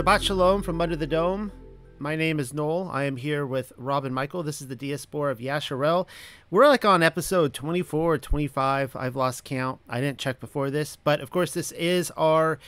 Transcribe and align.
Shabbat 0.00 0.22
Shalom 0.22 0.62
from 0.62 0.80
Under 0.80 0.96
the 0.96 1.06
Dome. 1.06 1.52
My 1.98 2.16
name 2.16 2.40
is 2.40 2.54
Noel. 2.54 2.88
I 2.90 3.04
am 3.04 3.18
here 3.18 3.44
with 3.44 3.70
Rob 3.76 4.06
and 4.06 4.14
Michael. 4.14 4.42
This 4.42 4.62
is 4.62 4.68
the 4.68 4.74
Diaspora 4.74 5.30
of 5.30 5.40
Yashar'el. 5.40 6.06
We're 6.50 6.68
like 6.68 6.86
on 6.86 7.02
episode 7.02 7.52
24 7.52 8.14
or 8.14 8.16
25. 8.16 8.96
I've 8.96 9.14
lost 9.14 9.44
count. 9.44 9.78
I 9.90 10.00
didn't 10.00 10.16
check 10.16 10.40
before 10.40 10.70
this. 10.70 10.96
But 10.96 11.20
of 11.20 11.28
course, 11.28 11.52
this 11.52 11.70
is 11.72 12.10
our 12.12 12.58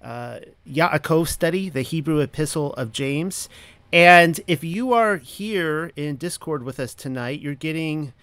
uh, 0.00 0.38
Yaakov 0.66 1.28
study, 1.28 1.68
the 1.68 1.82
Hebrew 1.82 2.20
epistle 2.20 2.72
of 2.72 2.90
James. 2.90 3.50
And 3.92 4.40
if 4.46 4.64
you 4.64 4.94
are 4.94 5.18
here 5.18 5.92
in 5.94 6.16
Discord 6.16 6.62
with 6.62 6.80
us 6.80 6.94
tonight, 6.94 7.40
you're 7.40 7.54
getting 7.54 8.14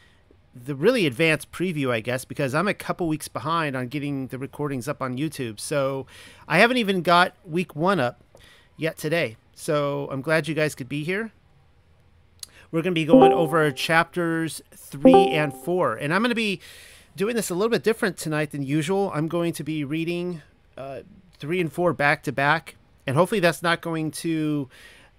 the 0.55 0.73
really 0.73 1.05
advanced 1.05 1.51
preview, 1.51 1.91
I 1.91 1.99
guess, 1.99 2.25
because 2.25 2.55
I'm 2.55 2.67
a 2.67 2.73
couple 2.73 3.07
weeks 3.07 3.27
behind 3.27 3.75
on 3.75 3.89
getting 3.89 4.25
the 4.29 4.39
recordings 4.39 4.87
up 4.87 5.03
on 5.03 5.19
YouTube. 5.19 5.59
So 5.59 6.07
I 6.47 6.57
haven't 6.57 6.77
even 6.77 7.03
got 7.03 7.35
week 7.45 7.75
one 7.75 7.99
up 7.99 8.23
yet 8.77 8.97
today. 8.97 9.37
So 9.53 10.07
I'm 10.11 10.21
glad 10.21 10.47
you 10.47 10.55
guys 10.55 10.75
could 10.75 10.89
be 10.89 11.03
here. 11.03 11.31
We're 12.71 12.81
going 12.81 12.93
to 12.93 12.99
be 12.99 13.05
going 13.05 13.31
over 13.31 13.71
chapters 13.71 14.61
three 14.73 15.27
and 15.27 15.53
four. 15.53 15.95
And 15.95 16.13
I'm 16.13 16.21
going 16.21 16.29
to 16.29 16.35
be 16.35 16.59
doing 17.15 17.35
this 17.35 17.49
a 17.49 17.55
little 17.55 17.69
bit 17.69 17.83
different 17.83 18.17
tonight 18.17 18.51
than 18.51 18.63
usual. 18.63 19.11
I'm 19.13 19.27
going 19.27 19.53
to 19.53 19.63
be 19.63 19.83
reading 19.83 20.41
uh, 20.77 21.01
three 21.37 21.61
and 21.61 21.71
four 21.71 21.93
back 21.93 22.23
to 22.23 22.31
back. 22.31 22.75
And 23.07 23.15
hopefully 23.15 23.39
that's 23.39 23.63
not 23.63 23.81
going 23.81 24.11
to 24.11 24.67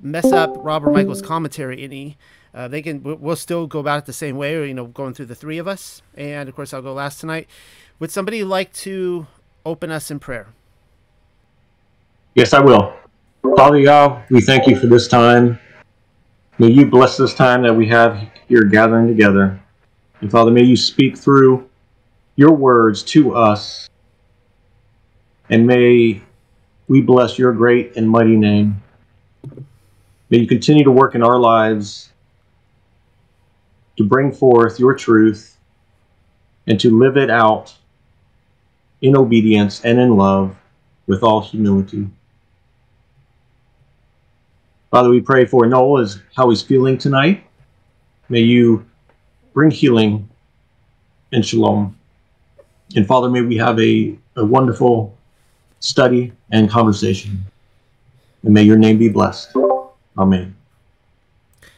mess 0.01 0.31
up 0.33 0.55
Rob 0.59 0.85
and 0.85 0.93
Michael's 0.93 1.23
commentary 1.23 1.83
any. 1.83 2.19
Uh, 2.53 2.69
they 2.69 2.83
can. 2.83 3.03
We'll 3.03 3.37
still 3.37 3.67
go 3.67 3.81
about 3.81 3.99
it 3.99 4.07
the 4.07 4.13
same 4.13 4.37
way. 4.37 4.67
You 4.67 4.75
know, 4.75 4.87
going 4.87 5.15
through 5.15 5.27
the 5.27 5.35
three 5.35 5.59
of 5.59 5.69
us, 5.69 6.01
and 6.15 6.49
of 6.49 6.57
course 6.57 6.73
I'll 6.73 6.83
go 6.83 6.95
last 6.95 7.21
tonight. 7.21 7.49
Would 7.99 8.11
somebody 8.11 8.45
like 8.45 8.73
to 8.75 9.27
open 9.65 9.91
us 9.91 10.11
in 10.11 10.19
prayer? 10.19 10.49
Yes, 12.35 12.55
I 12.55 12.61
will. 12.61 12.95
Father 13.55 14.25
we 14.31 14.41
thank 14.41 14.67
you 14.67 14.77
for 14.77 14.87
this 14.87 15.09
time. 15.09 15.59
May 16.59 16.69
you 16.69 16.87
bless 16.87 17.17
this 17.17 17.35
time 17.35 17.63
that 17.63 17.75
we 17.75 17.87
have 17.89 18.29
here 18.49 18.65
gathering 18.65 19.07
together. 19.07 19.61
And 20.21 20.31
Father, 20.31 20.51
may 20.51 20.63
you 20.63 20.77
speak 20.77 21.19
through 21.19 21.69
your 22.35 22.53
words 22.53 23.03
to 23.05 23.35
us. 23.35 23.89
And 25.51 25.67
may 25.67 26.23
we 26.89 27.01
bless 27.03 27.39
your 27.39 27.53
great 27.53 27.97
and 27.97 28.09
mighty 28.09 28.37
name. 28.37 28.83
May 30.31 30.39
you 30.39 30.47
continue 30.47 30.85
to 30.85 30.91
work 30.91 31.15
in 31.15 31.23
our 31.23 31.39
lives 31.39 32.11
to 33.97 34.05
bring 34.05 34.33
forth 34.33 34.81
your 34.81 34.95
truth 34.95 35.59
and 36.67 36.81
to 36.81 36.99
live 36.99 37.17
it 37.17 37.31
out 37.31 37.77
in 39.03 39.17
obedience 39.17 39.85
and 39.85 40.01
in 40.01 40.17
love 40.17 40.57
with 41.07 41.23
all 41.23 41.41
humility. 41.41 42.09
Father, 44.97 45.11
we 45.11 45.21
pray 45.21 45.45
for 45.45 45.67
Noel 45.67 45.99
as 45.99 46.23
how 46.35 46.49
he's 46.49 46.63
feeling 46.63 46.97
tonight. 46.97 47.45
May 48.31 48.41
you 48.41 48.87
bring 49.53 49.71
healing 49.71 50.27
and 51.33 51.45
shalom. 51.45 51.99
And 52.95 53.07
Father, 53.07 53.29
may 53.29 53.43
we 53.43 53.59
have 53.59 53.79
a, 53.79 54.17
a 54.37 54.45
wonderful 54.47 55.15
study 55.81 56.33
and 56.51 56.71
conversation. 56.71 57.45
And 58.43 58.55
may 58.55 58.63
your 58.63 58.79
name 58.79 58.97
be 58.97 59.11
blessed. 59.11 59.55
Amen. 60.17 60.57
All 61.63 61.69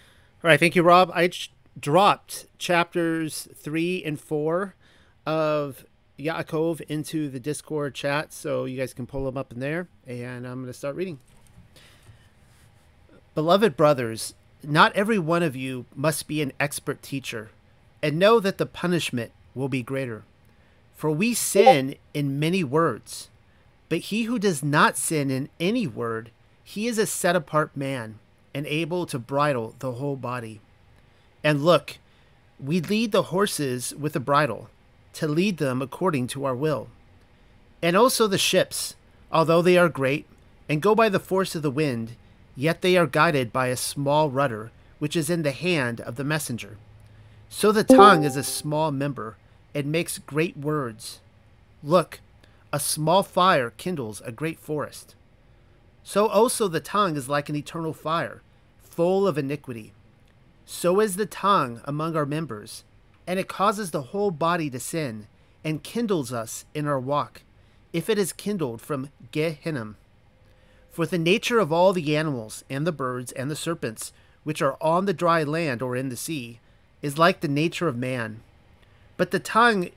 right. 0.44 0.60
Thank 0.60 0.76
you, 0.76 0.84
Rob. 0.84 1.10
I 1.12 1.26
ch- 1.26 1.50
dropped 1.76 2.46
chapters 2.60 3.48
three 3.52 4.00
and 4.04 4.20
four 4.20 4.76
of 5.26 5.84
Yaakov 6.20 6.82
into 6.82 7.28
the 7.28 7.40
Discord 7.40 7.96
chat 7.96 8.32
so 8.32 8.64
you 8.64 8.78
guys 8.78 8.94
can 8.94 9.08
pull 9.08 9.24
them 9.24 9.36
up 9.36 9.50
in 9.50 9.58
there. 9.58 9.88
And 10.06 10.46
I'm 10.46 10.60
going 10.60 10.66
to 10.66 10.72
start 10.72 10.94
reading. 10.94 11.18
Beloved 13.38 13.76
brothers, 13.76 14.34
not 14.64 14.92
every 14.96 15.20
one 15.20 15.44
of 15.44 15.54
you 15.54 15.86
must 15.94 16.26
be 16.26 16.42
an 16.42 16.52
expert 16.58 17.00
teacher, 17.02 17.52
and 18.02 18.18
know 18.18 18.40
that 18.40 18.58
the 18.58 18.66
punishment 18.66 19.30
will 19.54 19.68
be 19.68 19.80
greater. 19.80 20.24
For 20.96 21.12
we 21.12 21.34
sin 21.34 21.94
in 22.12 22.40
many 22.40 22.64
words, 22.64 23.28
but 23.88 23.98
he 23.98 24.24
who 24.24 24.40
does 24.40 24.64
not 24.64 24.96
sin 24.96 25.30
in 25.30 25.50
any 25.60 25.86
word, 25.86 26.32
he 26.64 26.88
is 26.88 26.98
a 26.98 27.06
set 27.06 27.36
apart 27.36 27.76
man, 27.76 28.18
and 28.52 28.66
able 28.66 29.06
to 29.06 29.20
bridle 29.20 29.76
the 29.78 29.92
whole 29.92 30.16
body. 30.16 30.60
And 31.44 31.64
look, 31.64 31.98
we 32.58 32.80
lead 32.80 33.12
the 33.12 33.30
horses 33.30 33.94
with 33.94 34.16
a 34.16 34.18
bridle, 34.18 34.68
to 35.12 35.28
lead 35.28 35.58
them 35.58 35.80
according 35.80 36.26
to 36.26 36.44
our 36.44 36.56
will. 36.56 36.88
And 37.82 37.96
also 37.96 38.26
the 38.26 38.36
ships, 38.36 38.96
although 39.30 39.62
they 39.62 39.78
are 39.78 39.88
great, 39.88 40.26
and 40.68 40.82
go 40.82 40.96
by 40.96 41.08
the 41.08 41.20
force 41.20 41.54
of 41.54 41.62
the 41.62 41.70
wind, 41.70 42.16
Yet 42.58 42.82
they 42.82 42.96
are 42.96 43.06
guided 43.06 43.52
by 43.52 43.68
a 43.68 43.76
small 43.76 44.30
rudder, 44.30 44.72
which 44.98 45.14
is 45.14 45.30
in 45.30 45.44
the 45.44 45.52
hand 45.52 46.00
of 46.00 46.16
the 46.16 46.24
messenger. 46.24 46.76
So 47.48 47.70
the 47.70 47.84
tongue 47.84 48.24
is 48.24 48.34
a 48.34 48.42
small 48.42 48.90
member, 48.90 49.36
and 49.76 49.92
makes 49.92 50.18
great 50.18 50.56
words. 50.56 51.20
Look, 51.84 52.18
a 52.72 52.80
small 52.80 53.22
fire 53.22 53.70
kindles 53.70 54.20
a 54.24 54.32
great 54.32 54.58
forest. 54.58 55.14
So 56.02 56.26
also 56.26 56.66
the 56.66 56.80
tongue 56.80 57.14
is 57.14 57.28
like 57.28 57.48
an 57.48 57.54
eternal 57.54 57.92
fire, 57.92 58.42
full 58.82 59.28
of 59.28 59.38
iniquity. 59.38 59.92
So 60.66 60.98
is 60.98 61.14
the 61.14 61.26
tongue 61.26 61.80
among 61.84 62.16
our 62.16 62.26
members, 62.26 62.82
and 63.24 63.38
it 63.38 63.46
causes 63.46 63.92
the 63.92 64.10
whole 64.10 64.32
body 64.32 64.68
to 64.70 64.80
sin, 64.80 65.28
and 65.62 65.84
kindles 65.84 66.32
us 66.32 66.64
in 66.74 66.88
our 66.88 66.98
walk, 66.98 67.42
if 67.92 68.10
it 68.10 68.18
is 68.18 68.32
kindled 68.32 68.80
from 68.80 69.10
Gehenna. 69.30 69.94
For 70.98 71.06
the 71.06 71.16
nature 71.16 71.60
of 71.60 71.72
all 71.72 71.92
the 71.92 72.16
animals, 72.16 72.64
and 72.68 72.84
the 72.84 72.90
birds, 72.90 73.30
and 73.30 73.48
the 73.48 73.54
serpents, 73.54 74.12
which 74.42 74.60
are 74.60 74.76
on 74.80 75.06
the 75.06 75.14
dry 75.14 75.44
land 75.44 75.80
or 75.80 75.94
in 75.94 76.08
the 76.08 76.16
sea, 76.16 76.58
is 77.02 77.16
like 77.16 77.38
the 77.38 77.46
nature 77.46 77.86
of 77.86 77.96
man. 77.96 78.40
But 79.16 79.30
the 79.30 79.38
tongue 79.38 79.90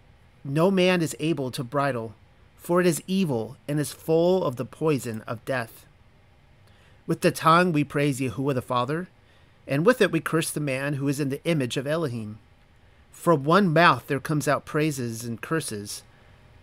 no 0.43 0.69
man 0.69 1.01
is 1.01 1.15
able 1.19 1.49
to 1.49 1.63
bridle, 1.63 2.13
for 2.55 2.79
it 2.79 2.85
is 2.85 3.01
evil 3.07 3.57
and 3.67 3.79
is 3.79 3.91
full 3.91 4.43
of 4.43 4.57
the 4.57 4.63
poison 4.63 5.23
of 5.25 5.43
death. 5.43 5.87
With 7.07 7.21
the 7.21 7.31
tongue 7.31 7.71
we 7.71 7.83
praise 7.83 8.19
Yahuwah 8.19 8.53
the 8.53 8.61
Father, 8.61 9.07
and 9.67 9.83
with 9.87 10.01
it 10.01 10.11
we 10.11 10.19
curse 10.19 10.51
the 10.51 10.59
man 10.59 10.93
who 10.93 11.07
is 11.07 11.19
in 11.19 11.29
the 11.29 11.43
image 11.45 11.77
of 11.77 11.87
Elohim. 11.87 12.37
From 13.11 13.43
one 13.43 13.73
mouth 13.73 14.05
there 14.05 14.19
comes 14.19 14.47
out 14.47 14.65
praises 14.65 15.23
and 15.23 15.41
curses. 15.41 16.03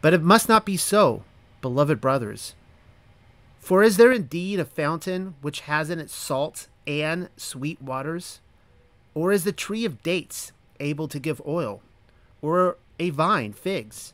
But 0.01 0.15
it 0.15 0.23
must 0.23 0.49
not 0.49 0.65
be 0.65 0.77
so, 0.77 1.25
beloved 1.61 2.01
brothers. 2.01 2.55
For 3.59 3.83
is 3.83 3.97
there 3.97 4.13
indeed 4.13 4.61
a 4.61 4.65
fountain 4.65 5.35
which 5.41 5.61
has 5.61 5.91
in 5.91 5.99
it 5.99 6.11
salt 6.11 6.69
and 6.87 7.29
sweet 7.37 7.83
waters? 7.83 8.41
Or 9.15 9.33
is 9.33 9.45
the 9.45 9.53
tree 9.53 9.85
of 9.85 10.03
dates 10.03 10.53
able 10.81 11.09
to 11.09 11.19
give 11.19 11.43
oil, 11.47 11.83
or 12.41 12.77
a 12.99 13.11
vine 13.11 13.53
figs? 13.53 14.13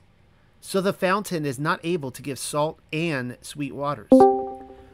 So 0.61 0.81
the 0.81 0.93
fountain 0.93 1.45
is 1.45 1.59
not 1.59 1.79
able 1.85 2.11
to 2.11 2.23
give 2.23 2.39
salt 2.39 2.79
and 2.93 3.37
sweet 3.43 3.75
waters. 3.75 4.11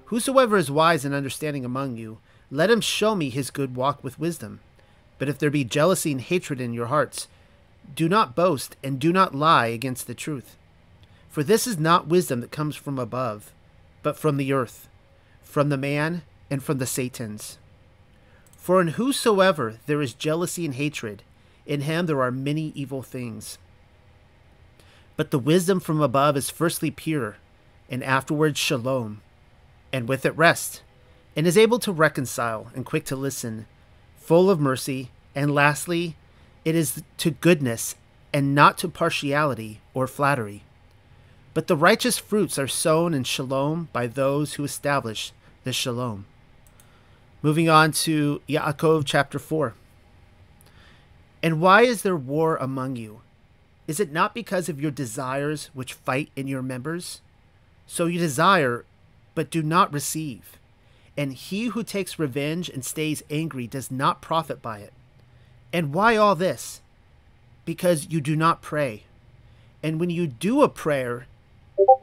Whosoever 0.06 0.56
is 0.56 0.70
wise 0.70 1.04
and 1.04 1.14
understanding 1.14 1.64
among 1.64 1.96
you, 1.96 2.18
let 2.50 2.70
him 2.70 2.80
show 2.80 3.14
me 3.14 3.30
his 3.30 3.52
good 3.52 3.76
walk 3.76 4.02
with 4.02 4.18
wisdom. 4.18 4.58
But 5.18 5.28
if 5.28 5.38
there 5.38 5.50
be 5.50 5.62
jealousy 5.62 6.10
and 6.10 6.20
hatred 6.20 6.60
in 6.60 6.72
your 6.72 6.86
hearts, 6.86 7.28
do 7.94 8.08
not 8.08 8.34
boast 8.34 8.76
and 8.82 8.98
do 8.98 9.12
not 9.12 9.34
lie 9.34 9.68
against 9.68 10.08
the 10.08 10.14
truth. 10.14 10.56
For 11.28 11.44
this 11.44 11.68
is 11.68 11.78
not 11.78 12.08
wisdom 12.08 12.40
that 12.40 12.50
comes 12.50 12.74
from 12.74 12.98
above 12.98 13.52
but 14.02 14.16
from 14.16 14.36
the 14.36 14.52
earth, 14.52 14.88
from 15.42 15.68
the 15.68 15.76
man, 15.76 16.22
and 16.50 16.62
from 16.62 16.78
the 16.78 16.86
Satans. 16.86 17.58
For 18.56 18.80
in 18.80 18.88
whosoever 18.88 19.78
there 19.86 20.02
is 20.02 20.14
jealousy 20.14 20.64
and 20.64 20.74
hatred, 20.74 21.22
in 21.66 21.82
him 21.82 22.06
there 22.06 22.22
are 22.22 22.30
many 22.30 22.72
evil 22.74 23.02
things. 23.02 23.58
But 25.16 25.30
the 25.30 25.38
wisdom 25.38 25.80
from 25.80 26.00
above 26.00 26.36
is 26.36 26.50
firstly 26.50 26.90
pure, 26.90 27.36
and 27.88 28.02
afterwards 28.04 28.58
shalom, 28.58 29.20
and 29.92 30.08
with 30.08 30.24
it 30.24 30.36
rest, 30.36 30.82
and 31.36 31.46
is 31.46 31.58
able 31.58 31.78
to 31.80 31.92
reconcile, 31.92 32.70
and 32.74 32.86
quick 32.86 33.04
to 33.06 33.16
listen, 33.16 33.66
full 34.16 34.50
of 34.50 34.60
mercy, 34.60 35.10
and 35.34 35.54
lastly, 35.54 36.16
it 36.64 36.74
is 36.74 37.02
to 37.18 37.30
goodness, 37.30 37.96
and 38.32 38.54
not 38.54 38.78
to 38.78 38.88
partiality 38.88 39.80
or 39.94 40.06
flattery. 40.06 40.62
But 41.52 41.66
the 41.66 41.76
righteous 41.76 42.18
fruits 42.18 42.58
are 42.58 42.68
sown 42.68 43.12
in 43.12 43.24
shalom 43.24 43.88
by 43.92 44.06
those 44.06 44.54
who 44.54 44.64
establish 44.64 45.32
the 45.64 45.72
shalom. 45.72 46.26
Moving 47.42 47.68
on 47.68 47.92
to 47.92 48.40
Yaakov 48.48 49.04
chapter 49.04 49.38
4. 49.38 49.74
And 51.42 51.60
why 51.60 51.82
is 51.82 52.02
there 52.02 52.16
war 52.16 52.56
among 52.56 52.96
you? 52.96 53.22
Is 53.88 53.98
it 53.98 54.12
not 54.12 54.34
because 54.34 54.68
of 54.68 54.80
your 54.80 54.92
desires 54.92 55.70
which 55.74 55.94
fight 55.94 56.30
in 56.36 56.46
your 56.46 56.62
members? 56.62 57.22
So 57.86 58.06
you 58.06 58.18
desire, 58.18 58.84
but 59.34 59.50
do 59.50 59.62
not 59.62 59.92
receive. 59.92 60.58
And 61.16 61.32
he 61.32 61.66
who 61.66 61.82
takes 61.82 62.18
revenge 62.18 62.68
and 62.68 62.84
stays 62.84 63.22
angry 63.30 63.66
does 63.66 63.90
not 63.90 64.22
profit 64.22 64.62
by 64.62 64.78
it. 64.78 64.92
And 65.72 65.92
why 65.92 66.16
all 66.16 66.36
this? 66.36 66.82
Because 67.64 68.08
you 68.10 68.20
do 68.20 68.36
not 68.36 68.62
pray. 68.62 69.04
And 69.82 69.98
when 69.98 70.10
you 70.10 70.26
do 70.26 70.62
a 70.62 70.68
prayer, 70.68 71.26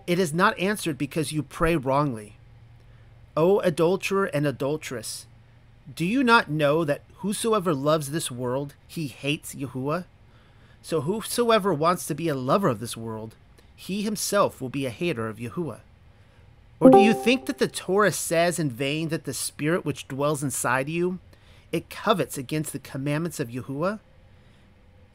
it 0.07 0.17
is 0.17 0.33
not 0.33 0.57
answered 0.57 0.97
because 0.97 1.31
you 1.33 1.43
pray 1.43 1.75
wrongly. 1.75 2.37
O 3.35 3.59
adulterer 3.59 4.25
and 4.25 4.47
adulteress, 4.47 5.27
do 5.93 6.05
you 6.05 6.23
not 6.23 6.49
know 6.49 6.83
that 6.83 7.03
whosoever 7.17 7.73
loves 7.73 8.09
this 8.09 8.31
world, 8.31 8.73
he 8.87 9.07
hates 9.07 9.53
Yahuwah? 9.53 10.05
So 10.81 11.01
whosoever 11.01 11.73
wants 11.73 12.07
to 12.07 12.15
be 12.15 12.29
a 12.29 12.35
lover 12.35 12.69
of 12.69 12.79
this 12.79 12.97
world, 12.97 13.35
he 13.75 14.01
himself 14.01 14.61
will 14.61 14.69
be 14.69 14.85
a 14.85 14.89
hater 14.89 15.27
of 15.27 15.37
Yahuwah. 15.37 15.81
Or 16.79 16.89
do 16.89 16.99
you 16.99 17.13
think 17.13 17.47
that 17.47 17.57
the 17.57 17.67
Torah 17.67 18.11
says 18.11 18.59
in 18.59 18.69
vain 18.69 19.09
that 19.09 19.25
the 19.25 19.33
spirit 19.33 19.83
which 19.83 20.07
dwells 20.07 20.43
inside 20.43 20.89
you, 20.89 21.19
it 21.71 21.89
covets 21.89 22.37
against 22.37 22.71
the 22.71 22.79
commandments 22.79 23.39
of 23.39 23.49
Yahuwah? 23.49 23.99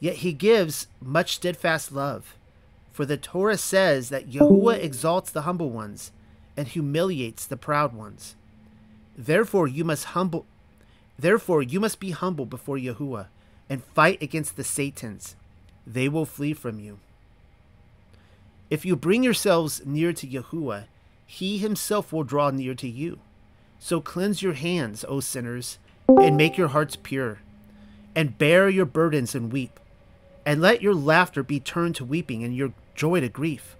Yet 0.01 0.17
he 0.17 0.33
gives 0.33 0.89
much 1.01 1.37
steadfast 1.37 1.93
love. 1.93 2.35
For 2.93 3.07
the 3.07 3.17
Torah 3.17 3.57
says 3.57 4.11
that 4.11 4.31
Yahuwah 4.31 4.83
exalts 4.83 5.31
the 5.31 5.43
humble 5.43 5.71
ones 5.71 6.13
and 6.57 6.69
humiliates 6.69 7.47
the 7.47 7.57
proud 7.57 7.95
ones. 7.95 8.37
Therefore 9.17 9.67
you 9.67 9.85
must 9.85 10.07
humble 10.07 10.47
therefore 11.19 11.63
you 11.63 11.79
must 11.81 12.01
be 12.01 12.11
humble 12.11 12.47
before 12.47 12.77
Yahuwah 12.77 13.27
and 13.71 13.85
fight 13.85 14.21
against 14.23 14.57
the 14.57 14.65
Satans. 14.65 15.37
They 15.87 16.09
will 16.09 16.27
flee 16.27 16.53
from 16.53 16.79
you. 16.79 16.99
If 18.71 18.85
you 18.85 18.97
bring 18.97 19.23
yourselves 19.23 19.83
near 19.85 20.13
to 20.13 20.27
Yahuwah, 20.27 20.85
he 21.27 21.59
himself 21.59 22.13
will 22.13 22.25
draw 22.25 22.51
near 22.51 22.75
to 22.75 22.89
you. 22.89 23.21
So 23.79 24.01
cleanse 24.01 24.43
your 24.43 24.53
hands, 24.53 25.05
O 25.09 25.21
sinners, 25.21 25.79
and 26.09 26.37
make 26.37 26.57
your 26.57 26.69
hearts 26.69 26.97
pure, 26.97 27.41
and 28.15 28.39
bear 28.39 28.69
your 28.69 28.85
burdens 28.85 29.35
and 29.35 29.53
weep, 29.53 29.81
and 30.45 30.61
let 30.61 30.83
your 30.83 30.95
laughter 30.95 31.43
be 31.43 31.61
turned 31.61 31.95
to 31.97 32.05
weeping 32.05 32.43
and 32.43 32.57
your 32.57 32.73
joy 32.95 33.21
to 33.21 33.29
grief. 33.29 33.77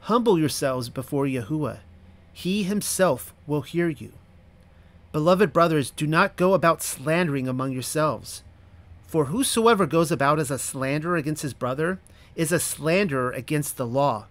Humble 0.00 0.38
yourselves 0.38 0.88
before 0.88 1.26
Yahuwah. 1.26 1.78
He 2.32 2.64
himself 2.64 3.32
will 3.46 3.62
hear 3.62 3.88
you. 3.88 4.12
Beloved 5.12 5.52
brothers, 5.52 5.90
do 5.90 6.06
not 6.06 6.36
go 6.36 6.54
about 6.54 6.82
slandering 6.82 7.46
among 7.46 7.72
yourselves. 7.72 8.42
For 9.06 9.26
whosoever 9.26 9.86
goes 9.86 10.10
about 10.10 10.40
as 10.40 10.50
a 10.50 10.58
slanderer 10.58 11.16
against 11.16 11.42
his 11.42 11.54
brother 11.54 12.00
is 12.34 12.50
a 12.50 12.58
slanderer 12.58 13.30
against 13.30 13.76
the 13.76 13.86
law. 13.86 14.26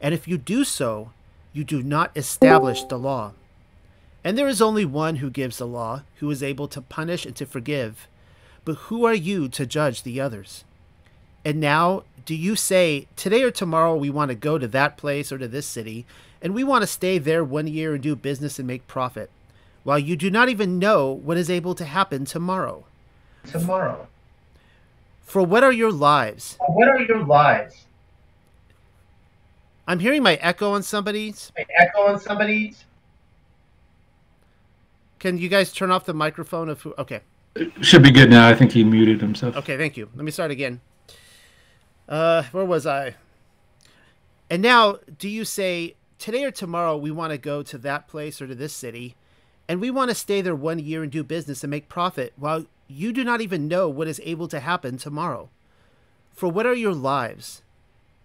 And 0.00 0.14
if 0.14 0.28
you 0.28 0.38
do 0.38 0.64
so, 0.64 1.10
you 1.52 1.64
do 1.64 1.82
not 1.82 2.12
establish 2.16 2.84
the 2.84 2.98
law. 2.98 3.32
And 4.24 4.38
there 4.38 4.48
is 4.48 4.62
only 4.62 4.84
one 4.84 5.16
who 5.16 5.30
gives 5.30 5.58
the 5.58 5.66
law, 5.66 6.02
who 6.16 6.30
is 6.30 6.42
able 6.42 6.68
to 6.68 6.80
punish 6.80 7.26
and 7.26 7.34
to 7.36 7.44
forgive. 7.46 8.06
But 8.64 8.74
who 8.74 9.04
are 9.04 9.14
you 9.14 9.48
to 9.48 9.66
judge 9.66 10.04
the 10.04 10.20
others? 10.20 10.64
And 11.44 11.60
now, 11.60 12.04
do 12.24 12.34
you 12.34 12.54
say, 12.54 13.08
today 13.16 13.42
or 13.42 13.50
tomorrow 13.50 13.96
we 13.96 14.10
want 14.10 14.30
to 14.30 14.34
go 14.34 14.58
to 14.58 14.68
that 14.68 14.96
place 14.96 15.32
or 15.32 15.38
to 15.38 15.48
this 15.48 15.66
city, 15.66 16.06
and 16.40 16.54
we 16.54 16.64
want 16.64 16.82
to 16.82 16.86
stay 16.86 17.18
there 17.18 17.44
one 17.44 17.66
year 17.66 17.94
and 17.94 18.02
do 18.02 18.14
business 18.14 18.58
and 18.58 18.66
make 18.66 18.86
profit, 18.86 19.30
while 19.84 19.98
you 19.98 20.16
do 20.16 20.30
not 20.30 20.48
even 20.48 20.78
know 20.78 21.10
what 21.10 21.36
is 21.36 21.50
able 21.50 21.74
to 21.74 21.84
happen 21.84 22.24
tomorrow? 22.24 22.84
Tomorrow. 23.46 24.06
For 25.22 25.42
what 25.42 25.64
are 25.64 25.72
your 25.72 25.90
lives? 25.90 26.56
What 26.68 26.88
are 26.88 27.00
your 27.00 27.24
lives? 27.24 27.86
I'm 29.88 29.98
hearing 29.98 30.22
my 30.22 30.34
echo 30.36 30.72
on 30.72 30.82
somebody's. 30.82 31.50
My 31.56 31.66
echo 31.76 32.02
on 32.02 32.20
somebody's. 32.20 32.84
Can 35.18 35.38
you 35.38 35.48
guys 35.48 35.72
turn 35.72 35.90
off 35.90 36.04
the 36.04 36.14
microphone? 36.14 36.68
If 36.68 36.86
okay. 36.86 37.20
It 37.54 37.72
should 37.84 38.02
be 38.02 38.10
good 38.10 38.30
now. 38.30 38.48
I 38.48 38.54
think 38.54 38.72
he 38.72 38.84
muted 38.84 39.20
himself. 39.20 39.56
Okay, 39.56 39.76
thank 39.76 39.96
you. 39.96 40.08
Let 40.14 40.24
me 40.24 40.30
start 40.30 40.50
again. 40.50 40.80
Uh, 42.08 42.44
where 42.52 42.64
was 42.64 42.86
I? 42.86 43.14
And 44.50 44.60
now, 44.60 44.98
do 45.18 45.28
you 45.28 45.44
say 45.44 45.94
today 46.18 46.44
or 46.44 46.50
tomorrow 46.50 46.96
we 46.96 47.10
want 47.10 47.32
to 47.32 47.38
go 47.38 47.62
to 47.62 47.78
that 47.78 48.06
place 48.06 48.42
or 48.42 48.46
to 48.46 48.54
this 48.54 48.74
city, 48.74 49.16
and 49.68 49.80
we 49.80 49.90
want 49.90 50.10
to 50.10 50.14
stay 50.14 50.40
there 50.40 50.54
one 50.54 50.78
year 50.78 51.02
and 51.02 51.10
do 51.10 51.24
business 51.24 51.64
and 51.64 51.70
make 51.70 51.88
profit, 51.88 52.32
while 52.36 52.66
you 52.88 53.12
do 53.12 53.24
not 53.24 53.40
even 53.40 53.68
know 53.68 53.88
what 53.88 54.08
is 54.08 54.20
able 54.24 54.48
to 54.48 54.60
happen 54.60 54.98
tomorrow? 54.98 55.48
For 56.34 56.48
what 56.48 56.66
are 56.66 56.74
your 56.74 56.94
lives? 56.94 57.62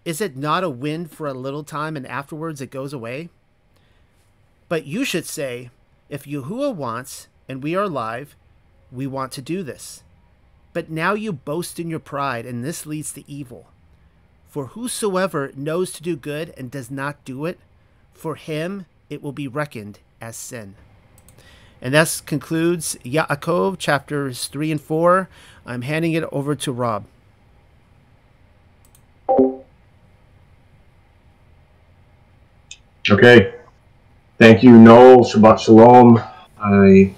Is 0.04 0.22
it 0.22 0.36
not 0.36 0.64
a 0.64 0.70
wind 0.70 1.12
for 1.12 1.28
a 1.28 1.34
little 1.34 1.64
time 1.64 1.96
and 1.96 2.08
afterwards 2.08 2.62
it 2.62 2.72
goes 2.72 2.94
away? 2.94 3.30
But 4.70 4.86
you 4.86 5.06
should 5.06 5.26
say, 5.26 5.70
if 6.10 6.26
Yahuwah 6.26 6.76
wants, 6.76 7.28
and 7.48 7.64
we 7.64 7.76
are 7.76 7.84
alive, 7.84 8.36
we 8.92 9.08
want 9.08 9.32
to 9.34 9.42
do 9.42 9.64
this. 9.64 10.04
But 10.74 10.90
now 10.90 11.14
you 11.14 11.34
boast 11.34 11.80
in 11.80 11.90
your 11.90 12.00
pride, 12.00 12.46
and 12.46 12.64
this 12.64 12.86
leads 12.86 13.14
to 13.14 13.30
evil. 13.30 13.68
For 14.48 14.68
whosoever 14.68 15.52
knows 15.56 15.92
to 15.94 16.04
do 16.04 16.16
good 16.16 16.54
and 16.58 16.72
does 16.72 16.90
not 16.90 17.24
do 17.26 17.46
it, 17.46 17.60
for 18.14 18.36
him 18.36 18.86
it 19.10 19.22
will 19.22 19.32
be 19.32 19.48
reckoned 19.48 20.00
as 20.22 20.36
sin. 20.36 20.76
And 21.82 21.94
that 21.94 22.22
concludes 22.26 22.98
Yaakov 23.04 23.78
chapters 23.78 24.48
3 24.48 24.72
and 24.72 24.82
4. 24.82 25.30
I'm 25.66 25.84
handing 25.84 26.14
it 26.14 26.24
over 26.32 26.56
to 26.56 26.72
Rob. 26.72 27.06
Okay. 33.10 33.54
Thank 34.38 34.64
you, 34.64 34.78
Noel. 34.78 35.24
Shabbat 35.24 35.60
Shalom. 35.60 36.22
I 36.60 37.14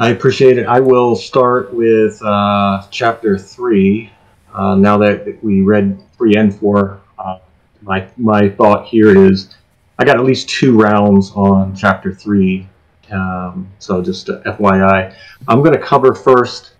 I 0.00 0.08
appreciate 0.08 0.56
it. 0.56 0.66
I 0.66 0.80
will 0.80 1.14
start 1.14 1.74
with 1.74 2.22
uh, 2.24 2.86
chapter 2.90 3.36
three. 3.36 4.10
Uh, 4.50 4.74
now 4.74 4.96
that 4.96 5.38
we 5.42 5.60
read 5.60 6.02
three 6.16 6.36
and 6.36 6.58
four, 6.58 7.02
uh, 7.18 7.40
my 7.82 8.08
my 8.16 8.48
thought 8.48 8.86
here 8.86 9.26
is 9.26 9.54
I 9.98 10.06
got 10.06 10.16
at 10.16 10.24
least 10.24 10.48
two 10.48 10.80
rounds 10.80 11.32
on 11.32 11.76
chapter 11.76 12.14
three. 12.14 12.66
Um, 13.12 13.70
so 13.78 14.02
just 14.02 14.28
FYI, 14.28 15.14
I'm 15.46 15.58
going 15.62 15.74
to 15.74 15.82
cover 15.82 16.14
first 16.14 16.72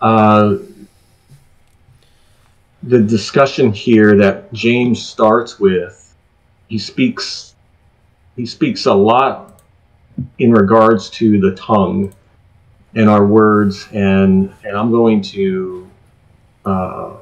uh, 0.00 0.58
the 2.84 3.02
discussion 3.02 3.72
here 3.72 4.16
that 4.18 4.52
James 4.52 5.04
starts 5.04 5.58
with. 5.58 6.14
He 6.68 6.78
speaks 6.78 7.56
he 8.36 8.46
speaks 8.46 8.86
a 8.86 8.94
lot 8.94 9.51
in 10.38 10.52
regards 10.52 11.10
to 11.10 11.40
the 11.40 11.54
tongue 11.56 12.12
and 12.94 13.08
our 13.08 13.26
words, 13.26 13.88
and 13.92 14.52
and 14.64 14.76
I'm 14.76 14.90
going 14.90 15.22
to 15.22 15.90
uh, 16.64 17.16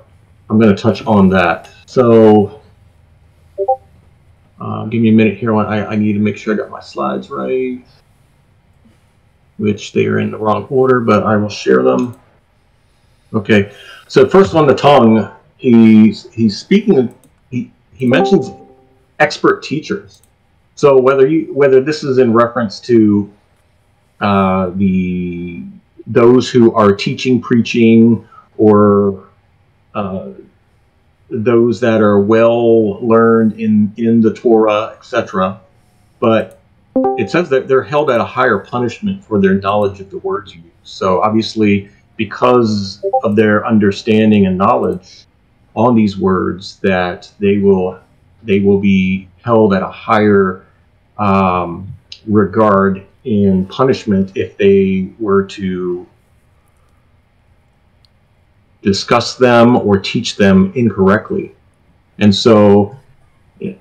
I'm 0.48 0.58
going 0.58 0.74
to 0.74 0.80
touch 0.80 1.04
on 1.06 1.28
that. 1.30 1.70
So, 1.86 2.60
uh, 4.60 4.84
give 4.86 5.00
me 5.00 5.10
a 5.10 5.12
minute 5.12 5.38
here. 5.38 5.54
I, 5.54 5.84
I 5.84 5.96
need 5.96 6.14
to 6.14 6.18
make 6.18 6.36
sure 6.36 6.54
I 6.54 6.56
got 6.56 6.70
my 6.70 6.80
slides 6.80 7.30
right, 7.30 7.84
which 9.58 9.92
they 9.92 10.06
are 10.06 10.18
in 10.18 10.30
the 10.30 10.38
wrong 10.38 10.64
order, 10.64 11.00
but 11.00 11.22
I 11.22 11.36
will 11.36 11.48
share 11.48 11.82
them. 11.82 12.18
Okay, 13.32 13.72
so 14.08 14.28
first 14.28 14.54
on 14.54 14.66
the 14.66 14.74
tongue, 14.74 15.30
he's 15.56 16.28
he's 16.32 16.58
speaking. 16.58 17.14
He 17.50 17.70
he 17.94 18.06
mentions 18.06 18.50
expert 19.20 19.62
teachers. 19.62 20.22
So 20.80 20.98
whether 20.98 21.26
you 21.28 21.52
whether 21.52 21.82
this 21.82 22.02
is 22.02 22.16
in 22.16 22.32
reference 22.32 22.80
to 22.88 23.30
uh, 24.18 24.70
the 24.76 25.62
those 26.06 26.48
who 26.48 26.72
are 26.72 26.96
teaching, 26.96 27.38
preaching, 27.38 28.26
or 28.56 29.28
uh, 29.94 30.30
those 31.28 31.80
that 31.80 32.00
are 32.00 32.18
well 32.18 32.98
learned 33.06 33.60
in 33.60 33.92
in 33.98 34.22
the 34.22 34.32
Torah, 34.32 34.96
etc. 34.96 35.60
But 36.18 36.62
it 36.96 37.30
says 37.30 37.50
that 37.50 37.68
they're 37.68 37.82
held 37.82 38.10
at 38.10 38.22
a 38.22 38.24
higher 38.24 38.60
punishment 38.60 39.22
for 39.22 39.38
their 39.38 39.56
knowledge 39.56 40.00
of 40.00 40.08
the 40.08 40.16
words 40.20 40.54
used. 40.54 40.66
So 40.82 41.20
obviously, 41.20 41.90
because 42.16 43.04
of 43.22 43.36
their 43.36 43.66
understanding 43.66 44.46
and 44.46 44.56
knowledge 44.56 45.26
on 45.76 45.94
these 45.94 46.16
words, 46.16 46.78
that 46.80 47.30
they 47.38 47.58
will 47.58 48.00
they 48.42 48.60
will 48.60 48.80
be 48.80 49.28
held 49.42 49.74
at 49.74 49.82
a 49.82 49.90
higher 49.90 50.64
um, 51.20 51.92
regard 52.26 53.06
in 53.24 53.66
punishment 53.66 54.32
if 54.34 54.56
they 54.56 55.10
were 55.18 55.44
to 55.44 56.06
discuss 58.82 59.36
them 59.36 59.76
or 59.76 59.98
teach 59.98 60.36
them 60.36 60.72
incorrectly. 60.74 61.54
And 62.18 62.34
so 62.34 62.96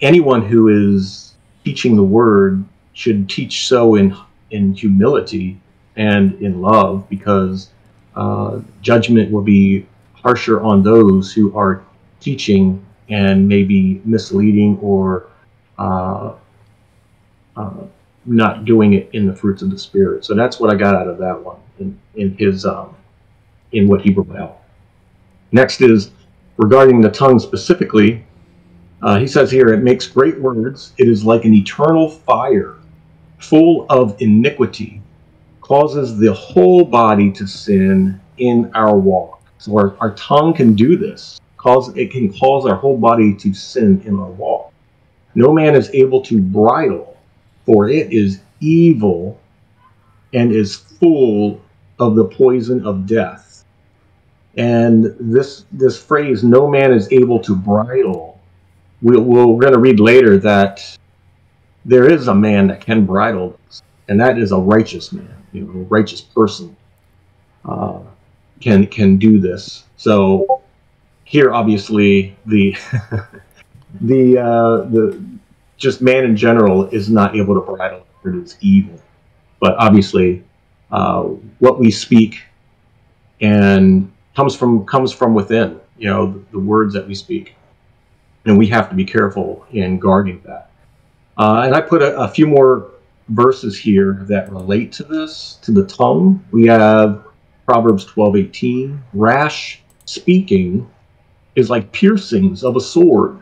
anyone 0.02 0.46
who 0.46 0.68
is 0.68 1.34
teaching 1.64 1.96
the 1.96 2.04
word 2.04 2.64
should 2.94 3.30
teach 3.30 3.68
so 3.68 3.96
in 3.96 4.16
in 4.52 4.74
humility 4.74 5.60
and 5.96 6.34
in 6.42 6.60
love 6.62 7.08
because 7.10 7.70
uh, 8.16 8.60
judgment 8.82 9.32
will 9.32 9.44
be 9.44 9.86
harsher 10.14 10.62
on 10.62 10.84
those 10.84 11.32
who 11.32 11.56
are 11.56 11.84
teaching 12.20 12.84
and 13.10 13.48
maybe 13.48 14.02
misleading 14.04 14.78
or 14.82 15.28
uh, 15.78 16.34
uh, 17.60 17.84
not 18.26 18.66
doing 18.66 18.94
it 18.94 19.10
in 19.14 19.28
the 19.28 19.36
fruits 19.36 19.62
of 19.62 19.70
the 19.70 19.78
spirit. 19.78 20.24
So 20.26 20.34
that's 20.34 20.60
what 20.60 20.70
I 20.70 20.76
got 20.76 20.96
out 20.96 21.08
of 21.08 21.18
that 21.18 21.40
one 21.40 21.58
in, 21.80 22.00
in 22.16 22.36
his 22.38 22.66
um, 22.66 22.96
in 23.72 23.88
what 23.88 24.02
he 24.02 24.12
brought 24.12 24.38
out. 24.38 24.60
Next 25.52 25.82
is 25.82 26.12
regarding 26.58 27.02
the 27.02 27.10
tongue 27.10 27.40
specifically. 27.40 28.26
Uh, 29.02 29.18
he 29.18 29.28
says 29.28 29.50
here, 29.50 29.70
it 29.70 29.82
makes 29.82 30.08
great 30.08 30.40
words. 30.40 30.94
It 30.98 31.08
is 31.08 31.24
like 31.24 31.46
an 31.46 31.54
eternal 31.54 32.10
fire, 32.10 32.76
full 33.38 33.86
of 33.90 34.16
iniquity, 34.22 35.02
causes 35.62 36.18
the 36.18 36.34
whole 36.34 36.84
body 36.84 37.32
to 37.32 37.48
sin 37.48 38.20
in 38.38 38.70
our 38.74 38.98
walk. 38.98 39.42
So 39.58 39.78
our, 39.78 39.98
our 40.00 40.14
tongue 40.16 40.54
can 40.54 40.74
do 40.74 40.98
this. 40.98 41.40
Cause 41.58 41.96
it 41.98 42.12
can 42.12 42.32
cause 42.34 42.66
our 42.66 42.76
whole 42.76 42.98
body 42.98 43.36
to 43.36 43.54
sin 43.54 44.02
in 44.06 44.18
our 44.18 44.32
walk. 44.32 44.72
No 45.36 45.54
man 45.54 45.76
is 45.76 45.90
able 45.94 46.22
to 46.24 46.42
bridle, 46.42 47.09
for 47.70 47.88
it 47.88 48.12
is 48.12 48.42
evil 48.62 49.40
and 50.34 50.52
is 50.52 50.76
full 50.76 51.62
of 52.00 52.16
the 52.16 52.26
poison 52.26 52.84
of 52.84 53.06
death. 53.06 53.64
And 54.58 55.16
this 55.20 55.66
this 55.72 56.02
phrase, 56.04 56.44
no 56.44 56.68
man 56.68 56.92
is 56.92 57.12
able 57.12 57.40
to 57.42 57.56
bridle, 57.56 58.40
we'll, 59.04 59.22
we're 59.22 59.62
going 59.62 59.74
to 59.74 59.80
read 59.80 60.00
later 60.00 60.40
that 60.40 60.82
there 61.86 62.10
is 62.12 62.28
a 62.28 62.34
man 62.34 62.66
that 62.70 62.82
can 62.82 63.06
bridle 63.06 63.60
and 64.08 64.20
that 64.20 64.40
is 64.40 64.52
a 64.52 64.58
righteous 64.58 65.14
man, 65.14 65.36
you 65.52 65.62
know, 65.62 65.82
a 65.82 65.84
righteous 65.84 66.22
person 66.22 66.76
uh, 67.66 68.00
can 68.62 68.88
can 68.88 69.18
do 69.18 69.40
this. 69.40 69.86
So 69.96 70.64
here, 71.24 71.54
obviously, 71.54 72.36
the 72.48 72.76
the 74.02 74.40
uh, 74.40 74.78
the 74.90 75.39
just 75.80 76.02
man 76.02 76.26
in 76.26 76.36
general 76.36 76.88
is 76.90 77.10
not 77.10 77.36
able 77.36 77.56
to 77.56 77.62
bridle 77.62 78.06
it 78.26 78.36
is 78.36 78.58
evil, 78.62 79.00
but 79.60 79.76
obviously, 79.78 80.44
uh, 80.92 81.24
what 81.60 81.80
we 81.80 81.90
speak 81.90 82.42
and 83.42 84.12
comes 84.36 84.56
from 84.56 84.86
comes 84.86 85.12
from 85.12 85.34
within. 85.34 85.80
You 85.98 86.10
know, 86.10 86.32
the, 86.32 86.40
the 86.52 86.60
words 86.60 86.94
that 86.94 87.08
we 87.08 87.16
speak, 87.16 87.56
and 88.46 88.58
we 88.58 88.68
have 88.68 88.90
to 88.90 88.96
be 88.96 89.06
careful 89.06 89.66
in 89.72 90.00
guarding 90.00 90.42
that. 90.46 90.72
Uh, 91.38 91.64
and 91.66 91.76
I 91.76 91.82
put 91.82 92.02
a, 92.02 92.18
a 92.18 92.28
few 92.28 92.48
more 92.48 92.92
verses 93.30 93.78
here 93.78 94.26
that 94.28 94.52
relate 94.52 94.92
to 94.94 95.04
this, 95.04 95.60
to 95.62 95.72
the 95.72 95.86
tongue. 95.86 96.44
We 96.52 96.66
have 96.68 97.26
Proverbs 97.66 98.06
12:18, 98.06 99.00
rash 99.14 99.82
speaking 100.06 100.90
is 101.56 101.70
like 101.70 101.92
piercings 101.92 102.64
of 102.64 102.76
a 102.76 102.82
sword, 102.82 103.42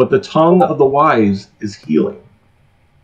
but 0.00 0.08
the 0.08 0.18
tongue 0.18 0.62
of 0.62 0.78
the 0.78 0.84
wise 0.86 1.48
is 1.60 1.74
healing. 1.74 2.22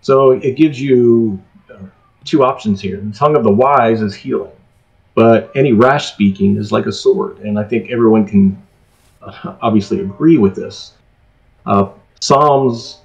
So 0.00 0.30
it 0.30 0.56
gives 0.56 0.80
you 0.80 1.38
uh, 1.70 1.76
two 2.24 2.42
options 2.42 2.80
here. 2.80 2.98
The 2.98 3.12
tongue 3.12 3.36
of 3.36 3.44
the 3.44 3.52
wise 3.52 4.00
is 4.00 4.14
healing, 4.14 4.56
but 5.14 5.52
any 5.54 5.74
rash 5.74 6.10
speaking 6.10 6.56
is 6.56 6.72
like 6.72 6.86
a 6.86 6.92
sword, 6.92 7.40
and 7.40 7.58
I 7.58 7.64
think 7.64 7.90
everyone 7.90 8.26
can 8.26 8.66
uh, 9.20 9.56
obviously 9.60 10.00
agree 10.00 10.38
with 10.38 10.56
this. 10.56 10.94
Uh, 11.66 11.90
Psalms 12.22 13.00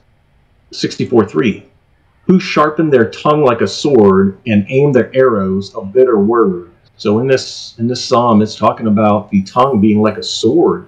64:3 0.72 1.62
Who 2.28 2.40
sharpen 2.40 2.90
their 2.90 3.10
tongue 3.10 3.44
like 3.44 3.60
a 3.60 3.68
sword 3.68 4.38
and 4.48 4.66
aim 4.70 4.94
their 4.94 5.14
arrows 5.14 5.76
a 5.76 5.82
bitter 5.82 6.18
word. 6.18 6.72
So 6.96 7.20
in 7.20 7.28
this 7.28 7.76
in 7.78 7.88
this 7.88 8.02
psalm, 8.02 8.42
it's 8.42 8.56
talking 8.56 8.88
about 8.88 9.30
the 9.32 9.42
tongue 9.44 9.82
being 9.82 10.02
like 10.02 10.18
a 10.18 10.24
sword, 10.24 10.88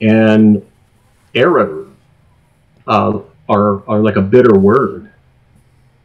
and 0.00 0.60
arrows 1.36 1.83
uh, 2.86 3.20
are 3.48 3.88
are 3.88 4.00
like 4.00 4.16
a 4.16 4.22
bitter 4.22 4.58
word. 4.58 5.10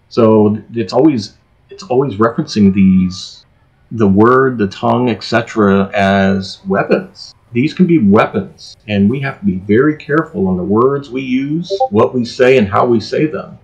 So 0.10 0.62
it's 0.74 0.94
always 0.94 1.38
it's 1.70 1.84
always 1.84 2.16
referencing 2.16 2.74
these 2.74 3.46
the 3.92 4.08
word, 4.08 4.58
the 4.58 4.68
tongue, 4.68 5.10
etc. 5.10 5.90
as 5.94 6.60
weapons 6.68 7.34
these 7.52 7.74
can 7.74 7.88
be 7.88 7.98
weapons, 7.98 8.76
and 8.88 9.10
we 9.10 9.20
have 9.22 9.40
to 9.40 9.46
be 9.46 9.56
very 9.56 9.96
careful 9.98 10.48
on 10.48 10.58
the 10.58 10.64
words 10.64 11.10
we 11.10 11.22
use, 11.22 11.72
what 11.90 12.14
we 12.14 12.24
say, 12.24 12.58
and 12.58 12.68
how 12.68 12.86
we 12.86 13.00
say 13.00 13.26
them, 13.26 13.58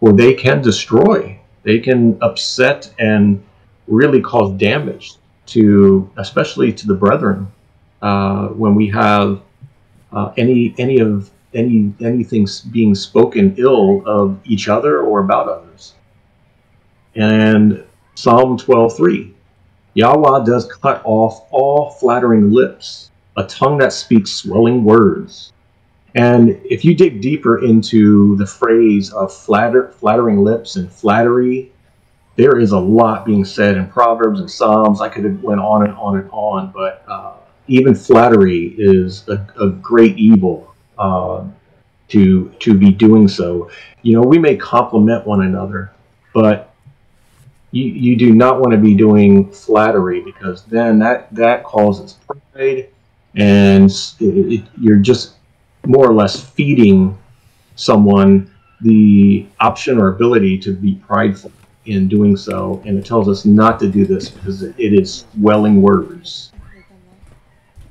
or 0.00 0.12
they 0.12 0.34
can 0.34 0.62
destroy. 0.62 1.38
They 1.64 1.80
can 1.80 2.18
upset 2.22 2.92
and 2.98 3.42
really 3.88 4.20
cause 4.20 4.56
damage 4.56 5.14
to, 5.46 6.10
especially 6.16 6.72
to 6.74 6.86
the 6.86 6.94
brethren, 6.94 7.50
uh, 8.02 8.48
when 8.48 8.74
we 8.74 8.88
have 8.90 9.40
uh, 10.12 10.32
any 10.36 10.74
any 10.78 11.00
of 11.00 11.30
any 11.54 11.92
anything 12.00 12.46
being 12.70 12.94
spoken 12.94 13.54
ill 13.56 14.02
of 14.06 14.38
each 14.44 14.68
other 14.68 15.00
or 15.00 15.20
about 15.20 15.48
others. 15.48 15.94
And 17.14 17.84
Psalm 18.14 18.58
12:3, 18.58 19.32
Yahweh 19.94 20.44
does 20.44 20.66
cut 20.66 21.00
off 21.04 21.46
all 21.50 21.90
flattering 21.90 22.50
lips 22.50 23.10
a 23.36 23.44
tongue 23.44 23.78
that 23.78 23.92
speaks 23.92 24.30
swelling 24.30 24.84
words. 24.84 25.52
And 26.14 26.60
if 26.64 26.84
you 26.84 26.94
dig 26.94 27.20
deeper 27.20 27.64
into 27.64 28.36
the 28.36 28.46
phrase 28.46 29.12
of 29.12 29.32
flatter, 29.32 29.88
flattering 29.98 30.44
lips 30.44 30.76
and 30.76 30.90
flattery, 30.90 31.72
there 32.36 32.58
is 32.58 32.72
a 32.72 32.78
lot 32.78 33.24
being 33.24 33.44
said 33.44 33.76
in 33.76 33.88
Proverbs 33.88 34.40
and 34.40 34.50
Psalms. 34.50 35.00
I 35.00 35.08
could 35.08 35.24
have 35.24 35.42
went 35.42 35.60
on 35.60 35.84
and 35.84 35.94
on 35.94 36.18
and 36.18 36.28
on, 36.30 36.70
but 36.72 37.04
uh, 37.08 37.32
even 37.66 37.94
flattery 37.94 38.74
is 38.78 39.26
a, 39.28 39.44
a 39.60 39.70
great 39.70 40.16
evil 40.16 40.73
uh, 40.98 41.44
to 42.08 42.48
to 42.60 42.74
be 42.74 42.90
doing 42.90 43.28
so. 43.28 43.70
You 44.02 44.14
know, 44.14 44.22
we 44.22 44.38
may 44.38 44.56
compliment 44.56 45.26
one 45.26 45.42
another, 45.42 45.92
but 46.32 46.74
you, 47.70 47.84
you 47.84 48.16
do 48.16 48.34
not 48.34 48.60
want 48.60 48.72
to 48.72 48.78
be 48.78 48.94
doing 48.94 49.50
flattery 49.50 50.20
because 50.20 50.64
then 50.64 50.98
that 51.00 51.32
that 51.34 51.64
causes 51.64 52.18
pride 52.26 52.88
and 53.36 53.90
it, 54.20 54.60
it, 54.60 54.64
you're 54.80 54.98
just 54.98 55.34
more 55.86 56.08
or 56.08 56.14
less 56.14 56.42
feeding 56.42 57.18
someone 57.76 58.50
the 58.80 59.46
option 59.60 59.98
or 59.98 60.08
ability 60.08 60.58
to 60.58 60.72
be 60.72 60.94
prideful 60.96 61.50
in 61.86 62.08
doing 62.08 62.36
so, 62.36 62.82
and 62.86 62.98
it 62.98 63.04
tells 63.04 63.28
us 63.28 63.44
not 63.44 63.78
to 63.78 63.88
do 63.90 64.06
this 64.06 64.30
because 64.30 64.62
it 64.62 64.74
is 64.78 65.26
swelling 65.34 65.82
words. 65.82 66.52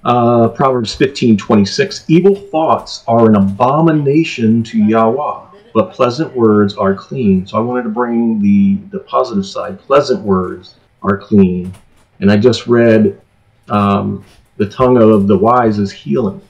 Uh, 0.06 0.50
Proverbs 0.50 0.96
15:26 0.96 2.04
Evil 2.10 2.36
thoughts 2.36 3.04
are 3.08 3.30
an 3.30 3.36
abomination 3.36 4.62
to 4.64 4.78
Yahweh, 4.78 5.46
but 5.74 5.94
pleasant 5.94 6.36
words 6.36 6.76
are 6.76 6.94
clean. 6.94 7.48
So 7.48 7.58
I 7.58 7.62
wanted 7.62 7.84
to 7.84 7.90
bring 7.90 8.42
the 8.42 8.80
the 8.92 9.00
positive 9.00 9.46
side. 9.46 9.80
Pleasant 9.80 10.22
words 10.22 10.76
are 11.04 11.18
clean, 11.18 11.74
and 12.20 12.30
I 12.30 12.36
just 12.36 12.68
read 12.68 13.22
um, 13.70 14.26
the 14.58 14.68
tongue 14.68 14.98
of 14.98 15.28
the 15.28 15.38
wise 15.38 15.80
is 15.80 15.92
healing, 15.92 16.42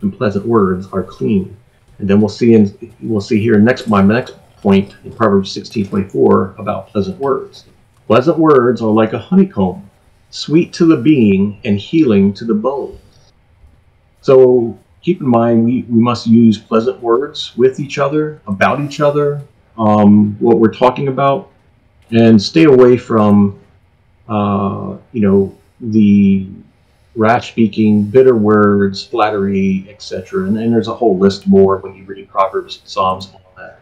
and 0.00 0.16
pleasant 0.16 0.46
words 0.46 0.88
are 0.90 1.02
clean. 1.02 1.54
And 1.98 2.08
then 2.08 2.18
we'll 2.18 2.30
see 2.30 2.54
in 2.54 2.94
we'll 3.02 3.20
see 3.20 3.40
here 3.40 3.58
next 3.58 3.88
my 3.88 4.00
next 4.00 4.36
point 4.56 4.94
in 5.04 5.12
Proverbs 5.12 5.52
sixteen 5.52 5.86
twenty 5.86 6.08
four 6.08 6.54
about 6.56 6.88
pleasant 6.88 7.18
words. 7.18 7.66
Pleasant 8.06 8.38
words 8.38 8.80
are 8.80 8.90
like 8.90 9.12
a 9.12 9.18
honeycomb, 9.18 9.88
sweet 10.34 10.72
to 10.72 10.84
the 10.84 10.96
being 10.96 11.60
and 11.64 11.78
healing 11.78 12.34
to 12.34 12.44
the 12.44 12.54
bone. 12.54 12.98
So 14.20 14.76
keep 15.00 15.20
in 15.20 15.28
mind 15.28 15.64
we, 15.64 15.82
we 15.82 16.00
must 16.00 16.26
use 16.26 16.58
pleasant 16.58 17.00
words 17.00 17.56
with 17.56 17.78
each 17.78 17.98
other, 17.98 18.42
about 18.48 18.80
each 18.80 18.98
other, 18.98 19.42
um, 19.78 20.36
what 20.40 20.58
we're 20.58 20.74
talking 20.74 21.06
about, 21.06 21.50
and 22.10 22.42
stay 22.42 22.64
away 22.64 22.96
from 22.96 23.60
uh, 24.28 24.96
you 25.12 25.20
know 25.20 25.56
the 25.80 26.48
rash 27.14 27.52
speaking, 27.52 28.02
bitter 28.02 28.34
words, 28.34 29.04
flattery, 29.06 29.86
etc. 29.88 30.48
And, 30.48 30.56
then 30.56 30.72
there's 30.72 30.88
a 30.88 30.94
whole 30.94 31.16
list 31.16 31.46
more 31.46 31.76
when 31.76 31.94
you 31.94 32.02
read 32.04 32.28
Proverbs, 32.28 32.78
and 32.80 32.88
Psalms, 32.88 33.26
and 33.26 33.36
all 33.36 33.52
that. 33.56 33.78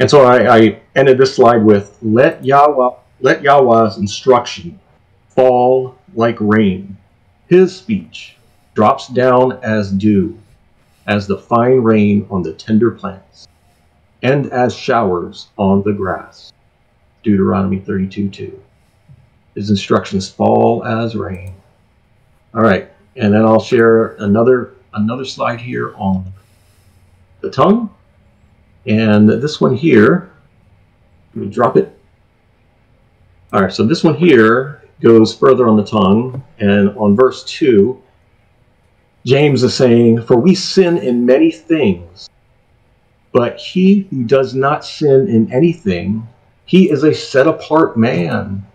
And 0.00 0.10
so 0.10 0.26
I, 0.26 0.54
I 0.54 0.80
ended 0.96 1.16
this 1.16 1.34
slide 1.34 1.64
with 1.64 1.96
let 2.02 2.44
Yahweh 2.44 2.96
let 3.20 3.42
Yahweh's 3.42 3.96
instruction 3.96 4.78
fall 5.34 5.96
like 6.14 6.36
rain. 6.40 6.96
His 7.48 7.74
speech 7.74 8.36
drops 8.74 9.08
down 9.08 9.52
as 9.62 9.92
dew, 9.92 10.38
as 11.06 11.26
the 11.26 11.38
fine 11.38 11.80
rain 11.80 12.26
on 12.30 12.42
the 12.42 12.52
tender 12.52 12.90
plants, 12.90 13.46
and 14.22 14.46
as 14.52 14.74
showers 14.74 15.48
on 15.58 15.82
the 15.82 15.92
grass. 15.92 16.52
Deuteronomy 17.22 17.78
32 17.78 18.28
2. 18.30 18.62
His 19.54 19.70
instructions 19.70 20.28
fall 20.28 20.84
as 20.84 21.14
rain. 21.14 21.54
All 22.54 22.62
right, 22.62 22.90
and 23.16 23.34
then 23.34 23.42
I'll 23.42 23.60
share 23.60 24.14
another 24.16 24.74
another 24.94 25.24
slide 25.24 25.60
here 25.60 25.94
on 25.96 26.32
the 27.40 27.50
tongue. 27.50 27.90
And 28.86 29.28
this 29.28 29.60
one 29.60 29.76
here, 29.76 30.32
let 31.34 31.44
me 31.44 31.52
drop 31.52 31.76
it. 31.76 31.96
All 33.52 33.60
right, 33.60 33.72
so 33.72 33.84
this 33.84 34.02
one 34.02 34.14
here 34.14 34.81
goes 35.02 35.34
further 35.34 35.68
on 35.68 35.76
the 35.76 35.84
tongue, 35.84 36.42
and 36.58 36.90
on 36.96 37.16
verse 37.16 37.44
2, 37.44 38.00
James 39.24 39.62
is 39.62 39.74
saying, 39.74 40.22
For 40.22 40.36
we 40.36 40.54
sin 40.54 40.98
in 40.98 41.26
many 41.26 41.50
things, 41.50 42.28
but 43.32 43.58
he 43.58 44.06
who 44.10 44.24
does 44.24 44.54
not 44.54 44.84
sin 44.84 45.28
in 45.28 45.52
anything, 45.52 46.26
he 46.66 46.90
is 46.90 47.04
a 47.04 47.14
set 47.14 47.46
apart 47.46 47.96
man 47.96 48.66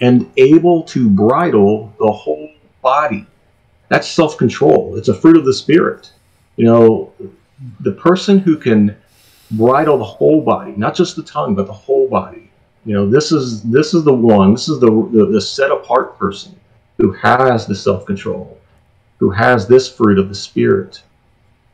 and 0.00 0.30
able 0.36 0.82
to 0.84 1.08
bridle 1.08 1.92
the 1.98 2.10
whole 2.10 2.50
body. 2.82 3.26
That's 3.88 4.08
self 4.08 4.36
control. 4.36 4.96
It's 4.96 5.08
a 5.08 5.14
fruit 5.14 5.36
of 5.36 5.44
the 5.44 5.54
Spirit. 5.54 6.12
You 6.56 6.64
know, 6.64 7.12
the 7.80 7.92
person 7.92 8.38
who 8.38 8.56
can 8.56 8.96
bridle 9.52 9.98
the 9.98 10.04
whole 10.04 10.42
body, 10.42 10.72
not 10.76 10.94
just 10.94 11.16
the 11.16 11.22
tongue, 11.22 11.54
but 11.54 11.66
the 11.66 11.72
whole 11.72 12.08
body. 12.08 12.45
You 12.86 12.94
know, 12.94 13.10
this 13.10 13.32
is 13.32 13.64
this 13.64 13.94
is 13.94 14.04
the 14.04 14.14
one, 14.14 14.52
this 14.52 14.68
is 14.68 14.78
the 14.78 14.90
the, 15.12 15.26
the 15.26 15.40
set 15.40 15.72
apart 15.72 16.16
person 16.16 16.54
who 16.98 17.10
has 17.12 17.66
the 17.66 17.74
self 17.74 18.06
control, 18.06 18.58
who 19.18 19.28
has 19.30 19.66
this 19.66 19.92
fruit 19.92 20.20
of 20.20 20.28
the 20.28 20.34
spirit. 20.36 21.02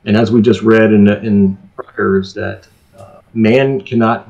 And 0.06 0.16
as 0.16 0.32
we 0.32 0.40
just 0.40 0.62
read 0.62 0.90
in 0.90 1.06
in 1.08 1.58
priors, 1.76 2.32
that 2.32 2.66
uh, 2.98 3.20
man 3.34 3.82
cannot 3.82 4.26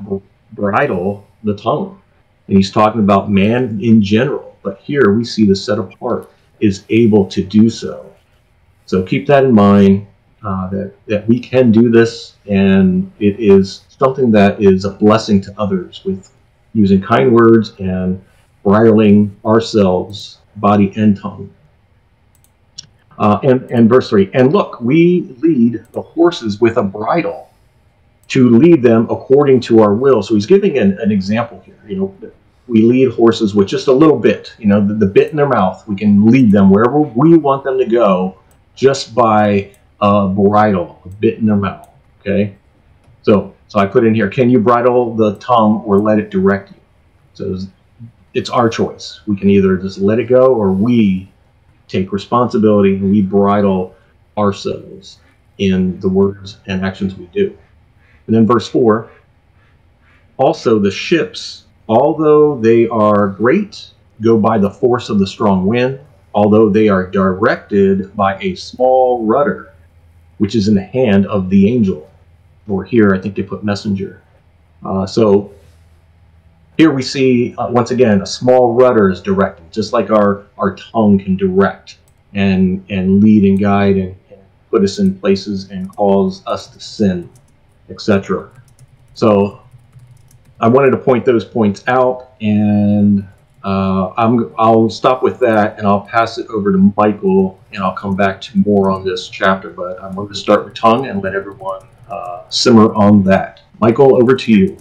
bridle 0.51 1.25
the 1.45 1.55
tongue, 1.55 2.01
and 2.47 2.57
he's 2.57 2.69
talking 2.69 2.99
about 2.99 3.31
man 3.31 3.79
in 3.81 4.01
general. 4.01 4.57
But 4.61 4.79
here 4.79 5.13
we 5.13 5.23
see 5.23 5.45
the 5.45 5.55
set 5.55 5.79
apart 5.79 6.29
is 6.59 6.83
able 6.89 7.25
to 7.27 7.41
do 7.41 7.69
so. 7.69 8.13
So 8.87 9.03
keep 9.03 9.25
that 9.27 9.45
in 9.45 9.53
mind 9.53 10.05
uh, 10.43 10.69
that, 10.69 10.93
that 11.07 11.27
we 11.29 11.39
can 11.39 11.71
do 11.71 11.89
this, 11.89 12.35
and 12.45 13.09
it 13.19 13.39
is 13.39 13.85
something 13.87 14.31
that 14.31 14.61
is 14.61 14.83
a 14.83 14.89
blessing 14.89 15.39
to 15.41 15.53
others 15.57 16.03
with 16.03 16.32
using 16.73 17.01
kind 17.01 17.31
words 17.31 17.73
and 17.79 18.23
bridling 18.63 19.35
ourselves, 19.45 20.39
body 20.57 20.93
and 20.95 21.19
tongue. 21.19 21.53
Uh, 23.19 23.39
and, 23.43 23.69
and 23.71 23.89
verse 23.89 24.09
3 24.09 24.31
And 24.33 24.51
look, 24.51 24.81
we 24.81 25.35
lead 25.39 25.85
the 25.91 26.01
horses 26.01 26.59
with 26.59 26.77
a 26.77 26.83
bridle 26.83 27.49
to 28.29 28.49
lead 28.49 28.81
them 28.81 29.07
according 29.09 29.59
to 29.59 29.81
our 29.81 29.93
will. 29.93 30.23
So 30.23 30.33
he's 30.33 30.45
giving 30.45 30.77
an, 30.77 30.97
an 30.99 31.11
example 31.11 31.61
here. 31.65 31.79
You 31.87 31.95
know, 31.95 32.31
we 32.67 32.81
lead 32.81 33.11
horses 33.11 33.53
with 33.53 33.67
just 33.67 33.87
a 33.87 33.91
little 33.91 34.17
bit, 34.17 34.55
you 34.57 34.67
know, 34.67 34.85
the, 34.85 34.93
the 34.93 35.05
bit 35.05 35.31
in 35.31 35.37
their 35.37 35.47
mouth. 35.47 35.85
We 35.87 35.95
can 35.95 36.25
lead 36.25 36.51
them 36.51 36.69
wherever 36.69 36.99
we 36.99 37.37
want 37.37 37.63
them 37.63 37.77
to 37.77 37.85
go 37.85 38.37
just 38.75 39.13
by 39.13 39.71
a 40.01 40.27
bridle, 40.27 41.01
a 41.05 41.09
bit 41.09 41.37
in 41.37 41.45
their 41.45 41.57
mouth. 41.57 41.89
Okay, 42.21 42.55
so 43.21 43.52
so 43.73 43.79
I 43.79 43.87
put 43.87 44.05
in 44.05 44.13
here: 44.13 44.29
Can 44.29 44.51
you 44.51 44.59
bridle 44.59 45.15
the 45.15 45.33
tongue 45.39 45.81
or 45.83 45.97
let 45.97 46.19
it 46.19 46.29
direct 46.29 46.69
you? 46.69 46.77
So 47.33 47.57
it's, 48.35 48.51
our 48.51 48.69
choice. 48.69 49.21
We 49.25 49.35
can 49.35 49.49
either 49.49 49.77
just 49.77 49.97
let 49.97 50.19
it 50.19 50.25
go, 50.25 50.53
or 50.53 50.71
we 50.71 51.31
take 51.87 52.11
responsibility 52.11 52.93
and 52.93 53.09
we 53.09 53.23
bridle 53.23 53.95
ourselves 54.37 55.21
in 55.57 55.99
the 56.01 56.07
words 56.07 56.57
and 56.67 56.85
actions 56.85 57.15
we 57.15 57.25
do. 57.33 57.57
And 58.27 58.35
then 58.35 58.45
verse 58.45 58.67
four. 58.67 59.09
Also, 60.37 60.77
the 60.77 60.91
ships, 60.91 61.63
although 61.89 62.59
they 62.59 62.87
are 62.89 63.29
great, 63.29 63.89
go 64.21 64.37
by 64.37 64.59
the 64.59 64.69
force 64.69 65.09
of 65.09 65.17
the 65.17 65.25
strong 65.25 65.65
wind 65.65 65.99
although 66.35 66.69
they 66.69 66.89
are 66.89 67.07
directed 67.07 68.15
by 68.15 68.37
a 68.39 68.55
small 68.55 69.25
rudder, 69.25 69.73
which 70.37 70.55
is 70.55 70.67
in 70.67 70.75
the 70.75 70.81
hand 70.83 71.25
of 71.27 71.49
the 71.49 71.69
angel. 71.69 72.09
Or 72.67 72.83
here, 72.83 73.13
I 73.13 73.19
think 73.19 73.35
they 73.35 73.43
put 73.43 73.63
messenger. 73.63 74.21
Uh, 74.85 75.05
so 75.05 75.53
here 76.77 76.91
we 76.91 77.01
see, 77.01 77.55
uh, 77.57 77.69
once 77.69 77.91
again, 77.91 78.21
a 78.21 78.25
small 78.25 78.73
rudder 78.73 79.09
is 79.09 79.21
directing, 79.21 79.69
just 79.71 79.93
like 79.93 80.09
our, 80.09 80.45
our 80.57 80.75
tongue 80.75 81.19
can 81.19 81.37
direct 81.37 81.97
and, 82.33 82.83
and 82.89 83.21
lead 83.23 83.43
and 83.43 83.59
guide 83.59 83.97
and, 83.97 84.15
and 84.31 84.39
put 84.71 84.83
us 84.83 84.99
in 84.99 85.17
places 85.19 85.69
and 85.69 85.93
cause 85.95 86.41
us 86.47 86.67
to 86.67 86.79
sin, 86.79 87.29
etc. 87.89 88.49
So 89.13 89.61
I 90.59 90.67
wanted 90.67 90.91
to 90.91 90.97
point 90.97 91.25
those 91.25 91.45
points 91.45 91.83
out 91.87 92.31
and 92.41 93.27
uh, 93.63 94.11
I'm, 94.17 94.53
I'll 94.57 94.89
stop 94.89 95.21
with 95.23 95.39
that 95.39 95.77
and 95.77 95.87
I'll 95.87 96.01
pass 96.01 96.37
it 96.37 96.47
over 96.47 96.71
to 96.71 96.93
Michael 96.97 97.59
and 97.71 97.83
I'll 97.83 97.93
come 97.93 98.15
back 98.15 98.41
to 98.41 98.57
more 98.57 98.89
on 98.89 99.05
this 99.05 99.29
chapter. 99.29 99.69
But 99.69 100.01
I'm 100.01 100.15
going 100.15 100.27
to 100.27 100.35
start 100.35 100.65
with 100.65 100.73
tongue 100.73 101.07
and 101.07 101.23
let 101.23 101.35
everyone 101.35 101.81
uh, 102.13 102.49
simmer 102.49 102.93
on 102.93 103.23
that. 103.23 103.61
Michael, 103.79 104.15
over 104.15 104.35
to 104.35 104.51
you. 104.51 104.77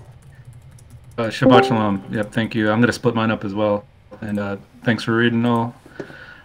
Uh, 1.18 1.24
Shabbat 1.24 1.64
Shalom. 1.64 2.04
Yep, 2.10 2.32
thank 2.32 2.54
you. 2.54 2.70
I'm 2.70 2.80
going 2.80 2.88
to 2.88 2.92
split 2.92 3.14
mine 3.14 3.30
up 3.30 3.44
as 3.44 3.54
well. 3.54 3.84
And 4.20 4.38
uh, 4.38 4.56
thanks 4.84 5.04
for 5.04 5.16
reading 5.16 5.44
all. 5.44 5.74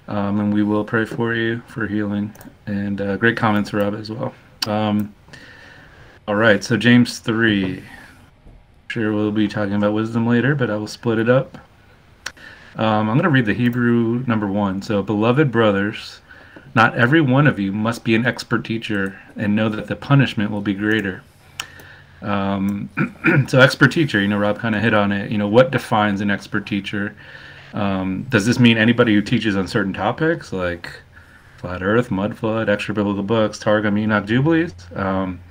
Um, 0.08 0.40
and 0.40 0.54
we 0.54 0.64
will 0.64 0.86
pray 0.86 1.06
for 1.06 1.36
you 1.36 1.62
for 1.68 1.88
healing. 1.88 2.34
And 2.66 3.02
uh, 3.02 3.18
great 3.18 3.38
comments, 3.38 3.74
Rob, 3.74 3.96
as 3.96 4.10
well. 4.10 4.34
Um, 4.66 5.14
all 6.28 6.36
right, 6.36 6.64
so 6.64 6.78
James 6.78 7.20
3. 7.20 7.84
Sure, 8.90 9.14
we'll 9.14 9.32
be 9.32 9.48
talking 9.48 9.74
about 9.76 9.94
wisdom 9.94 10.26
later, 10.26 10.56
but 10.56 10.70
I 10.70 10.78
will 10.78 10.88
split 10.88 11.20
it 11.20 11.30
up. 11.30 11.58
Um, 12.76 13.10
I'm 13.10 13.18
going 13.18 13.24
to 13.24 13.30
read 13.30 13.46
the 13.46 13.54
Hebrew 13.54 14.24
number 14.28 14.48
one. 14.48 14.82
So, 14.82 15.02
beloved 15.02 15.52
brothers, 15.52 16.22
not 16.76 16.96
every 16.98 17.22
one 17.22 17.48
of 17.48 17.60
you 17.60 17.72
must 17.72 18.04
be 18.04 18.16
an 18.16 18.26
expert 18.26 18.66
teacher 18.66 19.20
and 19.36 19.56
know 19.56 19.70
that 19.70 19.88
the 19.88 19.96
punishment 19.96 20.52
will 20.52 20.62
be 20.62 20.74
greater. 20.74 21.24
Um, 22.22 22.90
so, 23.48 23.60
expert 23.60 23.92
teacher, 23.92 24.20
you 24.22 24.28
know, 24.28 24.38
Rob 24.38 24.60
kind 24.60 24.76
of 24.76 24.82
hit 24.82 24.94
on 24.94 25.12
it. 25.12 25.32
You 25.32 25.38
know, 25.38 25.48
what 25.48 25.72
defines 25.72 26.22
an 26.22 26.32
expert 26.32 26.66
teacher? 26.66 27.16
Um, 27.74 28.24
does 28.30 28.46
this 28.46 28.60
mean 28.60 28.78
anybody 28.78 29.14
who 29.14 29.22
teaches 29.22 29.56
on 29.56 29.68
certain 29.68 29.94
topics 29.94 30.52
like 30.54 30.90
flat 31.58 31.84
Earth, 31.84 32.10
mud 32.10 32.38
flood, 32.38 32.70
extra 32.70 32.94
biblical 32.94 33.24
books, 33.24 33.60
Targum, 33.60 33.98
Enoch, 33.98 34.26
Jubilees? 34.26 34.74
Um, 34.96 35.42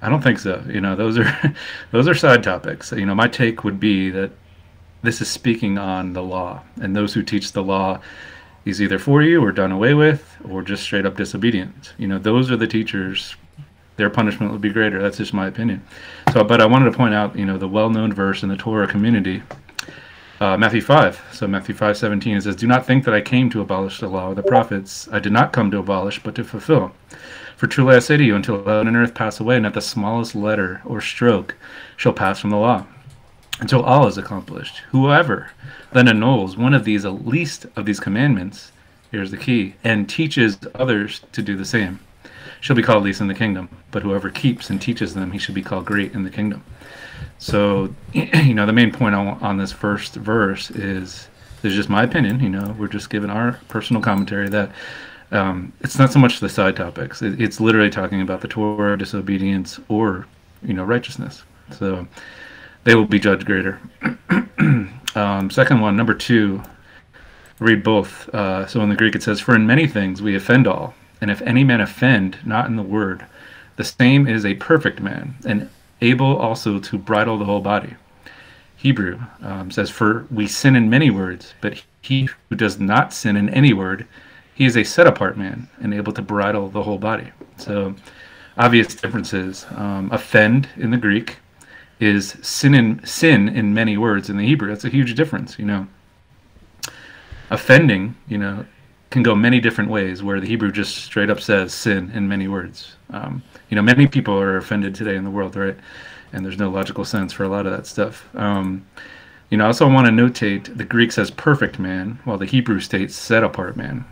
I 0.00 0.08
don't 0.08 0.22
think 0.22 0.38
so. 0.38 0.62
You 0.68 0.80
know, 0.80 0.96
those 0.96 1.18
are 1.18 1.54
those 1.92 2.08
are 2.08 2.14
side 2.14 2.42
topics. 2.42 2.92
You 2.92 3.06
know, 3.06 3.14
my 3.14 3.28
take 3.28 3.64
would 3.64 3.78
be 3.78 4.10
that 4.10 4.32
this 5.02 5.20
is 5.20 5.28
speaking 5.28 5.78
on 5.78 6.12
the 6.12 6.22
law, 6.22 6.62
and 6.80 6.96
those 6.96 7.14
who 7.14 7.22
teach 7.22 7.52
the 7.52 7.62
law 7.62 8.00
is 8.64 8.80
either 8.80 8.98
for 8.98 9.22
you 9.22 9.42
or 9.42 9.52
done 9.52 9.72
away 9.72 9.94
with, 9.94 10.36
or 10.48 10.62
just 10.62 10.82
straight 10.82 11.06
up 11.06 11.16
disobedient. 11.16 11.94
You 11.98 12.08
know, 12.08 12.18
those 12.18 12.50
are 12.50 12.56
the 12.56 12.66
teachers. 12.66 13.34
Their 13.96 14.10
punishment 14.10 14.52
would 14.52 14.60
be 14.60 14.70
greater. 14.70 15.00
That's 15.02 15.18
just 15.18 15.34
my 15.34 15.46
opinion. 15.46 15.82
So, 16.32 16.44
but 16.44 16.60
I 16.60 16.66
wanted 16.66 16.90
to 16.90 16.96
point 16.96 17.14
out, 17.14 17.36
you 17.36 17.44
know, 17.44 17.58
the 17.58 17.68
well-known 17.68 18.12
verse 18.12 18.42
in 18.42 18.48
the 18.48 18.56
Torah 18.56 18.86
community, 18.86 19.42
uh, 20.40 20.56
Matthew 20.56 20.80
5. 20.80 21.22
So 21.32 21.46
Matthew 21.46 21.74
5:17 21.74 22.36
it 22.36 22.42
says, 22.42 22.56
"Do 22.56 22.66
not 22.66 22.84
think 22.86 23.04
that 23.04 23.14
I 23.14 23.20
came 23.20 23.48
to 23.50 23.60
abolish 23.60 24.00
the 24.00 24.08
law 24.08 24.30
or 24.30 24.34
the 24.34 24.42
prophets. 24.42 25.08
I 25.12 25.18
did 25.18 25.32
not 25.32 25.52
come 25.52 25.70
to 25.70 25.78
abolish, 25.78 26.20
but 26.20 26.34
to 26.34 26.44
fulfill. 26.44 26.92
For 27.56 27.68
truly 27.68 27.94
I 27.94 28.00
say 28.00 28.16
to 28.16 28.24
you, 28.24 28.34
until 28.34 28.64
heaven 28.64 28.88
and 28.88 28.96
earth 28.96 29.14
pass 29.14 29.38
away, 29.38 29.60
not 29.60 29.74
the 29.74 29.80
smallest 29.80 30.34
letter 30.34 30.80
or 30.84 31.00
stroke 31.00 31.54
shall 31.96 32.12
pass 32.12 32.40
from 32.40 32.50
the 32.50 32.56
law." 32.56 32.86
Until 33.60 33.82
all 33.82 34.06
is 34.06 34.18
accomplished. 34.18 34.78
Whoever 34.90 35.50
then 35.92 36.08
annuls 36.08 36.56
one 36.56 36.74
of 36.74 36.84
these, 36.84 37.04
at 37.04 37.26
least 37.26 37.66
of 37.76 37.84
these 37.84 38.00
commandments, 38.00 38.72
here's 39.10 39.30
the 39.30 39.36
key, 39.36 39.74
and 39.84 40.08
teaches 40.08 40.58
others 40.74 41.20
to 41.32 41.42
do 41.42 41.56
the 41.56 41.64
same, 41.64 42.00
shall 42.60 42.76
be 42.76 42.82
called 42.82 43.04
least 43.04 43.20
in 43.20 43.28
the 43.28 43.34
kingdom. 43.34 43.68
But 43.90 44.02
whoever 44.02 44.30
keeps 44.30 44.70
and 44.70 44.80
teaches 44.80 45.14
them, 45.14 45.32
he 45.32 45.38
should 45.38 45.54
be 45.54 45.62
called 45.62 45.84
great 45.84 46.14
in 46.14 46.24
the 46.24 46.30
kingdom. 46.30 46.64
So, 47.38 47.94
you 48.12 48.54
know, 48.54 48.66
the 48.66 48.72
main 48.72 48.92
point 48.92 49.14
on, 49.14 49.28
on 49.42 49.58
this 49.58 49.72
first 49.72 50.14
verse 50.14 50.70
is, 50.70 51.28
this 51.60 51.70
is 51.70 51.76
just 51.76 51.88
my 51.88 52.02
opinion. 52.02 52.40
You 52.40 52.50
know, 52.50 52.74
we're 52.78 52.88
just 52.88 53.10
giving 53.10 53.30
our 53.30 53.60
personal 53.68 54.02
commentary 54.02 54.48
that 54.48 54.70
um, 55.30 55.72
it's 55.80 55.98
not 55.98 56.12
so 56.12 56.18
much 56.18 56.40
the 56.40 56.48
side 56.48 56.76
topics. 56.76 57.22
It, 57.22 57.40
it's 57.40 57.60
literally 57.60 57.90
talking 57.90 58.20
about 58.20 58.40
the 58.40 58.48
Torah, 58.48 58.96
disobedience, 58.96 59.80
or 59.88 60.26
you 60.62 60.74
know, 60.74 60.84
righteousness. 60.84 61.42
So, 61.70 62.06
they 62.84 62.94
will 62.94 63.06
be 63.06 63.18
judged 63.18 63.46
greater. 63.46 63.80
um, 65.14 65.50
second 65.50 65.80
one, 65.80 65.96
number 65.96 66.14
two, 66.14 66.62
read 67.58 67.82
both. 67.82 68.28
Uh, 68.30 68.66
so 68.66 68.80
in 68.80 68.88
the 68.88 68.96
Greek 68.96 69.14
it 69.14 69.22
says, 69.22 69.40
For 69.40 69.54
in 69.54 69.66
many 69.66 69.86
things 69.86 70.20
we 70.20 70.34
offend 70.34 70.66
all, 70.66 70.94
and 71.20 71.30
if 71.30 71.42
any 71.42 71.64
man 71.64 71.80
offend 71.80 72.38
not 72.44 72.66
in 72.66 72.76
the 72.76 72.82
word, 72.82 73.24
the 73.76 73.84
same 73.84 74.26
is 74.26 74.44
a 74.44 74.54
perfect 74.54 75.00
man, 75.00 75.36
and 75.46 75.70
able 76.00 76.36
also 76.36 76.78
to 76.78 76.98
bridle 76.98 77.38
the 77.38 77.44
whole 77.44 77.60
body. 77.60 77.94
Hebrew 78.76 79.20
um, 79.40 79.70
says, 79.70 79.90
For 79.90 80.26
we 80.30 80.48
sin 80.48 80.74
in 80.74 80.90
many 80.90 81.10
words, 81.10 81.54
but 81.60 81.82
he 82.00 82.28
who 82.48 82.56
does 82.56 82.80
not 82.80 83.12
sin 83.12 83.36
in 83.36 83.48
any 83.50 83.72
word, 83.72 84.06
he 84.54 84.66
is 84.66 84.76
a 84.76 84.84
set 84.84 85.06
apart 85.06 85.38
man 85.38 85.68
and 85.80 85.94
able 85.94 86.12
to 86.12 86.22
bridle 86.22 86.68
the 86.68 86.82
whole 86.82 86.98
body. 86.98 87.28
So, 87.56 87.94
obvious 88.58 88.94
differences. 88.94 89.64
Um, 89.70 90.10
offend 90.12 90.68
in 90.76 90.90
the 90.90 90.96
Greek 90.96 91.38
is 92.02 92.36
sin 92.42 92.74
in 92.74 93.04
sin 93.06 93.48
in 93.48 93.72
many 93.72 93.96
words 93.96 94.28
in 94.28 94.36
the 94.36 94.44
Hebrew. 94.44 94.68
That's 94.68 94.84
a 94.84 94.88
huge 94.88 95.14
difference, 95.14 95.56
you 95.56 95.64
know. 95.64 95.86
Offending, 97.48 98.16
you 98.26 98.38
know, 98.38 98.66
can 99.10 99.22
go 99.22 99.36
many 99.36 99.60
different 99.60 99.88
ways. 99.88 100.20
Where 100.20 100.40
the 100.40 100.46
Hebrew 100.48 100.72
just 100.72 100.96
straight 100.96 101.30
up 101.30 101.40
says 101.40 101.72
sin 101.72 102.10
in 102.12 102.28
many 102.28 102.48
words. 102.48 102.96
Um, 103.10 103.40
you 103.68 103.76
know, 103.76 103.82
many 103.82 104.08
people 104.08 104.36
are 104.36 104.56
offended 104.56 104.96
today 104.96 105.14
in 105.14 105.22
the 105.22 105.30
world, 105.30 105.54
right? 105.54 105.76
And 106.32 106.44
there's 106.44 106.58
no 106.58 106.70
logical 106.70 107.04
sense 107.04 107.32
for 107.32 107.44
a 107.44 107.48
lot 107.48 107.66
of 107.66 107.72
that 107.72 107.86
stuff. 107.86 108.28
Um, 108.34 108.84
you 109.50 109.58
know, 109.58 109.64
I 109.64 109.68
also 109.68 109.88
want 109.88 110.06
to 110.06 110.12
notate 110.12 110.76
the 110.76 110.84
Greek 110.84 111.12
says 111.12 111.30
perfect 111.30 111.78
man, 111.78 112.18
while 112.24 112.38
the 112.38 112.46
Hebrew 112.46 112.80
states 112.80 113.14
set 113.14 113.44
apart 113.44 113.76
man. 113.76 114.04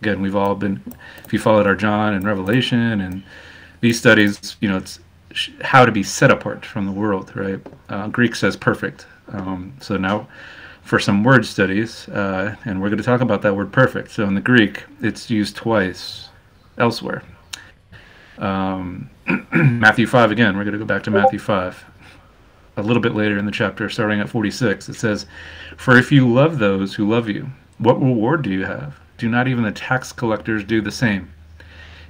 Again, 0.00 0.20
we've 0.20 0.36
all 0.36 0.54
been, 0.54 0.80
if 1.24 1.32
you 1.32 1.40
followed 1.40 1.66
our 1.66 1.74
John 1.74 2.14
and 2.14 2.24
Revelation 2.24 3.00
and 3.00 3.24
these 3.80 3.98
studies, 3.98 4.56
you 4.60 4.68
know, 4.68 4.76
it's 4.76 5.00
how 5.60 5.84
to 5.84 5.92
be 5.92 6.02
set 6.02 6.30
apart 6.30 6.64
from 6.64 6.86
the 6.86 6.92
world, 6.92 7.34
right? 7.34 7.60
Uh, 7.88 8.08
Greek 8.08 8.34
says 8.34 8.56
perfect. 8.56 9.06
Um, 9.28 9.74
so 9.80 9.96
now 9.96 10.28
for 10.82 10.98
some 10.98 11.22
word 11.24 11.46
studies, 11.46 12.08
uh, 12.08 12.56
and 12.64 12.80
we're 12.80 12.88
going 12.88 12.98
to 12.98 13.04
talk 13.04 13.20
about 13.20 13.42
that 13.42 13.54
word 13.54 13.72
perfect. 13.72 14.10
So 14.10 14.24
in 14.24 14.34
the 14.34 14.40
Greek, 14.40 14.84
it's 15.00 15.30
used 15.30 15.56
twice 15.56 16.28
elsewhere. 16.78 17.22
Um, 18.38 19.10
Matthew 19.52 20.06
5 20.06 20.30
again, 20.30 20.56
we're 20.56 20.64
going 20.64 20.72
to 20.72 20.78
go 20.78 20.84
back 20.84 21.04
to 21.04 21.10
Matthew 21.10 21.38
5. 21.38 21.84
A 22.78 22.82
little 22.82 23.02
bit 23.02 23.14
later 23.14 23.38
in 23.38 23.44
the 23.44 23.52
chapter, 23.52 23.88
starting 23.88 24.20
at 24.20 24.28
46, 24.28 24.88
it 24.88 24.94
says, 24.94 25.26
For 25.76 25.96
if 25.96 26.10
you 26.10 26.30
love 26.32 26.58
those 26.58 26.94
who 26.94 27.08
love 27.08 27.28
you, 27.28 27.50
what 27.78 28.00
reward 28.00 28.42
do 28.42 28.50
you 28.50 28.64
have? 28.64 28.98
Do 29.18 29.28
not 29.28 29.46
even 29.46 29.62
the 29.62 29.72
tax 29.72 30.10
collectors 30.10 30.64
do 30.64 30.80
the 30.80 30.90
same? 30.90 31.31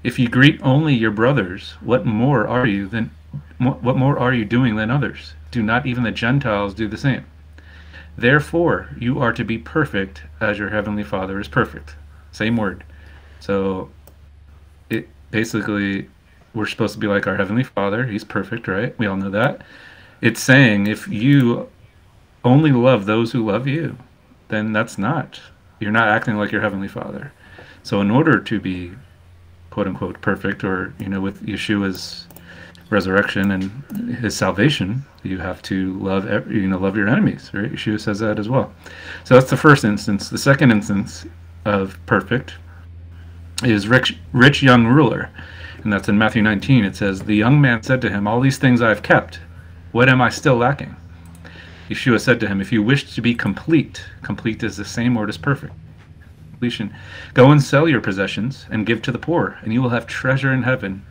If 0.02 0.18
you 0.18 0.28
greet 0.28 0.60
only 0.62 0.94
your 0.94 1.10
brothers, 1.10 1.74
what 1.80 2.04
more 2.04 2.46
are 2.46 2.66
you 2.66 2.88
than 2.88 3.10
what 3.58 3.96
more 3.96 4.18
are 4.18 4.34
you 4.34 4.44
doing 4.44 4.76
than 4.76 4.90
others? 4.90 5.34
Do 5.50 5.62
not 5.62 5.86
even 5.86 6.02
the 6.02 6.10
Gentiles 6.10 6.74
do 6.74 6.88
the 6.88 6.96
same? 6.96 7.24
Therefore, 8.16 8.90
you 8.98 9.20
are 9.20 9.32
to 9.32 9.44
be 9.44 9.58
perfect 9.58 10.22
as 10.40 10.58
your 10.58 10.70
heavenly 10.70 11.04
Father 11.04 11.40
is 11.40 11.48
perfect. 11.48 11.94
Same 12.32 12.56
word. 12.56 12.84
So, 13.40 13.90
it 14.90 15.08
basically 15.30 16.08
we're 16.54 16.66
supposed 16.66 16.94
to 16.94 17.00
be 17.00 17.06
like 17.06 17.26
our 17.26 17.36
heavenly 17.36 17.64
Father. 17.64 18.06
He's 18.06 18.24
perfect, 18.24 18.68
right? 18.68 18.98
We 18.98 19.06
all 19.06 19.16
know 19.16 19.30
that. 19.30 19.62
It's 20.20 20.42
saying 20.42 20.86
if 20.86 21.08
you 21.08 21.68
only 22.44 22.72
love 22.72 23.06
those 23.06 23.32
who 23.32 23.46
love 23.46 23.66
you, 23.66 23.96
then 24.48 24.72
that's 24.72 24.98
not. 24.98 25.40
You're 25.80 25.90
not 25.90 26.08
acting 26.08 26.36
like 26.36 26.52
your 26.52 26.60
heavenly 26.60 26.88
Father. 26.88 27.32
So, 27.82 28.00
in 28.00 28.10
order 28.10 28.38
to 28.40 28.60
be 28.60 28.92
quote 29.72 29.86
unquote 29.86 30.20
perfect, 30.20 30.62
or 30.62 30.94
you 30.98 31.08
know, 31.08 31.20
with 31.20 31.44
Yeshua's 31.46 32.26
resurrection 32.90 33.50
and 33.50 34.14
his 34.16 34.36
salvation, 34.36 35.02
you 35.22 35.38
have 35.38 35.62
to 35.62 35.98
love 35.98 36.26
you 36.50 36.68
know 36.68 36.78
love 36.78 36.94
your 36.94 37.08
enemies. 37.08 37.50
Right? 37.54 37.72
Yeshua 37.72 37.98
says 37.98 38.18
that 38.18 38.38
as 38.38 38.48
well. 38.50 38.70
So 39.24 39.34
that's 39.34 39.48
the 39.50 39.56
first 39.56 39.84
instance. 39.84 40.28
The 40.28 40.38
second 40.38 40.70
instance 40.70 41.24
of 41.64 41.98
perfect 42.04 42.54
is 43.64 43.88
rich 43.88 44.18
rich 44.32 44.62
young 44.62 44.86
ruler, 44.86 45.30
and 45.82 45.90
that's 45.90 46.08
in 46.08 46.18
Matthew 46.18 46.42
19. 46.42 46.84
It 46.84 46.94
says, 46.94 47.22
"The 47.22 47.34
young 47.34 47.58
man 47.58 47.82
said 47.82 48.02
to 48.02 48.10
him, 48.10 48.28
All 48.28 48.40
these 48.40 48.58
things 48.58 48.82
I 48.82 48.90
have 48.90 49.02
kept. 49.02 49.40
What 49.92 50.10
am 50.10 50.20
I 50.20 50.28
still 50.28 50.56
lacking?" 50.56 50.96
Yeshua 51.88 52.20
said 52.20 52.40
to 52.40 52.48
him, 52.48 52.60
If 52.60 52.72
you 52.72 52.82
wish 52.82 53.14
to 53.14 53.20
be 53.20 53.34
complete, 53.34 54.04
complete 54.22 54.62
is 54.62 54.76
the 54.76 54.84
same 54.84 55.14
word 55.14 55.28
as 55.28 55.36
perfect. 55.36 55.74
Completion. 56.62 56.94
Go 57.34 57.50
and 57.50 57.60
sell 57.60 57.88
your 57.88 58.00
possessions 58.00 58.66
and 58.70 58.86
give 58.86 59.02
to 59.02 59.10
the 59.10 59.18
poor, 59.18 59.58
and 59.62 59.72
you 59.72 59.82
will 59.82 59.88
have 59.88 60.06
treasure 60.06 60.52
in 60.52 60.62
heaven. 60.62 61.04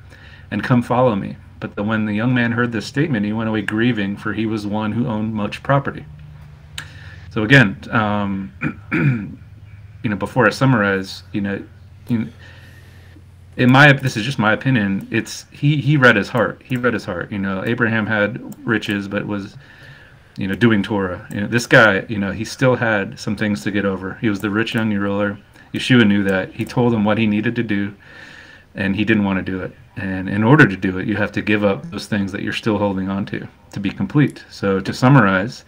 And 0.50 0.64
come 0.64 0.82
follow 0.82 1.14
me. 1.14 1.36
But 1.60 1.76
the, 1.76 1.84
when 1.84 2.06
the 2.06 2.14
young 2.14 2.34
man 2.34 2.54
heard 2.54 2.72
this 2.72 2.86
statement, 2.86 3.26
he 3.26 3.34
went 3.34 3.50
away 3.50 3.62
grieving, 3.62 4.16
for 4.16 4.32
he 4.32 4.46
was 4.46 4.66
one 4.66 4.94
who 4.94 5.08
owned 5.08 5.34
much 5.34 5.62
property. 5.62 6.06
So 7.32 7.44
again, 7.44 7.76
um, 7.92 8.54
you 10.04 10.10
know, 10.10 10.16
before 10.16 10.48
I 10.48 10.52
summarize, 10.52 11.24
you 11.34 11.42
know, 11.42 11.62
in, 12.08 12.32
in 13.58 13.70
my 13.70 13.92
this 13.92 14.16
is 14.16 14.24
just 14.24 14.40
my 14.40 14.54
opinion. 14.54 15.06
It's 15.12 15.48
he 15.52 15.82
he 15.82 15.98
read 15.98 16.16
his 16.16 16.30
heart. 16.30 16.62
He 16.64 16.78
read 16.78 16.94
his 16.94 17.04
heart. 17.04 17.30
You 17.30 17.40
know, 17.40 17.62
Abraham 17.66 18.06
had 18.06 18.56
riches, 18.66 19.10
but 19.10 19.28
was 19.28 19.58
you 20.42 20.48
know, 20.48 20.56
doing 20.56 20.82
Torah. 20.82 21.28
You 21.30 21.42
know, 21.42 21.48
this 21.48 21.68
guy, 21.68 22.04
you 22.10 22.18
know, 22.18 22.32
he 22.32 22.46
still 22.46 22.76
had 22.76 23.20
some 23.20 23.36
things 23.36 23.62
to 23.62 23.70
get 23.70 23.86
over. 23.86 24.16
He 24.16 24.28
was 24.28 24.40
the 24.40 24.50
rich 24.50 24.74
young 24.74 24.92
ruler. 24.92 25.38
Yeshua 25.72 26.08
knew 26.08 26.24
that. 26.24 26.52
He 26.52 26.66
told 26.66 26.96
him 26.96 27.06
what 27.06 27.20
he 27.20 27.28
needed 27.28 27.56
to 27.58 27.64
do, 27.64 27.94
and 28.74 28.96
he 28.96 29.06
didn't 29.06 29.24
want 29.24 29.38
to 29.38 29.52
do 29.52 29.62
it. 29.62 29.72
And 29.98 30.28
in 30.28 30.44
order 30.44 30.68
to 30.68 30.76
do 30.76 30.98
it, 30.98 31.08
you 31.08 31.16
have 31.16 31.32
to 31.34 31.44
give 31.44 31.64
up 31.64 31.92
those 31.92 32.08
things 32.08 32.32
that 32.32 32.42
you're 32.42 32.54
still 32.54 32.80
holding 32.80 33.08
on 33.08 33.24
to 33.28 33.48
to 33.74 33.80
be 33.80 33.92
complete. 33.92 34.44
So 34.50 34.80
to 34.80 34.92
summarize, 34.92 35.64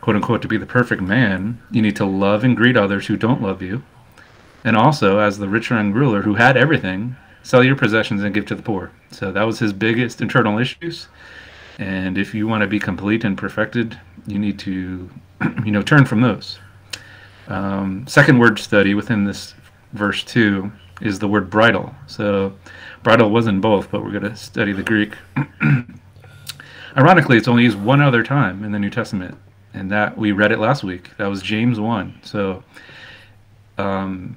quote 0.00 0.14
unquote, 0.14 0.40
to 0.42 0.48
be 0.48 0.56
the 0.56 0.66
perfect 0.66 1.02
man, 1.02 1.60
you 1.72 1.82
need 1.82 1.96
to 1.96 2.04
love 2.04 2.44
and 2.44 2.56
greet 2.56 2.76
others 2.76 3.08
who 3.08 3.16
don't 3.16 3.42
love 3.42 3.60
you. 3.60 3.82
And 4.62 4.76
also, 4.76 5.18
as 5.18 5.38
the 5.38 5.48
rich 5.48 5.70
young 5.70 5.92
ruler 5.92 6.22
who 6.22 6.36
had 6.36 6.56
everything, 6.56 7.16
sell 7.42 7.64
your 7.64 7.74
possessions 7.74 8.22
and 8.22 8.32
give 8.32 8.46
to 8.46 8.54
the 8.54 8.62
poor. 8.62 8.92
So 9.10 9.32
that 9.32 9.42
was 9.42 9.58
his 9.58 9.72
biggest 9.72 10.20
internal 10.20 10.60
issues 10.60 11.08
and 11.78 12.18
if 12.18 12.34
you 12.34 12.46
want 12.46 12.62
to 12.62 12.66
be 12.66 12.78
complete 12.78 13.24
and 13.24 13.36
perfected, 13.36 13.98
you 14.26 14.38
need 14.38 14.58
to, 14.60 15.08
you 15.64 15.72
know, 15.72 15.82
turn 15.82 16.04
from 16.04 16.20
those. 16.20 16.58
Um, 17.48 18.06
second 18.06 18.38
word 18.38 18.58
study 18.58 18.94
within 18.94 19.24
this 19.24 19.54
verse 19.92 20.22
2 20.24 20.70
is 21.00 21.18
the 21.18 21.28
word 21.28 21.50
bridle. 21.50 21.94
So 22.06 22.54
bridle 23.02 23.30
was 23.30 23.46
in 23.46 23.60
both, 23.60 23.90
but 23.90 24.04
we're 24.04 24.18
going 24.18 24.30
to 24.30 24.36
study 24.36 24.72
the 24.72 24.82
Greek. 24.82 25.14
Ironically, 26.96 27.36
it's 27.36 27.48
only 27.48 27.64
used 27.64 27.80
one 27.80 28.00
other 28.00 28.22
time 28.22 28.64
in 28.64 28.72
the 28.72 28.78
New 28.78 28.90
Testament, 28.90 29.36
and 29.74 29.90
that 29.90 30.16
we 30.16 30.32
read 30.32 30.52
it 30.52 30.58
last 30.58 30.84
week. 30.84 31.10
That 31.16 31.26
was 31.26 31.42
James 31.42 31.80
1. 31.80 32.20
So 32.22 32.62
um, 33.78 34.36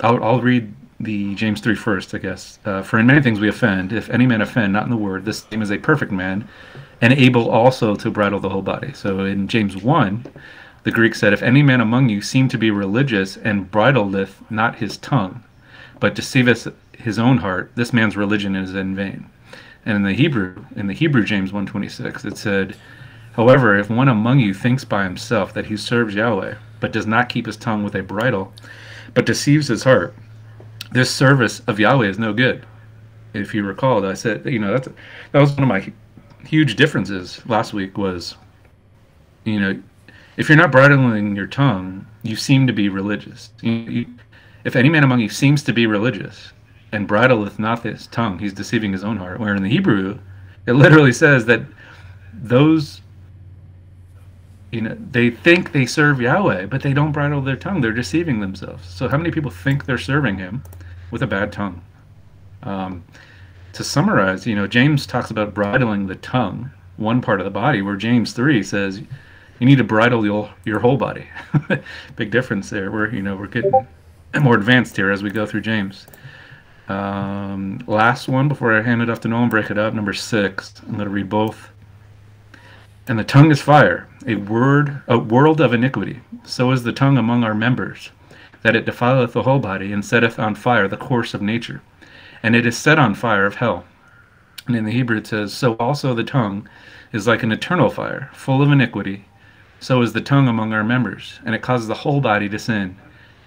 I'll, 0.00 0.22
I'll 0.24 0.40
read 0.40 0.74
the 1.00 1.34
James 1.34 1.60
3 1.60 1.74
first, 1.74 2.14
I 2.14 2.18
guess. 2.18 2.58
Uh, 2.64 2.82
For 2.82 2.98
in 2.98 3.06
many 3.06 3.20
things 3.20 3.40
we 3.40 3.48
offend. 3.48 3.92
If 3.92 4.08
any 4.10 4.26
man 4.26 4.40
offend, 4.40 4.72
not 4.72 4.84
in 4.84 4.90
the 4.90 4.96
word, 4.96 5.24
this 5.24 5.46
same 5.50 5.62
is 5.62 5.70
a 5.70 5.78
perfect 5.78 6.12
man, 6.12 6.48
and 7.00 7.12
able 7.12 7.50
also 7.50 7.94
to 7.96 8.10
bridle 8.10 8.40
the 8.40 8.48
whole 8.48 8.62
body. 8.62 8.92
So 8.92 9.24
in 9.24 9.48
James 9.48 9.76
1, 9.76 10.24
the 10.84 10.90
Greek 10.90 11.14
said, 11.14 11.32
If 11.32 11.42
any 11.42 11.62
man 11.62 11.80
among 11.80 12.08
you 12.08 12.22
seem 12.22 12.48
to 12.48 12.58
be 12.58 12.70
religious 12.70 13.36
and 13.36 13.70
bridleth 13.70 14.42
not 14.50 14.76
his 14.76 14.96
tongue, 14.98 15.42
but 15.98 16.14
deceiveth 16.14 16.68
his 16.96 17.18
own 17.18 17.38
heart, 17.38 17.72
this 17.74 17.92
man's 17.92 18.16
religion 18.16 18.54
is 18.54 18.74
in 18.74 18.94
vain. 18.94 19.26
And 19.86 19.96
in 19.96 20.02
the 20.02 20.14
Hebrew, 20.14 20.64
in 20.76 20.86
the 20.86 20.94
Hebrew 20.94 21.24
James 21.24 21.52
126, 21.52 22.24
it 22.24 22.38
said, 22.38 22.76
However, 23.34 23.76
if 23.76 23.90
one 23.90 24.08
among 24.08 24.38
you 24.38 24.54
thinks 24.54 24.84
by 24.84 25.04
himself 25.04 25.52
that 25.54 25.66
he 25.66 25.76
serves 25.76 26.14
Yahweh, 26.14 26.54
but 26.80 26.92
does 26.92 27.06
not 27.06 27.28
keep 27.28 27.46
his 27.46 27.56
tongue 27.56 27.82
with 27.82 27.94
a 27.94 28.02
bridle, 28.02 28.52
but 29.12 29.26
deceives 29.26 29.68
his 29.68 29.84
heart, 29.84 30.14
this 30.94 31.10
service 31.10 31.60
of 31.66 31.80
Yahweh 31.80 32.06
is 32.06 32.18
no 32.18 32.32
good. 32.32 32.64
If 33.34 33.52
you 33.52 33.64
recall, 33.64 34.06
I 34.06 34.14
said, 34.14 34.46
you 34.46 34.60
know, 34.60 34.72
that's 34.72 34.88
that 35.32 35.40
was 35.40 35.52
one 35.52 35.64
of 35.64 35.68
my 35.68 35.92
huge 36.46 36.76
differences 36.76 37.44
last 37.46 37.72
week 37.72 37.98
was, 37.98 38.36
you 39.42 39.60
know, 39.60 39.82
if 40.36 40.48
you're 40.48 40.56
not 40.56 40.70
bridling 40.70 41.34
your 41.34 41.48
tongue, 41.48 42.06
you 42.22 42.36
seem 42.36 42.66
to 42.68 42.72
be 42.72 42.88
religious. 42.88 43.50
You, 43.60 43.72
you, 43.72 44.06
if 44.64 44.76
any 44.76 44.88
man 44.88 45.02
among 45.02 45.20
you 45.20 45.28
seems 45.28 45.64
to 45.64 45.72
be 45.72 45.86
religious 45.86 46.52
and 46.92 47.08
bridleth 47.08 47.58
not 47.58 47.82
his 47.82 48.06
tongue, 48.06 48.38
he's 48.38 48.52
deceiving 48.52 48.92
his 48.92 49.02
own 49.02 49.16
heart. 49.16 49.40
Where 49.40 49.56
in 49.56 49.64
the 49.64 49.68
Hebrew, 49.68 50.20
it 50.66 50.72
literally 50.74 51.12
says 51.12 51.44
that 51.46 51.62
those 52.32 53.00
you 54.70 54.80
know 54.80 54.96
they 55.10 55.30
think 55.30 55.72
they 55.72 55.86
serve 55.86 56.20
Yahweh, 56.20 56.66
but 56.66 56.82
they 56.82 56.92
don't 56.92 57.10
bridle 57.10 57.40
their 57.40 57.56
tongue. 57.56 57.80
They're 57.80 57.90
deceiving 57.90 58.38
themselves. 58.38 58.88
So 58.88 59.08
how 59.08 59.16
many 59.16 59.32
people 59.32 59.50
think 59.50 59.86
they're 59.86 59.98
serving 59.98 60.38
Him 60.38 60.62
with 61.10 61.22
a 61.22 61.26
bad 61.26 61.52
tongue? 61.52 61.82
Um, 62.62 63.04
to 63.72 63.84
summarize, 63.84 64.46
you 64.46 64.54
know, 64.54 64.66
James 64.66 65.06
talks 65.06 65.30
about 65.30 65.54
bridling 65.54 66.06
the 66.06 66.14
tongue, 66.16 66.70
one 66.96 67.20
part 67.20 67.40
of 67.40 67.44
the 67.44 67.50
body, 67.50 67.82
where 67.82 67.96
James 67.96 68.32
three 68.32 68.62
says 68.62 69.00
you 69.58 69.66
need 69.66 69.78
to 69.78 69.84
bridle 69.84 70.24
your 70.24 70.52
your 70.64 70.80
whole 70.80 70.96
body. 70.96 71.26
Big 72.16 72.30
difference 72.30 72.70
there. 72.70 72.90
We're 72.90 73.10
you 73.10 73.22
know 73.22 73.36
we're 73.36 73.48
getting 73.48 73.86
more 74.40 74.56
advanced 74.56 74.96
here 74.96 75.10
as 75.10 75.22
we 75.22 75.30
go 75.30 75.46
through 75.46 75.62
James. 75.62 76.06
Um, 76.88 77.82
last 77.86 78.28
one 78.28 78.48
before 78.48 78.76
I 78.76 78.82
hand 78.82 79.00
it 79.00 79.08
off 79.08 79.20
to 79.20 79.28
Nolan, 79.28 79.48
break 79.48 79.70
it 79.70 79.78
up. 79.78 79.94
Number 79.94 80.12
six. 80.12 80.74
I'm 80.82 80.94
going 80.94 81.04
to 81.04 81.10
read 81.10 81.28
both. 81.28 81.70
And 83.06 83.18
the 83.18 83.24
tongue 83.24 83.50
is 83.50 83.60
fire, 83.60 84.08
a 84.26 84.36
word, 84.36 85.02
a 85.08 85.18
world 85.18 85.60
of 85.60 85.74
iniquity. 85.74 86.20
So 86.44 86.70
is 86.72 86.82
the 86.82 86.92
tongue 86.92 87.18
among 87.18 87.44
our 87.44 87.54
members, 87.54 88.10
that 88.64 88.74
it 88.74 88.84
defileth 88.84 89.32
the 89.32 89.44
whole 89.44 89.60
body, 89.60 89.92
and 89.92 90.04
setteth 90.04 90.38
on 90.38 90.56
fire 90.56 90.88
the 90.88 90.96
course 90.96 91.34
of 91.34 91.40
nature. 91.40 91.82
And 92.42 92.56
it 92.56 92.66
is 92.66 92.76
set 92.76 92.98
on 92.98 93.14
fire 93.14 93.46
of 93.46 93.56
hell. 93.56 93.84
And 94.66 94.74
in 94.74 94.84
the 94.84 94.90
Hebrew 94.90 95.18
it 95.18 95.28
says, 95.28 95.52
So 95.54 95.74
also 95.74 96.12
the 96.14 96.24
tongue 96.24 96.68
is 97.12 97.28
like 97.28 97.44
an 97.44 97.52
eternal 97.52 97.90
fire, 97.90 98.30
full 98.32 98.62
of 98.62 98.72
iniquity. 98.72 99.26
So 99.78 100.02
is 100.02 100.14
the 100.14 100.20
tongue 100.20 100.48
among 100.48 100.72
our 100.72 100.82
members, 100.82 101.38
and 101.44 101.54
it 101.54 101.62
causes 101.62 101.86
the 101.86 101.94
whole 101.94 102.20
body 102.20 102.48
to 102.48 102.58
sin, 102.58 102.96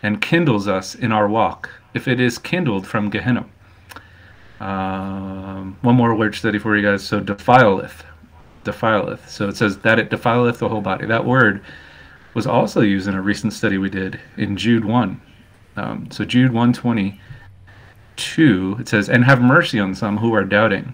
and 0.01 0.21
kindles 0.21 0.69
us 0.69 0.95
in 0.95 1.11
our 1.11 1.27
walk, 1.27 1.69
if 1.93 2.07
it 2.07 2.21
is 2.21 2.37
kindled 2.37 2.87
from 2.87 3.09
Gehenna. 3.09 3.45
Um, 4.61 5.77
one 5.81 5.95
more 5.95 6.15
word 6.15 6.35
study 6.35 6.59
for 6.59 6.77
you 6.77 6.83
guys. 6.87 7.03
So 7.03 7.19
defileth 7.19 8.03
defileth. 8.67 9.27
So 9.27 9.47
it 9.47 9.57
says 9.57 9.79
that 9.79 9.97
it 9.97 10.09
defileth 10.09 10.59
the 10.59 10.69
whole 10.69 10.81
body. 10.81 11.05
That 11.07 11.25
word 11.25 11.63
was 12.37 12.45
also 12.45 12.81
used 12.81 13.07
in 13.07 13.15
a 13.15 13.21
recent 13.21 13.51
study 13.51 13.79
we 13.79 13.89
did 13.89 14.19
in 14.37 14.55
Jude 14.55 14.85
1. 14.85 15.19
Um, 15.75 16.07
so 16.11 16.23
Jude 16.23 16.53
122, 16.53 18.77
it 18.79 18.87
says, 18.87 19.09
And 19.09 19.25
have 19.25 19.41
mercy 19.41 19.79
on 19.79 19.95
some 19.95 20.17
who 20.17 20.35
are 20.35 20.43
doubting. 20.43 20.93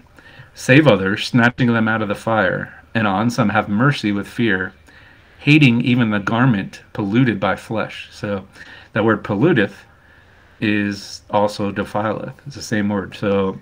Save 0.54 0.86
others, 0.86 1.26
snatching 1.26 1.70
them 1.70 1.86
out 1.86 2.00
of 2.00 2.08
the 2.08 2.14
fire. 2.14 2.82
And 2.94 3.06
on 3.06 3.28
some 3.28 3.50
have 3.50 3.68
mercy 3.68 4.10
with 4.10 4.26
fear, 4.26 4.72
hating 5.38 5.82
even 5.82 6.08
the 6.08 6.18
garment 6.18 6.80
polluted 6.94 7.38
by 7.38 7.56
flesh. 7.56 8.08
So 8.10 8.46
that 8.94 9.04
word 9.04 9.22
polluteth 9.22 9.74
is 10.62 11.20
also 11.28 11.70
defileth. 11.70 12.32
It's 12.46 12.56
the 12.56 12.62
same 12.62 12.88
word. 12.88 13.16
So 13.16 13.60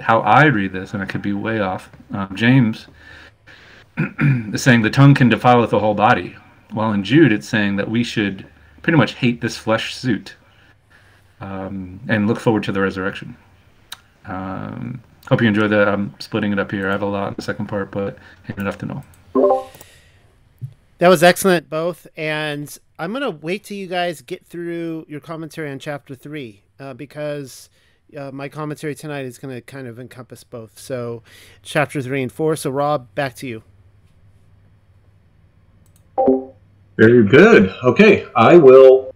how 0.00 0.20
I 0.20 0.44
read 0.44 0.74
this, 0.74 0.92
and 0.92 1.02
I 1.02 1.06
could 1.06 1.22
be 1.22 1.32
way 1.32 1.60
off, 1.60 1.88
um, 2.12 2.36
James 2.36 2.88
is 4.20 4.62
saying 4.62 4.82
the 4.82 4.90
tongue 4.90 5.14
can 5.14 5.30
defile 5.30 5.66
the 5.66 5.78
whole 5.78 5.94
body. 5.94 6.36
While 6.70 6.92
in 6.92 7.04
Jude, 7.04 7.32
it's 7.32 7.48
saying 7.48 7.76
that 7.76 7.90
we 7.90 8.02
should 8.02 8.46
pretty 8.82 8.96
much 8.98 9.14
hate 9.14 9.40
this 9.40 9.56
flesh 9.56 9.94
suit 9.94 10.34
um, 11.40 12.00
and 12.08 12.26
look 12.26 12.40
forward 12.40 12.62
to 12.64 12.72
the 12.72 12.80
resurrection. 12.80 13.36
Um, 14.26 15.02
hope 15.28 15.40
you 15.40 15.48
enjoyed 15.48 15.70
that. 15.70 15.88
I'm 15.88 16.14
splitting 16.18 16.52
it 16.52 16.58
up 16.58 16.70
here. 16.70 16.88
I 16.88 16.92
have 16.92 17.02
a 17.02 17.06
lot 17.06 17.28
in 17.28 17.34
the 17.34 17.42
second 17.42 17.66
part, 17.66 17.90
but 17.90 18.18
enough 18.56 18.78
to 18.78 18.86
know. 18.86 19.04
That 20.98 21.08
was 21.08 21.22
excellent, 21.22 21.68
both. 21.68 22.06
And 22.16 22.76
I'm 22.98 23.12
going 23.12 23.22
to 23.22 23.30
wait 23.30 23.64
till 23.64 23.76
you 23.76 23.86
guys 23.86 24.22
get 24.22 24.46
through 24.46 25.04
your 25.08 25.20
commentary 25.20 25.70
on 25.70 25.78
chapter 25.78 26.14
three 26.14 26.62
uh, 26.80 26.94
because 26.94 27.68
uh, 28.16 28.30
my 28.30 28.48
commentary 28.48 28.94
tonight 28.94 29.26
is 29.26 29.38
going 29.38 29.54
to 29.54 29.60
kind 29.60 29.86
of 29.86 29.98
encompass 29.98 30.42
both. 30.42 30.78
So, 30.78 31.22
chapter 31.62 32.00
three 32.00 32.22
and 32.22 32.32
four. 32.32 32.56
So, 32.56 32.70
Rob, 32.70 33.14
back 33.14 33.34
to 33.36 33.46
you. 33.46 33.62
Very 36.96 37.24
good. 37.24 37.74
Okay, 37.84 38.26
I 38.34 38.56
will. 38.56 39.14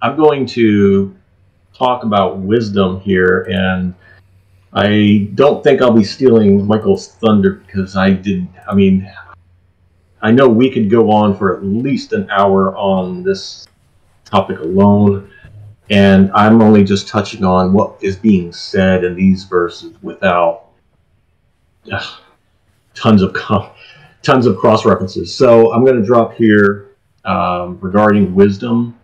I'm 0.00 0.16
going 0.16 0.46
to 0.46 1.14
talk 1.74 2.04
about 2.04 2.38
wisdom 2.38 3.00
here, 3.00 3.42
and 3.50 3.94
I 4.72 5.28
don't 5.34 5.62
think 5.62 5.82
I'll 5.82 5.92
be 5.92 6.04
stealing 6.04 6.66
Michael's 6.66 7.08
thunder 7.08 7.62
because 7.66 7.96
I 7.96 8.12
didn't. 8.12 8.50
I 8.66 8.74
mean, 8.74 9.10
I 10.22 10.30
know 10.30 10.48
we 10.48 10.70
could 10.70 10.88
go 10.88 11.10
on 11.10 11.36
for 11.36 11.54
at 11.54 11.62
least 11.62 12.14
an 12.14 12.30
hour 12.30 12.74
on 12.76 13.22
this 13.24 13.66
topic 14.24 14.60
alone, 14.60 15.30
and 15.90 16.30
I'm 16.32 16.62
only 16.62 16.82
just 16.82 17.08
touching 17.08 17.44
on 17.44 17.74
what 17.74 18.02
is 18.02 18.16
being 18.16 18.54
said 18.54 19.04
in 19.04 19.14
these 19.14 19.44
verses 19.44 19.94
without 20.02 20.64
tons 22.94 23.20
of 23.20 23.34
tons 24.22 24.46
of 24.46 24.56
cross 24.58 24.84
references. 24.84 25.34
So 25.34 25.72
I'm 25.72 25.84
going 25.84 26.00
to 26.00 26.06
drop 26.06 26.34
here 26.34 26.96
um, 27.24 27.78
regarding 27.80 28.34
wisdom, 28.34 28.98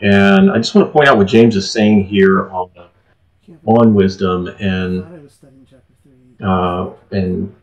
and 0.00 0.50
I 0.50 0.58
just 0.58 0.74
want 0.74 0.88
to 0.88 0.92
point 0.92 1.08
out 1.08 1.16
what 1.16 1.26
James 1.26 1.56
is 1.56 1.70
saying 1.70 2.04
here 2.04 2.50
on 2.50 2.70
on 3.66 3.94
wisdom 3.94 4.48
and 4.58 5.30
uh, 6.42 6.90
and 7.10 7.54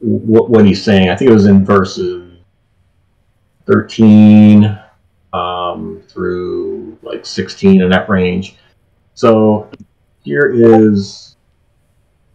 what, 0.00 0.50
what 0.50 0.66
he's 0.66 0.82
saying. 0.82 1.08
I 1.08 1.16
think 1.16 1.30
it 1.30 1.34
was 1.34 1.46
in 1.46 1.64
verses 1.64 2.38
13 3.66 4.78
um, 5.32 6.02
through 6.08 6.98
like 7.02 7.24
16 7.24 7.80
in 7.80 7.90
that 7.90 8.08
range. 8.08 8.56
So 9.14 9.70
here 10.22 10.52
is 10.52 11.31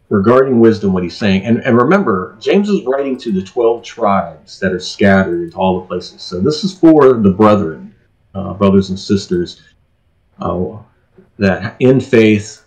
regarding 0.09 0.59
wisdom 0.59 0.93
what 0.93 1.03
he's 1.03 1.17
saying. 1.17 1.43
And, 1.43 1.59
and 1.59 1.77
remember, 1.77 2.37
James 2.39 2.69
is 2.69 2.85
writing 2.85 3.17
to 3.17 3.31
the 3.31 3.41
12 3.41 3.83
tribes 3.83 4.59
that 4.59 4.71
are 4.71 4.79
scattered 4.79 5.43
into 5.43 5.57
all 5.57 5.81
the 5.81 5.87
places. 5.87 6.21
So 6.21 6.39
this 6.39 6.63
is 6.63 6.73
for 6.73 7.13
the 7.15 7.31
brethren, 7.31 7.93
uh, 8.33 8.53
brothers 8.53 8.89
and 8.89 8.99
sisters, 8.99 9.61
uh, 10.39 10.77
that 11.37 11.75
in 11.79 11.99
faith 11.99 12.63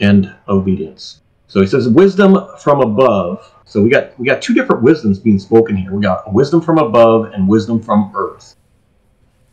and 0.00 0.34
obedience. 0.48 1.20
So 1.46 1.60
he 1.60 1.66
says, 1.66 1.88
wisdom 1.88 2.36
from 2.58 2.80
above 2.80 3.52
so 3.66 3.82
we 3.82 3.90
got 3.90 4.18
we 4.18 4.24
got 4.26 4.40
two 4.40 4.54
different 4.54 4.82
wisdoms 4.82 5.18
being 5.18 5.40
spoken 5.40 5.76
here. 5.76 5.92
We 5.92 6.00
got 6.00 6.32
wisdom 6.32 6.60
from 6.60 6.78
above 6.78 7.32
and 7.32 7.48
wisdom 7.48 7.82
from 7.82 8.12
earth. 8.14 8.54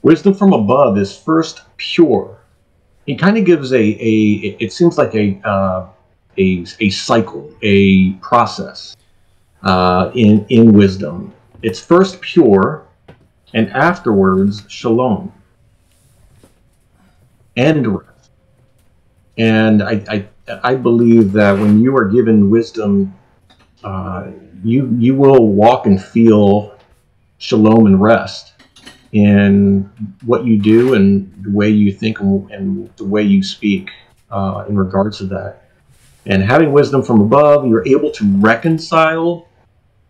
Wisdom 0.03 0.35
from 0.35 0.53
above 0.53 0.99
is 0.99 1.17
first 1.17 1.61
pure. 1.77 2.37
He 3.07 3.15
kind 3.15 3.37
of 3.39 3.45
gives 3.45 3.73
a 3.73 3.81
a 3.81 4.55
it 4.59 4.71
seems 4.71 4.99
like 4.99 5.15
a 5.15 5.41
uh, 5.43 5.87
a 6.37 6.65
a 6.79 6.89
cycle, 6.89 7.51
a 7.61 8.13
process 8.13 8.95
uh, 9.63 10.11
in 10.13 10.45
in 10.49 10.73
wisdom. 10.73 11.33
It's 11.61 11.79
first 11.79 12.21
pure, 12.21 12.85
and 13.53 13.69
afterwards 13.71 14.63
shalom 14.67 15.31
and 17.55 17.87
rest. 17.87 18.31
And 19.37 19.81
I, 19.81 20.03
I 20.09 20.27
I 20.63 20.75
believe 20.75 21.31
that 21.33 21.57
when 21.57 21.81
you 21.81 21.95
are 21.95 22.05
given 22.05 22.49
wisdom 22.49 23.13
uh, 23.83 24.31
you 24.63 24.95
you 24.97 25.15
will 25.15 25.47
walk 25.47 25.85
and 25.85 26.01
feel 26.01 26.77
shalom 27.37 27.85
and 27.85 28.01
rest 28.01 28.53
in 29.11 29.89
what 30.25 30.45
you 30.45 30.57
do 30.57 30.93
and 30.93 31.31
the 31.43 31.51
way 31.51 31.69
you 31.69 31.91
think 31.91 32.19
and, 32.19 32.89
the 32.95 33.03
way 33.03 33.21
you 33.21 33.43
speak 33.43 33.91
uh, 34.31 34.65
in 34.67 34.75
regards 34.75 35.17
to 35.19 35.25
that. 35.25 35.62
And 36.25 36.41
having 36.41 36.71
wisdom 36.71 37.03
from 37.03 37.21
above, 37.21 37.67
you're 37.67 37.85
able 37.87 38.11
to 38.11 38.37
reconcile. 38.37 39.47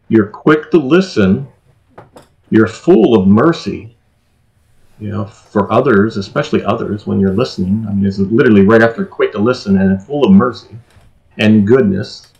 You're 0.09 0.27
quick 0.27 0.69
to 0.71 0.77
listen. 0.77 1.47
You're 2.49 2.67
full 2.67 3.19
of 3.19 3.27
mercy. 3.27 3.97
You 4.99 5.09
know, 5.09 5.25
for 5.25 5.71
others, 5.71 6.17
especially 6.17 6.63
others, 6.63 7.07
when 7.07 7.19
you're 7.19 7.33
listening. 7.33 7.85
I 7.89 7.93
mean, 7.93 8.05
it's 8.05 8.19
literally 8.19 8.61
right 8.61 8.81
after 8.81 9.05
quick 9.05 9.31
to 9.33 9.39
listen 9.39 9.77
and 9.77 10.01
full 10.01 10.23
of 10.23 10.31
mercy 10.31 10.77
and 11.39 11.65
goodness 11.67 12.33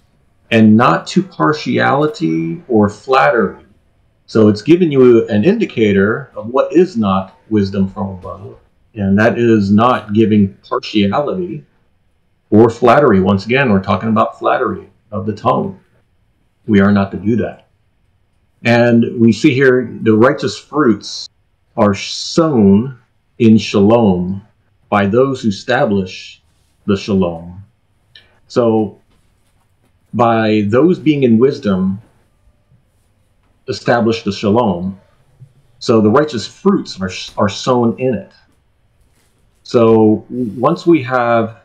and 0.54 0.78
not 0.78 1.08
to 1.08 1.24
partiality 1.24 2.62
or 2.68 2.88
flattery. 2.88 3.66
So 4.28 4.50
it's 4.50 4.62
giving 4.62 4.92
you 4.92 5.28
an 5.28 5.44
indicator 5.44 6.32
of 6.36 6.48
what 6.48 6.72
is 6.72 6.96
not 6.96 7.40
wisdom 7.50 7.90
from 7.90 8.10
above, 8.10 8.60
and 8.94 9.18
that 9.18 9.40
is 9.40 9.72
not 9.72 10.14
giving 10.14 10.56
partiality 10.70 11.66
or 12.54 12.70
flattery. 12.70 13.20
Once 13.20 13.48
again, 13.48 13.72
we're 13.72 13.82
talking 13.82 14.10
about 14.10 14.38
flattery 14.38 14.88
of 15.12 15.26
the 15.26 15.34
tongue. 15.34 15.80
We 16.68 16.82
are 16.82 16.92
not 16.92 17.10
to 17.12 17.18
do 17.18 17.36
that. 17.38 17.68
And 18.64 19.20
we 19.20 19.32
see 19.34 19.56
here 19.56 19.92
the 20.02 20.16
righteous 20.16 20.56
fruits 20.56 21.28
are 21.76 21.96
sown 21.96 23.00
in 23.40 23.58
shalom 23.58 24.44
by 24.88 25.08
those 25.08 25.42
who 25.42 25.50
establish 25.50 26.44
the 26.86 26.96
shalom. 26.96 27.64
So 28.48 29.02
by 30.14 30.66
those 30.68 31.00
being 31.00 31.24
in 31.24 31.40
wisdom 31.40 32.00
establish 33.68 34.22
the 34.22 34.32
shalom. 34.32 35.02
So 35.80 36.02
the 36.02 36.12
righteous 36.12 36.46
fruits 36.46 37.02
are, 37.02 37.10
are 37.36 37.50
sown 37.50 38.00
in 38.00 38.14
it. 38.14 38.32
So 39.64 40.24
once 40.30 40.86
we 40.86 41.02
have, 41.02 41.63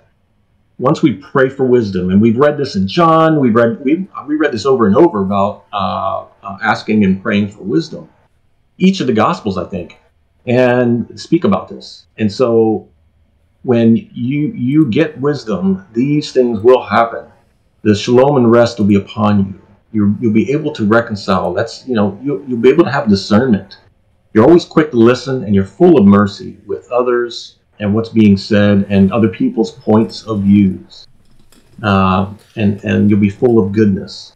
once 0.79 1.03
we 1.03 1.15
pray 1.15 1.49
for 1.49 1.65
wisdom, 1.65 2.11
and 2.11 2.21
we've 2.21 2.37
read 2.37 2.57
this 2.57 2.77
in 2.77 2.87
John, 2.87 3.41
we've 3.41 3.55
read 3.55 3.81
we 3.85 4.09
we 4.27 4.37
read 4.37 4.53
this 4.53 4.67
over 4.67 4.87
and 4.87 4.97
over 4.97 5.23
about 5.23 5.67
uh, 5.73 6.27
uh, 6.43 6.59
asking 6.63 7.05
and 7.05 7.23
praying 7.23 7.49
for 7.49 7.63
wisdom. 7.63 8.09
Each 8.79 9.01
of 9.01 9.07
the 9.07 9.13
Gospels, 9.13 9.59
I 9.59 9.65
think, 9.65 9.99
and 10.47 11.19
speak 11.21 11.45
about 11.45 11.69
this. 11.69 12.07
And 12.17 12.33
so 12.33 12.89
when 13.63 13.97
you 13.97 14.53
you 14.53 14.91
get 14.91 15.21
wisdom, 15.21 15.87
these 15.93 16.33
things 16.33 16.61
will 16.61 16.83
happen 16.83 17.27
the 17.83 17.95
shalom 17.95 18.37
and 18.37 18.51
rest 18.51 18.79
will 18.79 18.87
be 18.87 18.97
upon 18.97 19.39
you. 19.47 19.63
you 19.93 20.17
will 20.21 20.35
be 20.35 20.51
able 20.53 20.73
to 20.73 20.85
reconcile. 20.85 21.55
That's, 21.55 21.87
you 21.87 21.95
know, 21.95 22.19
you'll, 22.23 22.45
you'll 22.47 22.61
be 22.61 22.69
able 22.69 22.85
to 22.85 22.91
have 22.91 23.09
discernment. 23.09 23.79
You're 24.35 24.45
always 24.45 24.65
quick 24.65 24.91
to 24.91 24.97
listen 24.97 25.45
and 25.45 25.55
you're 25.55 25.65
full 25.65 25.99
of 25.99 26.05
mercy 26.05 26.59
with 26.67 26.91
others 26.91 27.58
and 27.81 27.95
what's 27.95 28.09
being 28.09 28.37
said 28.37 28.87
and 28.89 29.13
other 29.13 29.29
people's 29.29 29.71
points 29.71 30.25
of 30.25 30.43
views. 30.43 31.07
Uh, 31.83 32.33
and, 32.57 32.83
and 32.85 33.09
you'll 33.09 33.21
be 33.21 33.31
full 33.31 33.59
of 33.59 33.73
goodness. 33.73 34.35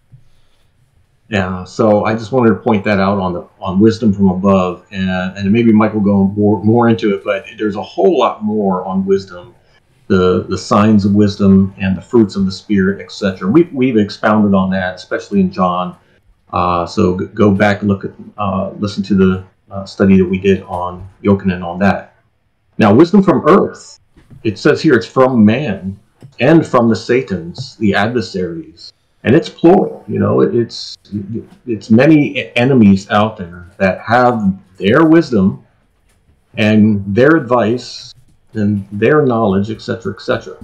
Yeah, 1.29 1.65
so 1.65 2.05
I 2.05 2.15
just 2.15 2.31
wanted 2.31 2.51
to 2.51 2.57
point 2.57 2.85
that 2.85 3.01
out 3.01 3.19
on 3.19 3.33
the 3.33 3.49
on 3.59 3.81
wisdom 3.81 4.13
from 4.13 4.29
above, 4.29 4.87
and, 4.91 5.39
and 5.39 5.51
maybe 5.51 5.73
Mike 5.73 5.95
will 5.95 6.03
go 6.03 6.25
more 6.25 6.63
more 6.63 6.91
into 6.91 7.15
it, 7.15 7.25
but 7.25 7.47
there's 7.57 7.75
a 7.75 7.83
whole 7.83 8.19
lot 8.19 8.45
more 8.45 8.85
on 8.85 9.07
wisdom 9.07 9.55
the 10.13 10.45
the 10.49 10.59
signs 10.59 11.07
of 11.07 11.15
wisdom 11.15 11.75
and 11.79 11.97
the 11.97 12.03
fruits 12.03 12.37
of 12.37 12.45
the 12.45 12.53
spirit, 12.53 13.01
etc. 13.01 13.49
We've 13.51 13.73
we've 13.73 13.97
expounded 13.97 14.55
on 14.55 14.71
that, 14.71 14.95
especially 14.97 15.41
in 15.41 15.51
John. 15.51 15.97
Uh, 16.53 16.85
so 16.85 17.15
go 17.15 17.51
back 17.51 17.81
and 17.81 17.89
look 17.89 18.05
at 18.05 18.13
uh, 18.37 18.73
listen 18.79 19.03
to 19.05 19.15
the 19.15 19.45
uh, 19.71 19.87
study 19.87 20.19
that 20.19 20.27
we 20.27 20.39
did 20.39 20.63
on 20.65 21.09
Yochanan 21.23 21.65
on 21.65 21.79
that. 21.79 22.12
Now, 22.79 22.95
wisdom 22.95 23.23
from 23.23 23.47
earth. 23.47 23.99
It 24.45 24.59
says 24.59 24.83
here 24.83 24.95
it's 24.95 25.07
from 25.07 25.45
man 25.45 25.99
and 26.41 26.67
from 26.67 26.89
the 26.89 26.97
Satans, 26.97 27.77
the 27.77 27.95
adversaries, 27.95 28.93
and 29.25 29.37
it's 29.37 29.49
plural. 29.49 30.05
You 30.09 30.19
know, 30.19 30.41
it's 30.41 30.97
it's 31.67 31.91
many 31.91 32.55
enemies 32.57 33.09
out 33.11 33.37
there 33.37 33.69
that 33.77 34.01
have 34.01 34.59
their 34.79 35.05
wisdom 35.05 35.65
and 36.57 37.03
their 37.15 37.37
advice 37.37 38.15
and 38.55 38.87
their 38.91 39.25
knowledge, 39.25 39.71
etc., 39.71 40.15
etc. 40.15 40.57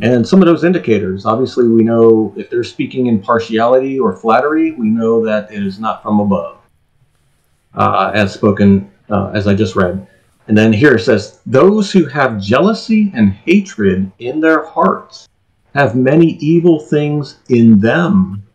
And 0.00 0.26
some 0.26 0.40
of 0.40 0.46
those 0.46 0.64
indicators, 0.64 1.26
obviously, 1.26 1.68
we 1.68 1.82
know 1.82 2.32
if 2.36 2.50
they're 2.50 2.64
speaking 2.64 3.06
in 3.06 3.20
partiality 3.20 3.98
or 3.98 4.16
flattery, 4.16 4.72
we 4.72 4.88
know 4.88 5.24
that 5.24 5.52
it 5.52 5.64
is 5.64 5.78
not 5.78 6.02
from 6.02 6.18
above, 6.18 6.58
uh, 7.74 8.10
as 8.14 8.32
spoken, 8.32 8.90
uh, 9.10 9.30
as 9.34 9.46
I 9.46 9.54
just 9.54 9.76
read. 9.76 10.06
And 10.52 10.58
then 10.58 10.74
here 10.74 10.96
it 10.96 11.00
says, 11.00 11.40
Those 11.46 11.90
who 11.90 12.04
have 12.04 12.38
jealousy 12.38 13.10
and 13.14 13.32
hatred 13.32 14.12
in 14.18 14.38
their 14.38 14.66
hearts 14.66 15.26
have 15.74 15.96
many 15.96 16.32
evil 16.40 16.78
things 16.78 17.38
in 17.48 17.80
them. 17.80 18.46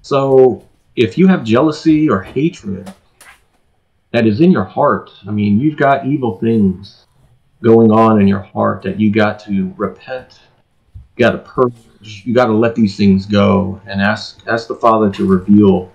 So 0.00 0.66
if 0.94 1.18
you 1.18 1.26
have 1.26 1.44
jealousy 1.44 2.08
or 2.08 2.22
hatred 2.22 2.90
that 4.12 4.26
is 4.26 4.40
in 4.40 4.50
your 4.50 4.64
heart, 4.64 5.10
I 5.28 5.30
mean, 5.30 5.60
you've 5.60 5.76
got 5.76 6.06
evil 6.06 6.38
things 6.38 7.04
going 7.62 7.90
on 7.90 8.18
in 8.18 8.26
your 8.26 8.40
heart 8.40 8.80
that 8.84 8.98
you 8.98 9.12
got 9.12 9.38
to 9.40 9.74
repent 9.76 10.40
You 11.18 11.22
got 11.22 11.32
to 11.32 11.38
purge. 11.40 11.74
You 12.00 12.32
got 12.32 12.46
to 12.46 12.54
let 12.54 12.74
these 12.74 12.96
things 12.96 13.26
go 13.26 13.78
and 13.84 14.00
ask 14.00 14.40
ask 14.46 14.68
the 14.68 14.74
Father 14.74 15.10
to 15.10 15.26
reveal 15.26 15.92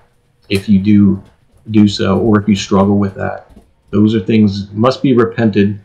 if 0.49 0.69
you 0.69 0.77
do 0.77 1.23
do 1.71 1.87
so 1.87 2.19
or 2.19 2.39
if 2.39 2.47
you 2.47 2.55
struggle 2.55 2.99
with 2.99 3.15
that. 3.15 3.50
Those 3.91 4.15
are 4.15 4.21
things 4.21 4.71
must 4.71 5.03
be 5.03 5.13
repented, 5.13 5.79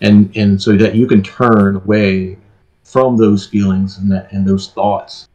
and 0.00 0.34
and 0.36 0.60
so 0.60 0.76
that 0.76 0.94
you 0.94 1.06
can 1.06 1.22
turn 1.22 1.76
away 1.76 2.38
from 2.82 3.16
those 3.16 3.46
feelings 3.46 3.98
and 3.98 4.10
that 4.10 4.32
and 4.32 4.46
those 4.46 4.70
thoughts, 4.70 5.28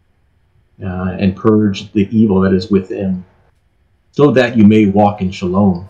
uh, 0.84 1.16
and 1.20 1.36
purge 1.36 1.92
the 1.94 2.08
evil 2.16 2.42
that 2.42 2.54
is 2.54 2.72
within, 2.72 3.24
so 4.12 4.32
that 4.32 4.58
you 4.58 4.66
may 4.66 4.88
walk 4.88 5.22
in 5.22 5.32
shalom. 5.32 5.88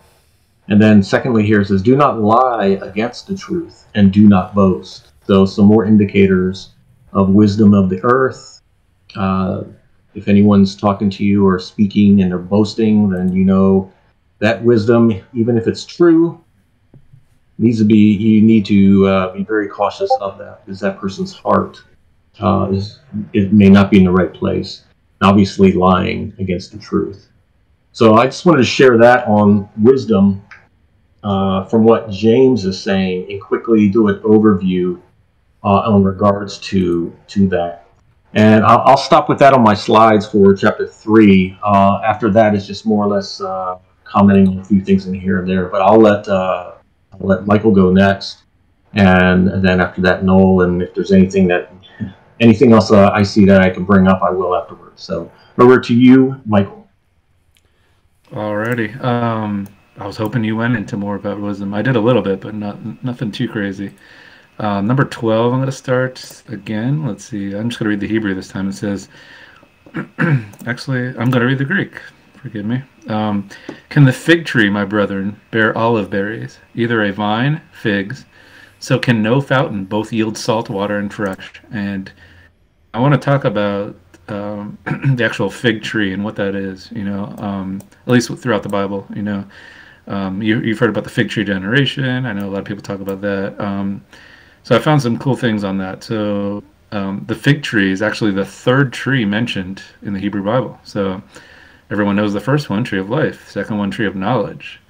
And 0.68 0.80
then 0.80 1.02
secondly, 1.02 1.44
here 1.44 1.62
it 1.62 1.68
says, 1.68 1.82
"Do 1.82 1.96
not 1.96 2.20
lie 2.20 2.78
against 2.82 3.26
the 3.26 3.34
truth, 3.34 3.86
and 3.94 4.12
do 4.12 4.28
not 4.28 4.54
boast." 4.54 5.12
So 5.26 5.46
some 5.46 5.66
more 5.66 5.86
indicators 5.86 6.70
of 7.14 7.30
wisdom 7.30 7.72
of 7.72 7.88
the 7.88 8.00
earth. 8.04 8.60
Uh, 9.16 9.64
if 10.14 10.28
anyone's 10.28 10.76
talking 10.76 11.08
to 11.10 11.24
you 11.24 11.46
or 11.46 11.58
speaking 11.58 12.20
and 12.20 12.30
they're 12.30 12.38
boasting, 12.38 13.08
then 13.08 13.32
you 13.32 13.44
know 13.44 13.90
that 14.38 14.62
wisdom, 14.62 15.12
even 15.32 15.56
if 15.56 15.66
it's 15.66 15.84
true, 15.84 16.42
needs 17.58 17.78
to 17.78 17.84
be. 17.84 17.96
You 17.96 18.42
need 18.42 18.66
to 18.66 19.06
uh, 19.06 19.32
be 19.32 19.44
very 19.44 19.68
cautious 19.68 20.10
of 20.20 20.38
that 20.38 20.64
because 20.64 20.80
that 20.80 20.98
person's 20.98 21.32
heart 21.32 21.82
uh, 22.40 22.68
is 22.72 23.00
it 23.32 23.52
may 23.52 23.68
not 23.68 23.90
be 23.90 23.98
in 23.98 24.04
the 24.04 24.12
right 24.12 24.32
place. 24.32 24.84
Obviously, 25.22 25.72
lying 25.72 26.34
against 26.38 26.72
the 26.72 26.78
truth. 26.78 27.28
So 27.92 28.14
I 28.14 28.26
just 28.26 28.44
wanted 28.44 28.58
to 28.58 28.64
share 28.64 28.98
that 28.98 29.26
on 29.28 29.68
wisdom 29.78 30.44
uh, 31.22 31.64
from 31.64 31.84
what 31.84 32.10
James 32.10 32.64
is 32.64 32.80
saying 32.80 33.30
and 33.30 33.40
quickly 33.40 33.88
do 33.88 34.08
an 34.08 34.16
overview 34.20 35.00
uh, 35.62 35.84
in 35.94 36.04
regards 36.04 36.58
to 36.58 37.16
to 37.28 37.48
that. 37.48 37.86
And 38.34 38.64
I'll, 38.64 38.80
I'll, 38.80 38.96
stop 38.96 39.28
with 39.28 39.38
that 39.38 39.52
on 39.52 39.62
my 39.62 39.74
slides 39.74 40.26
for 40.26 40.54
chapter 40.54 40.88
three. 40.88 41.56
Uh, 41.62 42.00
after 42.04 42.30
that 42.30 42.56
is 42.56 42.66
just 42.66 42.84
more 42.84 43.04
or 43.04 43.08
less 43.08 43.40
uh, 43.40 43.78
commenting 44.04 44.48
on 44.48 44.58
a 44.58 44.64
few 44.64 44.80
things 44.80 45.06
in 45.06 45.14
here 45.14 45.40
and 45.40 45.48
there. 45.48 45.66
But 45.66 45.82
I'll 45.82 46.00
let 46.00 46.28
uh, 46.28 46.74
I'll 47.12 47.26
let 47.26 47.46
Michael 47.46 47.72
go 47.72 47.90
next, 47.90 48.44
and, 48.94 49.64
then 49.64 49.80
after 49.80 50.00
that 50.02 50.24
Noel. 50.24 50.62
And 50.62 50.82
if 50.82 50.94
there's 50.94 51.12
anything 51.12 51.48
that 51.48 51.72
anything 52.40 52.72
else 52.72 52.90
uh, 52.90 53.10
I 53.10 53.22
see 53.22 53.44
that 53.46 53.60
I 53.60 53.70
can 53.70 53.84
bring 53.84 54.06
up, 54.06 54.22
I 54.22 54.30
will 54.30 54.54
afterwards. 54.54 55.02
So 55.02 55.30
over 55.58 55.80
to 55.80 55.94
you, 55.94 56.40
Michael. 56.46 56.88
Alrighty. 58.30 59.02
Um, 59.02 59.68
I 59.98 60.06
was 60.06 60.16
hoping 60.16 60.42
you 60.42 60.56
went 60.56 60.76
into 60.76 60.96
more 60.96 61.14
about 61.14 61.40
wisdom. 61.40 61.72
I 61.72 61.82
did 61.82 61.94
a 61.94 62.00
little 62.00 62.22
bit, 62.22 62.40
but 62.40 62.54
not 62.54 63.04
nothing 63.04 63.30
too 63.30 63.48
crazy. 63.48 63.94
Uh, 64.58 64.80
number 64.80 65.04
12, 65.04 65.52
I'm 65.52 65.58
going 65.58 65.66
to 65.66 65.72
start 65.72 66.42
again. 66.48 67.06
Let's 67.06 67.24
see. 67.24 67.54
I'm 67.54 67.68
just 67.68 67.78
going 67.78 67.86
to 67.86 67.90
read 67.90 68.00
the 68.00 68.08
Hebrew 68.08 68.34
this 68.34 68.48
time. 68.48 68.68
It 68.68 68.74
says, 68.74 69.08
actually, 70.66 71.08
I'm 71.08 71.30
going 71.30 71.40
to 71.40 71.46
read 71.46 71.58
the 71.58 71.64
Greek. 71.64 72.00
Forgive 72.34 72.64
me. 72.64 72.82
Um, 73.08 73.48
Can 73.90 74.04
the 74.04 74.12
fig 74.12 74.44
tree, 74.44 74.70
my 74.70 74.84
brethren, 74.84 75.40
bear 75.50 75.76
olive 75.76 76.10
berries, 76.10 76.58
either 76.74 77.02
a 77.02 77.12
vine, 77.12 77.60
figs? 77.72 78.24
So 78.80 78.98
can 78.98 79.22
no 79.22 79.40
fountain 79.40 79.84
both 79.84 80.12
yield 80.12 80.36
salt 80.36 80.68
water 80.68 80.98
and 80.98 81.12
fresh? 81.12 81.62
And 81.70 82.12
I 82.92 83.00
want 83.00 83.14
to 83.14 83.18
talk 83.18 83.44
about 83.44 83.96
um, 84.28 84.78
the 85.16 85.24
actual 85.24 85.50
fig 85.50 85.82
tree 85.82 86.12
and 86.12 86.24
what 86.24 86.36
that 86.36 86.54
is, 86.54 86.90
you 86.92 87.04
know, 87.04 87.34
um, 87.38 87.80
at 88.06 88.12
least 88.12 88.30
throughout 88.36 88.62
the 88.62 88.68
Bible, 88.68 89.06
you 89.14 89.22
know. 89.22 89.44
Um, 90.06 90.42
you, 90.42 90.60
have 90.60 90.78
heard 90.78 90.90
about 90.90 91.04
the 91.04 91.10
fig 91.10 91.30
tree 91.30 91.44
generation. 91.44 92.26
I 92.26 92.32
know 92.34 92.46
a 92.46 92.50
lot 92.50 92.58
of 92.58 92.66
people 92.66 92.82
talk 92.82 93.00
about 93.00 93.22
that. 93.22 93.58
Um, 93.58 94.04
so 94.62 94.76
I 94.76 94.78
found 94.78 95.00
some 95.00 95.18
cool 95.18 95.36
things 95.36 95.64
on 95.64 95.78
that. 95.78 96.04
So 96.04 96.62
um, 96.92 97.24
the 97.26 97.34
fig 97.34 97.62
tree 97.62 97.90
is 97.90 98.02
actually 98.02 98.32
the 98.32 98.44
third 98.44 98.92
tree 98.92 99.24
mentioned 99.24 99.82
in 100.02 100.12
the 100.12 100.20
Hebrew 100.20 100.44
Bible. 100.44 100.78
So 100.84 101.22
everyone 101.90 102.16
knows 102.16 102.32
the 102.32 102.40
first 102.40 102.70
one, 102.70 102.84
tree 102.84 102.98
of 102.98 103.10
life. 103.10 103.50
Second 103.50 103.78
one, 103.78 103.90
tree 103.90 104.06
of 104.06 104.16
knowledge. 104.16 104.80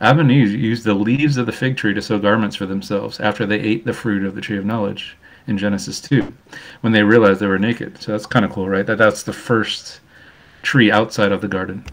Adam 0.00 0.20
and 0.20 0.30
Eve 0.30 0.52
used 0.52 0.84
the 0.84 0.94
leaves 0.94 1.36
of 1.36 1.46
the 1.46 1.52
fig 1.52 1.76
tree 1.76 1.94
to 1.94 2.02
sew 2.02 2.18
garments 2.18 2.56
for 2.56 2.66
themselves 2.66 3.18
after 3.20 3.46
they 3.46 3.58
ate 3.58 3.84
the 3.84 3.92
fruit 3.92 4.24
of 4.24 4.34
the 4.34 4.40
tree 4.40 4.58
of 4.58 4.64
knowledge 4.64 5.16
in 5.46 5.56
Genesis 5.56 6.00
2 6.00 6.32
when 6.82 6.92
they 6.92 7.02
realized 7.02 7.40
they 7.40 7.46
were 7.46 7.58
naked. 7.58 8.00
So 8.02 8.12
that's 8.12 8.26
kind 8.26 8.44
of 8.44 8.52
cool, 8.52 8.68
right? 8.68 8.84
That 8.84 8.98
that's 8.98 9.22
the 9.22 9.32
first 9.32 10.00
tree 10.62 10.90
outside 10.90 11.32
of 11.32 11.40
the 11.40 11.48
garden 11.48 11.84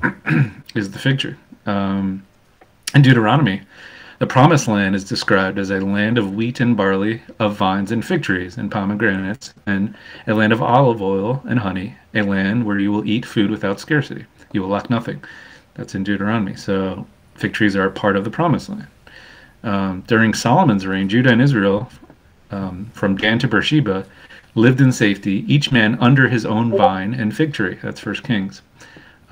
is 0.75 0.91
the 0.91 0.99
fig 0.99 1.19
tree. 1.19 1.35
Um, 1.65 2.25
in 2.93 3.01
Deuteronomy, 3.01 3.61
the 4.19 4.27
promised 4.27 4.67
land 4.67 4.95
is 4.95 5.03
described 5.03 5.57
as 5.57 5.69
a 5.69 5.79
land 5.79 6.17
of 6.17 6.33
wheat 6.33 6.59
and 6.59 6.77
barley, 6.77 7.21
of 7.39 7.55
vines 7.55 7.91
and 7.91 8.05
fig 8.05 8.23
trees 8.23 8.57
and 8.57 8.71
pomegranates, 8.71 9.53
and 9.65 9.95
a 10.27 10.33
land 10.33 10.53
of 10.53 10.61
olive 10.61 11.01
oil 11.01 11.41
and 11.45 11.59
honey, 11.59 11.95
a 12.13 12.21
land 12.21 12.65
where 12.65 12.79
you 12.79 12.91
will 12.91 13.05
eat 13.05 13.25
food 13.25 13.51
without 13.51 13.79
scarcity. 13.79 14.25
You 14.53 14.61
will 14.61 14.69
lack 14.69 14.89
nothing. 14.89 15.23
That's 15.75 15.95
in 15.95 16.03
Deuteronomy. 16.03 16.55
So 16.55 17.05
fig 17.35 17.53
trees 17.53 17.75
are 17.75 17.89
part 17.89 18.15
of 18.15 18.23
the 18.23 18.29
promised 18.29 18.69
land. 18.69 18.87
Um, 19.63 20.03
during 20.07 20.33
Solomon's 20.33 20.87
reign, 20.87 21.09
Judah 21.09 21.31
and 21.31 21.41
Israel, 21.41 21.89
um, 22.51 22.89
from 22.93 23.17
Dan 23.17 23.39
to 23.39 23.47
Beersheba, 23.47 24.05
lived 24.55 24.81
in 24.81 24.91
safety, 24.91 25.43
each 25.47 25.71
man 25.71 25.97
under 25.99 26.27
his 26.27 26.45
own 26.45 26.71
vine 26.71 27.13
and 27.13 27.35
fig 27.35 27.53
tree. 27.53 27.79
That's 27.81 27.99
First 27.99 28.23
Kings 28.23 28.61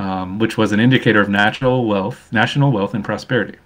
um, 0.02 0.40
which 0.40 0.58
was 0.58 0.72
an 0.72 0.80
indicator 0.80 1.22
of 1.22 1.30
natural 1.30 1.86
wealth, 1.86 2.28
national 2.32 2.72
wealth 2.72 2.96
and 2.96 3.06
prosperity. 3.06 3.58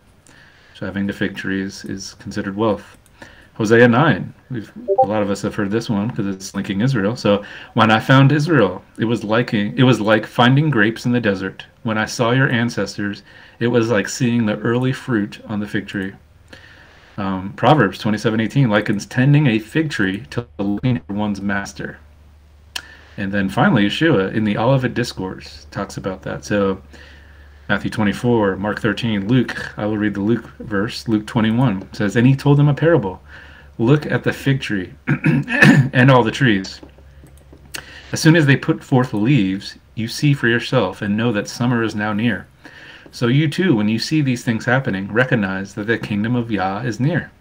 So 0.74 0.86
having 0.86 1.08
the 1.08 1.14
fig 1.14 1.38
trees 1.38 1.86
is 1.86 2.16
considered 2.16 2.58
wealth. 2.58 2.98
Hosea 3.56 3.88
9. 3.88 4.34
We've, 4.52 4.72
a 5.04 5.08
lot 5.08 5.22
of 5.22 5.32
us 5.32 5.42
have 5.42 5.56
heard 5.56 5.72
this 5.72 5.90
one 5.90 6.10
because 6.10 6.28
it's 6.28 6.54
linking 6.54 6.82
Israel. 6.82 7.16
So 7.16 7.44
when 7.74 7.90
I 7.90 8.00
found 8.00 8.32
Israel, 8.32 8.84
it 9.00 9.06
was 9.06 9.24
like 9.24 9.54
it 9.54 9.84
was 9.84 10.02
like 10.02 10.26
finding 10.26 10.70
grapes 10.70 11.06
in 11.06 11.14
the 11.14 11.22
desert. 11.22 11.66
When 11.84 11.98
I 11.98 12.06
saw 12.06 12.32
your 12.32 12.50
ancestors, 12.50 13.24
it 13.60 13.68
was 13.68 13.90
like 13.90 14.10
seeing 14.10 14.46
the 14.46 14.58
early 14.60 14.92
fruit 14.92 15.40
on 15.48 15.62
the 15.62 15.68
fig 15.68 15.88
tree. 15.88 16.14
Um, 17.18 17.54
Proverbs 17.54 17.98
27:18 18.00 18.70
likens 18.70 19.06
tending 19.06 19.48
a 19.48 19.60
fig 19.60 19.90
tree 19.90 20.26
to 20.32 20.46
looking 20.60 20.98
at 20.98 21.10
one's 21.10 21.42
master. 21.42 21.98
And 23.18 23.32
then 23.32 23.48
finally, 23.48 23.86
Yeshua 23.86 24.34
in 24.34 24.44
the 24.44 24.58
Olivet 24.58 24.94
Discourse 24.94 25.66
talks 25.72 25.96
about 25.96 26.24
that. 26.24 26.44
So 26.44 26.82
Matthew 27.70 27.90
24, 27.90 28.58
Mark 28.58 28.82
13, 28.82 29.28
Luke, 29.28 29.74
I 29.78 29.86
will 29.86 29.98
read 29.98 30.14
the 30.14 30.22
Luke 30.22 30.52
verse, 30.60 31.08
Luke 31.08 31.26
21 31.26 31.94
says, 31.94 32.16
And 32.16 32.28
he 32.28 32.36
told 32.36 32.58
them 32.58 32.68
a 32.68 32.74
parable. 32.74 33.22
Look 33.78 34.06
at 34.06 34.24
the 34.24 34.34
fig 34.34 34.62
tree 34.62 34.94
and 35.08 36.10
all 36.10 36.24
the 36.24 36.32
trees. 36.32 36.82
As 38.12 38.22
soon 38.22 38.36
as 38.36 38.46
they 38.46 38.56
put 38.56 38.84
forth 38.84 39.14
leaves, 39.14 39.78
you 39.96 40.08
see 40.08 40.34
for 40.34 40.48
yourself 40.48 41.02
and 41.02 41.18
know 41.18 41.32
that 41.34 41.50
summer 41.50 41.84
is 41.84 41.96
now 41.96 42.14
near. 42.14 42.48
So 43.12 43.28
you 43.28 43.50
too, 43.50 43.76
when 43.76 43.90
you 43.90 44.00
see 44.00 44.22
these 44.22 44.44
things 44.44 44.66
happening, 44.66 45.12
recognize 45.12 45.74
that 45.76 45.88
the 45.88 45.98
kingdom 45.98 46.36
of 46.36 46.52
Yah 46.52 46.80
is 46.80 47.00
near. 47.00 47.32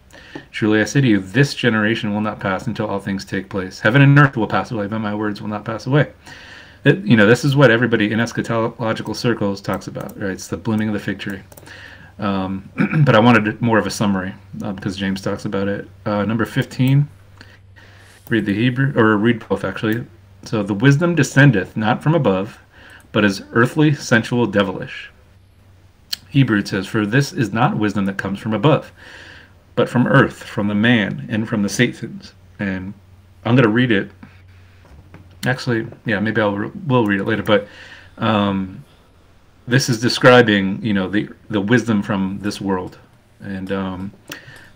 Truly 0.50 0.80
I 0.80 0.84
say 0.84 1.00
to 1.00 1.06
you, 1.06 1.20
this 1.20 1.54
generation 1.54 2.12
will 2.12 2.20
not 2.20 2.40
pass 2.40 2.66
until 2.66 2.86
all 2.86 3.00
things 3.00 3.24
take 3.24 3.48
place. 3.48 3.80
Heaven 3.80 4.02
and 4.02 4.18
earth 4.18 4.36
will 4.36 4.46
pass 4.46 4.70
away, 4.70 4.86
but 4.86 4.98
my 4.98 5.14
words 5.14 5.40
will 5.40 5.48
not 5.48 5.64
pass 5.64 5.86
away. 5.86 6.12
It, 6.84 6.98
you 7.04 7.16
know, 7.16 7.26
this 7.26 7.44
is 7.44 7.56
what 7.56 7.70
everybody 7.70 8.12
in 8.12 8.18
eschatological 8.18 9.16
circles 9.16 9.60
talks 9.60 9.86
about, 9.86 10.18
right? 10.18 10.32
It's 10.32 10.48
the 10.48 10.56
blooming 10.56 10.88
of 10.88 10.94
the 10.94 11.00
fig 11.00 11.18
tree. 11.18 11.40
Um, 12.18 12.70
but 13.04 13.14
I 13.14 13.20
wanted 13.20 13.60
more 13.60 13.78
of 13.78 13.86
a 13.86 13.90
summary 13.90 14.34
uh, 14.62 14.72
because 14.72 14.96
James 14.96 15.20
talks 15.20 15.44
about 15.44 15.68
it. 15.68 15.88
Uh, 16.06 16.24
number 16.24 16.44
15, 16.44 17.08
read 18.28 18.46
the 18.46 18.54
Hebrew, 18.54 18.92
or 18.96 19.16
read 19.16 19.46
both 19.48 19.64
actually. 19.64 20.04
So 20.44 20.62
the 20.62 20.74
wisdom 20.74 21.14
descendeth 21.14 21.76
not 21.76 22.02
from 22.02 22.14
above, 22.14 22.58
but 23.12 23.24
is 23.24 23.42
earthly, 23.52 23.94
sensual, 23.94 24.46
devilish. 24.46 25.10
Hebrew 26.28 26.64
says, 26.64 26.86
For 26.86 27.06
this 27.06 27.32
is 27.32 27.52
not 27.52 27.78
wisdom 27.78 28.06
that 28.06 28.18
comes 28.18 28.38
from 28.38 28.52
above 28.52 28.92
but 29.74 29.88
from 29.88 30.06
earth, 30.06 30.42
from 30.42 30.68
the 30.68 30.74
man, 30.74 31.26
and 31.28 31.48
from 31.48 31.62
the 31.62 31.68
Satans. 31.68 32.32
And 32.58 32.94
I'm 33.44 33.56
going 33.56 33.64
to 33.64 33.68
read 33.68 33.90
it. 33.90 34.10
Actually, 35.46 35.86
yeah, 36.06 36.20
maybe 36.20 36.40
I 36.40 36.46
will 36.46 37.06
read 37.06 37.20
it 37.20 37.24
later. 37.24 37.42
But 37.42 37.68
um, 38.18 38.84
this 39.66 39.88
is 39.88 40.00
describing, 40.00 40.82
you 40.82 40.92
know, 40.92 41.08
the 41.08 41.28
the 41.50 41.60
wisdom 41.60 42.02
from 42.02 42.38
this 42.40 42.60
world. 42.60 42.98
And 43.40 43.72
um, 43.72 44.12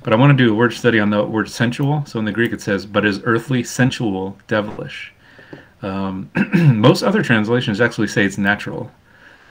but 0.03 0.12
I 0.12 0.16
want 0.16 0.36
to 0.36 0.45
do 0.45 0.53
a 0.53 0.55
word 0.55 0.72
study 0.72 1.01
on 1.01 1.11
the 1.11 1.24
word 1.24 1.49
sensual. 1.49 2.05
So 2.07 2.18
in 2.18 2.24
the 2.24 2.32
Greek 2.32 2.53
it 2.53 2.61
says, 2.61 2.86
"But 2.86 3.05
is 3.05 3.20
earthly, 3.24 3.62
sensual, 3.62 4.36
devilish." 4.47 5.12
Um, 5.82 6.30
most 6.55 7.03
other 7.03 7.22
translations 7.22 7.80
actually 7.80 8.09
say 8.09 8.24
it's 8.24 8.39
natural, 8.39 8.91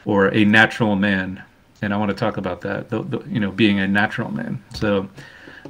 or 0.05 0.33
a 0.33 0.43
natural 0.43 0.95
man, 0.95 1.43
and 1.81 1.93
I 1.93 1.97
want 1.97 2.09
to 2.09 2.15
talk 2.15 2.37
about 2.37 2.61
that. 2.61 2.89
The, 2.89 3.03
the, 3.03 3.23
you 3.29 3.39
know, 3.39 3.51
being 3.51 3.79
a 3.79 3.87
natural 3.87 4.31
man. 4.31 4.61
So 4.73 5.07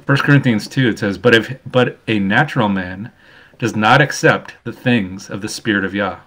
First 0.08 0.22
Corinthians 0.22 0.66
2, 0.68 0.88
it 0.88 0.98
says, 0.98 1.18
but, 1.18 1.34
if, 1.34 1.58
but 1.66 1.98
a 2.08 2.18
natural 2.18 2.70
man 2.70 3.12
does 3.58 3.76
not 3.76 4.00
accept 4.00 4.54
the 4.64 4.72
things 4.72 5.28
of 5.28 5.42
the 5.42 5.48
Spirit 5.48 5.84
of 5.84 5.94
Yah. 5.94 6.20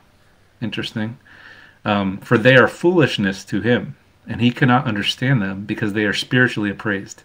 Interesting. 0.61 1.17
Um, 1.83 2.17
for 2.19 2.37
they 2.37 2.55
are 2.55 2.67
foolishness 2.67 3.43
to 3.45 3.61
him, 3.61 3.95
and 4.27 4.39
he 4.39 4.51
cannot 4.51 4.85
understand 4.85 5.41
them 5.41 5.65
because 5.65 5.93
they 5.93 6.03
are 6.05 6.13
spiritually 6.13 6.69
appraised. 6.69 7.23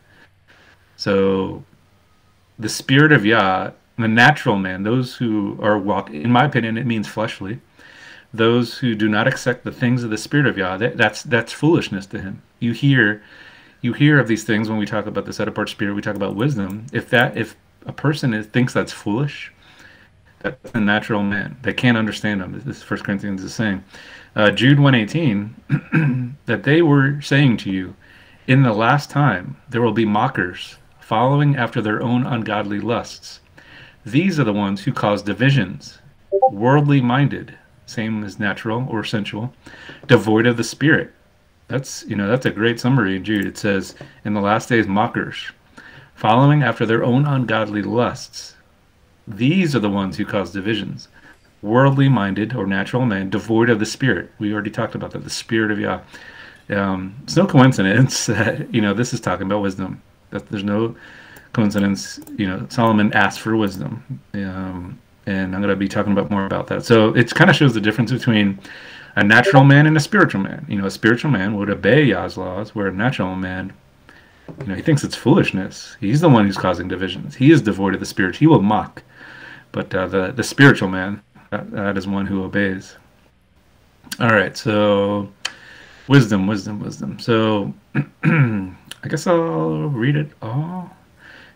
So 0.97 1.65
the 2.59 2.69
Spirit 2.71 3.13
of 3.13 3.27
Yah 3.27 3.73
The 3.99 4.09
natural 4.09 4.57
man, 4.57 4.83
those 4.83 5.17
who 5.17 5.59
are 5.61 5.79
walk, 5.79 6.11
in 6.11 6.31
my 6.31 6.45
opinion, 6.45 6.77
it 6.77 6.87
means 6.87 7.09
fleshly. 7.09 7.61
Those 8.33 8.79
who 8.79 8.95
do 8.95 9.09
not 9.09 9.27
accept 9.27 9.65
the 9.65 9.73
things 9.73 10.03
of 10.05 10.11
the 10.11 10.19
Spirit 10.19 10.47
of 10.47 10.59
Yah, 10.59 10.77
that, 10.77 10.97
that's 10.99 11.23
that's 11.23 11.53
foolishness 11.53 12.05
to 12.07 12.21
him. 12.21 12.43
You 12.61 12.73
hear, 12.73 13.23
you 13.81 13.95
hear 13.95 14.19
of 14.21 14.29
these 14.29 14.45
things 14.45 14.69
when 14.69 14.79
we 14.79 14.87
talk 14.87 15.07
about 15.07 15.25
the 15.25 15.33
set 15.33 15.49
apart 15.49 15.71
spirit. 15.71 15.95
We 15.95 16.03
talk 16.03 16.17
about 16.17 16.35
wisdom. 16.37 16.87
If 16.93 17.09
that, 17.11 17.37
if 17.37 17.57
a 17.87 17.93
person 17.93 18.35
is, 18.35 18.47
thinks 18.47 18.75
that's 18.75 18.93
foolish, 18.93 19.53
that's 20.41 20.73
a 20.75 20.81
natural 20.81 21.23
man. 21.23 21.57
They 21.63 21.73
can't 21.73 21.97
understand 21.97 22.43
them. 22.43 22.61
This 22.67 22.83
First 22.83 23.05
Corinthians 23.05 23.43
is 23.43 23.55
saying, 23.55 23.83
uh, 24.37 24.53
Jude 24.53 24.79
one 24.79 24.95
eighteen, 24.95 25.57
that 26.47 26.63
they 26.63 26.83
were 26.83 27.21
saying 27.21 27.57
to 27.59 27.71
you, 27.71 27.97
in 28.47 28.63
the 28.63 28.73
last 28.73 29.11
time 29.11 29.57
there 29.69 29.83
will 29.83 29.93
be 29.93 30.05
mockers 30.05 30.77
following 31.01 31.57
after 31.57 31.81
their 31.81 32.03
own 32.03 32.25
ungodly 32.25 32.79
lusts. 32.79 33.41
These 34.05 34.39
are 34.39 34.45
the 34.45 34.53
ones 34.53 34.85
who 34.85 34.93
cause 34.93 35.23
divisions, 35.23 35.99
worldly 36.53 37.01
minded, 37.01 37.59
same 37.87 38.23
as 38.23 38.39
natural 38.39 38.87
or 38.89 39.03
sensual, 39.03 39.53
devoid 40.07 40.47
of 40.47 40.57
the 40.57 40.65
spirit. 40.65 41.13
That's 41.67 42.05
you 42.07 42.15
know 42.15 42.29
that's 42.29 42.47
a 42.47 42.51
great 42.51 42.79
summary 42.79 43.17
in 43.17 43.25
Jude. 43.25 43.47
It 43.47 43.59
says, 43.59 43.97
"In 44.25 44.35
the 44.35 44.41
last 44.41 44.69
days, 44.69 44.87
mockers, 44.87 45.51
following 46.15 46.63
after 46.63 46.87
their 46.87 47.05
own 47.05 47.27
ungodly 47.27 47.83
lusts. 47.83 48.57
These 49.29 49.77
are 49.77 49.81
the 49.81 49.91
ones 49.91 50.17
who 50.17 50.25
cause 50.25 50.53
divisions, 50.53 51.09
worldly 51.67 52.09
minded 52.09 52.55
or 52.55 52.67
natural 52.67 53.05
man, 53.05 53.31
devoid 53.31 53.71
of 53.71 53.79
the 53.79 53.87
spirit." 53.87 54.31
We 54.39 54.53
already 54.53 54.71
talked 54.71 54.95
about 54.95 55.11
that. 55.13 55.25
The 55.25 55.31
spirit 55.31 55.71
of 55.71 55.79
Yah. 55.79 56.01
Um, 56.71 57.15
it's 57.23 57.37
no 57.37 57.47
coincidence 57.47 58.27
that 58.35 58.73
you 58.75 58.81
know 58.81 58.95
this 58.95 59.13
is 59.13 59.21
talking 59.21 59.47
about 59.47 59.61
wisdom. 59.61 60.03
That 60.31 60.49
there's 60.49 60.65
no 60.65 60.97
coincidence. 61.53 62.21
You 62.37 62.47
know, 62.49 62.67
Solomon 62.69 63.13
asked 63.13 63.41
for 63.41 63.57
wisdom, 63.57 64.21
um, 64.35 64.99
and 65.27 65.55
I'm 65.55 65.61
going 65.61 65.71
to 65.71 65.77
be 65.77 65.89
talking 65.89 66.13
about 66.13 66.31
more 66.31 66.47
about 66.47 66.67
that. 66.69 66.85
So 66.85 67.15
it 67.15 67.35
kind 67.35 67.51
of 67.51 67.57
shows 67.57 67.75
the 67.75 67.81
difference 67.81 68.13
between 68.13 68.59
a 69.17 69.25
natural 69.25 69.65
man 69.65 69.87
and 69.87 69.97
a 69.97 70.01
spiritual 70.01 70.43
man. 70.43 70.65
You 70.69 70.79
know, 70.79 70.87
a 70.87 70.91
spiritual 70.91 71.31
man 71.31 71.57
would 71.57 71.71
obey 71.71 72.05
Yah's 72.05 72.37
laws, 72.37 72.75
where 72.75 72.89
a 72.89 72.93
natural 72.93 73.35
man, 73.35 73.73
you 74.61 74.67
know, 74.67 74.75
he 74.75 74.83
thinks 74.83 75.03
it's 75.03 75.17
foolishness. 75.17 75.97
He's 76.01 76.21
the 76.21 76.29
one 76.29 76.45
who's 76.45 76.59
causing 76.59 76.87
divisions. 76.87 77.35
He 77.35 77.51
is 77.51 77.63
devoid 77.63 77.95
of 77.95 78.01
the 78.01 78.07
spirit. 78.07 78.37
He 78.37 78.47
will 78.47 78.63
mock. 78.63 79.03
But 79.73 79.95
uh, 79.95 80.07
the 80.07 80.33
the 80.33 80.45
spiritual 80.45 80.89
man, 80.89 81.23
that, 81.57 81.71
that 81.71 81.99
is 81.99 82.07
one 82.07 82.27
who 82.27 82.45
obeys. 82.45 82.97
All 84.21 84.31
right, 84.31 84.57
so 84.57 85.29
wisdom, 86.09 86.47
wisdom, 86.47 86.81
wisdom. 86.81 87.19
So 87.19 87.75
I 88.25 89.09
guess 89.09 89.27
I'll 89.27 89.89
read 89.89 90.17
it 90.17 90.31
all. 90.43 90.91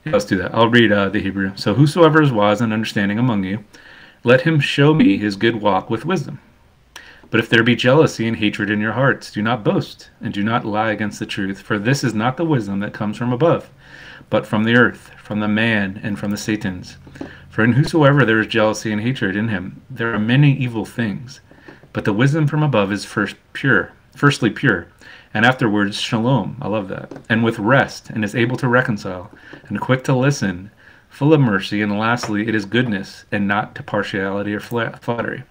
Yeah, 0.05 0.12
let's 0.12 0.24
do 0.24 0.38
that. 0.38 0.55
I'll 0.55 0.68
read 0.68 0.92
uh, 0.92 1.11
the 1.11 1.20
Hebrew. 1.20 1.53
So, 1.57 1.74
whosoever 1.74 2.22
is 2.22 2.32
wise 2.32 2.61
and 2.62 2.72
understanding 2.72 3.18
among 3.18 3.44
you, 3.44 3.64
let 4.24 4.42
him 4.42 4.61
show 4.61 4.94
me 4.94 5.18
his 5.18 5.36
good 5.36 5.61
walk 5.61 5.90
with 5.90 6.07
wisdom. 6.07 6.40
But 7.30 7.40
if 7.40 7.48
there 7.48 7.62
be 7.62 7.76
jealousy 7.76 8.26
and 8.26 8.38
hatred 8.38 8.70
in 8.70 8.80
your 8.80 8.92
hearts, 8.92 9.30
do 9.30 9.42
not 9.42 9.62
boast, 9.62 10.11
and 10.20 10.32
do 10.32 10.42
not 10.42 10.64
lie 10.64 10.90
against 10.90 11.18
the 11.18 11.26
truth, 11.26 11.61
for 11.61 11.78
this 11.78 12.03
is 12.03 12.14
not 12.14 12.36
the 12.36 12.44
wisdom 12.44 12.80
that 12.80 12.94
comes 12.94 13.16
from 13.16 13.32
above, 13.32 13.70
but 14.30 14.46
from 14.46 14.64
the 14.64 14.74
earth, 14.74 15.11
from 15.22 15.40
the 15.40 15.48
man, 15.48 16.01
and 16.03 16.18
from 16.18 16.30
the 16.30 16.36
Satans. 16.36 16.96
For 17.51 17.64
in 17.64 17.72
whosoever 17.72 18.24
there 18.24 18.40
is 18.40 18.46
jealousy 18.46 18.92
and 18.92 19.03
hatred 19.03 19.34
in 19.34 19.48
him, 19.48 19.82
there 19.90 20.14
are 20.14 20.20
many 20.20 20.57
evil 20.57 20.84
things. 20.84 21.40
But 21.92 22.05
the 22.05 22.12
wisdom 22.12 22.46
from 22.46 22.62
above 22.62 22.92
is 22.92 23.05
first 23.05 23.34
pure, 23.53 23.92
firstly 24.14 24.51
pure, 24.51 24.86
and 25.34 25.44
afterwards 25.44 26.01
shalom. 26.01 26.57
I 26.62 26.68
love 26.68 26.86
that. 26.88 27.12
And 27.28 27.42
with 27.42 27.59
rest, 27.59 28.09
and 28.09 28.24
is 28.24 28.36
able 28.36 28.57
to 28.59 28.68
reconcile, 28.68 29.32
and 29.68 29.80
quick 29.80 30.05
to 30.05 30.14
listen, 30.14 30.70
full 31.09 31.34
of 31.34 31.40
mercy, 31.40 31.82
and 31.82 31.98
lastly, 31.98 32.46
it 32.46 32.55
is 32.55 32.64
goodness, 32.64 33.24
and 33.32 33.48
not 33.48 33.74
to 33.74 33.82
partiality 33.82 34.55
or 34.55 34.61
flattery. 34.61 35.42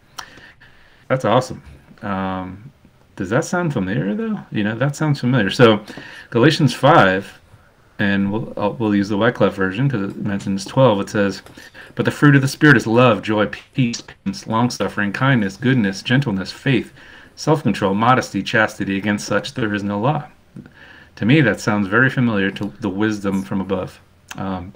That's 1.09 1.25
awesome. 1.25 1.61
Um, 2.01 2.71
does 3.17 3.29
that 3.29 3.43
sound 3.43 3.73
familiar, 3.73 4.15
though? 4.15 4.39
You 4.51 4.63
know, 4.63 4.75
that 4.75 4.95
sounds 4.95 5.19
familiar. 5.19 5.49
So, 5.49 5.83
Galatians 6.29 6.73
5, 6.73 7.41
and 7.99 8.31
we'll, 8.31 8.53
I'll, 8.55 8.73
we'll 8.75 8.95
use 8.95 9.09
the 9.09 9.17
Wycliffe 9.17 9.53
version 9.53 9.89
because 9.89 10.11
it 10.11 10.17
mentions 10.17 10.63
12. 10.63 11.01
It 11.01 11.09
says, 11.09 11.41
But 11.99 12.05
the 12.05 12.11
fruit 12.11 12.37
of 12.37 12.41
the 12.41 12.47
Spirit 12.47 12.77
is 12.77 12.87
love, 12.87 13.21
joy, 13.21 13.47
peace, 13.47 13.99
patience, 13.99 14.47
long 14.47 14.69
suffering, 14.69 15.11
kindness, 15.11 15.57
goodness, 15.57 16.01
gentleness, 16.01 16.49
faith 16.49 16.93
self 17.35 17.61
control, 17.61 17.93
modesty, 17.93 18.41
chastity. 18.41 18.95
Against 18.95 19.27
such 19.27 19.53
there 19.53 19.73
is 19.73 19.83
no 19.83 19.99
law. 19.99 20.29
To 21.17 21.25
me, 21.25 21.41
that 21.41 21.59
sounds 21.59 21.89
very 21.89 22.09
familiar 22.09 22.51
to 22.51 22.71
the 22.79 22.87
wisdom 22.87 23.43
from 23.43 23.59
above. 23.59 23.99
Um, 24.37 24.73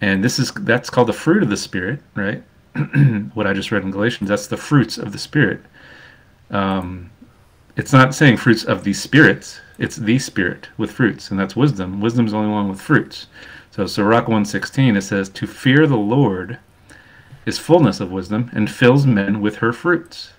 and 0.00 0.24
this 0.24 0.38
is 0.38 0.50
that's 0.52 0.88
called 0.88 1.08
the 1.08 1.12
fruit 1.12 1.42
of 1.42 1.50
the 1.50 1.58
spirit, 1.58 2.00
right? 2.14 2.42
what 3.34 3.46
I 3.46 3.52
just 3.52 3.70
read 3.70 3.82
in 3.82 3.90
Galatians. 3.90 4.30
That's 4.30 4.46
the 4.46 4.56
fruits 4.56 4.96
of 4.96 5.12
the 5.12 5.18
spirit. 5.18 5.60
Um, 6.50 7.10
it's 7.76 7.92
not 7.92 8.14
saying 8.14 8.38
fruits 8.38 8.64
of 8.64 8.82
the 8.84 8.94
spirits. 8.94 9.60
It's 9.76 9.96
the 9.96 10.18
spirit 10.18 10.70
with 10.78 10.90
fruits, 10.90 11.30
and 11.30 11.38
that's 11.38 11.54
wisdom. 11.54 12.00
Wisdom 12.00 12.24
is 12.24 12.32
the 12.32 12.38
only 12.38 12.50
one 12.50 12.70
with 12.70 12.80
fruits. 12.80 13.26
So 13.80 13.86
Sirach 13.86 14.28
116 14.28 14.94
it 14.94 15.00
says, 15.00 15.30
"To 15.30 15.46
fear 15.46 15.86
the 15.86 15.96
Lord 15.96 16.58
is 17.46 17.58
fullness 17.58 17.98
of 17.98 18.12
wisdom, 18.12 18.50
and 18.52 18.70
fills 18.70 19.06
men 19.06 19.40
with 19.40 19.56
her 19.64 19.72
fruits." 19.72 20.34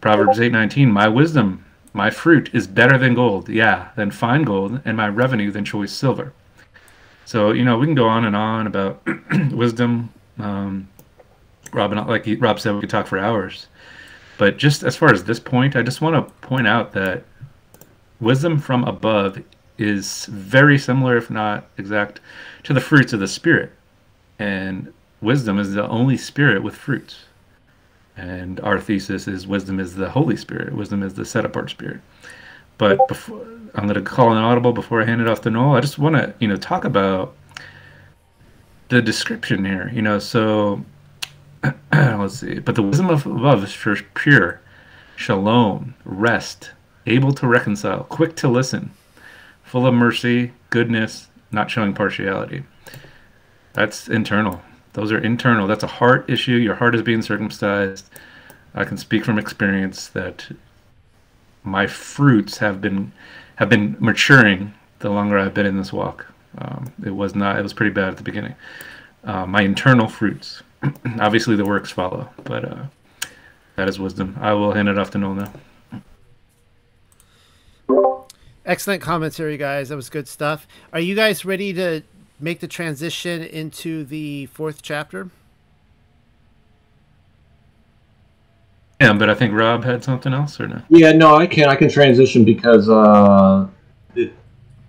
Proverbs 0.00 0.38
8:19, 0.38 0.92
"My 0.92 1.08
wisdom, 1.08 1.64
my 1.92 2.10
fruit 2.10 2.48
is 2.52 2.68
better 2.68 2.96
than 2.96 3.14
gold, 3.14 3.48
yeah, 3.48 3.86
than 3.96 4.12
fine 4.12 4.44
gold, 4.44 4.80
and 4.84 4.96
my 4.96 5.08
revenue 5.08 5.50
than 5.50 5.64
choice 5.64 5.90
silver." 5.90 6.32
So, 7.24 7.50
you 7.50 7.64
know, 7.64 7.76
we 7.76 7.86
can 7.86 7.96
go 7.96 8.06
on 8.06 8.24
and 8.24 8.36
on 8.36 8.68
about 8.68 9.02
wisdom. 9.50 10.10
Um, 10.38 10.86
Rob, 11.72 11.92
like 12.06 12.28
Rob 12.38 12.60
said, 12.60 12.76
we 12.76 12.82
could 12.82 12.90
talk 12.90 13.08
for 13.08 13.18
hours. 13.18 13.66
But 14.38 14.58
just 14.58 14.84
as 14.84 14.94
far 14.94 15.12
as 15.12 15.24
this 15.24 15.40
point, 15.40 15.74
I 15.74 15.82
just 15.82 16.00
want 16.00 16.14
to 16.14 16.32
point 16.34 16.68
out 16.68 16.92
that 16.92 17.24
wisdom 18.20 18.60
from 18.60 18.84
above 18.84 19.42
is 19.82 20.26
very 20.26 20.78
similar, 20.78 21.16
if 21.16 21.30
not 21.30 21.66
exact, 21.76 22.20
to 22.64 22.72
the 22.72 22.80
fruits 22.80 23.12
of 23.12 23.20
the 23.20 23.28
Spirit. 23.28 23.72
And 24.38 24.92
wisdom 25.20 25.58
is 25.58 25.74
the 25.74 25.86
only 25.88 26.16
spirit 26.16 26.62
with 26.62 26.74
fruits. 26.74 27.24
And 28.16 28.60
our 28.60 28.80
thesis 28.80 29.26
is 29.26 29.46
wisdom 29.46 29.80
is 29.80 29.94
the 29.94 30.10
Holy 30.10 30.36
Spirit. 30.36 30.74
Wisdom 30.74 31.02
is 31.02 31.14
the 31.14 31.24
set 31.24 31.44
apart 31.44 31.70
spirit. 31.70 32.00
But 32.76 33.06
before, 33.08 33.42
I'm 33.74 33.84
going 33.84 33.94
to 33.94 34.02
call 34.02 34.32
an 34.32 34.38
audible 34.38 34.72
before 34.72 35.00
I 35.00 35.04
hand 35.04 35.20
it 35.20 35.28
off 35.28 35.40
to 35.42 35.50
Noel. 35.50 35.76
I 35.76 35.80
just 35.80 35.98
want 35.98 36.16
to, 36.16 36.34
you 36.40 36.48
know, 36.48 36.56
talk 36.56 36.84
about 36.84 37.34
the 38.88 39.00
description 39.00 39.64
here. 39.64 39.90
You 39.94 40.02
know, 40.02 40.18
so 40.18 40.84
let's 41.92 42.40
see. 42.40 42.58
But 42.58 42.74
the 42.74 42.82
wisdom 42.82 43.08
of 43.08 43.24
above 43.24 43.64
is 43.64 43.72
first 43.72 44.04
pure, 44.14 44.60
shalom, 45.16 45.94
rest, 46.04 46.72
able 47.06 47.32
to 47.34 47.46
reconcile, 47.46 48.04
quick 48.04 48.36
to 48.36 48.48
listen, 48.48 48.90
full 49.72 49.86
of 49.86 49.94
mercy, 49.94 50.52
goodness, 50.68 51.28
not 51.50 51.70
showing 51.70 51.94
partiality. 51.94 52.62
That's 53.72 54.06
internal. 54.06 54.60
Those 54.92 55.10
are 55.10 55.18
internal. 55.18 55.66
That's 55.66 55.82
a 55.82 55.86
heart 55.86 56.28
issue. 56.28 56.56
Your 56.56 56.74
heart 56.74 56.94
is 56.94 57.00
being 57.00 57.22
circumcised. 57.22 58.10
I 58.74 58.84
can 58.84 58.98
speak 58.98 59.24
from 59.24 59.38
experience 59.38 60.08
that 60.08 60.46
my 61.64 61.86
fruits 61.86 62.58
have 62.58 62.82
been 62.82 63.12
have 63.56 63.70
been 63.70 63.96
maturing 63.98 64.74
the 64.98 65.08
longer 65.08 65.38
I've 65.38 65.54
been 65.54 65.64
in 65.64 65.78
this 65.78 65.90
walk. 65.90 66.26
Um, 66.58 66.92
it 67.02 67.12
was 67.12 67.34
not. 67.34 67.58
It 67.58 67.62
was 67.62 67.72
pretty 67.72 67.94
bad 67.94 68.08
at 68.08 68.18
the 68.18 68.22
beginning. 68.22 68.54
Uh, 69.24 69.46
my 69.46 69.62
internal 69.62 70.06
fruits. 70.06 70.62
Obviously, 71.18 71.56
the 71.56 71.64
works 71.64 71.90
follow, 71.90 72.28
but 72.44 72.66
uh, 72.66 72.84
that 73.76 73.88
is 73.88 73.98
wisdom. 73.98 74.36
I 74.38 74.52
will 74.52 74.72
hand 74.72 74.90
it 74.90 74.98
off 74.98 75.12
to 75.12 75.18
Noel 75.18 75.34
now. 75.34 75.52
Excellent 78.64 79.02
commentary, 79.02 79.56
guys. 79.56 79.88
That 79.88 79.96
was 79.96 80.08
good 80.08 80.28
stuff. 80.28 80.66
Are 80.92 81.00
you 81.00 81.14
guys 81.14 81.44
ready 81.44 81.72
to 81.72 82.02
make 82.38 82.60
the 82.60 82.68
transition 82.68 83.42
into 83.42 84.04
the 84.04 84.46
fourth 84.46 84.82
chapter? 84.82 85.30
Yeah, 89.00 89.14
but 89.14 89.28
I 89.28 89.34
think 89.34 89.52
Rob 89.52 89.82
had 89.82 90.04
something 90.04 90.32
else, 90.32 90.60
or 90.60 90.68
no? 90.68 90.80
Yeah, 90.88 91.10
no, 91.10 91.34
I 91.34 91.48
can. 91.48 91.68
I 91.68 91.74
can 91.74 91.88
transition 91.88 92.44
because 92.44 92.88
uh, 92.88 93.66
it, 94.14 94.32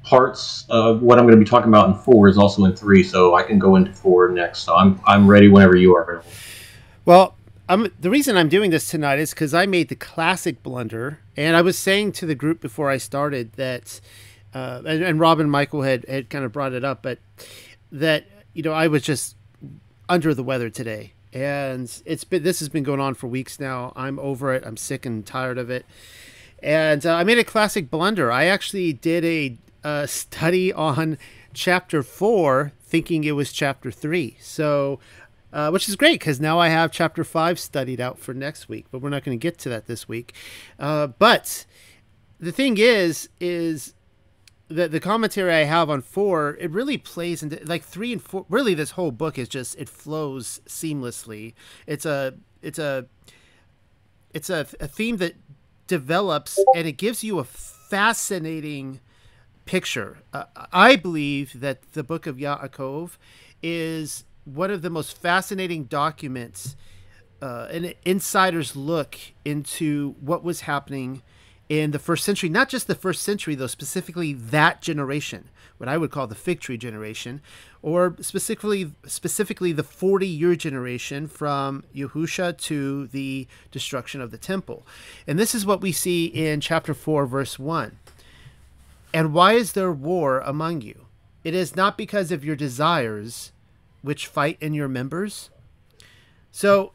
parts 0.03 0.65
of 0.69 1.01
what 1.01 1.17
I'm 1.17 1.25
going 1.25 1.35
to 1.35 1.43
be 1.43 1.49
talking 1.49 1.69
about 1.69 1.89
in 1.89 1.95
four 1.95 2.27
is 2.27 2.37
also 2.37 2.65
in 2.65 2.75
three, 2.75 3.03
so 3.03 3.33
I 3.33 3.41
can 3.41 3.57
go 3.57 3.75
into 3.75 3.91
four 3.91 4.29
next. 4.29 4.59
So 4.59 4.75
I'm 4.75 5.01
I'm 5.07 5.27
ready 5.27 5.47
whenever 5.47 5.75
you 5.75 5.95
are. 5.95 6.23
Well, 7.05 7.35
I'm, 7.67 7.91
the 7.99 8.11
reason 8.11 8.37
I'm 8.37 8.49
doing 8.49 8.69
this 8.69 8.87
tonight 8.87 9.17
is 9.17 9.31
because 9.31 9.53
I 9.55 9.65
made 9.65 9.89
the 9.89 9.95
classic 9.95 10.61
blunder, 10.61 11.19
and 11.35 11.55
I 11.55 11.61
was 11.61 11.77
saying 11.77 12.13
to 12.13 12.25
the 12.25 12.35
group 12.35 12.61
before 12.61 12.89
I 12.89 12.97
started 12.97 13.53
that 13.53 13.99
uh, 14.53 14.81
and, 14.85 15.03
and 15.03 15.19
Rob 15.19 15.39
and 15.39 15.49
Michael 15.49 15.81
had, 15.81 16.05
had 16.07 16.29
kind 16.29 16.45
of 16.45 16.51
brought 16.51 16.73
it 16.73 16.83
up, 16.83 17.01
but 17.01 17.19
that, 17.91 18.25
you 18.53 18.61
know, 18.61 18.71
I 18.71 18.87
was 18.87 19.01
just 19.01 19.35
under 20.07 20.33
the 20.33 20.43
weather 20.43 20.69
today. 20.69 21.13
And 21.31 21.91
it's 22.05 22.23
been, 22.23 22.43
this 22.43 22.59
has 22.59 22.69
been 22.69 22.83
going 22.83 22.99
on 22.99 23.15
for 23.15 23.27
weeks 23.27 23.59
now. 23.59 23.91
I'm 23.95 24.19
over 24.19 24.53
it. 24.53 24.63
I'm 24.65 24.77
sick 24.77 25.05
and 25.05 25.25
tired 25.25 25.57
of 25.57 25.71
it. 25.71 25.85
And 26.61 27.05
uh, 27.05 27.15
I 27.15 27.23
made 27.23 27.39
a 27.39 27.43
classic 27.43 27.89
blunder. 27.89 28.31
I 28.31 28.45
actually 28.45 28.93
did 28.93 29.25
a, 29.25 29.57
a 29.83 30.07
study 30.07 30.71
on 30.71 31.17
chapter 31.53 32.03
four 32.03 32.73
thinking 32.79 33.23
it 33.23 33.31
was 33.31 33.51
chapter 33.51 33.89
three. 33.89 34.37
So, 34.39 34.99
uh, 35.53 35.69
which 35.69 35.87
is 35.87 35.95
great 35.95 36.19
because 36.19 36.41
now 36.41 36.59
I 36.59 36.69
have 36.69 36.91
chapter 36.91 37.23
five 37.23 37.59
studied 37.59 38.01
out 38.01 38.17
for 38.19 38.33
next 38.33 38.67
week, 38.67 38.87
but 38.91 38.99
we're 38.99 39.09
not 39.09 39.23
going 39.23 39.37
to 39.37 39.41
get 39.41 39.57
to 39.59 39.69
that 39.69 39.85
this 39.85 40.07
week. 40.09 40.33
Uh, 40.79 41.07
but 41.07 41.65
the 42.39 42.51
thing 42.51 42.77
is, 42.77 43.29
is 43.39 43.93
the 44.67 44.87
the 44.87 44.99
commentary 44.99 45.53
I 45.53 45.63
have 45.65 45.89
on 45.89 46.01
four, 46.01 46.57
it 46.59 46.71
really 46.71 46.97
plays 46.97 47.43
into 47.43 47.59
like 47.65 47.83
three 47.83 48.11
and 48.11 48.21
four. 48.21 48.45
Really, 48.49 48.73
this 48.73 48.91
whole 48.91 49.11
book 49.11 49.37
is 49.37 49.47
just 49.47 49.77
it 49.77 49.87
flows 49.87 50.59
seamlessly. 50.67 51.53
It's 51.85 52.05
a 52.05 52.33
it's 52.63 52.79
a 52.79 53.05
it's 54.33 54.49
a, 54.49 54.65
a 54.79 54.87
theme 54.87 55.17
that 55.17 55.35
develops 55.85 56.59
and 56.75 56.87
it 56.87 56.93
gives 56.93 57.23
you 57.23 57.37
a 57.37 57.43
fascinating 57.43 58.99
picture. 59.65 60.17
Uh, 60.33 60.45
I 60.71 60.95
believe 60.95 61.59
that 61.59 61.93
the 61.93 62.03
book 62.03 62.25
of 62.25 62.37
Yaakov 62.37 63.17
is 63.61 64.25
one 64.45 64.71
of 64.71 64.81
the 64.81 64.89
most 64.89 65.17
fascinating 65.17 65.85
documents, 65.85 66.75
uh, 67.41 67.67
an 67.71 67.93
insider's 68.05 68.75
look 68.75 69.17
into 69.45 70.15
what 70.19 70.43
was 70.43 70.61
happening 70.61 71.21
in 71.69 71.91
the 71.91 71.99
first 71.99 72.23
century, 72.23 72.49
not 72.49 72.69
just 72.69 72.87
the 72.87 72.95
first 72.95 73.23
century, 73.23 73.55
though, 73.55 73.67
specifically 73.67 74.33
that 74.33 74.81
generation, 74.81 75.49
what 75.77 75.87
I 75.89 75.97
would 75.97 76.11
call 76.11 76.27
the 76.27 76.35
fig 76.35 76.59
tree 76.59 76.77
generation, 76.77 77.41
or 77.81 78.15
specifically 78.19 78.91
specifically 79.05 79.71
the 79.71 79.83
40 79.83 80.27
year 80.27 80.55
generation 80.55 81.27
from 81.27 81.83
Yahusha 81.95 82.57
to 82.57 83.07
the 83.07 83.47
destruction 83.71 84.19
of 84.21 84.31
the 84.31 84.37
temple. 84.37 84.85
And 85.25 85.39
this 85.39 85.55
is 85.55 85.65
what 85.65 85.81
we 85.81 85.91
see 85.91 86.25
in 86.25 86.59
chapter 86.59 86.93
4, 86.93 87.25
verse 87.25 87.57
1. 87.57 87.97
And 89.13 89.33
why 89.33 89.53
is 89.53 89.71
there 89.71 89.91
war 89.91 90.39
among 90.41 90.81
you? 90.81 91.05
It 91.43 91.53
is 91.53 91.75
not 91.75 91.97
because 91.97 92.31
of 92.31 92.43
your 92.43 92.55
desires 92.55 93.52
which 94.03 94.27
fight 94.27 94.57
in 94.61 94.75
your 94.75 94.87
members. 94.87 95.49
So 96.51 96.91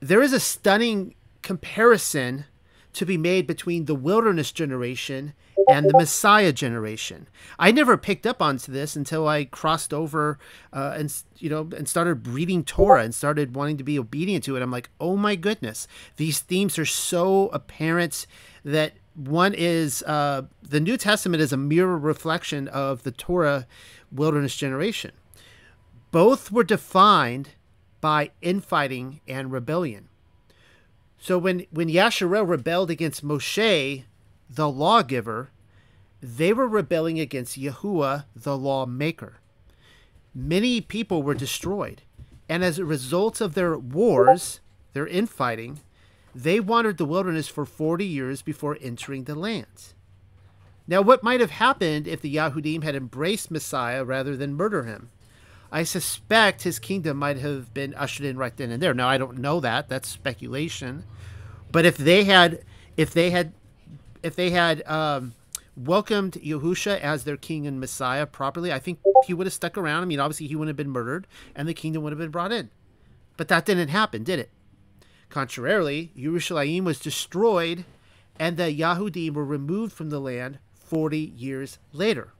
there 0.00 0.20
is 0.20 0.34
a 0.34 0.40
stunning 0.40 1.14
comparison 1.40 2.44
to 2.92 3.06
be 3.06 3.16
made 3.16 3.46
between 3.46 3.86
the 3.86 3.94
wilderness 3.94 4.52
generation 4.52 5.32
and 5.70 5.88
the 5.88 5.96
Messiah 5.96 6.52
generation. 6.52 7.26
I 7.58 7.72
never 7.72 7.96
picked 7.96 8.26
up 8.26 8.42
onto 8.42 8.70
this 8.70 8.96
until 8.96 9.26
I 9.26 9.44
crossed 9.44 9.94
over 9.94 10.38
uh, 10.72 10.94
and 10.96 11.14
you 11.38 11.48
know 11.48 11.70
and 11.74 11.88
started 11.88 12.26
reading 12.26 12.64
Torah 12.64 13.02
and 13.02 13.14
started 13.14 13.54
wanting 13.54 13.78
to 13.78 13.84
be 13.84 13.98
obedient 13.98 14.44
to 14.44 14.56
it. 14.56 14.62
I'm 14.62 14.70
like, 14.70 14.90
oh 15.00 15.16
my 15.16 15.36
goodness, 15.36 15.88
these 16.16 16.40
themes 16.40 16.78
are 16.78 16.84
so 16.84 17.48
apparent 17.48 18.26
that 18.64 18.92
one 19.14 19.54
is 19.54 20.02
uh, 20.02 20.42
the 20.62 20.80
New 20.80 20.96
Testament 20.96 21.42
is 21.42 21.52
a 21.52 21.56
mirror 21.56 21.98
reflection 21.98 22.68
of 22.68 23.02
the 23.02 23.10
Torah 23.10 23.66
wilderness 24.10 24.56
generation. 24.56 25.12
Both 26.12 26.52
were 26.52 26.62
defined 26.62 27.50
by 28.02 28.30
infighting 28.42 29.20
and 29.26 29.50
rebellion. 29.50 30.08
So 31.18 31.38
when 31.38 31.66
when 31.70 31.88
Yashar'el 31.88 32.48
rebelled 32.48 32.90
against 32.90 33.24
Moshe, 33.24 34.04
the 34.50 34.68
lawgiver, 34.68 35.50
they 36.20 36.52
were 36.52 36.68
rebelling 36.68 37.18
against 37.18 37.58
Yahuwah, 37.58 38.26
the 38.36 38.56
lawmaker. 38.58 39.38
Many 40.34 40.80
people 40.80 41.22
were 41.22 41.34
destroyed, 41.34 42.02
and 42.48 42.62
as 42.62 42.78
a 42.78 42.84
result 42.84 43.40
of 43.40 43.54
their 43.54 43.78
wars, 43.78 44.60
their 44.92 45.06
infighting, 45.06 45.80
they 46.34 46.60
wandered 46.60 46.98
the 46.98 47.06
wilderness 47.06 47.48
for 47.48 47.64
40 47.64 48.04
years 48.04 48.42
before 48.42 48.76
entering 48.80 49.24
the 49.24 49.34
land. 49.34 49.94
Now, 50.86 51.00
what 51.00 51.22
might 51.22 51.40
have 51.40 51.52
happened 51.52 52.06
if 52.06 52.20
the 52.20 52.34
Yahudim 52.34 52.82
had 52.82 52.94
embraced 52.94 53.50
Messiah 53.50 54.04
rather 54.04 54.36
than 54.36 54.54
murder 54.54 54.84
him? 54.84 55.10
I 55.74 55.84
suspect 55.84 56.62
his 56.62 56.78
kingdom 56.78 57.16
might 57.16 57.38
have 57.38 57.72
been 57.72 57.94
ushered 57.94 58.26
in 58.26 58.36
right 58.36 58.54
then 58.54 58.70
and 58.70 58.82
there. 58.82 58.92
Now 58.92 59.08
I 59.08 59.16
don't 59.16 59.38
know 59.38 59.58
that; 59.60 59.88
that's 59.88 60.06
speculation. 60.06 61.04
But 61.72 61.86
if 61.86 61.96
they 61.96 62.24
had, 62.24 62.62
if 62.98 63.14
they 63.14 63.30
had, 63.30 63.54
if 64.22 64.36
they 64.36 64.50
had 64.50 64.86
um, 64.86 65.32
welcomed 65.74 66.34
Yahusha 66.34 67.00
as 67.00 67.24
their 67.24 67.38
king 67.38 67.66
and 67.66 67.80
Messiah 67.80 68.26
properly, 68.26 68.70
I 68.70 68.78
think 68.78 68.98
he 69.26 69.32
would 69.32 69.46
have 69.46 69.54
stuck 69.54 69.78
around. 69.78 70.02
I 70.02 70.04
mean, 70.04 70.20
obviously 70.20 70.46
he 70.46 70.54
wouldn't 70.54 70.68
have 70.68 70.76
been 70.76 70.92
murdered, 70.92 71.26
and 71.56 71.66
the 71.66 71.72
kingdom 71.72 72.02
would 72.02 72.12
have 72.12 72.18
been 72.18 72.30
brought 72.30 72.52
in. 72.52 72.68
But 73.38 73.48
that 73.48 73.64
didn't 73.64 73.88
happen, 73.88 74.24
did 74.24 74.38
it? 74.38 74.50
Contrarily, 75.30 76.12
Yerushalayim 76.14 76.84
was 76.84 77.00
destroyed, 77.00 77.86
and 78.38 78.58
the 78.58 78.64
Yahudim 78.64 79.32
were 79.32 79.44
removed 79.44 79.94
from 79.94 80.10
the 80.10 80.20
land 80.20 80.58
40 80.74 81.18
years 81.18 81.78
later. 81.94 82.34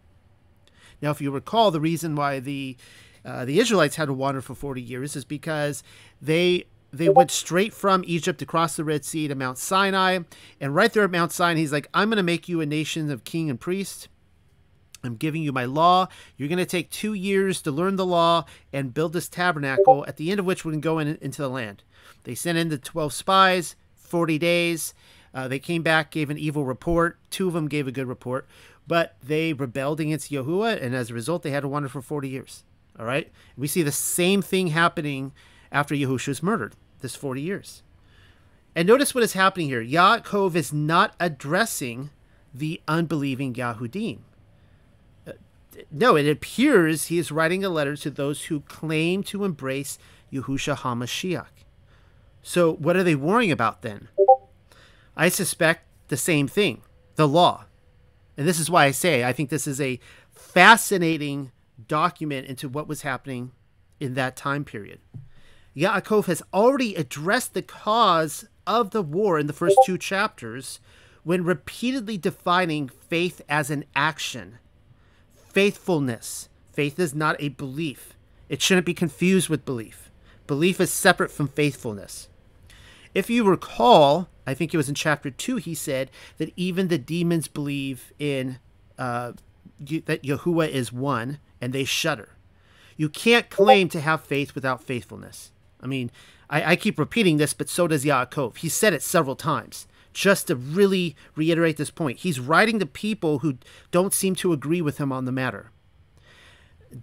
Now, 1.00 1.10
if 1.10 1.22
you 1.22 1.30
recall, 1.30 1.70
the 1.70 1.80
reason 1.80 2.14
why 2.14 2.38
the 2.38 2.76
uh, 3.24 3.44
the 3.44 3.58
Israelites 3.58 3.96
had 3.96 4.06
to 4.06 4.12
wander 4.12 4.40
for 4.40 4.54
40 4.54 4.82
years 4.82 5.16
is 5.16 5.24
because 5.24 5.82
they 6.20 6.66
they 6.92 7.08
went 7.08 7.30
straight 7.30 7.72
from 7.72 8.04
Egypt 8.06 8.42
across 8.42 8.76
the 8.76 8.84
Red 8.84 9.04
Sea 9.04 9.26
to 9.26 9.34
Mount 9.34 9.56
Sinai. 9.56 10.18
And 10.60 10.74
right 10.74 10.92
there 10.92 11.04
at 11.04 11.10
Mount 11.10 11.32
Sinai, 11.32 11.60
he's 11.60 11.72
like, 11.72 11.88
I'm 11.94 12.10
going 12.10 12.18
to 12.18 12.22
make 12.22 12.50
you 12.50 12.60
a 12.60 12.66
nation 12.66 13.10
of 13.10 13.24
king 13.24 13.48
and 13.48 13.58
priest. 13.58 14.08
I'm 15.02 15.16
giving 15.16 15.42
you 15.42 15.52
my 15.52 15.64
law. 15.64 16.08
You're 16.36 16.50
going 16.50 16.58
to 16.58 16.66
take 16.66 16.90
two 16.90 17.14
years 17.14 17.62
to 17.62 17.70
learn 17.70 17.96
the 17.96 18.06
law 18.06 18.44
and 18.72 18.94
build 18.94 19.14
this 19.14 19.28
tabernacle, 19.28 20.04
at 20.06 20.16
the 20.18 20.30
end 20.30 20.38
of 20.38 20.46
which 20.46 20.64
we 20.64 20.72
can 20.72 20.80
go 20.80 20.98
in, 20.98 21.18
into 21.20 21.40
the 21.42 21.48
land. 21.48 21.82
They 22.24 22.34
sent 22.34 22.58
in 22.58 22.68
the 22.68 22.78
12 22.78 23.12
spies, 23.12 23.74
40 23.96 24.38
days. 24.38 24.94
Uh, 25.34 25.48
they 25.48 25.58
came 25.58 25.82
back, 25.82 26.10
gave 26.10 26.30
an 26.30 26.38
evil 26.38 26.64
report. 26.64 27.18
Two 27.30 27.48
of 27.48 27.54
them 27.54 27.68
gave 27.68 27.88
a 27.88 27.92
good 27.92 28.06
report, 28.06 28.46
but 28.86 29.16
they 29.22 29.54
rebelled 29.54 29.98
against 29.98 30.30
Yahuwah, 30.30 30.80
and 30.80 30.94
as 30.94 31.10
a 31.10 31.14
result, 31.14 31.42
they 31.42 31.50
had 31.50 31.60
to 31.60 31.68
wander 31.68 31.88
for 31.88 32.02
40 32.02 32.28
years. 32.28 32.64
All 32.98 33.06
right. 33.06 33.30
We 33.56 33.68
see 33.68 33.82
the 33.82 33.92
same 33.92 34.42
thing 34.42 34.68
happening 34.68 35.32
after 35.70 35.94
Yahushua 35.94 36.28
is 36.28 36.42
murdered, 36.42 36.74
this 37.00 37.16
40 37.16 37.40
years. 37.40 37.82
And 38.74 38.88
notice 38.88 39.14
what 39.14 39.24
is 39.24 39.34
happening 39.34 39.68
here. 39.68 39.84
Yaakov 39.84 40.54
is 40.54 40.72
not 40.72 41.14
addressing 41.20 42.10
the 42.54 42.80
unbelieving 42.88 43.54
Yahudim. 43.54 44.20
Uh, 45.26 45.32
no, 45.90 46.16
it 46.16 46.28
appears 46.28 47.06
he 47.06 47.18
is 47.18 47.32
writing 47.32 47.64
a 47.64 47.68
letter 47.68 47.96
to 47.96 48.10
those 48.10 48.44
who 48.44 48.60
claim 48.60 49.22
to 49.24 49.44
embrace 49.44 49.98
Yahusha 50.32 50.78
HaMashiach. 50.78 51.46
So 52.42 52.72
what 52.72 52.96
are 52.96 53.04
they 53.04 53.14
worrying 53.14 53.52
about 53.52 53.82
then? 53.82 54.08
I 55.16 55.28
suspect 55.28 55.86
the 56.08 56.16
same 56.16 56.48
thing, 56.48 56.82
the 57.16 57.28
law. 57.28 57.66
And 58.36 58.48
this 58.48 58.58
is 58.58 58.70
why 58.70 58.86
I 58.86 58.90
say 58.90 59.24
I 59.24 59.32
think 59.32 59.50
this 59.50 59.66
is 59.66 59.80
a 59.80 60.00
fascinating 60.32 61.52
document 61.88 62.46
into 62.46 62.68
what 62.68 62.88
was 62.88 63.02
happening 63.02 63.52
in 64.00 64.14
that 64.14 64.36
time 64.36 64.64
period. 64.64 65.00
Yaakov 65.76 66.26
has 66.26 66.42
already 66.52 66.94
addressed 66.94 67.54
the 67.54 67.62
cause 67.62 68.46
of 68.66 68.90
the 68.90 69.02
war 69.02 69.38
in 69.38 69.46
the 69.46 69.52
first 69.52 69.76
two 69.86 69.96
chapters 69.96 70.80
when 71.24 71.44
repeatedly 71.44 72.18
defining 72.18 72.88
faith 72.88 73.40
as 73.48 73.70
an 73.70 73.84
action. 73.94 74.58
Faithfulness. 75.34 76.48
Faith 76.72 76.98
is 76.98 77.14
not 77.14 77.36
a 77.38 77.48
belief. 77.50 78.14
It 78.48 78.60
shouldn't 78.60 78.86
be 78.86 78.94
confused 78.94 79.48
with 79.48 79.64
belief. 79.64 80.10
Belief 80.46 80.80
is 80.80 80.92
separate 80.92 81.30
from 81.30 81.48
faithfulness. 81.48 82.28
If 83.14 83.30
you 83.30 83.44
recall, 83.44 84.28
I 84.46 84.54
think 84.54 84.72
it 84.72 84.78
was 84.78 84.88
in 84.88 84.94
chapter 84.94 85.30
2, 85.30 85.56
he 85.56 85.74
said 85.74 86.10
that 86.38 86.52
even 86.56 86.88
the 86.88 86.98
demons 86.98 87.46
believe 87.46 88.12
in 88.18 88.58
uh, 88.98 89.32
that 89.78 90.22
Yahuwah 90.22 90.68
is 90.68 90.92
one 90.92 91.38
and 91.62 91.72
they 91.72 91.84
shudder. 91.84 92.30
You 92.96 93.08
can't 93.08 93.48
claim 93.48 93.88
to 93.90 94.00
have 94.00 94.24
faith 94.24 94.54
without 94.54 94.82
faithfulness. 94.82 95.52
I 95.80 95.86
mean, 95.86 96.10
I, 96.50 96.72
I 96.72 96.76
keep 96.76 96.98
repeating 96.98 97.38
this, 97.38 97.54
but 97.54 97.70
so 97.70 97.86
does 97.86 98.04
Yaakov. 98.04 98.58
He 98.58 98.68
said 98.68 98.92
it 98.92 99.02
several 99.02 99.36
times 99.36 99.86
just 100.12 100.48
to 100.48 100.56
really 100.56 101.16
reiterate 101.36 101.78
this 101.78 101.90
point. 101.90 102.18
He's 102.18 102.38
writing 102.38 102.78
to 102.80 102.84
people 102.84 103.38
who 103.38 103.56
don't 103.90 104.12
seem 104.12 104.34
to 104.36 104.52
agree 104.52 104.82
with 104.82 104.98
him 104.98 105.10
on 105.10 105.24
the 105.24 105.32
matter. 105.32 105.70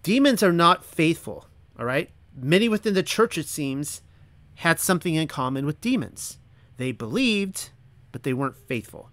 Demons 0.04 0.44
are 0.44 0.54
not 0.54 0.86
faithful, 0.86 1.48
all 1.80 1.86
right? 1.86 2.12
Many 2.36 2.70
within 2.70 2.94
the 2.94 3.02
church, 3.02 3.38
it 3.38 3.48
seems, 3.48 4.02
had 4.56 4.80
something 4.80 5.16
in 5.16 5.28
common 5.28 5.66
with 5.66 5.82
demons. 5.82 6.38
They 6.78 6.92
believed, 6.92 7.70
but 8.12 8.22
they 8.22 8.34
weren't 8.34 8.58
faithful. 8.68 9.10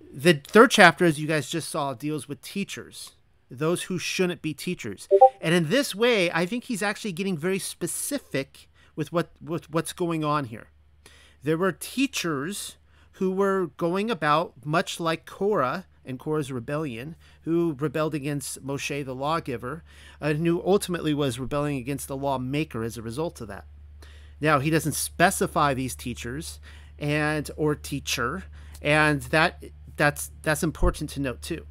The 0.00 0.34
third 0.34 0.70
chapter, 0.70 1.04
as 1.04 1.20
you 1.20 1.26
guys 1.26 1.50
just 1.50 1.68
saw, 1.68 1.92
deals 1.92 2.28
with 2.28 2.40
teachers 2.40 3.12
those 3.52 3.84
who 3.84 3.98
shouldn't 3.98 4.42
be 4.42 4.54
teachers. 4.54 5.08
And 5.40 5.54
in 5.54 5.68
this 5.68 5.94
way, 5.94 6.30
I 6.30 6.46
think 6.46 6.64
he's 6.64 6.82
actually 6.82 7.12
getting 7.12 7.36
very 7.36 7.58
specific 7.58 8.68
with 8.96 9.12
what 9.12 9.30
with 9.42 9.70
what's 9.70 9.92
going 9.92 10.24
on 10.24 10.46
here. 10.46 10.68
There 11.42 11.58
were 11.58 11.72
teachers 11.72 12.76
who 13.12 13.30
were 13.30 13.70
going 13.76 14.10
about 14.10 14.54
much 14.64 14.98
like 14.98 15.26
Korah 15.26 15.86
and 16.04 16.18
Korah's 16.18 16.50
rebellion, 16.50 17.14
who 17.42 17.76
rebelled 17.78 18.14
against 18.14 18.64
Moshe 18.64 19.04
the 19.04 19.14
lawgiver, 19.14 19.84
and 20.20 20.46
who 20.46 20.62
ultimately 20.64 21.14
was 21.14 21.38
rebelling 21.38 21.76
against 21.76 22.08
the 22.08 22.16
lawmaker 22.16 22.82
as 22.82 22.96
a 22.96 23.02
result 23.02 23.40
of 23.40 23.48
that. 23.48 23.66
Now 24.40 24.58
he 24.58 24.70
doesn't 24.70 24.94
specify 24.94 25.74
these 25.74 25.94
teachers 25.94 26.58
and 26.98 27.50
or 27.56 27.74
teacher, 27.74 28.44
and 28.80 29.22
that 29.22 29.62
that's 29.96 30.30
that's 30.42 30.62
important 30.62 31.10
to 31.10 31.20
note 31.20 31.42
too 31.42 31.66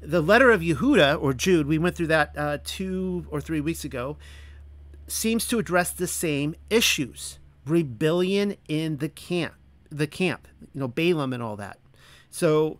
The 0.00 0.20
letter 0.20 0.50
of 0.50 0.60
Yehuda 0.60 1.20
or 1.20 1.32
Jude, 1.32 1.66
we 1.66 1.78
went 1.78 1.96
through 1.96 2.06
that 2.08 2.32
uh, 2.36 2.58
two 2.64 3.26
or 3.30 3.40
three 3.40 3.60
weeks 3.60 3.84
ago, 3.84 4.16
seems 5.06 5.46
to 5.48 5.58
address 5.58 5.90
the 5.90 6.06
same 6.06 6.54
issues: 6.70 7.38
rebellion 7.66 8.56
in 8.68 8.98
the 8.98 9.08
camp, 9.08 9.54
the 9.90 10.06
camp, 10.06 10.46
you 10.60 10.80
know, 10.80 10.88
Balaam 10.88 11.32
and 11.32 11.42
all 11.42 11.56
that. 11.56 11.78
So, 12.30 12.78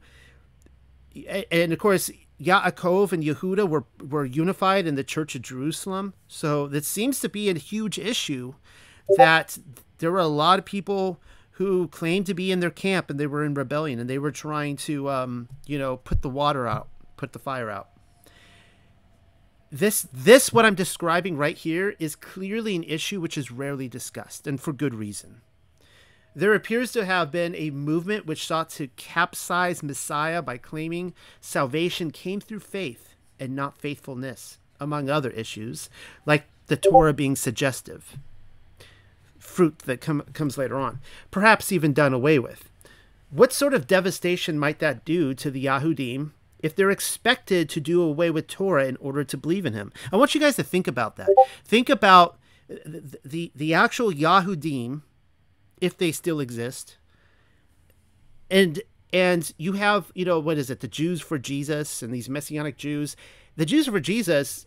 and 1.50 1.72
of 1.72 1.78
course, 1.78 2.10
Yaakov 2.40 3.12
and 3.12 3.24
Yehuda 3.24 3.68
were 3.68 3.84
were 4.00 4.24
unified 4.24 4.86
in 4.86 4.94
the 4.94 5.04
Church 5.04 5.34
of 5.34 5.42
Jerusalem. 5.42 6.14
So 6.28 6.68
that 6.68 6.84
seems 6.84 7.20
to 7.20 7.28
be 7.28 7.50
a 7.50 7.54
huge 7.54 7.98
issue 7.98 8.54
that 9.16 9.58
there 9.98 10.12
were 10.12 10.18
a 10.18 10.26
lot 10.26 10.58
of 10.58 10.64
people 10.64 11.20
who 11.52 11.88
claimed 11.88 12.26
to 12.26 12.34
be 12.34 12.52
in 12.52 12.60
their 12.60 12.70
camp 12.70 13.10
and 13.10 13.18
they 13.18 13.26
were 13.26 13.44
in 13.44 13.54
rebellion 13.54 13.98
and 13.98 14.08
they 14.08 14.18
were 14.18 14.30
trying 14.30 14.76
to 14.76 15.10
um, 15.10 15.48
you 15.66 15.78
know 15.78 15.96
put 15.96 16.22
the 16.22 16.28
water 16.28 16.68
out 16.68 16.88
put 17.18 17.32
the 17.32 17.38
fire 17.38 17.70
out 17.70 17.88
this 19.70 20.06
this 20.12 20.52
what 20.52 20.64
i'm 20.64 20.74
describing 20.74 21.36
right 21.36 21.58
here 21.58 21.94
is 21.98 22.16
clearly 22.16 22.74
an 22.74 22.84
issue 22.84 23.20
which 23.20 23.36
is 23.36 23.50
rarely 23.50 23.88
discussed 23.88 24.46
and 24.46 24.60
for 24.60 24.72
good 24.72 24.94
reason 24.94 25.42
there 26.34 26.54
appears 26.54 26.92
to 26.92 27.04
have 27.04 27.32
been 27.32 27.54
a 27.54 27.70
movement 27.70 28.24
which 28.24 28.46
sought 28.46 28.70
to 28.70 28.88
capsize 28.96 29.82
messiah 29.82 30.40
by 30.40 30.56
claiming 30.56 31.12
salvation 31.40 32.10
came 32.10 32.40
through 32.40 32.60
faith 32.60 33.14
and 33.38 33.54
not 33.54 33.76
faithfulness 33.78 34.58
among 34.80 35.10
other 35.10 35.30
issues 35.30 35.90
like 36.24 36.46
the 36.68 36.76
torah 36.76 37.12
being 37.12 37.36
suggestive 37.36 38.16
fruit 39.48 39.80
that 39.80 40.00
com- 40.00 40.22
comes 40.32 40.58
later 40.58 40.76
on, 40.76 41.00
perhaps 41.30 41.72
even 41.72 41.92
done 41.92 42.12
away 42.12 42.38
with. 42.38 42.68
What 43.30 43.52
sort 43.52 43.74
of 43.74 43.86
devastation 43.86 44.58
might 44.58 44.78
that 44.78 45.04
do 45.04 45.34
to 45.34 45.50
the 45.50 45.64
Yahudim 45.64 46.30
if 46.60 46.74
they're 46.74 46.90
expected 46.90 47.68
to 47.70 47.80
do 47.80 48.02
away 48.02 48.30
with 48.30 48.46
Torah 48.46 48.86
in 48.86 48.96
order 48.96 49.24
to 49.24 49.36
believe 49.36 49.66
in 49.66 49.72
Him? 49.72 49.92
I 50.12 50.16
want 50.16 50.34
you 50.34 50.40
guys 50.40 50.56
to 50.56 50.62
think 50.62 50.86
about 50.86 51.16
that. 51.16 51.28
Think 51.64 51.88
about 51.88 52.38
the 52.68 53.18
the, 53.24 53.52
the 53.54 53.74
actual 53.74 54.12
Yahudim, 54.12 55.02
if 55.80 55.96
they 55.96 56.12
still 56.12 56.40
exist, 56.40 56.96
and 58.50 58.80
and 59.12 59.52
you 59.58 59.72
have 59.72 60.12
you 60.14 60.24
know 60.24 60.38
what 60.38 60.58
is 60.58 60.70
it 60.70 60.80
the 60.80 60.88
Jews 60.88 61.20
for 61.20 61.38
Jesus 61.38 62.02
and 62.02 62.12
these 62.12 62.28
Messianic 62.28 62.76
Jews. 62.76 63.16
The 63.56 63.66
Jews 63.66 63.86
for 63.86 64.00
Jesus 64.00 64.66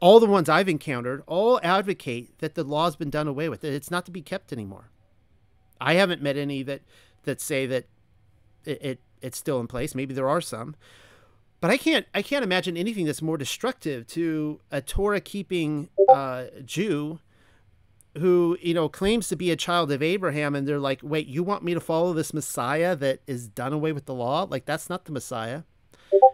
all 0.00 0.20
the 0.20 0.26
ones 0.26 0.48
I've 0.48 0.68
encountered 0.68 1.22
all 1.26 1.60
advocate 1.62 2.38
that 2.38 2.54
the 2.54 2.64
law's 2.64 2.96
been 2.96 3.10
done 3.10 3.28
away 3.28 3.48
with. 3.48 3.60
That 3.60 3.72
it's 3.72 3.90
not 3.90 4.04
to 4.06 4.10
be 4.10 4.22
kept 4.22 4.52
anymore. 4.52 4.90
I 5.80 5.94
haven't 5.94 6.22
met 6.22 6.36
any 6.36 6.62
that 6.64 6.82
that 7.24 7.40
say 7.40 7.66
that 7.66 7.86
it, 8.64 8.82
it 8.82 9.00
it's 9.20 9.38
still 9.38 9.60
in 9.60 9.66
place. 9.66 9.94
Maybe 9.94 10.14
there 10.14 10.28
are 10.28 10.40
some, 10.40 10.74
but 11.60 11.70
I 11.70 11.76
can't 11.76 12.06
I 12.14 12.22
can't 12.22 12.44
imagine 12.44 12.76
anything 12.76 13.06
that's 13.06 13.22
more 13.22 13.36
destructive 13.36 14.06
to 14.08 14.60
a 14.70 14.80
Torah 14.80 15.20
keeping 15.20 15.88
uh, 16.08 16.44
Jew 16.64 17.20
who 18.18 18.56
you 18.60 18.74
know 18.74 18.88
claims 18.88 19.28
to 19.28 19.36
be 19.36 19.50
a 19.50 19.56
child 19.56 19.90
of 19.90 20.02
Abraham, 20.02 20.54
and 20.54 20.66
they're 20.66 20.78
like, 20.78 21.00
wait, 21.02 21.26
you 21.26 21.42
want 21.42 21.62
me 21.64 21.74
to 21.74 21.80
follow 21.80 22.12
this 22.12 22.34
Messiah 22.34 22.94
that 22.96 23.20
is 23.26 23.48
done 23.48 23.72
away 23.72 23.92
with 23.92 24.06
the 24.06 24.14
law? 24.14 24.46
Like 24.48 24.64
that's 24.64 24.88
not 24.88 25.04
the 25.04 25.12
Messiah. 25.12 25.62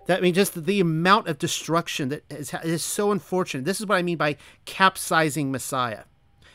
That 0.07 0.19
I 0.19 0.21
mean, 0.21 0.35
just 0.35 0.67
the 0.67 0.81
amount 0.81 1.29
of 1.29 1.39
destruction 1.39 2.11
that 2.11 2.25
is, 2.31 2.53
is 2.63 2.83
so 2.83 3.11
unfortunate. 3.11 3.65
This 3.65 3.81
is 3.81 3.87
what 3.87 3.97
I 3.97 4.03
mean 4.03 4.19
by 4.19 4.37
capsizing 4.67 5.51
Messiah. 5.51 6.05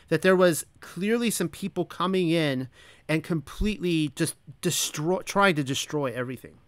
That 0.08 0.22
there 0.22 0.36
was 0.36 0.66
clearly 0.80 1.30
some 1.30 1.48
people 1.48 1.84
coming 1.84 2.30
in 2.30 2.68
and 3.08 3.22
completely 3.22 4.12
just 4.14 4.36
destroy, 4.60 5.20
trying 5.22 5.56
to 5.56 5.64
destroy 5.64 6.12
everything. 6.12 6.59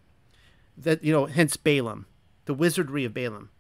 That 0.83 1.03
you 1.05 1.13
know, 1.13 1.27
hence 1.27 1.57
Balaam, 1.57 2.07
the 2.45 2.55
wizardry 2.55 3.05
of 3.05 3.15
Balaam. 3.15 3.51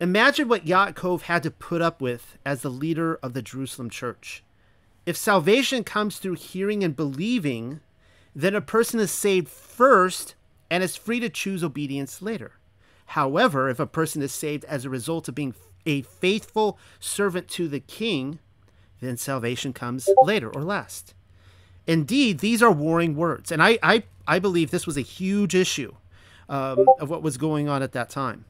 Imagine 0.00 0.48
what 0.48 0.64
Yaakov 0.64 1.22
had 1.22 1.42
to 1.42 1.50
put 1.50 1.82
up 1.82 2.00
with 2.00 2.38
as 2.44 2.62
the 2.62 2.70
leader 2.70 3.16
of 3.22 3.34
the 3.34 3.42
Jerusalem 3.42 3.90
church. 3.90 4.42
If 5.04 5.16
salvation 5.16 5.84
comes 5.84 6.18
through 6.18 6.34
hearing 6.34 6.82
and 6.82 6.96
believing, 6.96 7.80
then 8.34 8.54
a 8.54 8.60
person 8.60 9.00
is 9.00 9.10
saved 9.10 9.48
first 9.48 10.34
and 10.70 10.82
is 10.82 10.96
free 10.96 11.20
to 11.20 11.28
choose 11.28 11.64
obedience 11.64 12.22
later. 12.22 12.52
However, 13.06 13.68
if 13.68 13.80
a 13.80 13.86
person 13.86 14.22
is 14.22 14.32
saved 14.32 14.64
as 14.66 14.84
a 14.84 14.90
result 14.90 15.28
of 15.28 15.34
being 15.34 15.54
a 15.84 16.02
faithful 16.02 16.78
servant 17.00 17.48
to 17.48 17.68
the 17.68 17.80
king, 17.80 18.38
then 19.00 19.16
salvation 19.16 19.72
comes 19.72 20.08
later 20.22 20.48
or 20.48 20.62
last. 20.62 21.14
Indeed, 21.86 22.38
these 22.38 22.62
are 22.62 22.70
warring 22.70 23.16
words. 23.16 23.50
And 23.50 23.62
I, 23.62 23.78
I, 23.82 24.04
I 24.30 24.38
believe 24.38 24.70
this 24.70 24.86
was 24.86 24.96
a 24.96 25.02
huge 25.02 25.54
issue 25.54 25.94
um, 26.48 26.86
of 26.98 27.10
what 27.10 27.22
was 27.22 27.36
going 27.36 27.68
on 27.68 27.82
at 27.82 27.92
that 27.92 28.10
time. 28.10 28.44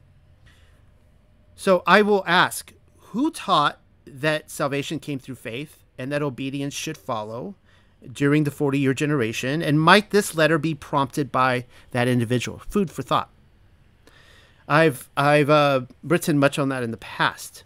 So 1.55 1.83
I 1.85 2.01
will 2.01 2.23
ask 2.27 2.73
who 2.97 3.31
taught 3.31 3.79
that 4.05 4.49
salvation 4.49 4.99
came 4.99 5.19
through 5.19 5.35
faith 5.35 5.83
and 5.97 6.11
that 6.11 6.21
obedience 6.21 6.73
should 6.73 6.97
follow? 6.97 7.55
during 8.11 8.43
the 8.43 8.51
40 8.51 8.79
year 8.79 8.93
generation? 8.93 9.61
And 9.61 9.79
might 9.79 10.09
this 10.09 10.35
letter 10.35 10.57
be 10.57 10.73
prompted 10.73 11.31
by 11.31 11.65
that 11.91 12.07
individual? 12.07 12.61
Food 12.69 12.91
for 12.91 13.03
thought. 13.03 13.29
I've, 14.67 15.09
I've 15.17 15.49
uh, 15.49 15.81
written 16.03 16.39
much 16.39 16.57
on 16.57 16.69
that 16.69 16.83
in 16.83 16.91
the 16.91 16.97
past. 16.97 17.63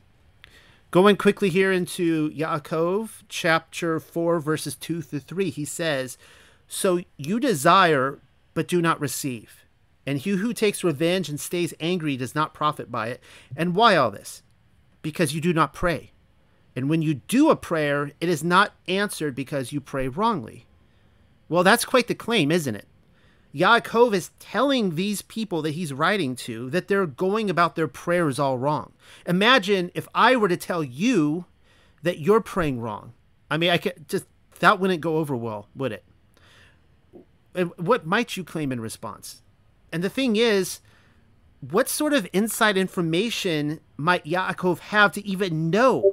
Going 0.91 1.17
quickly 1.17 1.49
here 1.49 1.71
into 1.71 2.31
Yaakov, 2.31 3.23
chapter 3.27 3.99
4, 3.99 4.39
verses 4.39 4.75
2 4.75 5.01
through 5.01 5.19
3, 5.19 5.49
he 5.49 5.65
says, 5.65 6.17
So 6.67 7.01
you 7.17 7.39
desire, 7.39 8.19
but 8.53 8.67
do 8.67 8.81
not 8.81 8.99
receive. 8.99 9.65
And 10.05 10.19
he 10.19 10.31
who 10.31 10.53
takes 10.53 10.83
revenge 10.83 11.29
and 11.29 11.39
stays 11.39 11.73
angry 11.79 12.17
does 12.17 12.35
not 12.35 12.53
profit 12.53 12.91
by 12.91 13.07
it. 13.07 13.21
And 13.55 13.75
why 13.75 13.95
all 13.95 14.11
this? 14.11 14.43
Because 15.01 15.33
you 15.33 15.41
do 15.41 15.53
not 15.53 15.73
pray. 15.73 16.11
And 16.75 16.89
when 16.89 17.01
you 17.01 17.15
do 17.15 17.49
a 17.49 17.55
prayer, 17.55 18.11
it 18.19 18.29
is 18.29 18.43
not 18.43 18.73
answered 18.87 19.33
because 19.33 19.71
you 19.71 19.79
pray 19.79 20.07
wrongly. 20.07 20.65
Well, 21.47 21.63
that's 21.63 21.85
quite 21.85 22.07
the 22.07 22.15
claim, 22.15 22.51
isn't 22.51 22.75
it? 22.75 22.87
Yaakov 23.55 24.13
is 24.13 24.31
telling 24.37 24.95
these 24.95 25.21
people 25.21 25.61
that 25.61 25.71
he's 25.71 25.93
writing 25.93 26.35
to 26.35 26.69
that 26.71 26.89
they're 26.89 27.05
going 27.05 27.49
about 27.49 27.75
their 27.75 27.87
prayers 27.87 28.37
all 28.37 28.57
wrong. 28.57 28.91
Imagine 29.25 29.91
if 29.95 30.09
I 30.13 30.35
were 30.35 30.49
to 30.49 30.57
tell 30.57 30.83
you 30.83 31.45
that 32.03 32.19
you're 32.19 32.41
praying 32.41 32.81
wrong. 32.81 33.13
I 33.49 33.57
mean, 33.57 33.69
I 33.69 33.77
could 33.77 34.09
just 34.09 34.25
that 34.59 34.79
wouldn't 34.79 35.01
go 35.01 35.17
over 35.17 35.35
well, 35.37 35.69
would 35.73 35.93
it? 35.93 36.03
What 37.77 38.05
might 38.05 38.37
you 38.37 38.43
claim 38.43 38.71
in 38.71 38.81
response? 38.81 39.41
And 39.91 40.03
the 40.03 40.09
thing 40.09 40.35
is, 40.35 40.79
what 41.61 41.89
sort 41.89 42.13
of 42.13 42.27
inside 42.33 42.77
information 42.77 43.79
might 43.97 44.25
Yaakov 44.25 44.79
have 44.79 45.11
to 45.13 45.25
even 45.25 45.69
know 45.69 46.03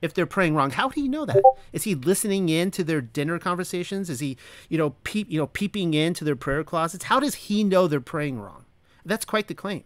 if 0.00 0.14
they're 0.14 0.26
praying 0.26 0.54
wrong. 0.54 0.70
How 0.70 0.86
would 0.86 0.94
he 0.94 1.08
know 1.08 1.24
that? 1.24 1.42
Is 1.72 1.84
he 1.84 1.94
listening 1.94 2.48
in 2.48 2.70
to 2.72 2.84
their 2.84 3.00
dinner 3.00 3.38
conversations? 3.38 4.08
Is 4.10 4.20
he, 4.20 4.36
you 4.68 4.78
know, 4.78 4.90
peep, 5.04 5.30
you 5.30 5.38
know, 5.38 5.46
peeping 5.48 5.94
into 5.94 6.24
their 6.24 6.36
prayer 6.36 6.64
closets? 6.64 7.04
How 7.04 7.20
does 7.20 7.34
he 7.34 7.64
know 7.64 7.86
they're 7.86 8.00
praying 8.00 8.40
wrong? 8.40 8.64
That's 9.04 9.24
quite 9.24 9.48
the 9.48 9.54
claim. 9.54 9.84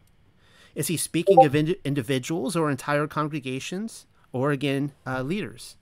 Is 0.75 0.89
he 0.89 0.97
speaking 0.97 1.45
of 1.45 1.55
ind- 1.55 1.77
individuals 1.85 2.57
or 2.57 2.71
entire 2.71 3.07
congregations, 3.07 4.07
or 4.33 4.53
again, 4.53 4.93
uh, 5.07 5.23
leaders? 5.23 5.77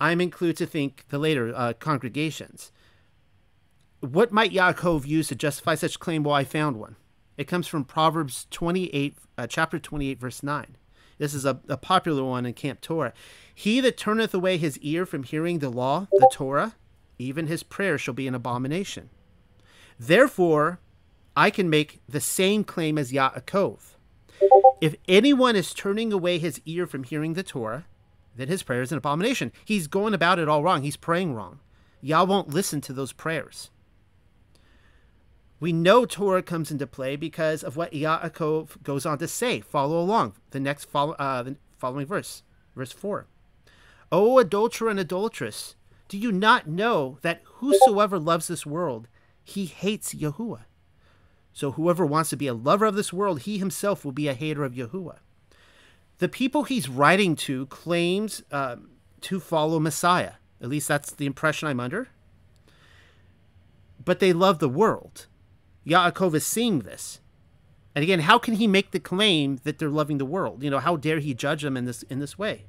I'm 0.00 0.20
inclined 0.20 0.56
to 0.58 0.66
think 0.66 1.04
the 1.08 1.18
later 1.18 1.52
uh, 1.54 1.72
congregations. 1.74 2.70
What 4.04 4.32
might 4.32 4.52
Yaakov 4.52 5.06
use 5.06 5.28
to 5.28 5.34
justify 5.34 5.76
such 5.76 5.98
claim? 5.98 6.24
Well, 6.24 6.34
I 6.34 6.44
found 6.44 6.76
one. 6.76 6.96
It 7.38 7.48
comes 7.48 7.66
from 7.66 7.86
Proverbs 7.86 8.46
28, 8.50 9.16
uh, 9.38 9.46
chapter 9.46 9.78
28, 9.78 10.20
verse 10.20 10.42
9. 10.42 10.76
This 11.16 11.32
is 11.32 11.46
a, 11.46 11.60
a 11.70 11.78
popular 11.78 12.22
one 12.22 12.44
in 12.44 12.52
Camp 12.52 12.82
Torah. 12.82 13.14
He 13.54 13.80
that 13.80 13.96
turneth 13.96 14.34
away 14.34 14.58
his 14.58 14.76
ear 14.80 15.06
from 15.06 15.22
hearing 15.22 15.60
the 15.60 15.70
law, 15.70 16.08
the 16.12 16.28
Torah, 16.30 16.74
even 17.18 17.46
his 17.46 17.62
prayer 17.62 17.96
shall 17.96 18.12
be 18.12 18.28
an 18.28 18.34
abomination. 18.34 19.08
Therefore, 19.98 20.80
I 21.34 21.48
can 21.48 21.70
make 21.70 22.00
the 22.06 22.20
same 22.20 22.62
claim 22.62 22.98
as 22.98 23.10
Yaakov. 23.10 23.78
If 24.82 24.96
anyone 25.08 25.56
is 25.56 25.72
turning 25.72 26.12
away 26.12 26.38
his 26.38 26.60
ear 26.66 26.86
from 26.86 27.04
hearing 27.04 27.32
the 27.32 27.42
Torah, 27.42 27.86
then 28.36 28.48
his 28.48 28.62
prayer 28.62 28.82
is 28.82 28.92
an 28.92 28.98
abomination. 28.98 29.50
He's 29.64 29.86
going 29.86 30.12
about 30.12 30.38
it 30.38 30.48
all 30.48 30.62
wrong. 30.62 30.82
He's 30.82 30.98
praying 30.98 31.34
wrong. 31.34 31.60
Yah 32.02 32.24
won't 32.24 32.50
listen 32.50 32.82
to 32.82 32.92
those 32.92 33.12
prayers. 33.12 33.70
We 35.60 35.72
know 35.72 36.04
Torah 36.04 36.42
comes 36.42 36.70
into 36.70 36.86
play 36.86 37.16
because 37.16 37.62
of 37.62 37.76
what 37.76 37.92
Yaakov 37.92 38.82
goes 38.82 39.06
on 39.06 39.18
to 39.18 39.28
say. 39.28 39.60
Follow 39.60 40.00
along. 40.00 40.34
The 40.50 40.60
next 40.60 40.84
follow, 40.84 41.12
uh, 41.12 41.42
the 41.42 41.56
following 41.78 42.06
verse, 42.06 42.42
verse 42.74 42.92
4. 42.92 43.26
O 44.12 44.38
adulterer 44.38 44.90
and 44.90 45.00
adulteress, 45.00 45.76
do 46.08 46.18
you 46.18 46.30
not 46.32 46.68
know 46.68 47.18
that 47.22 47.42
whosoever 47.44 48.18
loves 48.18 48.46
this 48.46 48.66
world, 48.66 49.08
he 49.42 49.66
hates 49.66 50.14
Yahuwah? 50.14 50.64
So 51.52 51.72
whoever 51.72 52.04
wants 52.04 52.30
to 52.30 52.36
be 52.36 52.48
a 52.48 52.54
lover 52.54 52.84
of 52.84 52.96
this 52.96 53.12
world, 53.12 53.42
he 53.42 53.58
himself 53.58 54.04
will 54.04 54.12
be 54.12 54.28
a 54.28 54.34
hater 54.34 54.64
of 54.64 54.74
Yahuwah. 54.74 55.18
The 56.18 56.28
people 56.28 56.64
he's 56.64 56.88
writing 56.88 57.36
to 57.36 57.66
claims 57.66 58.42
um, 58.50 58.90
to 59.22 59.40
follow 59.40 59.78
Messiah. 59.78 60.32
At 60.60 60.68
least 60.68 60.88
that's 60.88 61.10
the 61.10 61.26
impression 61.26 61.68
I'm 61.68 61.80
under. 61.80 62.08
But 64.04 64.20
they 64.20 64.32
love 64.32 64.58
the 64.58 64.68
world. 64.68 65.26
Yaakov 65.86 66.34
is 66.34 66.46
seeing 66.46 66.80
this. 66.80 67.20
And 67.94 68.02
again, 68.02 68.20
how 68.20 68.38
can 68.38 68.54
he 68.54 68.66
make 68.66 68.90
the 68.90 69.00
claim 69.00 69.60
that 69.64 69.78
they're 69.78 69.88
loving 69.88 70.18
the 70.18 70.24
world? 70.24 70.62
You 70.62 70.70
know, 70.70 70.80
how 70.80 70.96
dare 70.96 71.20
he 71.20 71.32
judge 71.32 71.62
them 71.62 71.76
in 71.76 71.84
this 71.84 72.02
in 72.04 72.18
this 72.18 72.38
way? 72.38 72.64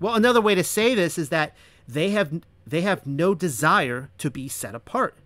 Well, 0.00 0.14
another 0.14 0.40
way 0.40 0.54
to 0.54 0.64
say 0.64 0.94
this 0.94 1.16
is 1.16 1.30
that 1.30 1.56
they 1.88 2.10
have 2.10 2.42
they 2.66 2.82
have 2.82 3.06
no 3.06 3.34
desire 3.34 4.10
to 4.18 4.30
be 4.30 4.48
set 4.48 4.74
apart, 4.74 5.16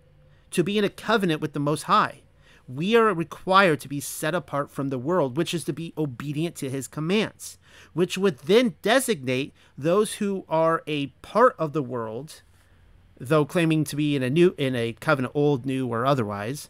to 0.51 0.63
be 0.63 0.77
in 0.77 0.83
a 0.83 0.89
covenant 0.89 1.41
with 1.41 1.53
the 1.53 1.59
Most 1.59 1.83
High. 1.83 2.21
We 2.67 2.95
are 2.95 3.13
required 3.13 3.79
to 3.81 3.87
be 3.87 3.99
set 3.99 4.35
apart 4.35 4.69
from 4.69 4.89
the 4.89 4.99
world, 4.99 5.37
which 5.37 5.55
is 5.55 5.63
to 5.65 5.73
be 5.73 5.93
obedient 5.97 6.55
to 6.57 6.69
his 6.69 6.87
commands, 6.87 7.57
which 7.93 8.17
would 8.17 8.39
then 8.39 8.75
designate 8.83 9.53
those 9.75 10.15
who 10.15 10.45
are 10.47 10.83
a 10.85 11.07
part 11.23 11.55
of 11.57 11.73
the 11.73 11.81
world, 11.81 12.43
though 13.17 13.43
claiming 13.43 13.83
to 13.85 13.95
be 13.95 14.15
in 14.15 14.21
a 14.21 14.29
new 14.29 14.53
in 14.57 14.75
a 14.75 14.93
covenant 14.93 15.33
old, 15.35 15.65
new, 15.65 15.87
or 15.87 16.05
otherwise, 16.05 16.69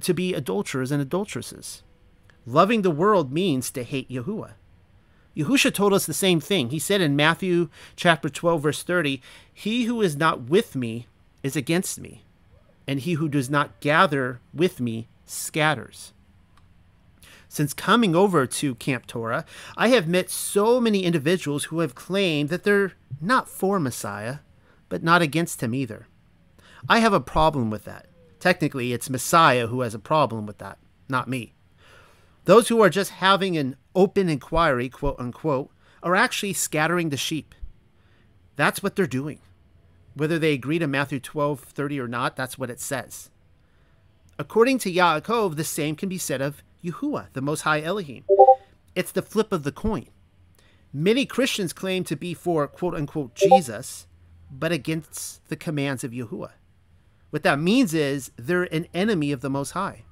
to 0.00 0.14
be 0.14 0.34
adulterers 0.34 0.90
and 0.90 1.00
adulteresses. 1.00 1.82
Loving 2.46 2.82
the 2.82 2.90
world 2.90 3.32
means 3.32 3.70
to 3.70 3.84
hate 3.84 4.10
Yahuwah. 4.10 4.52
Yahusha 5.36 5.72
told 5.72 5.92
us 5.92 6.06
the 6.06 6.14
same 6.14 6.40
thing. 6.40 6.70
He 6.70 6.78
said 6.78 7.00
in 7.00 7.16
Matthew 7.16 7.68
chapter 7.96 8.28
12, 8.28 8.62
verse 8.62 8.82
30, 8.82 9.22
He 9.52 9.84
who 9.84 10.02
is 10.02 10.16
not 10.16 10.42
with 10.42 10.74
me 10.74 11.06
is 11.42 11.56
against 11.56 12.00
me, 12.00 12.24
and 12.86 13.00
he 13.00 13.14
who 13.14 13.28
does 13.28 13.48
not 13.48 13.80
gather 13.80 14.40
with 14.52 14.80
me 14.80 15.08
scatters. 15.24 16.12
Since 17.48 17.74
coming 17.74 18.14
over 18.14 18.46
to 18.46 18.74
Camp 18.76 19.06
Torah, 19.06 19.44
I 19.76 19.88
have 19.88 20.06
met 20.06 20.30
so 20.30 20.80
many 20.80 21.02
individuals 21.04 21.64
who 21.64 21.80
have 21.80 21.94
claimed 21.94 22.48
that 22.48 22.62
they're 22.62 22.92
not 23.20 23.48
for 23.48 23.80
Messiah, 23.80 24.38
but 24.88 25.02
not 25.02 25.22
against 25.22 25.62
him 25.62 25.74
either. 25.74 26.06
I 26.88 27.00
have 27.00 27.12
a 27.12 27.20
problem 27.20 27.70
with 27.70 27.84
that. 27.84 28.06
Technically, 28.40 28.94
it's 28.94 29.10
Messiah 29.10 29.66
who 29.66 29.82
has 29.82 29.94
a 29.94 29.98
problem 29.98 30.46
with 30.46 30.58
that, 30.58 30.78
not 31.08 31.28
me. 31.28 31.52
Those 32.46 32.68
who 32.68 32.80
are 32.80 32.90
just 32.90 33.10
having 33.12 33.56
an 33.56 33.76
open 33.94 34.30
inquiry, 34.30 34.88
quote 34.88 35.20
unquote, 35.20 35.70
are 36.02 36.16
actually 36.16 36.54
scattering 36.54 37.10
the 37.10 37.18
sheep. 37.18 37.54
That's 38.56 38.82
what 38.82 38.96
they're 38.96 39.06
doing. 39.06 39.40
Whether 40.14 40.38
they 40.38 40.54
agree 40.54 40.78
to 40.78 40.86
Matthew 40.86 41.20
12 41.20 41.60
30 41.60 42.00
or 42.00 42.08
not, 42.08 42.34
that's 42.34 42.58
what 42.58 42.70
it 42.70 42.80
says. 42.80 43.30
According 44.38 44.78
to 44.80 44.92
Yaakov, 44.92 45.56
the 45.56 45.64
same 45.64 45.94
can 45.94 46.08
be 46.08 46.18
said 46.18 46.40
of 46.40 46.62
Yahuwah, 46.82 47.26
the 47.34 47.42
Most 47.42 47.60
High 47.62 47.82
Elohim. 47.82 48.24
It's 48.94 49.12
the 49.12 49.22
flip 49.22 49.52
of 49.52 49.64
the 49.64 49.72
coin. 49.72 50.08
Many 50.92 51.26
Christians 51.26 51.74
claim 51.74 52.04
to 52.04 52.16
be 52.16 52.32
for 52.32 52.66
quote 52.66 52.94
unquote 52.94 53.34
Jesus, 53.34 54.06
but 54.50 54.72
against 54.72 55.46
the 55.48 55.56
commands 55.56 56.02
of 56.02 56.12
Yahuwah. 56.12 56.52
What 57.30 57.42
that 57.44 57.60
means 57.60 57.94
is 57.94 58.32
they're 58.36 58.72
an 58.74 58.86
enemy 58.92 59.32
of 59.32 59.40
the 59.40 59.50
Most 59.50 59.70
High. 59.70 60.04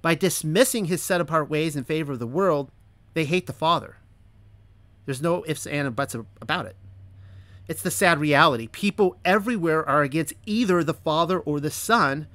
By 0.00 0.14
dismissing 0.14 0.84
his 0.84 1.02
set 1.02 1.20
apart 1.20 1.50
ways 1.50 1.74
in 1.74 1.84
favor 1.84 2.12
of 2.12 2.18
the 2.18 2.26
world, 2.26 2.70
they 3.14 3.24
hate 3.24 3.46
the 3.46 3.52
Father. 3.52 3.96
There's 5.06 5.22
no 5.22 5.44
ifs, 5.46 5.66
and 5.66 5.96
buts 5.96 6.14
about 6.40 6.66
it. 6.66 6.76
It's 7.66 7.82
the 7.82 7.90
sad 7.90 8.18
reality. 8.18 8.68
People 8.68 9.16
everywhere 9.24 9.86
are 9.86 10.02
against 10.02 10.34
either 10.46 10.84
the 10.84 10.94
Father 10.94 11.38
or 11.38 11.60
the 11.60 11.70
Son, 11.70 12.26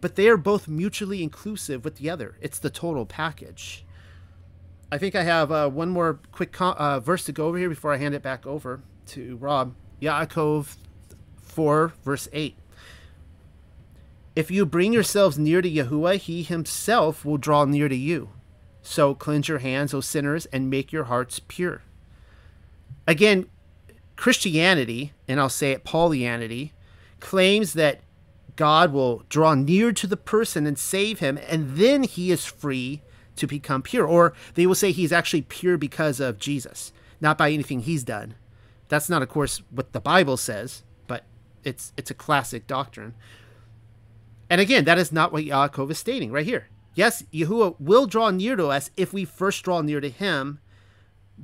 but 0.00 0.16
they 0.16 0.28
are 0.28 0.36
both 0.36 0.66
mutually 0.66 1.22
inclusive 1.22 1.84
with 1.84 1.96
the 1.96 2.10
other. 2.10 2.36
It's 2.40 2.58
the 2.58 2.70
total 2.70 3.06
package. 3.06 3.84
I 4.90 4.98
think 4.98 5.14
I 5.14 5.22
have 5.22 5.50
uh, 5.50 5.68
one 5.68 5.90
more 5.90 6.20
quick 6.30 6.54
uh, 6.60 7.00
verse 7.00 7.24
to 7.24 7.32
go 7.32 7.46
over 7.46 7.58
here 7.58 7.68
before 7.68 7.92
I 7.92 7.96
hand 7.96 8.14
it 8.14 8.22
back 8.22 8.46
over 8.46 8.80
to 9.06 9.36
Rob. 9.36 9.74
Yaakov 10.00 10.76
4, 11.42 11.92
verse 12.04 12.28
8. 12.32 12.56
If 14.36 14.50
you 14.50 14.66
bring 14.66 14.92
yourselves 14.92 15.38
near 15.38 15.62
to 15.62 15.70
Yahuwah, 15.70 16.18
he 16.18 16.42
himself 16.42 17.24
will 17.24 17.36
draw 17.36 17.64
near 17.64 17.88
to 17.88 17.96
you. 17.96 18.30
So 18.82 19.14
cleanse 19.14 19.48
your 19.48 19.58
hands, 19.58 19.94
O 19.94 20.00
sinners, 20.00 20.46
and 20.46 20.68
make 20.68 20.92
your 20.92 21.04
hearts 21.04 21.40
pure. 21.46 21.82
Again, 23.06 23.46
Christianity, 24.16 25.12
and 25.28 25.40
I'll 25.40 25.48
say 25.48 25.72
it 25.72 25.84
Paulianity, 25.84 26.72
claims 27.20 27.72
that 27.74 28.00
God 28.56 28.92
will 28.92 29.24
draw 29.28 29.54
near 29.54 29.92
to 29.92 30.06
the 30.06 30.16
person 30.16 30.66
and 30.66 30.78
save 30.78 31.18
him, 31.18 31.38
and 31.48 31.76
then 31.76 32.02
he 32.02 32.30
is 32.30 32.44
free 32.44 33.02
to 33.36 33.46
become 33.46 33.82
pure. 33.82 34.06
Or 34.06 34.32
they 34.54 34.66
will 34.66 34.74
say 34.74 34.92
he's 34.92 35.12
actually 35.12 35.42
pure 35.42 35.76
because 35.76 36.20
of 36.20 36.38
Jesus, 36.38 36.92
not 37.20 37.38
by 37.38 37.50
anything 37.50 37.80
he's 37.80 38.04
done. 38.04 38.34
That's 38.88 39.08
not, 39.08 39.22
of 39.22 39.28
course, 39.28 39.62
what 39.70 39.92
the 39.92 40.00
Bible 40.00 40.36
says, 40.36 40.82
but 41.06 41.24
it's 41.64 41.92
it's 41.96 42.10
a 42.10 42.14
classic 42.14 42.66
doctrine. 42.66 43.14
And 44.50 44.60
again, 44.60 44.84
that 44.84 44.98
is 44.98 45.12
not 45.12 45.32
what 45.32 45.44
Yaakov 45.44 45.90
is 45.90 45.98
stating 45.98 46.30
right 46.30 46.46
here. 46.46 46.68
Yes, 46.94 47.24
Yahuwah 47.32 47.76
will 47.80 48.06
draw 48.06 48.30
near 48.30 48.56
to 48.56 48.68
us 48.68 48.90
if 48.96 49.12
we 49.12 49.24
first 49.24 49.64
draw 49.64 49.80
near 49.80 50.00
to 50.00 50.10
him, 50.10 50.60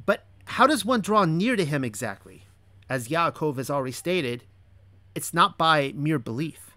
but 0.07 0.27
how 0.45 0.67
does 0.67 0.85
one 0.85 1.01
draw 1.01 1.25
near 1.25 1.57
to 1.57 1.65
him 1.65 1.83
exactly? 1.85 2.45
As 2.89 3.09
Yaakov 3.09 3.57
has 3.57 3.71
already 3.71 3.93
stated, 3.93 4.45
it's 5.15 5.35
not 5.35 5.59
by 5.59 5.93
mere 5.97 6.19
belief. 6.19 6.71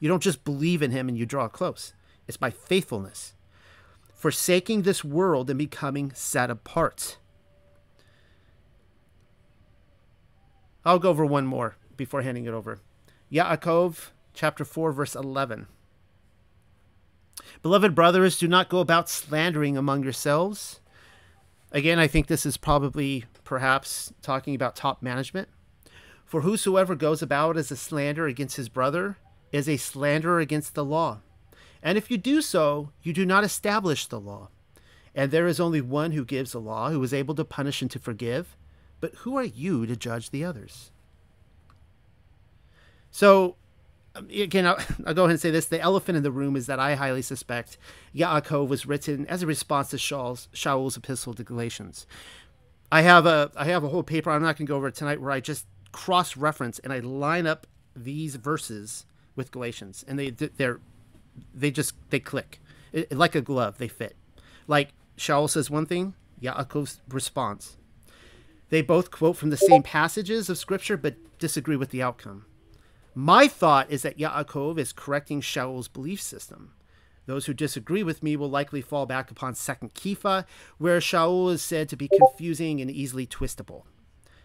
You 0.00 0.08
don't 0.08 0.22
just 0.22 0.44
believe 0.44 0.82
in 0.82 0.90
him 0.90 1.08
and 1.08 1.16
you 1.16 1.26
draw 1.26 1.48
close. 1.48 1.92
It's 2.26 2.36
by 2.36 2.50
faithfulness, 2.50 3.34
forsaking 4.14 4.82
this 4.82 5.04
world 5.04 5.48
and 5.48 5.58
becoming 5.58 6.12
set 6.14 6.50
apart. 6.50 7.18
I'll 10.84 10.98
go 10.98 11.10
over 11.10 11.26
one 11.26 11.46
more 11.46 11.76
before 11.96 12.22
handing 12.22 12.46
it 12.46 12.54
over. 12.54 12.80
Yaakov 13.32 14.10
chapter 14.36 14.64
4 14.64 14.92
verse 14.92 15.16
11. 15.16 15.66
Beloved 17.62 17.94
brothers, 17.94 18.38
do 18.38 18.46
not 18.46 18.68
go 18.68 18.78
about 18.80 19.08
slandering 19.08 19.76
among 19.76 20.02
yourselves. 20.02 20.80
Again, 21.72 21.98
I 21.98 22.06
think 22.06 22.26
this 22.26 22.46
is 22.46 22.56
probably 22.56 23.24
perhaps 23.44 24.12
talking 24.22 24.54
about 24.54 24.76
top 24.76 25.02
management. 25.02 25.48
For 26.24 26.42
whosoever 26.42 26.94
goes 26.94 27.22
about 27.22 27.56
as 27.56 27.70
a 27.70 27.76
slander 27.76 28.26
against 28.26 28.56
his 28.56 28.68
brother 28.68 29.18
is 29.52 29.68
a 29.68 29.76
slanderer 29.76 30.40
against 30.40 30.74
the 30.74 30.84
law. 30.84 31.20
And 31.82 31.96
if 31.96 32.10
you 32.10 32.18
do 32.18 32.42
so, 32.42 32.90
you 33.02 33.12
do 33.12 33.24
not 33.24 33.44
establish 33.44 34.06
the 34.06 34.20
law. 34.20 34.48
And 35.14 35.30
there 35.30 35.46
is 35.46 35.60
only 35.60 35.80
one 35.80 36.12
who 36.12 36.24
gives 36.24 36.52
the 36.52 36.60
law, 36.60 36.90
who 36.90 37.02
is 37.02 37.14
able 37.14 37.34
to 37.36 37.44
punish 37.44 37.80
and 37.80 37.90
to 37.92 37.98
forgive. 37.98 38.56
But 39.00 39.14
who 39.16 39.36
are 39.36 39.44
you 39.44 39.86
to 39.86 39.96
judge 39.96 40.30
the 40.30 40.44
others? 40.44 40.90
So, 43.10 43.56
again, 44.30 44.66
I'll, 44.66 44.78
I'll, 45.06 45.14
go 45.14 45.24
ahead 45.24 45.32
and 45.32 45.40
say 45.40 45.50
this. 45.50 45.66
The 45.66 45.80
elephant 45.80 46.16
in 46.16 46.22
the 46.22 46.30
room 46.30 46.56
is 46.56 46.66
that 46.66 46.78
I 46.78 46.94
highly 46.94 47.22
suspect 47.22 47.78
Yaakov 48.14 48.68
was 48.68 48.86
written 48.86 49.26
as 49.26 49.42
a 49.42 49.46
response 49.46 49.90
to 49.90 49.96
Shaul's, 49.96 50.48
Shaul's 50.52 50.96
epistle 50.96 51.34
to 51.34 51.44
Galatians. 51.44 52.06
I 52.90 53.02
have 53.02 53.26
a 53.26 53.50
I 53.56 53.64
have 53.66 53.84
a 53.84 53.88
whole 53.88 54.02
paper. 54.02 54.30
I'm 54.30 54.42
not 54.42 54.56
going 54.56 54.66
to 54.66 54.70
go 54.70 54.76
over 54.76 54.90
tonight, 54.90 55.20
where 55.20 55.32
I 55.32 55.40
just 55.40 55.66
cross 55.92 56.36
reference 56.36 56.78
and 56.78 56.92
I 56.92 57.00
line 57.00 57.46
up 57.46 57.66
these 57.94 58.36
verses 58.36 59.06
with 59.34 59.50
Galatians, 59.50 60.04
and 60.06 60.18
they 60.18 60.30
they're 60.30 60.80
they 61.54 61.70
just 61.70 61.94
they 62.10 62.20
click 62.20 62.60
it, 62.92 63.12
like 63.12 63.34
a 63.34 63.40
glove. 63.40 63.78
They 63.78 63.88
fit. 63.88 64.16
Like 64.68 64.90
Shaul 65.16 65.50
says 65.50 65.70
one 65.70 65.86
thing, 65.86 66.14
Yaakov's 66.40 67.00
response. 67.08 67.76
They 68.68 68.82
both 68.82 69.10
quote 69.10 69.36
from 69.36 69.50
the 69.50 69.56
same 69.56 69.82
passages 69.82 70.50
of 70.50 70.58
Scripture, 70.58 70.96
but 70.96 71.14
disagree 71.38 71.76
with 71.76 71.90
the 71.90 72.02
outcome. 72.02 72.46
My 73.18 73.48
thought 73.48 73.90
is 73.90 74.02
that 74.02 74.18
Yaakov 74.18 74.78
is 74.78 74.92
correcting 74.92 75.40
Shaul's 75.40 75.88
belief 75.88 76.20
system. 76.20 76.74
Those 77.24 77.46
who 77.46 77.54
disagree 77.54 78.02
with 78.02 78.22
me 78.22 78.36
will 78.36 78.50
likely 78.50 78.82
fall 78.82 79.06
back 79.06 79.30
upon 79.30 79.54
Second 79.54 79.94
Kepha, 79.94 80.44
where 80.76 81.00
Shaul 81.00 81.50
is 81.50 81.62
said 81.62 81.88
to 81.88 81.96
be 81.96 82.08
confusing 82.08 82.78
and 82.78 82.90
easily 82.90 83.26
twistable. 83.26 83.84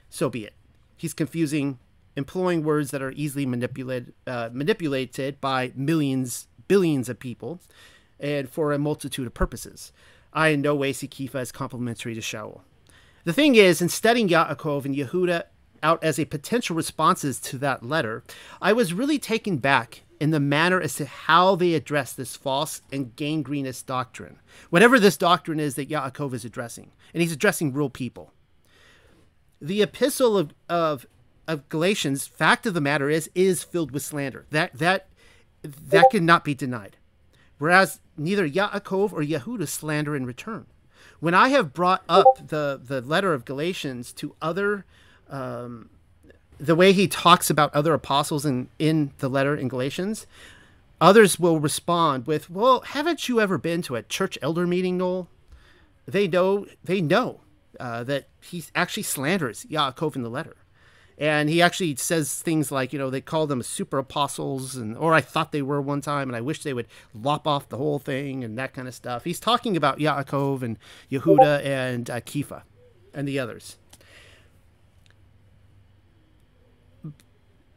So 0.09 0.29
be 0.29 0.45
it. 0.45 0.53
He's 0.95 1.13
confusing, 1.13 1.79
employing 2.15 2.63
words 2.63 2.91
that 2.91 3.01
are 3.01 3.11
easily 3.11 3.45
manipulated, 3.45 4.13
uh, 4.25 4.51
manipulated 4.53 5.41
by 5.41 5.73
millions, 5.75 6.47
billions 6.69 7.09
of 7.09 7.19
people, 7.19 7.59
and 8.21 8.49
for 8.49 8.71
a 8.71 8.79
multitude 8.79 9.27
of 9.27 9.33
purposes. 9.33 9.91
I 10.31 10.47
in 10.49 10.61
no 10.61 10.75
way 10.75 10.93
see 10.93 11.09
Kepha 11.09 11.35
as 11.35 11.51
complimentary 11.51 12.15
to 12.15 12.21
Shaul. 12.21 12.61
The 13.25 13.33
thing 13.33 13.55
is, 13.55 13.81
in 13.81 13.89
studying 13.89 14.29
Yaakov 14.29 14.85
and 14.85 14.95
Yehuda 14.95 15.43
out 15.83 16.03
as 16.03 16.19
a 16.19 16.25
potential 16.25 16.75
responses 16.75 17.39
to 17.41 17.57
that 17.59 17.85
letter, 17.85 18.23
I 18.61 18.73
was 18.73 18.93
really 18.93 19.19
taken 19.19 19.57
back 19.57 20.03
in 20.19 20.29
the 20.29 20.39
manner 20.39 20.79
as 20.79 20.95
to 20.95 21.05
how 21.05 21.55
they 21.55 21.73
address 21.73 22.13
this 22.13 22.35
false 22.35 22.81
and 22.91 23.15
gangrenous 23.15 23.81
doctrine, 23.81 24.37
whatever 24.69 24.99
this 24.99 25.17
doctrine 25.17 25.59
is 25.59 25.75
that 25.75 25.89
Yaakov 25.89 26.33
is 26.33 26.45
addressing, 26.45 26.91
and 27.13 27.21
he's 27.21 27.31
addressing 27.31 27.73
real 27.73 27.89
people. 27.89 28.31
The 29.59 29.81
epistle 29.81 30.37
of, 30.37 30.53
of 30.69 31.07
of 31.47 31.67
Galatians, 31.69 32.27
fact 32.27 32.65
of 32.65 32.73
the 32.73 32.81
matter 32.81 33.09
is, 33.09 33.29
is 33.33 33.63
filled 33.63 33.91
with 33.91 34.03
slander. 34.03 34.45
That 34.51 34.77
that 34.77 35.07
that 35.63 36.05
cannot 36.11 36.43
be 36.43 36.53
denied. 36.53 36.97
Whereas 37.57 37.99
neither 38.17 38.47
Yaakov 38.47 39.13
or 39.13 39.21
Yehuda 39.21 39.67
slander 39.67 40.15
in 40.15 40.25
return. 40.25 40.67
When 41.19 41.33
I 41.33 41.49
have 41.49 41.73
brought 41.73 42.03
up 42.07 42.47
the 42.47 42.79
the 42.83 43.01
letter 43.01 43.33
of 43.33 43.45
Galatians 43.45 44.11
to 44.13 44.35
other 44.41 44.85
um, 45.31 45.89
the 46.59 46.75
way 46.75 46.93
he 46.93 47.07
talks 47.07 47.49
about 47.49 47.73
other 47.73 47.93
apostles 47.93 48.45
in, 48.45 48.69
in 48.77 49.13
the 49.17 49.29
letter 49.29 49.55
in 49.55 49.67
Galatians, 49.67 50.27
Others 51.01 51.39
will 51.39 51.59
respond 51.59 52.27
with, 52.27 52.47
"Well, 52.47 52.81
haven't 52.81 53.27
you 53.27 53.41
ever 53.41 53.57
been 53.57 53.81
to 53.83 53.95
a 53.95 54.03
church 54.03 54.37
elder 54.39 54.67
meeting, 54.67 54.99
Noel?" 54.99 55.27
They 56.05 56.27
know 56.27 56.67
they 56.83 57.01
know 57.01 57.41
uh, 57.79 58.03
that 58.03 58.27
he 58.39 58.63
actually 58.75 59.03
slanders 59.03 59.65
Yaakov 59.65 60.15
in 60.15 60.21
the 60.21 60.29
letter, 60.29 60.55
and 61.17 61.49
he 61.49 61.59
actually 61.59 61.95
says 61.95 62.39
things 62.39 62.71
like, 62.71 62.93
you 62.93 62.99
know, 62.99 63.09
they 63.09 63.19
call 63.19 63.47
them 63.47 63.63
super 63.63 63.97
apostles, 63.97 64.75
and 64.75 64.95
or 64.95 65.15
I 65.15 65.21
thought 65.21 65.51
they 65.51 65.63
were 65.63 65.81
one 65.81 66.01
time, 66.01 66.29
and 66.29 66.35
I 66.35 66.41
wish 66.41 66.61
they 66.61 66.73
would 66.73 66.87
lop 67.15 67.47
off 67.47 67.67
the 67.67 67.77
whole 67.77 67.97
thing, 67.97 68.43
and 68.43 68.55
that 68.59 68.75
kind 68.75 68.87
of 68.87 68.93
stuff. 68.93 69.23
He's 69.23 69.39
talking 69.39 69.75
about 69.75 69.97
Yaakov 69.97 70.61
and 70.61 70.77
Yehuda 71.11 71.65
and 71.65 72.11
uh, 72.11 72.59
and 73.11 73.27
the 73.27 73.39
others. 73.39 73.77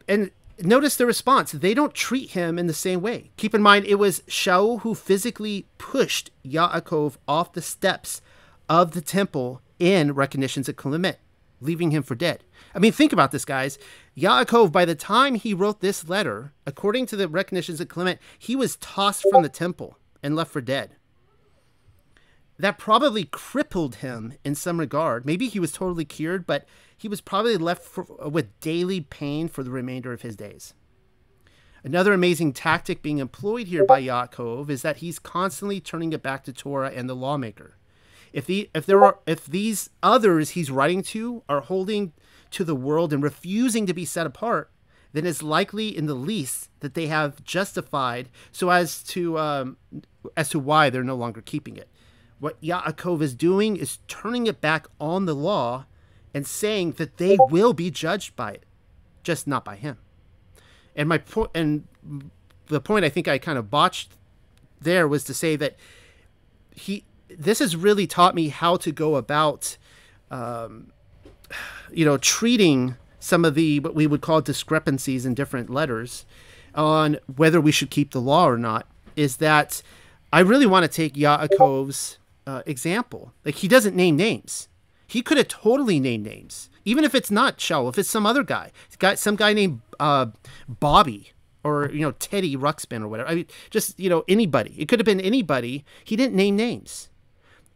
And 0.07 0.31
notice 0.59 0.95
the 0.95 1.05
response. 1.05 1.51
They 1.51 1.73
don't 1.73 1.93
treat 1.93 2.31
him 2.31 2.57
in 2.59 2.67
the 2.67 2.73
same 2.73 3.01
way. 3.01 3.31
Keep 3.37 3.55
in 3.55 3.61
mind, 3.61 3.85
it 3.85 3.95
was 3.95 4.21
Shaul 4.21 4.81
who 4.81 4.95
physically 4.95 5.65
pushed 5.77 6.31
Yaakov 6.45 7.17
off 7.27 7.53
the 7.53 7.61
steps 7.61 8.21
of 8.69 8.91
the 8.91 9.01
temple 9.01 9.61
in 9.79 10.13
recognitions 10.13 10.69
of 10.69 10.75
Clement, 10.75 11.17
leaving 11.61 11.91
him 11.91 12.03
for 12.03 12.15
dead. 12.15 12.43
I 12.73 12.79
mean, 12.79 12.91
think 12.91 13.13
about 13.13 13.31
this, 13.31 13.45
guys. 13.45 13.77
Yaakov, 14.17 14.71
by 14.71 14.85
the 14.85 14.95
time 14.95 15.35
he 15.35 15.53
wrote 15.53 15.81
this 15.81 16.07
letter, 16.07 16.53
according 16.65 17.05
to 17.07 17.15
the 17.15 17.27
recognitions 17.27 17.81
of 17.81 17.89
Clement, 17.89 18.19
he 18.37 18.55
was 18.55 18.77
tossed 18.77 19.25
from 19.29 19.43
the 19.43 19.49
temple 19.49 19.97
and 20.23 20.35
left 20.35 20.51
for 20.51 20.61
dead. 20.61 20.95
That 22.57 22.77
probably 22.77 23.25
crippled 23.25 23.95
him 23.95 24.33
in 24.45 24.55
some 24.55 24.79
regard. 24.79 25.25
Maybe 25.25 25.47
he 25.47 25.59
was 25.59 25.73
totally 25.73 26.05
cured, 26.05 26.47
but 26.47 26.65
he 26.95 27.07
was 27.07 27.19
probably 27.19 27.57
left 27.57 27.83
for, 27.83 28.03
with 28.29 28.57
daily 28.61 29.01
pain 29.01 29.47
for 29.47 29.61
the 29.61 29.71
remainder 29.71 30.13
of 30.13 30.21
his 30.21 30.35
days. 30.35 30.73
Another 31.83 32.13
amazing 32.13 32.53
tactic 32.53 33.01
being 33.01 33.19
employed 33.19 33.67
here 33.67 33.85
by 33.85 34.01
Yaakov 34.01 34.69
is 34.69 34.81
that 34.81 34.97
he's 34.97 35.19
constantly 35.19 35.79
turning 35.79 36.13
it 36.13 36.23
back 36.23 36.43
to 36.45 36.53
Torah 36.53 36.91
and 36.91 37.07
the 37.07 37.15
lawmaker. 37.15 37.77
If 38.33 38.47
the 38.47 38.69
if 38.73 38.85
there 38.85 39.03
are 39.05 39.19
if 39.27 39.45
these 39.45 39.91
others 40.01 40.51
he's 40.51 40.71
writing 40.71 41.03
to 41.03 41.43
are 41.47 41.61
holding 41.61 42.13
to 42.51 42.63
the 42.63 42.75
world 42.75 43.13
and 43.13 43.21
refusing 43.21 43.85
to 43.85 43.93
be 43.93 44.03
set 44.03 44.25
apart, 44.25 44.71
then 45.13 45.25
it's 45.27 45.43
likely 45.43 45.95
in 45.95 46.07
the 46.07 46.15
least 46.15 46.69
that 46.79 46.95
they 46.95 47.07
have 47.07 47.43
justified 47.43 48.29
so 48.51 48.71
as 48.71 49.03
to 49.03 49.37
um, 49.37 49.77
as 50.35 50.49
to 50.49 50.59
why 50.59 50.89
they're 50.89 51.03
no 51.03 51.15
longer 51.15 51.41
keeping 51.41 51.77
it. 51.77 51.89
What 52.39 52.61
Yaakov 52.61 53.21
is 53.21 53.33
doing 53.33 53.77
is 53.77 53.99
turning 54.07 54.47
it 54.47 54.61
back 54.61 54.87
on 54.99 55.25
the 55.25 55.35
law 55.35 55.85
and 56.33 56.45
saying 56.45 56.93
that 56.93 57.17
they 57.17 57.37
will 57.49 57.73
be 57.73 57.89
judged 57.89 58.35
by 58.35 58.51
it, 58.51 58.63
just 59.23 59.47
not 59.47 59.63
by 59.63 59.75
him. 59.75 59.97
And 60.95 61.07
my 61.07 61.17
point, 61.17 61.51
and 61.55 61.87
the 62.67 62.81
point 62.81 63.05
I 63.05 63.09
think 63.09 63.27
I 63.27 63.37
kind 63.37 63.57
of 63.57 63.69
botched 63.69 64.11
there 64.81 65.07
was 65.07 65.23
to 65.25 65.33
say 65.33 65.55
that 65.55 65.75
he, 66.71 67.05
this 67.29 67.59
has 67.59 67.75
really 67.75 68.05
taught 68.05 68.35
me 68.35 68.49
how 68.49 68.75
to 68.77 68.91
go 68.91 69.15
about, 69.15 69.77
um, 70.29 70.91
you 71.91 72.05
know, 72.05 72.17
treating 72.17 72.95
some 73.19 73.45
of 73.45 73.55
the 73.55 73.79
what 73.79 73.95
we 73.95 74.05
would 74.05 74.21
call 74.21 74.41
discrepancies 74.41 75.25
in 75.25 75.33
different 75.33 75.69
letters 75.69 76.25
on 76.75 77.17
whether 77.33 77.59
we 77.59 77.71
should 77.71 77.89
keep 77.89 78.11
the 78.11 78.21
law 78.21 78.47
or 78.47 78.57
not. 78.57 78.85
Is 79.15 79.37
that 79.37 79.81
I 80.33 80.41
really 80.41 80.65
want 80.65 80.83
to 80.83 80.89
take 80.89 81.13
Yaakov's 81.13 82.17
uh, 82.47 82.63
example. 82.65 83.33
Like 83.43 83.55
he 83.55 83.67
doesn't 83.67 83.95
name 83.95 84.15
names 84.15 84.67
he 85.07 85.21
could 85.21 85.37
have 85.37 85.47
totally 85.47 85.99
named 85.99 86.25
names, 86.25 86.69
even 86.83 87.03
if 87.03 87.13
it's 87.13 87.31
not 87.31 87.57
Shaul, 87.57 87.89
if 87.89 87.97
it's 87.97 88.09
some 88.09 88.25
other 88.25 88.43
guy, 88.43 88.71
got 88.99 89.19
some 89.19 89.35
guy 89.35 89.53
named 89.53 89.81
uh, 89.99 90.27
Bobby 90.67 91.31
or 91.63 91.89
you 91.91 92.01
know 92.01 92.11
Teddy 92.11 92.55
Ruxpin 92.55 93.01
or 93.01 93.07
whatever. 93.07 93.29
I 93.29 93.35
mean, 93.35 93.47
just 93.69 93.99
you 93.99 94.09
know 94.09 94.23
anybody. 94.27 94.75
It 94.77 94.87
could 94.87 94.99
have 94.99 95.05
been 95.05 95.21
anybody. 95.21 95.85
He 96.03 96.15
didn't 96.15 96.35
name 96.35 96.55
names. 96.55 97.09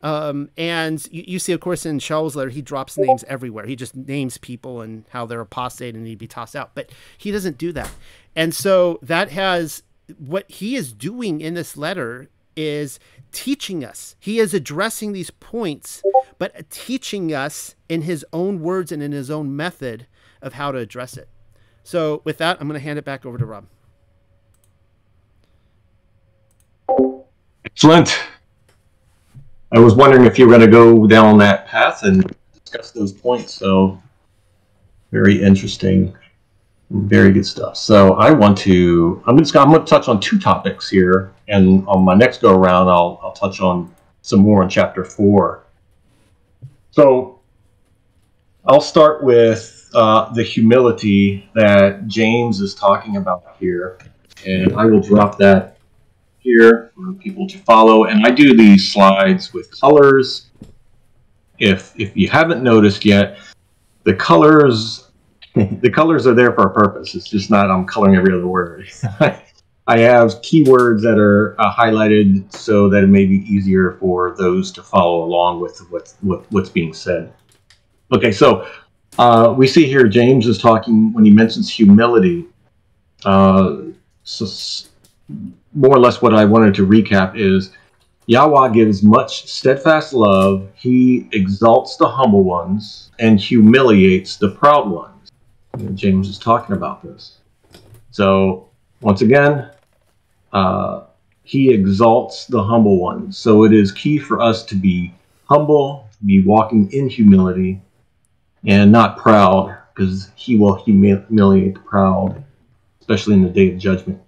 Um, 0.02 0.50
and 0.56 1.06
you, 1.12 1.26
you, 1.28 1.40
see, 1.40 1.52
of 1.52 1.60
course, 1.60 1.86
in 1.86 2.00
Shaul's 2.00 2.34
letter, 2.34 2.52
he 2.52 2.62
drops 2.62 2.98
names 2.98 3.26
everywhere. 3.28 3.66
He 3.66 3.76
just 3.76 3.98
names 3.98 4.38
people 4.38 4.80
and 4.80 5.04
how 5.10 5.26
they're 5.26 5.42
apostate 5.42 5.94
and 5.94 6.08
to 6.08 6.16
be 6.16 6.26
tossed 6.26 6.56
out. 6.56 6.72
But 6.74 6.90
he 7.18 7.32
doesn't 7.32 7.58
do 7.58 7.74
that. 7.74 7.92
And 8.34 8.56
so 8.56 9.00
that 9.02 9.30
has 9.32 9.84
what 10.18 10.50
he 10.50 10.78
is 10.78 10.94
doing 10.94 11.42
in 11.42 11.54
this 11.54 11.76
letter 11.76 12.30
is 12.60 13.00
teaching 13.32 13.86
us. 13.86 14.16
He 14.20 14.40
is 14.40 14.54
addressing 14.54 15.14
these 15.14 15.32
points 15.32 16.04
but 16.40 16.70
teaching 16.70 17.34
us 17.34 17.76
in 17.88 18.04
his 18.04 18.26
own 18.34 18.62
words 18.62 18.92
and 18.92 19.04
in 19.04 19.12
his 19.12 19.30
own 19.30 19.56
method 19.56 20.08
of 20.42 20.54
how 20.54 20.72
to 20.72 20.80
address 20.80 21.18
it. 21.18 21.28
So, 21.84 22.22
with 22.24 22.38
that, 22.38 22.58
I'm 22.60 22.68
going 22.68 22.80
to 22.80 22.84
hand 22.84 22.98
it 22.98 23.06
back 23.06 23.26
over 23.26 23.38
to 23.38 23.46
Rob. 23.46 23.66
Excellent. 27.66 28.18
I 29.72 29.80
was 29.80 29.96
wondering 29.96 30.26
if 30.26 30.40
you 30.40 30.46
were 30.48 30.58
going 30.58 30.66
to 30.66 30.72
go 30.72 31.06
down 31.06 31.38
that 31.40 31.68
path 31.68 32.04
and 32.04 32.34
discuss 32.64 32.92
those 32.92 33.12
points. 33.12 33.54
So, 33.54 34.02
very 35.12 35.42
interesting, 35.42 36.16
very 36.90 37.32
good 37.32 37.46
stuff. 37.46 37.78
So, 37.78 38.14
I 38.16 38.32
want 38.32 38.58
to. 38.60 39.24
I'm 39.28 39.38
just. 39.38 39.56
I'm 39.56 39.70
going 39.70 39.84
to 39.84 39.88
touch 39.88 40.08
on 40.08 40.20
two 40.20 40.40
topics 40.40 40.90
here, 40.90 41.34
and 41.48 41.88
on 41.88 42.04
my 42.04 42.16
next 42.16 42.42
go 42.42 42.56
around, 42.56 42.88
I'll 42.88 43.20
I'll 43.24 43.34
touch 43.34 43.62
on 43.62 43.94
some 44.22 44.42
more 44.42 44.64
in 44.64 44.70
chapter 44.70 45.04
four. 45.04 45.66
So 46.92 47.40
I'll 48.66 48.82
start 48.82 49.24
with 49.24 49.90
uh, 49.94 50.32
the 50.34 50.44
humility 50.44 51.50
that 51.56 52.08
James 52.08 52.62
is 52.62 52.76
talking 52.76 53.18
about 53.18 53.56
here, 53.60 53.98
and 54.46 54.76
I 54.76 54.86
will 54.86 55.00
drop 55.00 55.38
that 55.38 55.78
here 56.40 56.92
for 56.96 57.14
people 57.14 57.48
to 57.48 57.58
follow. 57.60 58.06
And 58.06 58.26
I 58.26 58.32
do 58.32 58.56
these 58.56 58.92
slides 58.92 59.54
with 59.54 59.80
colors. 59.80 60.48
If 61.58 61.94
if 62.00 62.16
you 62.16 62.30
haven't 62.30 62.64
noticed 62.64 63.06
yet, 63.06 63.38
the 64.04 64.14
colors 64.14 65.09
the 65.82 65.90
colors 65.90 66.28
are 66.28 66.34
there 66.34 66.54
for 66.54 66.68
a 66.68 66.74
purpose. 66.74 67.16
It's 67.16 67.28
just 67.28 67.50
not 67.50 67.70
I'm 67.70 67.86
coloring 67.86 68.16
every 68.16 68.34
other 68.34 68.48
word. 68.48 68.90
I 69.88 69.98
have 69.98 70.30
keywords 70.42 71.02
that 71.02 71.18
are 71.18 71.60
uh, 71.60 71.74
highlighted 71.74 72.54
so 72.54 72.90
that 72.90 73.04
it 73.04 73.08
may 73.08 73.26
be 73.26 73.38
easier 73.52 73.98
for 74.00 74.36
those 74.38 74.72
to 74.74 74.84
follow 74.84 75.24
along 75.24 75.62
with 75.62 75.80
what's, 75.90 76.16
what, 76.22 76.46
what's 76.52 76.70
being 76.70 76.94
said. 76.94 77.34
Okay, 78.12 78.32
so 78.32 78.68
uh, 79.18 79.54
we 79.58 79.66
see 79.66 79.88
here 79.88 80.08
James 80.08 80.46
is 80.46 80.60
talking 80.60 81.12
when 81.14 81.26
he 81.26 81.32
mentions 81.32 81.72
humility. 81.72 82.46
Uh, 83.26 83.78
so 84.24 84.46
more 85.74 85.96
or 85.96 86.00
less 86.00 86.22
what 86.22 86.36
I 86.36 86.46
wanted 86.46 86.76
to 86.76 86.86
recap 86.86 87.36
is 87.36 87.72
Yahweh 88.28 88.70
gives 88.70 89.02
much 89.02 89.48
steadfast 89.48 90.14
love. 90.14 90.70
He 90.76 91.28
exalts 91.32 91.98
the 91.98 92.08
humble 92.08 92.44
ones 92.44 93.10
and 93.18 93.40
humiliates 93.40 94.38
the 94.38 94.52
proud 94.52 94.88
ones. 94.88 95.19
James 95.96 96.28
is 96.28 96.40
talking 96.40 96.76
about 96.76 97.04
this. 97.04 97.38
So 98.12 98.70
once 99.02 99.22
again, 99.22 99.70
uh, 100.52 101.04
he 101.44 101.72
exalts 101.72 102.46
the 102.46 102.64
humble 102.64 103.00
one. 103.00 103.32
So 103.32 103.64
it 103.64 103.74
is 103.74 103.92
key 103.92 104.18
for 104.18 104.42
us 104.42 104.64
to 104.66 104.76
be 104.76 105.14
humble, 105.46 106.08
be 106.26 106.44
walking 106.44 106.92
in 106.92 107.10
humility, 107.10 107.82
and 108.66 108.92
not 108.92 109.18
proud, 109.18 109.78
because 109.94 110.32
he 110.36 110.56
will 110.56 110.76
humiliate 110.76 111.74
the 111.74 111.80
proud, 111.80 112.44
especially 113.02 113.36
in 113.36 113.44
the 113.44 113.50
day 113.50 113.72
of 113.72 113.78
judgment. 113.78 114.22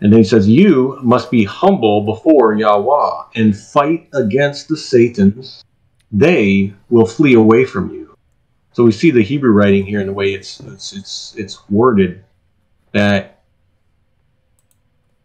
And 0.00 0.12
then 0.12 0.20
he 0.20 0.24
says, 0.24 0.48
You 0.48 0.98
must 1.02 1.30
be 1.30 1.44
humble 1.44 2.06
before 2.06 2.54
Yahweh 2.54 3.24
and 3.34 3.56
fight 3.56 4.08
against 4.14 4.68
the 4.68 4.76
Satans. 4.76 5.62
They 6.10 6.72
will 6.88 7.06
flee 7.06 7.34
away 7.34 7.64
from 7.64 7.90
you. 7.90 8.09
So 8.72 8.84
we 8.84 8.92
see 8.92 9.10
the 9.10 9.22
Hebrew 9.22 9.52
writing 9.52 9.84
here 9.84 10.00
in 10.00 10.06
the 10.06 10.12
way 10.12 10.32
it's 10.32 10.60
it's 10.60 10.92
it's, 10.92 11.34
it's 11.36 11.70
worded 11.70 12.24
that 12.92 13.40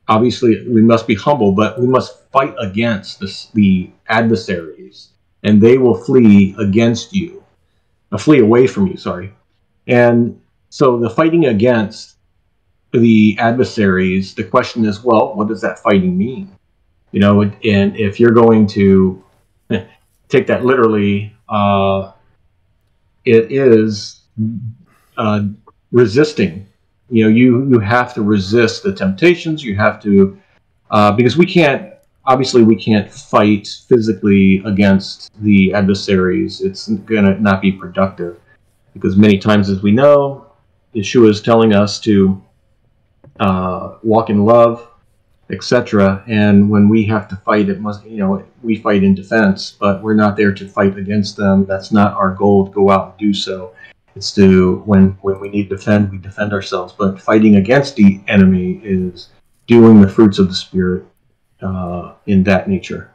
obviously 0.07 0.67
we 0.67 0.81
must 0.81 1.07
be 1.07 1.15
humble, 1.15 1.51
but 1.51 1.79
we 1.79 1.87
must 1.87 2.19
fight 2.31 2.53
against 2.59 3.19
the, 3.19 3.33
the 3.53 3.89
adversaries, 4.07 5.09
and 5.43 5.61
they 5.61 5.77
will 5.77 5.95
flee 5.95 6.55
against 6.59 7.13
you, 7.13 7.43
uh, 8.11 8.17
flee 8.17 8.39
away 8.39 8.67
from 8.67 8.87
you. 8.87 8.97
Sorry, 8.97 9.33
and 9.87 10.39
so 10.69 10.97
the 10.99 11.09
fighting 11.09 11.45
against 11.45 12.15
the 12.91 13.35
adversaries. 13.39 14.33
The 14.33 14.43
question 14.43 14.85
is, 14.85 15.03
well, 15.03 15.35
what 15.35 15.47
does 15.47 15.61
that 15.61 15.79
fighting 15.79 16.17
mean? 16.17 16.55
You 17.11 17.19
know, 17.19 17.41
and 17.41 17.95
if 17.95 18.19
you're 18.19 18.31
going 18.31 18.67
to 18.67 19.23
take 20.29 20.47
that 20.47 20.65
literally, 20.65 21.35
uh, 21.47 22.11
it 23.25 23.51
is 23.51 24.21
uh, 25.17 25.43
resisting. 25.91 26.67
You 27.09 27.25
know 27.25 27.29
you 27.29 27.67
you 27.67 27.79
have 27.79 28.13
to 28.15 28.21
resist 28.21 28.83
the 28.83 28.93
temptations. 28.93 29.63
You 29.63 29.75
have 29.75 30.01
to 30.03 30.37
uh, 30.91 31.11
because 31.11 31.37
we 31.37 31.45
can't 31.45 31.93
obviously 32.25 32.63
we 32.63 32.75
can't 32.75 33.11
fight 33.11 33.67
physically 33.87 34.61
against 34.65 35.31
the 35.41 35.73
adversaries. 35.73 36.61
It's 36.61 36.87
going 36.87 37.25
to 37.25 37.39
not 37.41 37.61
be 37.61 37.71
productive. 37.71 38.39
Because 38.93 39.17
many 39.17 39.37
times 39.37 39.69
as 39.69 39.81
we 39.81 39.91
know 39.91 40.45
yeshua 40.95 41.29
is 41.29 41.41
telling 41.41 41.73
us 41.73 41.99
to 41.99 42.41
uh, 43.41 43.97
walk 44.01 44.29
in 44.29 44.45
love 44.45 44.87
etc. 45.49 46.23
And 46.27 46.69
when 46.69 46.89
we 46.89 47.05
have 47.05 47.27
to 47.29 47.35
fight, 47.37 47.69
it 47.69 47.79
must 47.79 48.05
you 48.05 48.17
know 48.17 48.43
we 48.63 48.77
fight 48.77 49.03
in 49.03 49.15
defense, 49.15 49.75
but 49.79 50.01
we're 50.01 50.15
not 50.15 50.35
there 50.37 50.53
to 50.53 50.67
fight 50.67 50.97
against 50.97 51.37
them. 51.37 51.65
That's 51.65 51.91
not 51.91 52.13
our 52.13 52.33
goal 52.33 52.67
to 52.67 52.71
go 52.71 52.89
out 52.89 53.11
and 53.11 53.17
do 53.17 53.33
so. 53.33 53.73
It's 54.15 54.33
to 54.35 54.77
when 54.85 55.17
when 55.21 55.39
we 55.39 55.49
need 55.49 55.69
to 55.69 55.75
defend, 55.75 56.11
we 56.11 56.17
defend 56.17 56.53
ourselves. 56.53 56.93
But 56.97 57.21
fighting 57.21 57.57
against 57.57 57.95
the 57.95 58.21
enemy 58.27 58.81
is 58.83 59.29
doing 59.67 60.01
the 60.01 60.09
fruits 60.09 60.39
of 60.39 60.47
the 60.47 60.55
spirit 60.55 61.05
uh, 61.61 62.13
in 62.25 62.43
that 62.43 62.67
nature. 62.67 63.11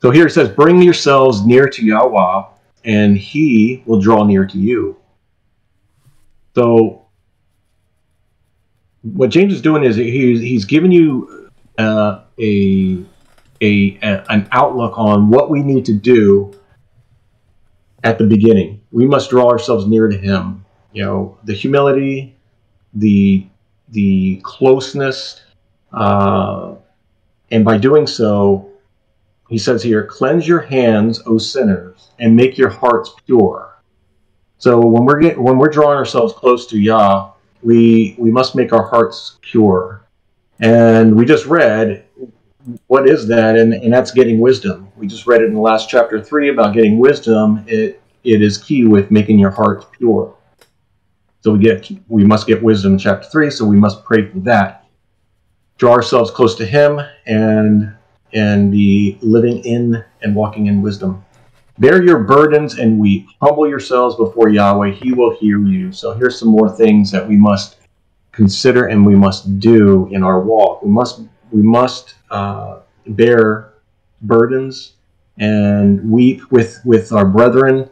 So 0.00 0.10
here 0.10 0.26
it 0.26 0.30
says, 0.30 0.48
"Bring 0.48 0.82
yourselves 0.82 1.44
near 1.44 1.68
to 1.68 1.84
Yahweh, 1.84 2.44
and 2.84 3.16
He 3.16 3.82
will 3.86 4.00
draw 4.00 4.24
near 4.24 4.46
to 4.46 4.58
you." 4.58 4.96
So 6.54 7.00
what 9.02 9.30
James 9.30 9.52
is 9.52 9.62
doing 9.62 9.82
is 9.84 9.96
he's 9.96 10.40
he's 10.40 10.64
giving 10.64 10.92
you 10.92 11.39
uh, 11.80 12.24
a, 12.38 12.98
a 13.62 13.98
a 14.02 14.24
an 14.32 14.48
outlook 14.52 14.98
on 14.98 15.30
what 15.30 15.50
we 15.50 15.62
need 15.62 15.84
to 15.86 15.94
do 15.94 16.52
at 18.04 18.18
the 18.18 18.24
beginning. 18.24 18.80
We 18.90 19.06
must 19.06 19.30
draw 19.30 19.48
ourselves 19.48 19.86
near 19.86 20.08
to 20.08 20.16
Him. 20.16 20.64
You 20.92 21.04
know, 21.04 21.38
the 21.44 21.54
humility, 21.54 22.36
the 22.94 23.46
the 23.88 24.40
closeness, 24.44 25.40
uh, 25.92 26.74
and 27.50 27.64
by 27.64 27.78
doing 27.78 28.06
so, 28.06 28.70
he 29.48 29.58
says 29.58 29.82
here, 29.82 30.04
"Cleanse 30.06 30.46
your 30.46 30.60
hands, 30.60 31.22
O 31.26 31.38
sinners, 31.38 32.10
and 32.18 32.36
make 32.36 32.58
your 32.58 32.70
hearts 32.70 33.14
pure." 33.26 33.82
So 34.58 34.78
when 34.78 35.04
we're 35.06 35.20
get, 35.20 35.40
when 35.40 35.58
we're 35.58 35.70
drawing 35.70 35.96
ourselves 35.96 36.34
close 36.34 36.66
to 36.66 36.78
Yah, 36.78 37.30
we 37.62 38.14
we 38.18 38.30
must 38.30 38.54
make 38.54 38.72
our 38.72 38.86
hearts 38.86 39.38
pure. 39.40 39.99
And 40.60 41.16
we 41.16 41.24
just 41.24 41.46
read 41.46 42.04
what 42.86 43.08
is 43.08 43.26
that? 43.28 43.56
And, 43.56 43.72
and 43.72 43.92
that's 43.92 44.10
getting 44.10 44.40
wisdom. 44.40 44.88
We 44.96 45.06
just 45.06 45.26
read 45.26 45.42
it 45.42 45.46
in 45.46 45.54
the 45.54 45.60
last 45.60 45.88
chapter 45.88 46.22
three 46.22 46.50
about 46.50 46.74
getting 46.74 46.98
wisdom. 46.98 47.64
It 47.66 48.02
it 48.22 48.42
is 48.42 48.58
key 48.58 48.84
with 48.84 49.10
making 49.10 49.38
your 49.38 49.50
heart 49.50 49.90
pure. 49.92 50.36
So 51.40 51.52
we 51.52 51.58
get 51.60 51.90
we 52.08 52.24
must 52.24 52.46
get 52.46 52.62
wisdom 52.62 52.92
in 52.92 52.98
chapter 52.98 53.28
three. 53.28 53.50
So 53.50 53.64
we 53.64 53.76
must 53.76 54.04
pray 54.04 54.26
for 54.26 54.40
that. 54.40 54.86
Draw 55.78 55.92
ourselves 55.92 56.30
close 56.30 56.54
to 56.56 56.66
Him 56.66 57.00
and 57.26 57.94
and 58.32 58.70
be 58.70 59.18
living 59.22 59.64
in 59.64 60.04
and 60.22 60.36
walking 60.36 60.66
in 60.66 60.82
wisdom. 60.82 61.24
Bear 61.78 62.04
your 62.04 62.18
burdens 62.18 62.78
and 62.78 62.98
weep. 62.98 63.26
Humble 63.40 63.66
yourselves 63.66 64.14
before 64.16 64.50
Yahweh. 64.50 64.90
He 64.90 65.12
will 65.12 65.34
hear 65.34 65.58
you. 65.58 65.92
So 65.92 66.12
here's 66.12 66.38
some 66.38 66.50
more 66.50 66.68
things 66.68 67.10
that 67.10 67.26
we 67.26 67.36
must 67.36 67.79
consider 68.32 68.86
and 68.86 69.04
we 69.04 69.14
must 69.14 69.58
do 69.60 70.08
in 70.12 70.22
our 70.22 70.40
walk. 70.40 70.82
We 70.82 70.90
must 70.90 71.22
we 71.50 71.62
must 71.62 72.14
uh, 72.30 72.80
bear 73.06 73.74
burdens 74.22 74.94
and 75.38 76.10
weep 76.10 76.50
with 76.50 76.80
with 76.84 77.12
our 77.12 77.26
brethren 77.26 77.88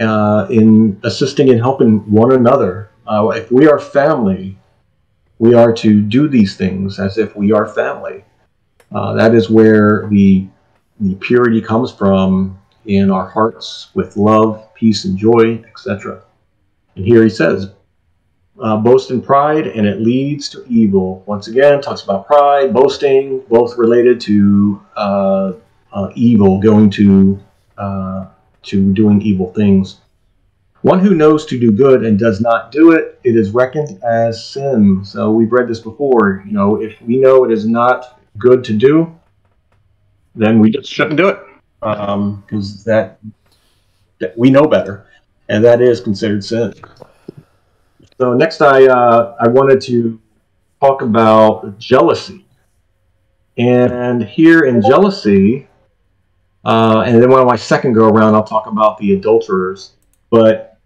uh, 0.00 0.46
in 0.50 1.00
assisting 1.04 1.50
and 1.50 1.60
helping 1.60 1.98
one 2.10 2.32
another. 2.32 2.90
Uh, 3.06 3.28
if 3.28 3.50
we 3.50 3.66
are 3.66 3.78
family, 3.78 4.56
we 5.38 5.54
are 5.54 5.72
to 5.72 6.00
do 6.00 6.28
these 6.28 6.56
things 6.56 6.98
as 6.98 7.18
if 7.18 7.36
we 7.36 7.52
are 7.52 7.66
family. 7.66 8.24
Uh, 8.92 9.12
that 9.14 9.34
is 9.34 9.50
where 9.50 10.08
the 10.10 10.46
the 11.00 11.14
purity 11.16 11.60
comes 11.60 11.92
from 11.92 12.58
in 12.86 13.10
our 13.10 13.28
hearts 13.28 13.88
with 13.94 14.16
love, 14.16 14.72
peace, 14.74 15.04
and 15.04 15.18
joy, 15.18 15.62
etc. 15.66 16.22
And 16.96 17.04
here 17.04 17.22
he 17.22 17.30
says, 17.30 17.72
uh, 18.60 18.76
boast 18.76 19.10
in 19.10 19.20
pride, 19.20 19.66
and 19.66 19.86
it 19.86 20.00
leads 20.00 20.48
to 20.50 20.64
evil. 20.68 21.22
Once 21.26 21.48
again, 21.48 21.80
talks 21.80 22.02
about 22.02 22.26
pride, 22.26 22.72
boasting, 22.72 23.40
both 23.48 23.76
related 23.76 24.20
to 24.22 24.80
uh, 24.96 25.52
uh, 25.92 26.10
evil, 26.14 26.60
going 26.60 26.90
to 26.90 27.40
uh, 27.78 28.26
to 28.62 28.92
doing 28.92 29.20
evil 29.22 29.52
things. 29.52 30.00
One 30.82 31.00
who 31.00 31.14
knows 31.14 31.46
to 31.46 31.58
do 31.58 31.72
good 31.72 32.04
and 32.04 32.18
does 32.18 32.40
not 32.40 32.70
do 32.70 32.92
it, 32.92 33.18
it 33.24 33.36
is 33.36 33.52
reckoned 33.52 34.02
as 34.04 34.46
sin. 34.46 35.02
So 35.04 35.30
we've 35.30 35.50
read 35.50 35.66
this 35.66 35.80
before. 35.80 36.44
You 36.46 36.52
know, 36.52 36.80
if 36.80 37.00
we 37.00 37.16
know 37.16 37.44
it 37.44 37.50
is 37.50 37.66
not 37.66 38.20
good 38.36 38.62
to 38.64 38.74
do, 38.74 39.18
then 40.34 40.58
we 40.58 40.70
just 40.70 40.90
shouldn't 40.90 41.16
do 41.16 41.28
it 41.28 41.38
because 41.80 42.08
um, 42.08 42.44
that, 42.84 43.18
that 44.20 44.36
we 44.36 44.50
know 44.50 44.66
better, 44.66 45.06
and 45.48 45.64
that 45.64 45.80
is 45.80 46.00
considered 46.00 46.44
sin. 46.44 46.74
So 48.18 48.32
next, 48.34 48.60
I 48.60 48.86
uh, 48.86 49.36
I 49.40 49.48
wanted 49.48 49.80
to 49.82 50.20
talk 50.80 51.02
about 51.02 51.78
jealousy, 51.78 52.46
and 53.58 54.22
here 54.22 54.60
in 54.60 54.80
jealousy, 54.82 55.66
uh, 56.64 57.02
and 57.06 57.20
then 57.20 57.30
when 57.30 57.44
my 57.46 57.56
second 57.56 57.94
go 57.94 58.08
around, 58.08 58.34
I'll 58.34 58.44
talk 58.44 58.66
about 58.66 58.98
the 58.98 59.14
adulterers. 59.14 59.92
But 60.30 60.78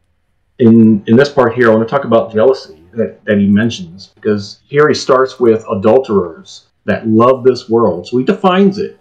in 0.59 1.05
in 1.07 1.17
this 1.17 1.29
part 1.29 1.55
here, 1.55 1.71
I 1.71 1.75
want 1.75 1.87
to 1.87 1.95
talk 1.95 2.05
about 2.05 2.33
jealousy 2.33 2.83
that, 2.93 3.23
that 3.27 3.39
he 3.39 3.47
mentions 3.47 4.09
because 4.15 4.61
here 4.67 4.89
he 4.89 4.95
starts 4.95 5.39
with 5.39 5.65
adulterers 5.71 6.69
that 6.87 7.07
love 7.07 7.45
this 7.45 7.69
world. 7.69 8.07
So 8.07 8.17
he 8.17 8.25
defines 8.25 8.79
it. 8.79 8.99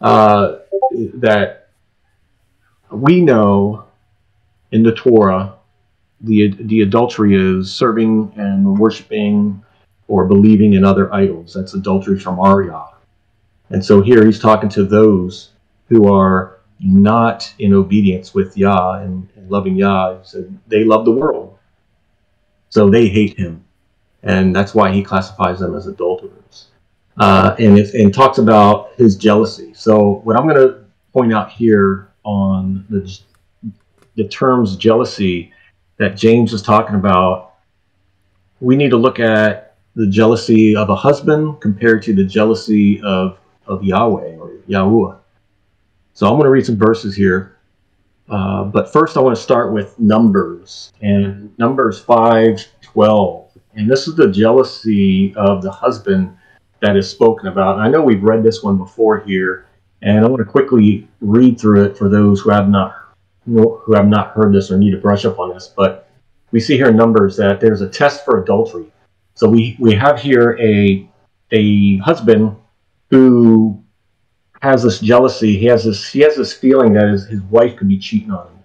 Uh, 0.00 0.58
that 1.14 1.68
we 2.90 3.20
know 3.20 3.84
in 4.72 4.82
the 4.82 4.92
Torah 4.92 5.59
the 6.22 6.54
the 6.60 6.82
adultery 6.82 7.34
is 7.34 7.72
serving 7.72 8.32
and 8.36 8.78
worshiping 8.78 9.62
or 10.08 10.26
believing 10.26 10.74
in 10.74 10.84
other 10.84 11.12
idols. 11.14 11.54
That's 11.54 11.74
adultery 11.74 12.18
from 12.18 12.38
Arya. 12.38 12.86
And 13.70 13.84
so 13.84 14.00
here 14.00 14.24
he's 14.26 14.40
talking 14.40 14.68
to 14.70 14.84
those 14.84 15.50
who 15.88 16.12
are 16.12 16.58
not 16.80 17.52
in 17.58 17.72
obedience 17.72 18.34
with 18.34 18.56
Yah 18.56 18.94
and, 18.94 19.28
and 19.36 19.50
loving 19.50 19.76
Yah. 19.76 20.22
Said 20.22 20.58
they 20.66 20.84
love 20.84 21.04
the 21.04 21.12
world. 21.12 21.58
So 22.68 22.90
they 22.90 23.08
hate 23.08 23.38
him. 23.38 23.64
And 24.22 24.54
that's 24.54 24.74
why 24.74 24.92
he 24.92 25.02
classifies 25.02 25.60
them 25.60 25.74
as 25.74 25.86
adulterers. 25.86 26.68
Uh, 27.16 27.54
and, 27.58 27.78
it, 27.78 27.94
and 27.94 28.12
talks 28.12 28.38
about 28.38 28.94
his 28.96 29.16
jealousy. 29.16 29.72
So 29.74 30.20
what 30.24 30.36
I'm 30.36 30.46
going 30.46 30.56
to 30.56 30.84
point 31.12 31.32
out 31.32 31.50
here 31.50 32.10
on 32.24 32.84
the, 32.88 33.18
the 34.16 34.28
terms 34.28 34.76
jealousy 34.76 35.52
that 36.00 36.16
James 36.16 36.54
is 36.54 36.62
talking 36.62 36.94
about, 36.94 37.56
we 38.60 38.74
need 38.74 38.88
to 38.88 38.96
look 38.96 39.20
at 39.20 39.76
the 39.94 40.06
jealousy 40.06 40.74
of 40.74 40.88
a 40.88 40.96
husband 40.96 41.60
compared 41.60 42.02
to 42.04 42.14
the 42.14 42.24
jealousy 42.24 43.02
of, 43.02 43.38
of 43.66 43.84
Yahweh 43.84 44.36
or 44.36 44.52
Yahuwah. 44.66 45.18
So 46.14 46.26
I'm 46.26 46.32
going 46.32 46.44
to 46.44 46.50
read 46.50 46.64
some 46.64 46.78
verses 46.78 47.14
here. 47.14 47.58
Uh, 48.30 48.64
but 48.64 48.90
first, 48.90 49.18
I 49.18 49.20
want 49.20 49.36
to 49.36 49.42
start 49.42 49.74
with 49.74 49.98
Numbers 50.00 50.90
and 51.02 51.56
Numbers 51.58 52.00
5 52.00 52.66
12. 52.80 53.50
And 53.74 53.90
this 53.90 54.08
is 54.08 54.16
the 54.16 54.30
jealousy 54.30 55.34
of 55.36 55.60
the 55.60 55.70
husband 55.70 56.34
that 56.80 56.96
is 56.96 57.10
spoken 57.10 57.48
about. 57.48 57.74
And 57.74 57.82
I 57.82 57.88
know 57.90 58.00
we've 58.00 58.22
read 58.22 58.42
this 58.42 58.62
one 58.62 58.78
before 58.78 59.20
here, 59.20 59.66
and 60.00 60.24
I 60.24 60.28
want 60.28 60.38
to 60.38 60.50
quickly 60.50 61.06
read 61.20 61.60
through 61.60 61.84
it 61.84 61.98
for 61.98 62.08
those 62.08 62.40
who 62.40 62.48
have 62.50 62.70
not 62.70 62.99
who 63.46 63.94
have 63.94 64.08
not 64.08 64.30
heard 64.30 64.54
this 64.54 64.70
or 64.70 64.78
need 64.78 64.92
to 64.92 64.98
brush 64.98 65.24
up 65.24 65.38
on 65.38 65.50
this. 65.50 65.68
But 65.68 66.10
we 66.52 66.60
see 66.60 66.76
here 66.76 66.88
in 66.88 66.96
Numbers 66.96 67.36
that 67.36 67.60
there's 67.60 67.80
a 67.80 67.88
test 67.88 68.24
for 68.24 68.42
adultery. 68.42 68.86
So 69.34 69.48
we, 69.48 69.76
we 69.78 69.94
have 69.94 70.20
here 70.20 70.58
a 70.60 71.08
a 71.52 71.98
husband 71.98 72.56
who 73.10 73.82
has 74.62 74.82
this 74.82 75.00
jealousy. 75.00 75.56
He 75.58 75.66
has 75.66 75.84
this 75.84 76.10
he 76.10 76.20
has 76.20 76.36
this 76.36 76.52
feeling 76.52 76.92
that 76.92 77.08
his, 77.08 77.26
his 77.26 77.40
wife 77.42 77.76
could 77.76 77.88
be 77.88 77.98
cheating 77.98 78.30
on 78.30 78.46
him, 78.46 78.58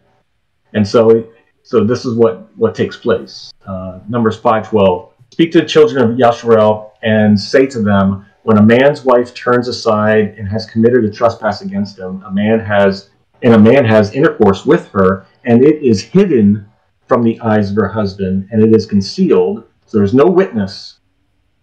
and 0.73 0.88
so 0.88 1.32
so 1.63 1.84
this 1.84 2.05
is 2.05 2.15
what 2.15 2.49
what 2.57 2.76
takes 2.76 2.97
place. 2.97 3.51
Uh, 3.65 3.99
Numbers 4.09 4.38
five 4.38 4.69
twelve. 4.69 5.13
Speak 5.32 5.51
to 5.53 5.61
the 5.61 5.65
children 5.65 6.11
of 6.11 6.17
Yashar'el 6.17 6.91
and 7.01 7.39
say 7.39 7.65
to 7.67 7.82
them, 7.82 8.26
when 8.43 8.57
a 8.57 8.61
man's 8.61 9.03
wife 9.03 9.34
turns 9.34 9.67
aside 9.67 10.36
and 10.38 10.47
has 10.47 10.65
committed 10.65 11.03
a 11.03 11.11
trespass 11.11 11.61
against 11.61 11.97
him, 11.97 12.21
a 12.23 12.32
man 12.32 12.59
has 12.59 13.09
and 13.45 13.53
a 13.53 13.59
man 13.59 13.85
has 13.85 14.11
intercourse 14.13 14.65
with 14.65 14.89
her, 14.89 15.25
and 15.45 15.63
it 15.63 15.81
is 15.81 16.01
hidden 16.01 16.67
from 17.07 17.23
the 17.23 17.39
eyes 17.39 17.69
of 17.69 17.77
her 17.77 17.87
husband, 17.87 18.49
and 18.51 18.61
it 18.61 18.75
is 18.75 18.85
concealed, 18.85 19.63
so 19.85 19.97
there's 19.97 20.13
no 20.13 20.25
witness. 20.25 20.99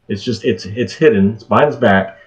It's 0.09 0.23
just 0.23 0.45
it's 0.45 0.65
it's 0.65 0.95
hidden, 0.95 1.33
it's 1.35 1.45
behind 1.45 1.67
his 1.67 1.77
back, 1.77 2.19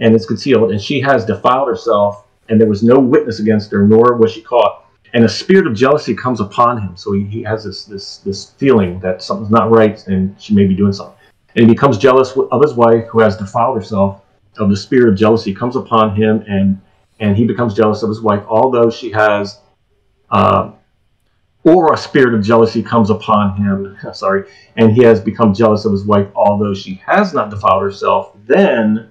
and 0.00 0.14
it's 0.14 0.26
concealed, 0.26 0.72
and 0.72 0.82
she 0.82 1.00
has 1.00 1.24
defiled 1.24 1.68
herself, 1.68 2.26
and 2.48 2.60
there 2.60 2.68
was 2.68 2.82
no 2.82 2.98
witness 2.98 3.38
against 3.38 3.70
her, 3.70 3.86
nor 3.86 4.16
was 4.16 4.32
she 4.32 4.42
caught. 4.42 4.84
And 5.14 5.24
a 5.24 5.28
spirit 5.28 5.66
of 5.66 5.74
jealousy 5.74 6.14
comes 6.14 6.40
upon 6.40 6.82
him, 6.82 6.96
so 6.96 7.12
he, 7.12 7.24
he 7.24 7.42
has 7.44 7.64
this 7.64 7.84
this 7.84 8.18
this 8.18 8.50
feeling 8.58 9.00
that 9.00 9.22
something's 9.22 9.50
not 9.50 9.70
right, 9.70 10.04
and 10.08 10.34
she 10.38 10.52
may 10.52 10.66
be 10.66 10.74
doing 10.74 10.92
something 10.92 11.16
and 11.56 11.66
he 11.66 11.74
becomes 11.74 11.96
jealous 11.96 12.36
of 12.36 12.62
his 12.62 12.74
wife 12.74 13.06
who 13.06 13.20
has 13.20 13.36
defiled 13.36 13.76
herself. 13.76 14.22
Of 14.58 14.70
the 14.70 14.76
spirit 14.76 15.10
of 15.10 15.18
jealousy 15.18 15.54
comes 15.54 15.76
upon 15.76 16.16
him, 16.16 16.42
and 16.48 16.80
and 17.20 17.36
he 17.36 17.44
becomes 17.46 17.74
jealous 17.74 18.02
of 18.02 18.08
his 18.10 18.20
wife, 18.22 18.44
although 18.48 18.90
she 18.90 19.10
has, 19.12 19.60
uh, 20.30 20.72
or 21.64 21.92
a 21.94 21.96
spirit 21.96 22.34
of 22.34 22.42
jealousy 22.44 22.82
comes 22.82 23.10
upon 23.10 23.56
him. 23.56 23.96
Sorry, 24.14 24.50
and 24.76 24.92
he 24.92 25.02
has 25.04 25.20
become 25.20 25.54
jealous 25.54 25.84
of 25.84 25.92
his 25.92 26.04
wife, 26.04 26.28
although 26.36 26.74
she 26.74 26.94
has 27.06 27.34
not 27.34 27.50
defiled 27.50 27.82
herself. 27.82 28.32
Then 28.46 29.08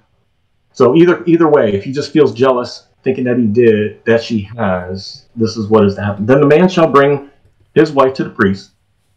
So 0.74 0.96
either 0.96 1.24
either 1.26 1.50
way, 1.50 1.74
if 1.74 1.84
he 1.84 1.92
just 1.94 2.12
feels 2.12 2.34
jealous, 2.34 2.88
thinking 3.04 3.26
that 3.26 3.38
he 3.38 3.48
did, 3.48 4.04
that 4.06 4.24
she 4.24 4.42
has, 4.58 5.26
this 5.36 5.58
is 5.58 5.68
what 5.68 5.86
is 5.86 5.96
to 5.96 6.04
happen. 6.04 6.26
Then 6.26 6.42
the 6.42 6.48
man 6.48 6.70
shall 6.70 6.90
bring 6.92 7.30
his 7.76 7.92
wife 7.92 8.14
to 8.16 8.24
the 8.26 8.32
priest, 8.32 8.72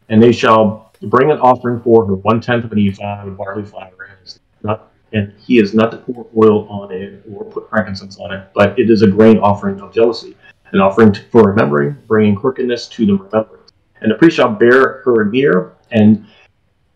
and 0.08 0.22
they 0.22 0.32
shall 0.32 0.92
bring 1.02 1.30
an 1.30 1.38
offering 1.40 1.80
for 1.82 2.06
her, 2.06 2.14
one 2.14 2.40
tenth 2.40 2.64
of 2.64 2.72
an 2.72 2.78
ephah 2.78 3.26
of 3.26 3.36
barley 3.36 3.64
flour, 3.64 4.10
and, 4.10 4.78
and 5.12 5.32
he 5.38 5.58
is 5.58 5.74
not 5.74 5.90
to 5.90 5.96
pour 5.98 6.26
oil 6.36 6.68
on 6.68 6.92
it 6.92 7.22
or 7.32 7.44
put 7.44 7.68
frankincense 7.70 8.18
on 8.18 8.32
it, 8.32 8.48
but 8.54 8.78
it 8.78 8.90
is 8.90 9.02
a 9.02 9.06
grain 9.06 9.38
offering 9.38 9.80
of 9.80 9.92
jealousy, 9.92 10.36
an 10.72 10.80
offering 10.80 11.14
for 11.30 11.44
remembering, 11.44 11.96
bringing 12.06 12.34
crookedness 12.34 12.88
to 12.88 13.06
the 13.06 13.14
remembrance. 13.14 13.72
And 14.00 14.10
the 14.10 14.16
priest 14.16 14.36
shall 14.36 14.50
bear 14.50 15.02
her 15.04 15.24
near, 15.24 15.72
and 15.90 16.26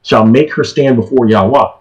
shall 0.03 0.25
make 0.25 0.53
her 0.55 0.65
stand 0.65 0.97
before 0.97 1.27
Yahweh. 1.27 1.73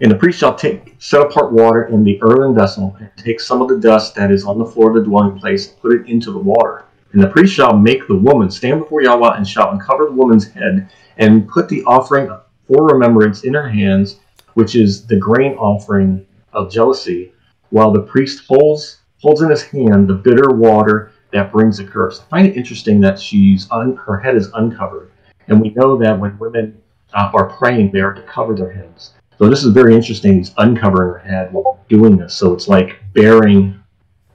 And 0.00 0.10
the 0.10 0.16
priest 0.16 0.38
shall 0.38 0.54
take 0.54 0.94
set 0.98 1.20
apart 1.20 1.52
water 1.52 1.86
in 1.86 2.04
the 2.04 2.20
earthen 2.22 2.54
vessel, 2.54 2.96
and 3.00 3.10
take 3.16 3.40
some 3.40 3.62
of 3.62 3.68
the 3.68 3.78
dust 3.78 4.14
that 4.14 4.30
is 4.30 4.44
on 4.44 4.58
the 4.58 4.66
floor 4.66 4.90
of 4.90 4.96
the 4.96 5.02
dwelling 5.02 5.38
place, 5.38 5.70
and 5.70 5.80
put 5.80 5.92
it 5.92 6.06
into 6.06 6.30
the 6.30 6.38
water. 6.38 6.84
And 7.12 7.22
the 7.22 7.28
priest 7.28 7.54
shall 7.54 7.76
make 7.76 8.06
the 8.06 8.16
woman 8.16 8.50
stand 8.50 8.80
before 8.80 9.02
Yahweh, 9.02 9.36
and 9.36 9.48
shall 9.48 9.70
uncover 9.70 10.04
the 10.04 10.12
woman's 10.12 10.46
head, 10.46 10.90
and 11.16 11.48
put 11.48 11.68
the 11.68 11.82
offering 11.84 12.30
for 12.68 12.86
remembrance 12.86 13.42
in 13.42 13.54
her 13.54 13.68
hands, 13.68 14.20
which 14.58 14.74
is 14.74 15.06
the 15.06 15.14
grain 15.14 15.52
offering 15.54 16.26
of 16.52 16.68
jealousy, 16.68 17.32
while 17.70 17.92
the 17.92 18.02
priest 18.02 18.44
holds 18.48 19.02
holds 19.22 19.40
in 19.40 19.50
his 19.50 19.62
hand 19.62 20.08
the 20.08 20.14
bitter 20.14 20.50
water 20.50 21.12
that 21.32 21.52
brings 21.52 21.78
a 21.78 21.84
curse. 21.84 22.22
I 22.22 22.24
find 22.24 22.48
it 22.48 22.56
interesting 22.56 23.00
that 23.02 23.20
she's 23.20 23.70
un, 23.70 23.94
her 24.04 24.18
head 24.18 24.34
is 24.34 24.50
uncovered, 24.54 25.12
and 25.46 25.60
we 25.60 25.70
know 25.76 25.96
that 25.98 26.18
when 26.18 26.36
women 26.40 26.82
uh, 27.14 27.30
are 27.34 27.50
praying, 27.50 27.92
they 27.92 28.00
are 28.00 28.12
to 28.12 28.22
cover 28.22 28.56
their 28.56 28.72
heads. 28.72 29.14
So 29.38 29.48
this 29.48 29.62
is 29.62 29.72
very 29.72 29.94
interesting. 29.94 30.38
He's 30.38 30.52
uncovering 30.58 31.12
her 31.12 31.18
head 31.20 31.52
while 31.52 31.78
doing 31.88 32.16
this. 32.16 32.34
So 32.34 32.52
it's 32.52 32.66
like 32.66 32.98
bearing 33.12 33.78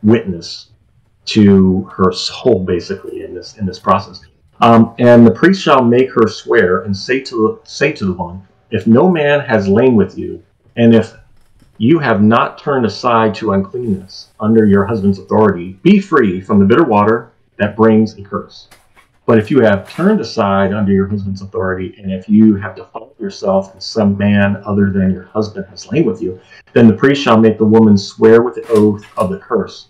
witness 0.04 0.70
to 1.26 1.84
her 1.96 2.14
soul, 2.14 2.64
basically, 2.64 3.26
in 3.26 3.34
this 3.36 3.58
in 3.58 3.66
this 3.66 3.80
process. 3.80 4.22
Um, 4.62 4.96
and 5.00 5.28
the 5.28 5.32
priest 5.32 5.62
shall 5.62 5.84
make 5.84 6.10
her 6.14 6.30
swear 6.30 6.84
and 6.84 6.96
say 6.96 7.20
to 7.20 7.60
say 7.66 7.92
to 7.92 8.06
the 8.06 8.14
one, 8.14 8.48
if 8.74 8.88
no 8.88 9.08
man 9.08 9.40
has 9.40 9.68
lain 9.68 9.96
with 9.96 10.18
you, 10.18 10.44
and 10.78 10.96
if 10.96 11.14
you 11.78 12.00
have 12.00 12.24
not 12.24 12.58
turned 12.58 12.88
aside 12.88 13.36
to 13.36 13.52
uncleanness 13.52 14.30
under 14.40 14.66
your 14.66 14.84
husband's 14.84 15.20
authority, 15.20 15.74
be 15.84 16.00
free 16.00 16.42
from 16.42 16.58
the 16.58 16.66
bitter 16.66 16.84
water 16.84 17.32
that 17.58 17.76
brings 17.76 18.18
a 18.18 18.24
curse. 18.24 18.68
But 19.28 19.38
if 19.38 19.52
you 19.52 19.62
have 19.62 19.88
turned 19.88 20.20
aside 20.20 20.74
under 20.74 20.92
your 20.92 21.08
husband's 21.08 21.44
authority, 21.44 21.94
and 22.00 22.12
if 22.12 22.28
you 22.28 22.56
have 22.56 22.76
defiled 22.76 23.16
yourself, 23.20 23.72
and 23.74 23.82
some 23.82 24.18
man 24.18 24.62
other 24.66 24.90
than 24.90 25.14
your 25.14 25.26
husband 25.26 25.68
has 25.70 25.92
lain 25.92 26.06
with 26.06 26.20
you, 26.20 26.42
then 26.74 26.88
the 26.88 26.96
priest 26.96 27.22
shall 27.22 27.38
make 27.40 27.60
the 27.60 27.64
woman 27.64 27.96
swear 27.96 28.42
with 28.42 28.56
the 28.56 28.68
oath 28.70 29.06
of 29.18 29.30
the 29.30 29.38
curse, 29.38 29.90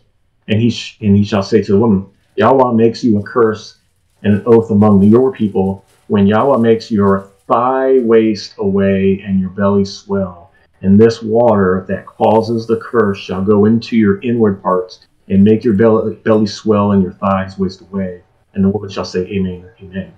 and 0.50 0.60
he 0.60 0.70
sh- 0.70 0.98
and 1.00 1.16
he 1.16 1.24
shall 1.24 1.42
say 1.42 1.64
to 1.64 1.72
the 1.72 1.80
woman, 1.80 2.06
Yahweh 2.36 2.74
makes 2.74 3.02
you 3.02 3.18
a 3.18 3.24
curse 3.24 3.78
and 4.24 4.34
an 4.34 4.44
oath 4.46 4.72
among 4.72 5.02
your 5.04 5.32
people 5.32 5.86
when 6.08 6.28
Yahweh 6.28 6.58
makes 6.58 6.92
your 6.92 7.33
thigh 7.48 8.00
waste 8.00 8.56
away 8.58 9.22
and 9.26 9.40
your 9.40 9.50
belly 9.50 9.86
swell. 9.86 10.52
And 10.82 11.00
this 11.00 11.22
water 11.22 11.86
that 11.88 12.06
causes 12.06 12.68
the 12.68 12.78
curse 12.78 13.18
shall 13.18 13.44
go 13.44 13.66
into 13.66 13.96
your 13.96 14.22
inward 14.22 14.62
parts 14.62 15.08
and 15.30 15.44
make 15.44 15.64
your 15.64 15.76
belly, 15.76 16.16
belly 16.16 16.48
swell 16.48 16.92
and 16.92 17.02
your 17.02 17.14
thighs 17.14 17.58
waste 17.58 17.82
away. 17.82 18.22
And 18.54 18.64
the 18.64 18.70
woman 18.70 18.90
shall 18.90 19.06
say, 19.06 19.22
Amen, 19.22 19.70
Amen. 19.82 20.14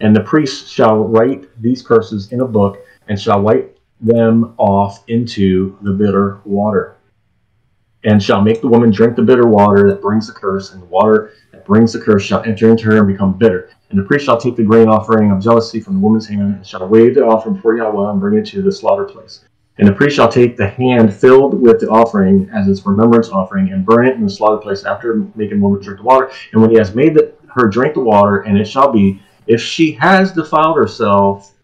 And 0.00 0.14
the 0.14 0.20
priest 0.20 0.72
shall 0.72 0.98
write 0.98 1.48
these 1.60 1.82
curses 1.82 2.32
in 2.32 2.40
a 2.40 2.46
book 2.46 2.78
and 3.08 3.20
shall 3.20 3.40
wipe 3.40 3.78
them 4.00 4.54
off 4.56 5.02
into 5.08 5.76
the 5.82 5.92
bitter 5.92 6.40
water. 6.44 6.96
And 8.04 8.22
shall 8.22 8.40
make 8.40 8.60
the 8.60 8.68
woman 8.68 8.92
drink 8.92 9.16
the 9.16 9.22
bitter 9.22 9.48
water 9.48 9.88
that 9.88 10.00
brings 10.00 10.28
the 10.28 10.32
curse, 10.32 10.72
and 10.72 10.80
the 10.80 10.86
water 10.86 11.32
that 11.50 11.66
brings 11.66 11.92
the 11.92 12.00
curse 12.00 12.22
shall 12.22 12.44
enter 12.44 12.70
into 12.70 12.84
her 12.84 12.98
and 12.98 13.08
become 13.08 13.36
bitter. 13.36 13.70
And 13.90 13.98
the 13.98 14.04
priest 14.04 14.26
shall 14.26 14.38
take 14.38 14.56
the 14.56 14.64
grain 14.64 14.88
offering 14.88 15.30
of 15.30 15.42
jealousy 15.42 15.80
from 15.80 15.94
the 15.94 16.00
woman's 16.00 16.28
hand, 16.28 16.56
and 16.56 16.66
shall 16.66 16.86
wave 16.86 17.14
the 17.14 17.24
offering 17.24 17.54
before 17.54 17.76
Yahweh 17.76 18.10
and 18.10 18.20
bring 18.20 18.38
it 18.38 18.46
to 18.46 18.62
the 18.62 18.72
slaughter 18.72 19.04
place. 19.04 19.44
And 19.78 19.88
the 19.88 19.92
priest 19.92 20.16
shall 20.16 20.28
take 20.28 20.56
the 20.56 20.68
hand 20.68 21.14
filled 21.14 21.60
with 21.60 21.80
the 21.80 21.88
offering 21.88 22.50
as 22.52 22.68
its 22.68 22.84
remembrance 22.84 23.30
offering, 23.30 23.72
and 23.72 23.86
burn 23.86 24.06
it 24.06 24.16
in 24.16 24.24
the 24.24 24.30
slaughter 24.30 24.60
place 24.60 24.84
after 24.84 25.24
making 25.36 25.60
woman 25.60 25.80
drink 25.80 26.00
the 26.00 26.04
water. 26.04 26.30
And 26.52 26.60
when 26.60 26.70
he 26.70 26.76
has 26.76 26.94
made 26.94 27.14
the, 27.14 27.32
her 27.54 27.68
drink 27.68 27.94
the 27.94 28.00
water, 28.00 28.40
and 28.40 28.58
it 28.58 28.66
shall 28.66 28.92
be, 28.92 29.22
if 29.46 29.60
she 29.60 29.92
has 29.92 30.32
defiled 30.32 30.76
herself 30.76 31.54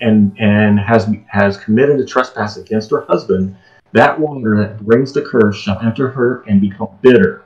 and 0.00 0.36
and 0.38 0.78
has 0.78 1.08
has 1.26 1.56
committed 1.56 1.98
a 1.98 2.06
trespass 2.06 2.56
against 2.56 2.90
her 2.92 3.00
husband, 3.06 3.56
that 3.92 4.20
water 4.20 4.56
that 4.58 4.84
brings 4.84 5.12
the 5.12 5.22
curse 5.22 5.56
shall 5.56 5.80
enter 5.80 6.08
her 6.08 6.44
and 6.46 6.60
become 6.60 6.88
bitter. 7.00 7.44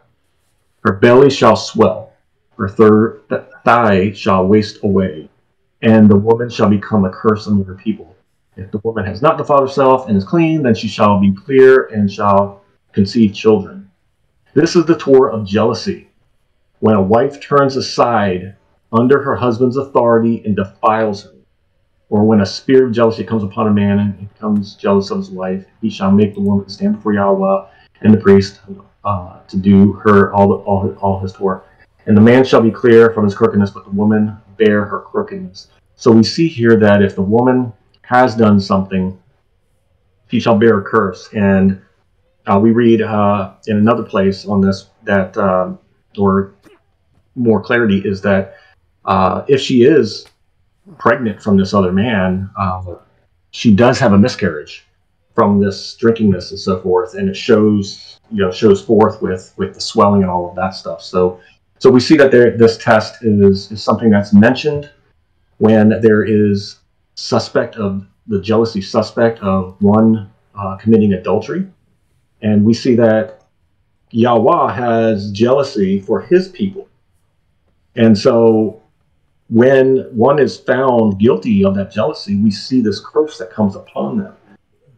Her 0.84 0.92
belly 0.92 1.30
shall 1.30 1.56
swell, 1.56 2.07
her 2.58 2.68
third 2.68 3.22
thigh 3.64 4.12
shall 4.12 4.46
waste 4.46 4.82
away, 4.82 5.28
and 5.82 6.08
the 6.08 6.16
woman 6.16 6.50
shall 6.50 6.68
become 6.68 7.04
a 7.04 7.10
curse 7.10 7.46
among 7.46 7.64
her 7.64 7.74
people. 7.74 8.16
If 8.56 8.72
the 8.72 8.80
woman 8.82 9.04
has 9.06 9.22
not 9.22 9.38
defiled 9.38 9.68
herself 9.68 10.08
and 10.08 10.16
is 10.16 10.24
clean, 10.24 10.62
then 10.62 10.74
she 10.74 10.88
shall 10.88 11.20
be 11.20 11.32
clear 11.32 11.84
and 11.86 12.10
shall 12.10 12.62
conceive 12.92 13.32
children. 13.32 13.88
This 14.54 14.74
is 14.74 14.86
the 14.86 14.98
Torah 14.98 15.36
of 15.36 15.46
jealousy. 15.46 16.08
When 16.80 16.96
a 16.96 17.02
wife 17.02 17.40
turns 17.40 17.76
aside 17.76 18.56
under 18.92 19.22
her 19.22 19.36
husband's 19.36 19.76
authority 19.76 20.42
and 20.44 20.56
defiles 20.56 21.24
her, 21.24 21.32
or 22.10 22.24
when 22.24 22.40
a 22.40 22.46
spirit 22.46 22.88
of 22.88 22.92
jealousy 22.92 23.22
comes 23.22 23.44
upon 23.44 23.68
a 23.68 23.72
man 23.72 23.98
and 24.00 24.14
he 24.18 24.26
becomes 24.26 24.74
jealous 24.74 25.10
of 25.10 25.18
his 25.18 25.30
wife, 25.30 25.64
he 25.80 25.90
shall 25.90 26.10
make 26.10 26.34
the 26.34 26.40
woman 26.40 26.68
stand 26.68 26.96
before 26.96 27.12
Yahweh 27.12 27.66
and 28.00 28.12
the 28.12 28.18
priest 28.18 28.60
uh, 29.04 29.38
to 29.46 29.56
do 29.56 29.92
her 29.92 30.32
all, 30.32 30.48
the, 30.48 30.54
all, 30.64 30.96
all 31.00 31.20
his 31.20 31.32
Torah. 31.32 31.62
And 32.08 32.16
the 32.16 32.22
man 32.22 32.42
shall 32.42 32.62
be 32.62 32.70
clear 32.70 33.10
from 33.10 33.24
his 33.24 33.34
crookedness, 33.34 33.70
but 33.70 33.84
the 33.84 33.90
woman 33.90 34.34
bear 34.56 34.86
her 34.86 35.00
crookedness. 35.00 35.68
So 35.94 36.10
we 36.10 36.22
see 36.22 36.48
here 36.48 36.74
that 36.76 37.02
if 37.02 37.14
the 37.14 37.22
woman 37.22 37.70
has 38.00 38.34
done 38.34 38.58
something, 38.58 39.20
she 40.30 40.40
shall 40.40 40.58
bear 40.58 40.78
a 40.78 40.82
curse. 40.82 41.28
And 41.34 41.80
uh, 42.46 42.58
we 42.58 42.72
read 42.72 43.02
uh, 43.02 43.52
in 43.66 43.76
another 43.76 44.02
place 44.02 44.46
on 44.46 44.62
this 44.62 44.88
that, 45.04 45.36
or 46.16 46.54
more 47.36 47.60
clarity, 47.60 47.98
is 47.98 48.22
that 48.22 48.56
uh, 49.04 49.44
if 49.46 49.60
she 49.60 49.82
is 49.82 50.26
pregnant 50.96 51.42
from 51.42 51.58
this 51.58 51.74
other 51.74 51.92
man, 51.92 52.48
uh, 52.58 52.94
she 53.50 53.74
does 53.74 53.98
have 53.98 54.14
a 54.14 54.18
miscarriage 54.18 54.86
from 55.34 55.60
this 55.60 55.94
drinking 55.96 56.30
this 56.30 56.52
and 56.52 56.58
so 56.58 56.80
forth, 56.80 57.14
and 57.14 57.28
it 57.28 57.36
shows 57.36 58.18
you 58.30 58.38
know 58.38 58.50
shows 58.50 58.82
forth 58.82 59.20
with 59.20 59.52
with 59.58 59.74
the 59.74 59.80
swelling 59.80 60.22
and 60.22 60.30
all 60.30 60.48
of 60.48 60.56
that 60.56 60.70
stuff. 60.70 61.02
So 61.02 61.40
so 61.78 61.90
we 61.90 62.00
see 62.00 62.16
that 62.16 62.30
there 62.30 62.56
this 62.56 62.76
test 62.76 63.22
is 63.22 63.70
is 63.70 63.82
something 63.82 64.10
that's 64.10 64.32
mentioned 64.32 64.90
when 65.58 65.88
there 66.00 66.24
is 66.24 66.80
suspect 67.14 67.76
of 67.76 68.06
the 68.26 68.40
jealousy 68.40 68.80
suspect 68.80 69.40
of 69.40 69.76
one 69.80 70.30
uh, 70.54 70.76
committing 70.76 71.14
adultery, 71.14 71.66
and 72.42 72.64
we 72.64 72.74
see 72.74 72.94
that 72.94 73.44
Yahweh 74.10 74.72
has 74.72 75.30
jealousy 75.32 76.00
for 76.00 76.20
His 76.20 76.48
people, 76.48 76.88
and 77.96 78.16
so 78.16 78.82
when 79.48 79.98
one 80.12 80.38
is 80.38 80.58
found 80.58 81.18
guilty 81.18 81.64
of 81.64 81.74
that 81.74 81.90
jealousy, 81.90 82.36
we 82.36 82.50
see 82.50 82.80
this 82.80 83.00
curse 83.00 83.38
that 83.38 83.50
comes 83.50 83.76
upon 83.76 84.18
them. 84.18 84.34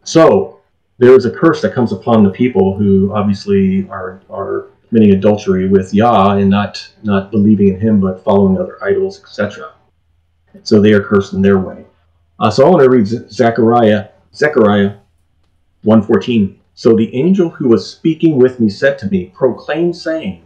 So 0.03 0.59
there 0.97 1.15
is 1.15 1.25
a 1.25 1.31
curse 1.31 1.61
that 1.61 1.73
comes 1.73 1.93
upon 1.93 2.23
the 2.23 2.29
people 2.29 2.77
who 2.77 3.13
obviously 3.13 3.87
are 3.89 4.21
are 4.29 4.70
committing 4.91 5.15
adultery 5.15 5.69
with 5.69 5.93
Yah 5.93 6.33
and 6.33 6.49
not 6.49 6.91
not 7.01 7.31
believing 7.31 7.69
in 7.69 7.79
Him 7.79 8.01
but 8.01 8.23
following 8.23 8.59
other 8.59 8.77
idols, 8.83 9.21
etc. 9.23 9.71
So 10.63 10.81
they 10.81 10.91
are 10.91 11.01
cursed 11.01 11.31
in 11.31 11.41
their 11.41 11.59
way. 11.59 11.85
Uh, 12.39 12.51
so 12.51 12.65
I 12.65 12.69
want 12.69 12.83
to 12.83 12.89
read 12.89 13.07
Zechariah 13.07 14.09
Zechariah 14.35 14.97
1:14. 15.85 16.57
So 16.73 16.93
the 16.93 17.15
angel 17.15 17.49
who 17.49 17.69
was 17.69 17.89
speaking 17.89 18.37
with 18.37 18.59
me 18.59 18.67
said 18.69 18.97
to 18.99 19.07
me, 19.07 19.31
Proclaim, 19.33 19.93
saying, 19.93 20.43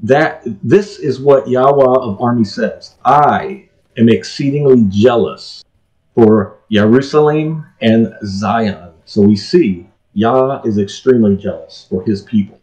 that 0.00 0.42
this 0.62 0.98
is 0.98 1.20
what 1.20 1.48
Yahweh 1.48 1.84
of 1.84 2.20
armies 2.20 2.54
says. 2.54 2.96
I 3.04 3.68
am 3.96 4.08
exceedingly 4.08 4.86
jealous 4.88 5.64
for 6.14 6.58
Jerusalem 6.70 7.66
and 7.80 8.12
Zion. 8.24 8.92
So 9.04 9.22
we 9.22 9.36
see 9.36 9.88
Yah 10.14 10.62
is 10.64 10.78
extremely 10.78 11.36
jealous 11.36 11.86
for 11.88 12.04
his 12.04 12.22
people. 12.22 12.57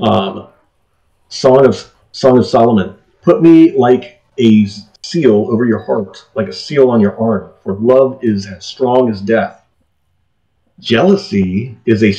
Um, 0.00 0.48
Song 1.28 1.66
of 1.66 1.92
Song 2.12 2.38
of 2.38 2.46
Solomon. 2.46 2.96
Put 3.22 3.42
me 3.42 3.76
like 3.76 4.22
a 4.38 4.66
seal 5.02 5.48
over 5.50 5.64
your 5.64 5.82
heart, 5.82 6.24
like 6.34 6.48
a 6.48 6.52
seal 6.52 6.90
on 6.90 7.00
your 7.00 7.18
arm, 7.18 7.50
for 7.62 7.74
love 7.74 8.18
is 8.22 8.46
as 8.46 8.64
strong 8.64 9.10
as 9.10 9.20
death. 9.20 9.64
Jealousy 10.78 11.78
is 11.86 12.02
a 12.02 12.14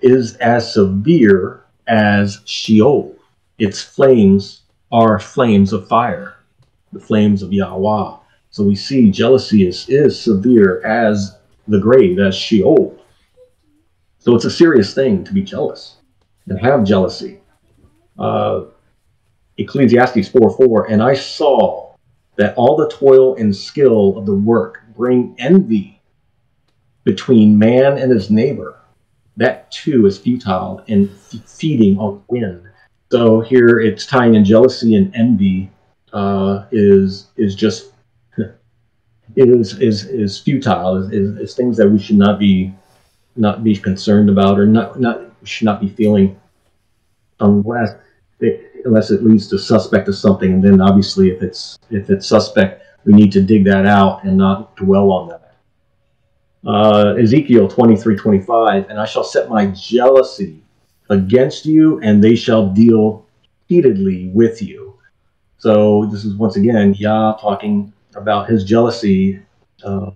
is 0.00 0.36
as 0.36 0.72
severe 0.74 1.64
as 1.88 2.40
Sheol 2.44 3.16
its 3.62 3.80
flames 3.80 4.62
are 4.90 5.20
flames 5.20 5.72
of 5.72 5.86
fire, 5.86 6.34
the 6.92 6.98
flames 6.98 7.42
of 7.42 7.52
Yahweh. 7.52 8.16
So 8.50 8.64
we 8.64 8.74
see 8.74 9.12
jealousy 9.12 9.66
is, 9.66 9.88
is 9.88 10.20
severe 10.20 10.84
as 10.84 11.38
the 11.68 11.78
grave, 11.78 12.18
as 12.18 12.34
Sheol. 12.34 12.98
So 14.18 14.34
it's 14.34 14.44
a 14.44 14.50
serious 14.50 14.94
thing 14.94 15.22
to 15.22 15.32
be 15.32 15.42
jealous 15.42 15.98
and 16.48 16.60
have 16.60 16.84
jealousy. 16.84 17.40
Uh, 18.18 18.64
Ecclesiastes 19.58 20.28
4 20.28 20.56
4, 20.56 20.90
and 20.90 21.02
I 21.02 21.14
saw 21.14 21.94
that 22.36 22.54
all 22.56 22.76
the 22.76 22.88
toil 22.88 23.36
and 23.36 23.54
skill 23.54 24.16
of 24.16 24.26
the 24.26 24.34
work 24.34 24.82
bring 24.96 25.34
envy 25.38 26.00
between 27.04 27.58
man 27.58 27.98
and 27.98 28.10
his 28.10 28.30
neighbor. 28.30 28.78
That 29.36 29.70
too 29.70 30.06
is 30.06 30.18
futile 30.18 30.82
and 30.88 31.10
f- 31.10 31.40
feeding 31.46 31.98
on 31.98 32.22
wind. 32.28 32.62
So 33.10 33.40
here 33.40 33.80
it's 33.80 34.06
tying 34.06 34.34
in 34.34 34.44
jealousy 34.44 34.94
and 34.94 35.14
envy 35.14 35.70
uh, 36.12 36.64
is 36.70 37.28
is 37.36 37.54
just 37.54 37.92
is 39.36 39.78
is 39.78 40.04
is 40.06 40.38
futile. 40.38 40.96
Is, 40.96 41.10
is, 41.12 41.38
is 41.38 41.54
things 41.54 41.76
that 41.78 41.88
we 41.88 41.98
should 41.98 42.16
not 42.16 42.38
be 42.38 42.72
not 43.36 43.64
be 43.64 43.76
concerned 43.76 44.28
about 44.28 44.58
or 44.58 44.66
not 44.66 45.00
not 45.00 45.31
should 45.44 45.64
not 45.64 45.80
be 45.80 45.88
feeling 45.88 46.38
unless 47.40 47.94
it, 48.40 48.72
unless 48.84 49.10
it 49.10 49.24
leads 49.24 49.48
to 49.48 49.58
suspect 49.58 50.08
of 50.08 50.14
something. 50.14 50.52
And 50.52 50.62
then 50.62 50.80
obviously, 50.80 51.30
if 51.30 51.42
it's 51.42 51.78
if 51.90 52.10
it's 52.10 52.26
suspect, 52.26 52.82
we 53.04 53.12
need 53.12 53.32
to 53.32 53.42
dig 53.42 53.64
that 53.64 53.86
out 53.86 54.24
and 54.24 54.36
not 54.36 54.76
dwell 54.76 55.10
on 55.12 55.28
that. 55.28 55.54
Uh, 56.64 57.14
Ezekiel 57.18 57.66
23, 57.66 58.16
25, 58.16 58.88
and 58.88 59.00
I 59.00 59.04
shall 59.04 59.24
set 59.24 59.48
my 59.48 59.66
jealousy 59.66 60.62
against 61.10 61.66
you, 61.66 62.00
and 62.00 62.22
they 62.22 62.36
shall 62.36 62.68
deal 62.68 63.26
heatedly 63.66 64.30
with 64.32 64.62
you. 64.62 64.98
So 65.58 66.06
this 66.06 66.24
is 66.24 66.34
once 66.34 66.56
again 66.56 66.94
Yah 66.94 67.36
talking 67.40 67.92
about 68.14 68.48
his 68.48 68.64
jealousy 68.64 69.40
uh, 69.84 70.10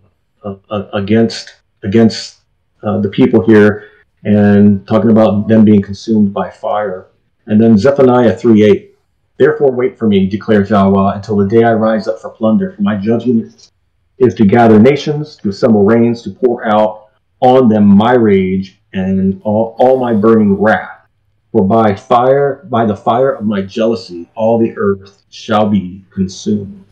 uh, 0.45 0.57
against 0.93 1.57
against 1.83 2.41
uh, 2.83 3.01
the 3.01 3.09
people 3.09 3.45
here, 3.45 3.91
and 4.27 4.87
talking 4.89 5.13
about 5.13 5.47
them 5.47 5.65
being 5.65 5.81
consumed 5.81 6.35
by 6.35 6.51
fire. 6.51 7.07
And 7.47 7.61
then 7.61 7.79
Zephaniah 7.79 8.37
3 8.37 8.65
8. 8.65 8.99
Therefore, 9.39 9.71
wait 9.71 9.97
for 9.97 10.09
me, 10.09 10.27
declares 10.27 10.69
Yahweh, 10.69 11.15
until 11.15 11.37
the 11.37 11.47
day 11.47 11.63
I 11.63 11.75
rise 11.75 12.09
up 12.09 12.19
for 12.21 12.31
plunder. 12.31 12.73
For 12.73 12.83
my 12.83 12.97
judgment 12.97 13.71
is 14.19 14.35
to 14.35 14.45
gather 14.45 14.81
nations, 14.81 15.37
to 15.37 15.51
assemble 15.51 15.85
rains, 15.85 16.23
to 16.23 16.31
pour 16.31 16.67
out 16.67 17.11
on 17.41 17.69
them 17.69 17.87
my 17.87 18.15
rage 18.15 18.81
and 18.93 19.41
all, 19.45 19.77
all 19.79 20.01
my 20.01 20.13
burning 20.13 20.55
wrath. 20.55 21.07
For 21.53 21.65
by 21.65 21.95
fire, 21.95 22.67
by 22.69 22.85
the 22.85 22.97
fire 22.97 23.33
of 23.33 23.45
my 23.45 23.63
jealousy, 23.63 24.29
all 24.35 24.59
the 24.59 24.77
earth 24.77 25.23
shall 25.31 25.69
be 25.69 26.05
consumed. 26.11 26.85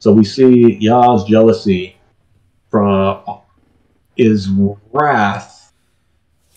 So 0.00 0.12
we 0.12 0.24
see 0.24 0.78
Yah's 0.80 1.24
jealousy 1.24 1.96
from 2.68 3.22
is 4.16 4.50
wrath 4.92 5.51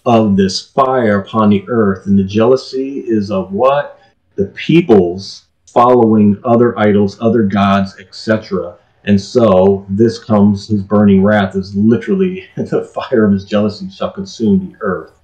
of 0.06 0.36
this 0.36 0.62
fire 0.62 1.22
upon 1.22 1.50
the 1.50 1.66
earth. 1.68 2.06
And 2.06 2.18
the 2.18 2.24
jealousy 2.24 3.00
is 3.00 3.32
of 3.32 3.52
what? 3.52 4.00
The 4.36 4.48
peoples 4.48 5.46
following 5.68 6.40
other 6.44 6.78
idols, 6.80 7.18
other 7.20 7.44
gods, 7.44 8.00
etc. 8.00 8.78
And 9.04 9.20
so 9.20 9.86
this 9.90 10.24
comes, 10.24 10.68
his 10.68 10.82
burning 10.82 11.24
wrath 11.24 11.56
is 11.56 11.76
literally 11.76 12.48
the 12.56 12.84
fire 12.84 13.26
of 13.26 13.34
his 13.34 13.46
jealousy 13.46 13.90
shall 13.90 14.12
consume 14.12 14.72
the 14.72 14.78
earth. 14.82 15.20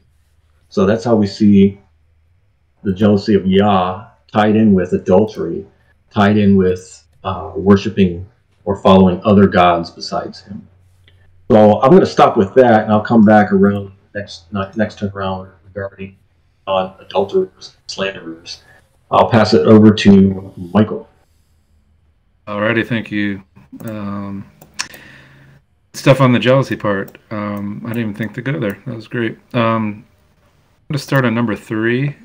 So 0.69 0.85
that's 0.85 1.03
how 1.03 1.15
we 1.15 1.27
see 1.27 1.79
the 2.83 2.93
jealousy 2.93 3.35
of 3.35 3.45
Yah 3.45 4.07
tied 4.31 4.55
in 4.55 4.73
with 4.73 4.93
adultery, 4.93 5.65
tied 6.09 6.37
in 6.37 6.55
with 6.55 7.05
uh, 7.23 7.51
worshiping 7.55 8.27
or 8.65 8.81
following 8.81 9.21
other 9.23 9.47
gods 9.47 9.89
besides 9.89 10.41
him. 10.41 10.67
So 11.51 11.81
I'm 11.81 11.89
going 11.89 12.01
to 12.01 12.07
stop 12.07 12.37
with 12.37 12.53
that, 12.55 12.83
and 12.83 12.91
I'll 12.91 13.01
come 13.01 13.25
back 13.25 13.51
around 13.51 13.91
next 14.13 14.51
next 14.75 14.99
turn 14.99 15.11
around 15.13 15.49
regarding 15.65 16.17
on 16.67 16.95
adulterers, 16.99 17.75
slanderers. 17.87 18.63
I'll 19.09 19.29
pass 19.29 19.53
it 19.53 19.67
over 19.67 19.93
to 19.93 20.53
Michael. 20.73 21.09
Alrighty, 22.47 22.87
thank 22.87 23.11
you. 23.11 23.43
Um, 23.81 24.49
stuff 25.93 26.21
on 26.21 26.31
the 26.31 26.39
jealousy 26.39 26.75
part. 26.75 27.17
Um, 27.29 27.81
I 27.85 27.89
didn't 27.89 28.01
even 28.01 28.13
think 28.15 28.33
to 28.35 28.41
go 28.41 28.59
there. 28.59 28.81
That 28.85 28.95
was 28.95 29.07
great. 29.07 29.37
Um, 29.53 30.05
I'm 30.91 30.93
going 30.93 30.93
to 30.93 30.99
start 30.99 31.25
on 31.25 31.35
number 31.35 31.55
three. 31.55 32.15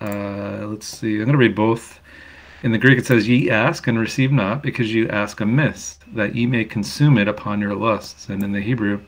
Uh, 0.00 0.66
let's 0.66 0.86
see. 0.86 1.14
I'm 1.14 1.24
going 1.24 1.32
to 1.32 1.38
read 1.38 1.54
both. 1.54 2.00
In 2.62 2.72
the 2.72 2.78
Greek, 2.78 2.98
it 2.98 3.06
says, 3.06 3.28
Ye 3.28 3.50
ask 3.50 3.86
and 3.86 3.98
receive 3.98 4.30
not, 4.32 4.62
because 4.62 4.92
you 4.92 5.08
ask 5.08 5.40
amiss, 5.40 5.98
that 6.14 6.34
ye 6.34 6.46
may 6.46 6.64
consume 6.64 7.18
it 7.18 7.26
upon 7.26 7.60
your 7.60 7.74
lusts. 7.74 8.28
And 8.28 8.42
in 8.42 8.52
the 8.52 8.60
Hebrew, 8.60 9.00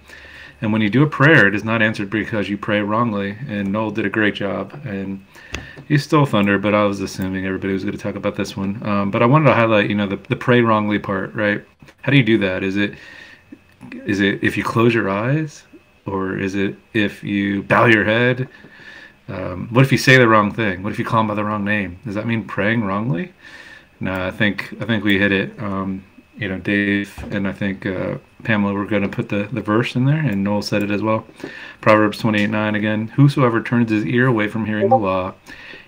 and 0.61 0.73
when 0.73 0.83
you 0.83 0.91
do 0.91 1.03
a 1.03 1.07
prayer, 1.07 1.47
it 1.47 1.55
is 1.55 1.65
not 1.65 1.83
answered 1.83 2.11
because 2.11 2.49
you 2.49 2.57
pray 2.57 2.81
wrongly. 2.81 3.37
And 3.49 3.73
Noel 3.73 3.91
did 3.91 4.07
a 4.07 4.11
great 4.11 4.35
job. 4.35 4.79
And 4.85 5.25
he 5.87 5.99
stole 5.99 6.27
thunder, 6.27 6.59
but 6.59 6.75
I 6.75 6.85
was 6.85 7.01
assuming 7.01 7.45
everybody 7.47 7.73
was 7.73 7.85
going 7.85 7.97
to 7.97 8.03
talk 8.03 8.15
about 8.15 8.37
this 8.37 8.57
one. 8.57 8.81
Um, 8.87 9.11
but 9.11 9.23
I 9.23 9.27
wanted 9.27 9.47
to 9.47 9.55
highlight, 9.55 9.89
you 9.89 9.95
know, 9.95 10.07
the, 10.07 10.17
the 10.17 10.37
pray 10.37 10.61
wrongly 10.61 10.99
part, 10.99 11.35
right? 11.35 11.65
How 12.03 12.13
do 12.13 12.17
you 12.17 12.25
do 12.25 12.39
that? 12.39 12.63
Is 12.63 12.77
it 12.77 12.95
is 14.07 14.21
it 14.21 14.43
if 14.43 14.57
you 14.57 14.65
close 14.65 14.95
your 14.95 15.11
eyes, 15.11 15.65
or 16.07 16.39
is 16.39 16.55
it 16.55 16.77
if 16.95 17.23
you 17.23 17.63
bow 17.63 17.85
your 17.85 18.05
head? 18.05 18.49
Um, 19.29 19.69
what 19.71 19.85
if 19.85 19.93
you 19.93 19.99
say 19.99 20.17
the 20.17 20.29
wrong 20.29 20.53
thing? 20.53 20.83
What 20.83 20.93
if 20.93 20.99
you 20.99 21.05
call 21.05 21.21
him 21.21 21.27
by 21.27 21.35
the 21.35 21.45
wrong 21.45 21.65
name? 21.65 21.99
Does 22.05 22.15
that 22.15 22.27
mean 22.27 22.45
praying 22.45 22.85
wrongly? 22.85 23.33
No, 24.01 24.27
I 24.27 24.31
think 24.31 24.75
I 24.81 24.87
think 24.87 25.05
we 25.05 25.19
hit 25.19 25.33
it. 25.33 25.59
Um, 25.59 26.05
you 26.37 26.49
know, 26.49 26.59
Dave 26.59 27.17
and 27.31 27.47
I 27.47 27.53
think 27.53 27.87
uh, 27.87 28.19
Pamela 28.43 28.73
were 28.73 28.87
going 28.87 29.03
to 29.03 29.09
put 29.09 29.29
the, 29.29 29.49
the 29.53 29.61
verse 29.61 29.95
in 29.95 30.05
there, 30.05 30.19
and 30.19 30.43
Noel 30.43 30.63
said 30.63 30.83
it 30.83 30.91
as 30.91 31.03
well. 31.03 31.27
Proverbs 31.81 32.19
28 32.19 32.49
9 32.49 32.75
again 32.75 33.09
Whosoever 33.09 33.63
turns 33.63 33.91
his 33.91 34.05
ear 34.05 34.27
away 34.27 34.49
from 34.49 34.67
hearing 34.67 34.89
the 34.89 34.99
law, 34.99 35.35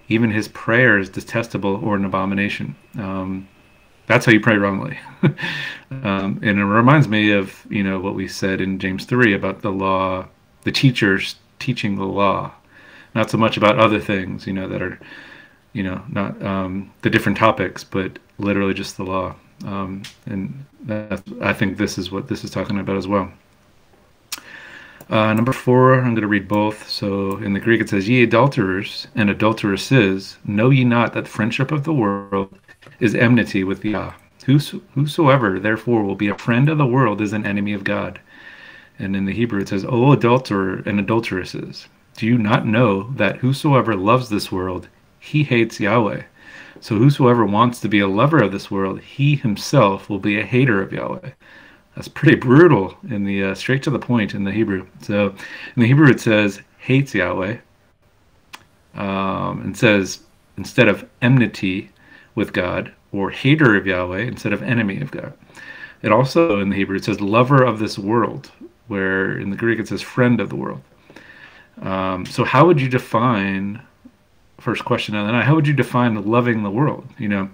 even 0.09 0.31
his 0.31 0.49
prayer 0.49 0.99
is 0.99 1.09
detestable 1.09 1.85
or 1.85 1.97
an 1.97 2.05
abomination. 2.05 2.77
Um, 2.97 3.49
that's 4.07 4.25
how 4.25 4.33
you 4.33 4.41
pray 4.41 4.57
wrongly. 4.57 4.99
um, 5.91 6.39
and 6.43 6.61
it 6.61 6.65
reminds 6.65 7.09
me 7.09 7.33
of, 7.33 7.67
you 7.69 7.83
know, 7.83 7.99
what 7.99 8.15
we 8.15 8.29
said 8.29 8.61
in 8.61 8.79
James 8.79 9.05
3 9.05 9.35
about 9.35 9.63
the 9.63 9.73
law, 9.73 10.29
the 10.63 10.71
teachers 10.71 11.37
teaching 11.59 11.97
the 11.97 12.05
law, 12.05 12.53
not 13.15 13.31
so 13.31 13.39
much 13.39 13.57
about 13.57 13.79
other 13.79 14.01
things, 14.01 14.47
you 14.47 14.53
know, 14.53 14.69
that 14.69 14.81
are, 14.81 15.01
you 15.73 15.83
know, 15.83 16.03
not 16.09 16.41
um, 16.41 16.93
the 17.03 17.11
different 17.11 17.37
topics, 17.37 17.83
but 17.83 18.19
literally 18.39 18.75
just 18.75 18.97
the 18.97 19.05
law. 19.05 19.35
Um, 19.65 20.03
and 20.27 20.65
I 21.41 21.53
think 21.53 21.77
this 21.77 21.99
is 21.99 22.11
what 22.11 22.29
this 22.29 22.45
is 22.45 22.51
talking 22.51 22.79
about 22.79 22.97
as 22.97 23.09
well. 23.09 23.33
Uh, 25.09 25.33
number 25.33 25.53
four, 25.53 25.95
I'm 25.95 26.15
going 26.15 26.23
to 26.23 26.27
read 26.27 26.49
both. 26.49 26.89
So 26.89 27.37
in 27.37 27.53
the 27.53 27.61
Greek 27.61 27.81
it 27.81 27.89
says, 27.89 28.09
Ye 28.09 28.23
adulterers 28.25 29.07
and 29.15 29.31
adulteresses, 29.31 30.37
know 30.45 30.71
ye 30.71 30.85
not 30.85 31.13
that 31.15 31.29
friendship 31.29 31.71
of 31.71 31.85
the 31.85 31.95
world 31.95 32.59
is 32.99 33.15
enmity 33.15 33.63
with 33.63 33.85
Yah? 33.85 34.15
Whosoever 34.47 35.59
therefore 35.59 36.05
will 36.05 36.15
be 36.15 36.29
a 36.29 36.39
friend 36.39 36.69
of 36.69 36.79
the 36.79 36.87
world 36.87 37.21
is 37.21 37.33
an 37.33 37.47
enemy 37.47 37.73
of 37.73 37.85
God. 37.85 38.21
And 38.99 39.17
in 39.17 39.27
the 39.27 39.33
Hebrew 39.33 39.61
it 39.61 39.69
says, 39.69 39.85
O 39.85 40.13
adulterer 40.13 40.83
and 40.87 40.99
adulteresses, 40.99 41.89
do 42.17 42.27
you 42.27 42.39
not 42.39 42.67
know 42.67 43.11
that 43.13 43.39
whosoever 43.39 43.95
loves 43.95 44.29
this 44.29 44.51
world, 44.51 44.89
he 45.19 45.43
hates 45.43 45.81
Yahweh? 45.81 46.23
So 46.87 46.95
whosoever 46.95 47.45
wants 47.45 47.81
to 47.81 47.89
be 47.89 47.99
a 47.99 48.07
lover 48.07 48.41
of 48.41 48.53
this 48.53 48.71
world, 48.71 49.01
he 49.01 49.35
himself 49.35 50.09
will 50.09 50.21
be 50.21 50.39
a 50.39 50.47
hater 50.47 50.81
of 50.81 50.93
Yahweh. 50.93 51.31
That's 51.97 52.07
pretty 52.07 52.37
brutal 52.37 52.97
in 53.11 53.25
the 53.25 53.43
uh, 53.43 53.55
straight 53.57 53.83
to 53.83 53.91
the 53.91 53.99
point 53.99 54.35
in 54.35 54.45
the 54.45 54.53
Hebrew. 54.53 54.87
So 55.03 55.31
in 55.75 55.83
the 55.83 55.89
Hebrew 55.89 56.09
it 56.09 56.21
says 56.21 56.63
hates 56.79 57.13
Yahweh, 57.13 57.57
um, 58.95 59.63
and 59.63 59.77
says 59.77 60.21
instead 60.57 60.87
of 60.87 61.05
enmity 61.23 61.91
with 62.37 62.53
God 62.53 62.93
or 63.11 63.31
hater 63.31 63.75
of 63.75 63.85
Yahweh 63.85 64.21
instead 64.21 64.53
of 64.53 64.63
enemy 64.63 65.01
of 65.01 65.11
God. 65.11 65.33
It 66.03 66.13
also 66.13 66.61
in 66.61 66.69
the 66.69 66.77
Hebrew 66.77 66.99
it 66.99 67.05
says 67.05 67.21
lover 67.21 67.65
of 67.65 67.81
this 67.81 67.99
world, 67.99 68.53
where 68.87 69.37
in 69.37 69.51
the 69.51 69.57
Greek 69.57 69.81
it 69.81 69.89
says 69.89 70.03
friend 70.03 70.41
of 70.41 70.51
the 70.51 70.57
world. 70.57 70.83
Um, 71.83 72.25
so 72.25 72.45
how 72.45 72.65
would 72.65 72.81
you 72.81 72.89
define 72.89 73.83
first 74.59 74.85
question 74.85 75.15
of 75.15 75.27
the 75.27 75.33
night. 75.33 75.45
How 75.45 75.55
would 75.55 75.67
you 75.67 75.75
define 75.75 76.23
loving 76.29 76.63
the 76.63 76.71
world? 76.71 77.07
You 77.19 77.29
know, 77.29 77.51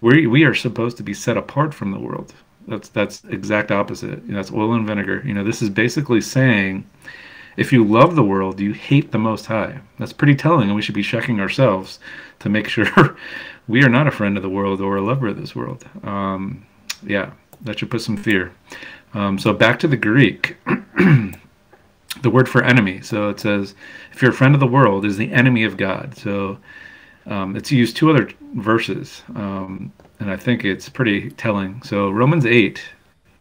we 0.00 0.26
we 0.26 0.44
are 0.44 0.54
supposed 0.54 0.96
to 0.98 1.02
be 1.02 1.14
set 1.14 1.36
apart 1.36 1.74
from 1.74 1.92
the 1.92 1.98
world. 1.98 2.34
That's 2.68 2.88
that's 2.88 3.24
exact 3.24 3.70
opposite. 3.70 4.22
You 4.24 4.32
know, 4.32 4.36
that's 4.36 4.52
oil 4.52 4.74
and 4.74 4.86
vinegar. 4.86 5.22
You 5.24 5.34
know, 5.34 5.44
this 5.44 5.62
is 5.62 5.70
basically 5.70 6.20
saying, 6.20 6.88
if 7.56 7.72
you 7.72 7.84
love 7.84 8.14
the 8.16 8.22
world, 8.22 8.60
you 8.60 8.72
hate 8.72 9.12
the 9.12 9.18
Most 9.18 9.46
High. 9.46 9.80
That's 9.98 10.12
pretty 10.12 10.34
telling, 10.34 10.68
and 10.68 10.76
we 10.76 10.82
should 10.82 10.94
be 10.94 11.02
checking 11.02 11.40
ourselves 11.40 11.98
to 12.40 12.48
make 12.48 12.68
sure 12.68 13.16
we 13.68 13.82
are 13.82 13.88
not 13.88 14.06
a 14.06 14.12
friend 14.12 14.36
of 14.36 14.42
the 14.42 14.48
world 14.48 14.80
or 14.80 14.96
a 14.96 15.02
lover 15.02 15.28
of 15.28 15.40
this 15.40 15.54
world. 15.54 15.84
Um, 16.04 16.66
yeah, 17.02 17.32
that 17.62 17.78
should 17.78 17.90
put 17.90 18.02
some 18.02 18.16
fear. 18.16 18.52
Um, 19.14 19.38
so 19.38 19.52
back 19.52 19.78
to 19.80 19.88
the 19.88 19.96
Greek. 19.96 20.56
the 22.22 22.30
word 22.30 22.48
for 22.48 22.62
enemy. 22.62 23.00
So 23.00 23.28
it 23.28 23.40
says, 23.40 23.74
if 24.12 24.22
you're 24.22 24.30
a 24.30 24.34
friend 24.34 24.54
of 24.54 24.60
the 24.60 24.66
world, 24.66 25.04
is 25.04 25.16
the 25.16 25.32
enemy 25.32 25.64
of 25.64 25.76
God. 25.76 26.16
So 26.16 26.58
um, 27.26 27.56
it's 27.56 27.70
used 27.70 27.96
two 27.96 28.10
other 28.10 28.28
verses, 28.54 29.22
um, 29.34 29.92
and 30.18 30.30
I 30.30 30.36
think 30.36 30.64
it's 30.64 30.88
pretty 30.88 31.30
telling. 31.30 31.82
So 31.82 32.10
Romans 32.10 32.46
8, 32.46 32.82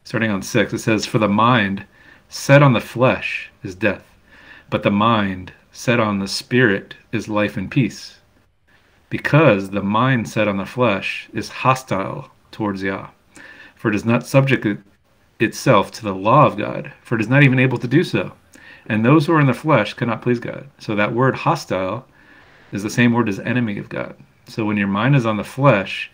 starting 0.03 0.31
on 0.31 0.41
6, 0.41 0.73
it 0.73 0.79
says, 0.79 1.05
For 1.05 1.17
the 1.17 1.27
mind 1.27 1.85
set 2.29 2.61
on 2.61 2.73
the 2.73 2.81
flesh 2.81 3.49
is 3.63 3.75
death, 3.75 4.05
but 4.69 4.83
the 4.83 4.91
mind 4.91 5.53
set 5.71 5.99
on 5.99 6.19
the 6.19 6.27
spirit 6.27 6.95
is 7.11 7.27
life 7.27 7.57
and 7.57 7.69
peace. 7.71 8.19
Because 9.09 9.71
the 9.71 9.81
mind 9.81 10.29
set 10.29 10.47
on 10.47 10.57
the 10.57 10.65
flesh 10.65 11.29
is 11.33 11.49
hostile 11.49 12.29
towards 12.51 12.83
Yah. 12.83 13.09
For 13.75 13.89
it 13.89 13.95
is 13.95 14.05
not 14.05 14.27
subject 14.27 14.67
itself 15.39 15.91
to 15.93 16.03
the 16.03 16.13
law 16.13 16.45
of 16.45 16.57
God, 16.57 16.93
for 17.01 17.15
it 17.15 17.21
is 17.21 17.29
not 17.29 17.43
even 17.43 17.59
able 17.59 17.77
to 17.79 17.87
do 17.87 18.03
so. 18.03 18.33
And 18.89 19.05
those 19.05 19.25
who 19.25 19.33
are 19.33 19.39
in 19.39 19.47
the 19.47 19.53
flesh 19.53 19.93
cannot 19.93 20.21
please 20.21 20.39
God. 20.39 20.67
So 20.79 20.95
that 20.95 21.13
word 21.13 21.35
hostile 21.35 22.05
is 22.71 22.83
the 22.83 22.89
same 22.89 23.13
word 23.13 23.29
as 23.29 23.39
enemy 23.39 23.77
of 23.77 23.87
God. 23.87 24.15
So 24.47 24.65
when 24.65 24.77
your 24.77 24.87
mind 24.87 25.15
is 25.15 25.25
on 25.25 25.37
the 25.37 25.43
flesh, 25.43 26.11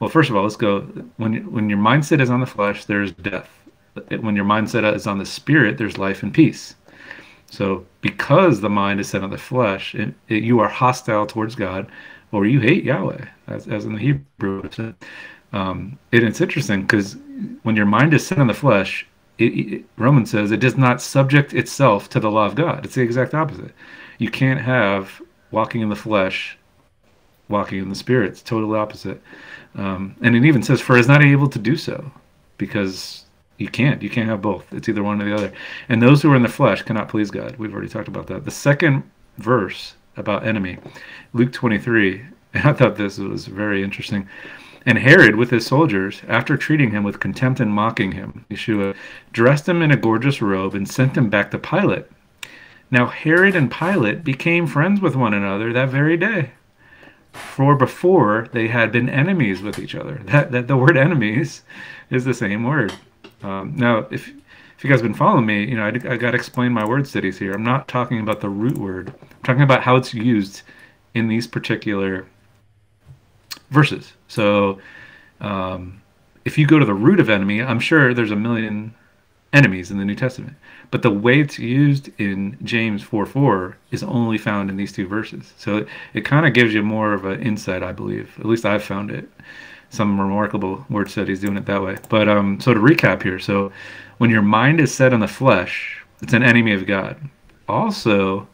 well, 0.00 0.10
first 0.10 0.30
of 0.30 0.36
all, 0.36 0.44
let's 0.44 0.56
go. 0.56 0.80
When 1.16 1.50
when 1.52 1.68
your 1.68 1.78
mindset 1.78 2.20
is 2.20 2.30
on 2.30 2.40
the 2.40 2.46
flesh, 2.46 2.84
there's 2.84 3.12
death. 3.12 3.50
When 4.20 4.36
your 4.36 4.44
mindset 4.44 4.94
is 4.94 5.06
on 5.06 5.18
the 5.18 5.26
spirit, 5.26 5.78
there's 5.78 5.98
life 5.98 6.22
and 6.22 6.32
peace. 6.32 6.74
So 7.50 7.86
because 8.00 8.60
the 8.60 8.70
mind 8.70 9.00
is 9.00 9.08
set 9.08 9.22
on 9.22 9.30
the 9.30 9.38
flesh, 9.38 9.94
it, 9.94 10.14
it, 10.28 10.42
you 10.42 10.58
are 10.60 10.68
hostile 10.68 11.26
towards 11.26 11.54
God, 11.54 11.86
or 12.32 12.46
you 12.46 12.58
hate 12.58 12.84
Yahweh, 12.84 13.24
as, 13.46 13.68
as 13.68 13.84
in 13.84 13.92
the 13.94 14.00
Hebrew. 14.00 14.68
Um, 15.52 15.96
and 16.12 16.24
it's 16.24 16.40
interesting 16.40 16.82
because 16.82 17.16
when 17.62 17.76
your 17.76 17.86
mind 17.86 18.12
is 18.12 18.26
set 18.26 18.38
on 18.38 18.48
the 18.48 18.54
flesh, 18.54 19.06
it, 19.38 19.44
it, 19.44 19.84
Romans 19.96 20.30
says 20.30 20.50
it 20.50 20.60
does 20.60 20.76
not 20.76 21.02
subject 21.02 21.54
itself 21.54 22.08
to 22.10 22.20
the 22.20 22.30
law 22.30 22.46
of 22.46 22.54
God. 22.54 22.84
It's 22.84 22.94
the 22.94 23.02
exact 23.02 23.34
opposite. 23.34 23.72
You 24.18 24.30
can't 24.30 24.60
have 24.60 25.20
walking 25.50 25.80
in 25.80 25.88
the 25.88 25.96
flesh, 25.96 26.56
walking 27.48 27.80
in 27.80 27.88
the 27.88 27.94
spirit. 27.94 28.32
It's 28.32 28.42
totally 28.42 28.78
opposite. 28.78 29.20
Um, 29.76 30.14
and 30.22 30.36
it 30.36 30.44
even 30.44 30.62
says, 30.62 30.80
"For 30.80 30.96
is 30.96 31.08
not 31.08 31.22
able 31.22 31.48
to 31.48 31.58
do 31.58 31.76
so," 31.76 32.12
because 32.58 33.24
you 33.58 33.68
can't. 33.68 34.02
You 34.02 34.10
can't 34.10 34.28
have 34.28 34.42
both. 34.42 34.72
It's 34.72 34.88
either 34.88 35.02
one 35.02 35.20
or 35.20 35.24
the 35.24 35.34
other. 35.34 35.52
And 35.88 36.02
those 36.02 36.22
who 36.22 36.32
are 36.32 36.36
in 36.36 36.42
the 36.42 36.48
flesh 36.48 36.82
cannot 36.82 37.08
please 37.08 37.30
God. 37.30 37.56
We've 37.56 37.72
already 37.72 37.88
talked 37.88 38.08
about 38.08 38.26
that. 38.28 38.44
The 38.44 38.50
second 38.50 39.02
verse 39.38 39.94
about 40.16 40.46
enemy, 40.46 40.78
Luke 41.32 41.52
23. 41.52 42.22
And 42.54 42.68
I 42.68 42.72
thought 42.72 42.94
this 42.94 43.18
was 43.18 43.46
very 43.46 43.82
interesting. 43.82 44.28
And 44.86 44.98
Herod, 44.98 45.36
with 45.36 45.50
his 45.50 45.66
soldiers, 45.66 46.22
after 46.28 46.56
treating 46.56 46.90
him 46.90 47.04
with 47.04 47.20
contempt 47.20 47.58
and 47.58 47.72
mocking 47.72 48.12
him, 48.12 48.44
Yeshua, 48.50 48.94
dressed 49.32 49.68
him 49.68 49.80
in 49.80 49.90
a 49.90 49.96
gorgeous 49.96 50.42
robe 50.42 50.74
and 50.74 50.88
sent 50.88 51.16
him 51.16 51.30
back 51.30 51.50
to 51.50 51.58
Pilate. 51.58 52.04
Now 52.90 53.06
Herod 53.06 53.56
and 53.56 53.72
Pilate 53.72 54.24
became 54.24 54.66
friends 54.66 55.00
with 55.00 55.16
one 55.16 55.34
another 55.34 55.72
that 55.72 55.88
very 55.88 56.16
day. 56.16 56.50
For 57.32 57.74
before 57.74 58.48
they 58.52 58.68
had 58.68 58.92
been 58.92 59.08
enemies 59.08 59.62
with 59.62 59.78
each 59.78 59.94
other. 59.94 60.20
That, 60.26 60.52
that 60.52 60.68
the 60.68 60.76
word 60.76 60.96
enemies 60.96 61.62
is 62.10 62.24
the 62.24 62.34
same 62.34 62.62
word. 62.62 62.92
Um, 63.42 63.74
now, 63.76 64.06
if 64.10 64.32
if 64.76 64.82
you 64.82 64.90
guys 64.90 65.00
have 65.00 65.08
been 65.08 65.14
following 65.14 65.46
me, 65.46 65.64
you 65.64 65.76
know 65.76 65.84
I, 65.84 65.88
I 65.88 66.16
got 66.16 66.32
to 66.32 66.36
explain 66.36 66.72
my 66.72 66.86
word 66.86 67.06
studies 67.06 67.38
here. 67.38 67.52
I'm 67.52 67.64
not 67.64 67.88
talking 67.88 68.20
about 68.20 68.40
the 68.40 68.48
root 68.48 68.76
word. 68.76 69.14
I'm 69.22 69.42
talking 69.42 69.62
about 69.62 69.82
how 69.82 69.96
it's 69.96 70.12
used 70.12 70.62
in 71.14 71.28
these 71.28 71.46
particular 71.46 72.26
verses. 73.70 74.12
So 74.28 74.80
um, 75.40 76.02
if 76.44 76.58
you 76.58 76.66
go 76.66 76.78
to 76.78 76.84
the 76.84 76.94
root 76.94 77.20
of 77.20 77.30
enemy, 77.30 77.62
I'm 77.62 77.80
sure 77.80 78.14
there's 78.14 78.30
a 78.30 78.36
million 78.36 78.94
enemies 79.52 79.90
in 79.90 79.98
the 79.98 80.04
New 80.04 80.16
Testament. 80.16 80.56
But 80.90 81.02
the 81.02 81.10
way 81.10 81.40
it's 81.40 81.58
used 81.58 82.10
in 82.18 82.58
James 82.62 83.02
4 83.02 83.24
4 83.24 83.76
is 83.90 84.02
only 84.02 84.38
found 84.38 84.68
in 84.68 84.76
these 84.76 84.92
two 84.92 85.06
verses. 85.06 85.54
So 85.56 85.78
it, 85.78 85.88
it 86.12 86.24
kind 86.24 86.46
of 86.46 86.52
gives 86.52 86.74
you 86.74 86.82
more 86.82 87.14
of 87.14 87.24
an 87.24 87.40
insight, 87.40 87.82
I 87.82 87.92
believe. 87.92 88.32
At 88.38 88.46
least 88.46 88.66
I've 88.66 88.82
found 88.82 89.10
it. 89.10 89.28
Some 89.90 90.20
remarkable 90.20 90.84
word 90.90 91.08
studies 91.08 91.40
doing 91.40 91.56
it 91.56 91.66
that 91.66 91.82
way. 91.82 91.96
But 92.08 92.28
um, 92.28 92.60
so 92.60 92.74
to 92.74 92.80
recap 92.80 93.22
here 93.22 93.38
so 93.38 93.72
when 94.18 94.30
your 94.30 94.42
mind 94.42 94.80
is 94.80 94.92
set 94.92 95.12
on 95.12 95.20
the 95.20 95.28
flesh, 95.28 96.04
it's 96.20 96.32
an 96.32 96.42
enemy 96.42 96.72
of 96.72 96.86
God. 96.86 97.16
Also, 97.68 98.46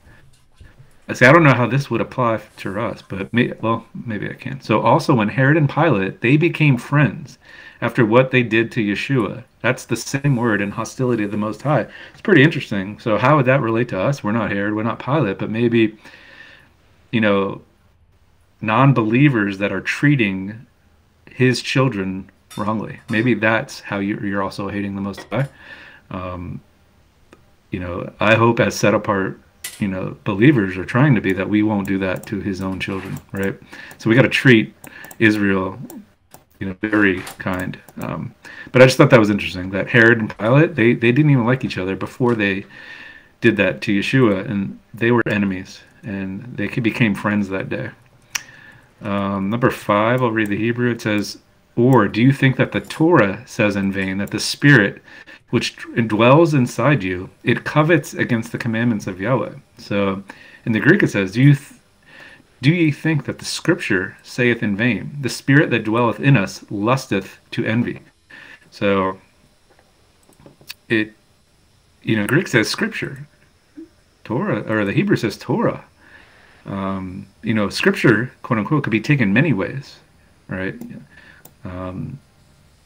See, 1.13 1.27
I 1.27 1.33
don't 1.33 1.45
know 1.45 1.55
how 1.55 1.67
this 1.67 1.91
would 1.91 2.01
apply 2.01 2.41
to 2.59 2.81
us, 2.81 3.03
but 3.03 3.33
may, 3.33 3.53
well, 3.61 3.87
maybe 4.07 4.29
I 4.29 4.35
can. 4.35 4.61
So 4.61 4.81
also 4.81 5.15
when 5.15 5.29
Herod 5.29 5.57
and 5.57 5.69
Pilate, 5.69 6.21
they 6.21 6.37
became 6.37 6.77
friends 6.77 7.39
after 7.81 8.05
what 8.05 8.31
they 8.31 8.43
did 8.43 8.71
to 8.73 8.81
Yeshua. 8.81 9.45
That's 9.63 9.85
the 9.85 9.97
same 9.97 10.37
word 10.37 10.61
in 10.61 10.71
hostility 10.71 11.25
of 11.25 11.31
the 11.31 11.37
Most 11.37 11.63
High. 11.63 11.87
It's 12.13 12.21
pretty 12.23 12.43
interesting. 12.43 12.99
So 12.99 13.19
how 13.19 13.37
would 13.37 13.47
that 13.47 13.61
relate 13.61 13.89
to 13.91 14.01
us? 14.01 14.23
We're 14.23 14.33
not 14.33 14.51
Herod, 14.51 14.75
we're 14.75 14.83
not 14.83 14.99
Pilate, 14.99 15.39
but 15.39 15.51
maybe, 15.51 15.97
you 17.11 17.21
know, 17.21 17.63
non-believers 18.61 19.59
that 19.59 19.73
are 19.73 19.81
treating 19.81 20.67
his 21.31 21.63
children 21.63 22.31
wrongly. 22.57 23.01
Maybe 23.09 23.35
that's 23.35 23.81
how 23.81 23.99
you're 23.99 24.43
also 24.43 24.69
hating 24.69 24.95
the 24.95 25.01
Most 25.01 25.27
High. 25.31 25.49
Um, 26.11 26.61
you 27.71 27.81
know, 27.81 28.13
I 28.19 28.35
hope 28.35 28.61
as 28.61 28.75
set 28.75 28.95
apart 28.95 29.41
you 29.79 29.89
know 29.89 30.17
believers 30.25 30.77
are 30.77 30.85
trying 30.85 31.15
to 31.15 31.21
be 31.21 31.33
that 31.33 31.49
we 31.49 31.63
won't 31.63 31.87
do 31.87 31.99
that 31.99 32.27
to 32.27 32.41
his 32.41 32.61
own 32.61 32.81
children 32.81 33.19
right? 33.33 33.59
So 33.99 34.11
we 34.11 34.17
got 34.17 34.23
to 34.23 34.29
treat 34.29 34.75
israel 35.19 35.79
you 36.59 36.67
know 36.67 36.77
very 36.81 37.21
kind. 37.39 37.79
Um, 38.01 38.35
but 38.71 38.83
i 38.83 38.85
just 38.85 38.99
thought 38.99 39.11
that 39.11 39.21
was 39.21 39.31
interesting 39.31 39.71
that 39.71 39.89
herod 39.89 40.19
and 40.19 40.37
pilate 40.37 40.75
they, 40.75 40.93
they 40.93 41.13
didn't 41.13 41.31
even 41.31 41.47
like 41.47 41.65
each 41.65 41.79
other 41.79 41.97
before 41.97 42.35
they 42.35 42.67
did 43.41 43.57
that 43.57 43.81
to 43.83 43.99
yeshua 43.99 44.49
and 44.49 44.79
they 44.93 45.11
were 45.11 45.23
enemies 45.27 45.81
and 46.03 46.43
they 46.57 46.69
became 46.69 47.15
friends 47.15 47.49
that 47.49 47.69
day. 47.69 47.91
Um, 49.03 49.51
number 49.51 49.71
five 49.71 50.23
i'll 50.23 50.31
read 50.31 50.49
the 50.49 50.57
hebrew. 50.57 50.91
It 50.91 51.01
says 51.01 51.39
or 51.77 52.09
do 52.09 52.21
you 52.23 52.33
think 52.33 52.57
that 52.57 52.73
the 52.73 52.81
torah 52.81 53.43
says 53.47 53.77
in 53.77 53.93
vain 53.93 54.19
that 54.19 54.31
the 54.31 54.41
spirit 54.41 55.03
which 55.51 55.77
dwells 56.07 56.55
inside 56.55 57.03
you, 57.03 57.29
it 57.43 57.65
covets 57.65 58.15
against 58.15 58.53
the 58.53 58.59
commandments 58.59 59.07
of 59.07 59.21
Yahweh. 59.21 59.55
So 59.79 60.23
in 60.65 60.73
the 60.73 60.81
Greek 60.81 61.03
it 61.03 61.09
says, 61.09 61.33
Do 61.33 61.43
you 61.43 61.57
do 62.63 62.71
ye 62.71 62.91
think 62.91 63.25
that 63.25 63.39
the 63.39 63.45
scripture 63.45 64.17
saith 64.23 64.63
in 64.63 64.77
vain, 64.77 65.17
The 65.21 65.29
spirit 65.29 65.71
that 65.71 65.85
dwelleth 65.85 66.21
in 66.21 66.37
us 66.37 66.65
lusteth 66.71 67.39
to 67.53 67.65
envy? 67.65 68.01
So 68.71 69.19
it 70.89 71.13
you 72.03 72.17
know, 72.17 72.27
Greek 72.27 72.49
says 72.49 72.69
scripture. 72.69 73.27
Torah 74.25 74.61
or 74.63 74.85
the 74.85 74.93
Hebrew 74.93 75.17
says 75.17 75.37
Torah. 75.37 75.85
Um, 76.65 77.27
you 77.43 77.55
know, 77.55 77.69
scripture, 77.69 78.33
quote 78.43 78.59
unquote, 78.59 78.85
could 78.85 78.91
be 78.91 79.01
taken 79.01 79.33
many 79.33 79.53
ways, 79.53 79.97
right? 80.47 80.75
Um, 81.65 82.19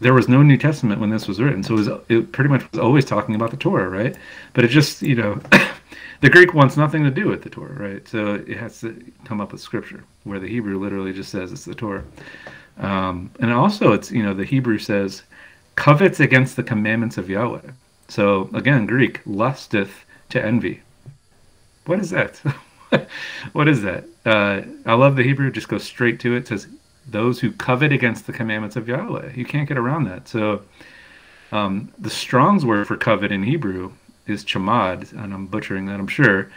there 0.00 0.14
was 0.14 0.28
no 0.28 0.42
New 0.42 0.58
Testament 0.58 1.00
when 1.00 1.10
this 1.10 1.28
was 1.28 1.40
written, 1.40 1.62
so 1.62 1.74
it, 1.74 1.78
was, 1.78 1.88
it 2.08 2.32
pretty 2.32 2.50
much 2.50 2.70
was 2.72 2.80
always 2.80 3.04
talking 3.04 3.34
about 3.34 3.50
the 3.50 3.56
Torah, 3.56 3.88
right? 3.88 4.16
But 4.52 4.64
it 4.64 4.68
just, 4.68 5.02
you 5.02 5.14
know, 5.14 5.40
the 6.20 6.30
Greek 6.30 6.52
wants 6.52 6.76
nothing 6.76 7.04
to 7.04 7.10
do 7.10 7.28
with 7.28 7.42
the 7.42 7.50
Torah, 7.50 7.74
right? 7.74 8.06
So 8.06 8.34
it 8.34 8.56
has 8.56 8.80
to 8.80 9.02
come 9.24 9.40
up 9.40 9.52
with 9.52 9.60
Scripture, 9.60 10.04
where 10.24 10.40
the 10.40 10.48
Hebrew 10.48 10.78
literally 10.78 11.12
just 11.12 11.30
says 11.30 11.52
it's 11.52 11.64
the 11.64 11.74
Torah. 11.74 12.04
Um, 12.78 13.30
and 13.40 13.52
also, 13.52 13.92
it's 13.92 14.10
you 14.10 14.22
know, 14.22 14.34
the 14.34 14.44
Hebrew 14.44 14.78
says 14.78 15.22
covets 15.76 16.20
against 16.20 16.56
the 16.56 16.62
commandments 16.62 17.18
of 17.18 17.30
Yahweh. 17.30 17.70
So 18.08 18.50
again, 18.52 18.86
Greek 18.86 19.20
lusteth 19.26 20.04
to 20.30 20.44
envy. 20.44 20.82
What 21.86 22.00
is 22.00 22.10
that? 22.10 22.36
what 23.52 23.68
is 23.68 23.82
that? 23.82 24.04
Uh, 24.24 24.62
I 24.86 24.94
love 24.94 25.16
the 25.16 25.22
Hebrew. 25.22 25.50
Just 25.50 25.68
go 25.68 25.78
straight 25.78 26.20
to 26.20 26.34
it. 26.34 26.38
it 26.38 26.48
says 26.48 26.66
those 27.06 27.40
who 27.40 27.52
covet 27.52 27.92
against 27.92 28.26
the 28.26 28.32
commandments 28.32 28.76
of 28.76 28.88
Yahweh. 28.88 29.32
You 29.34 29.44
can't 29.44 29.68
get 29.68 29.78
around 29.78 30.04
that. 30.04 30.28
So 30.28 30.62
um, 31.52 31.92
the 31.98 32.10
Strong's 32.10 32.64
word 32.64 32.86
for 32.86 32.96
covet 32.96 33.32
in 33.32 33.42
Hebrew 33.42 33.92
is 34.26 34.44
chamad, 34.44 35.12
and 35.12 35.34
I'm 35.34 35.46
butchering 35.46 35.86
that, 35.86 36.00
I'm 36.00 36.06
sure, 36.08 36.50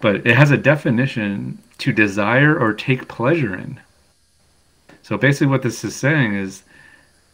but 0.00 0.26
it 0.26 0.36
has 0.36 0.50
a 0.50 0.56
definition 0.56 1.58
to 1.78 1.92
desire 1.92 2.58
or 2.58 2.72
take 2.74 3.08
pleasure 3.08 3.54
in. 3.54 3.80
So 5.02 5.18
basically, 5.18 5.48
what 5.48 5.62
this 5.62 5.84
is 5.84 5.96
saying 5.96 6.34
is 6.34 6.62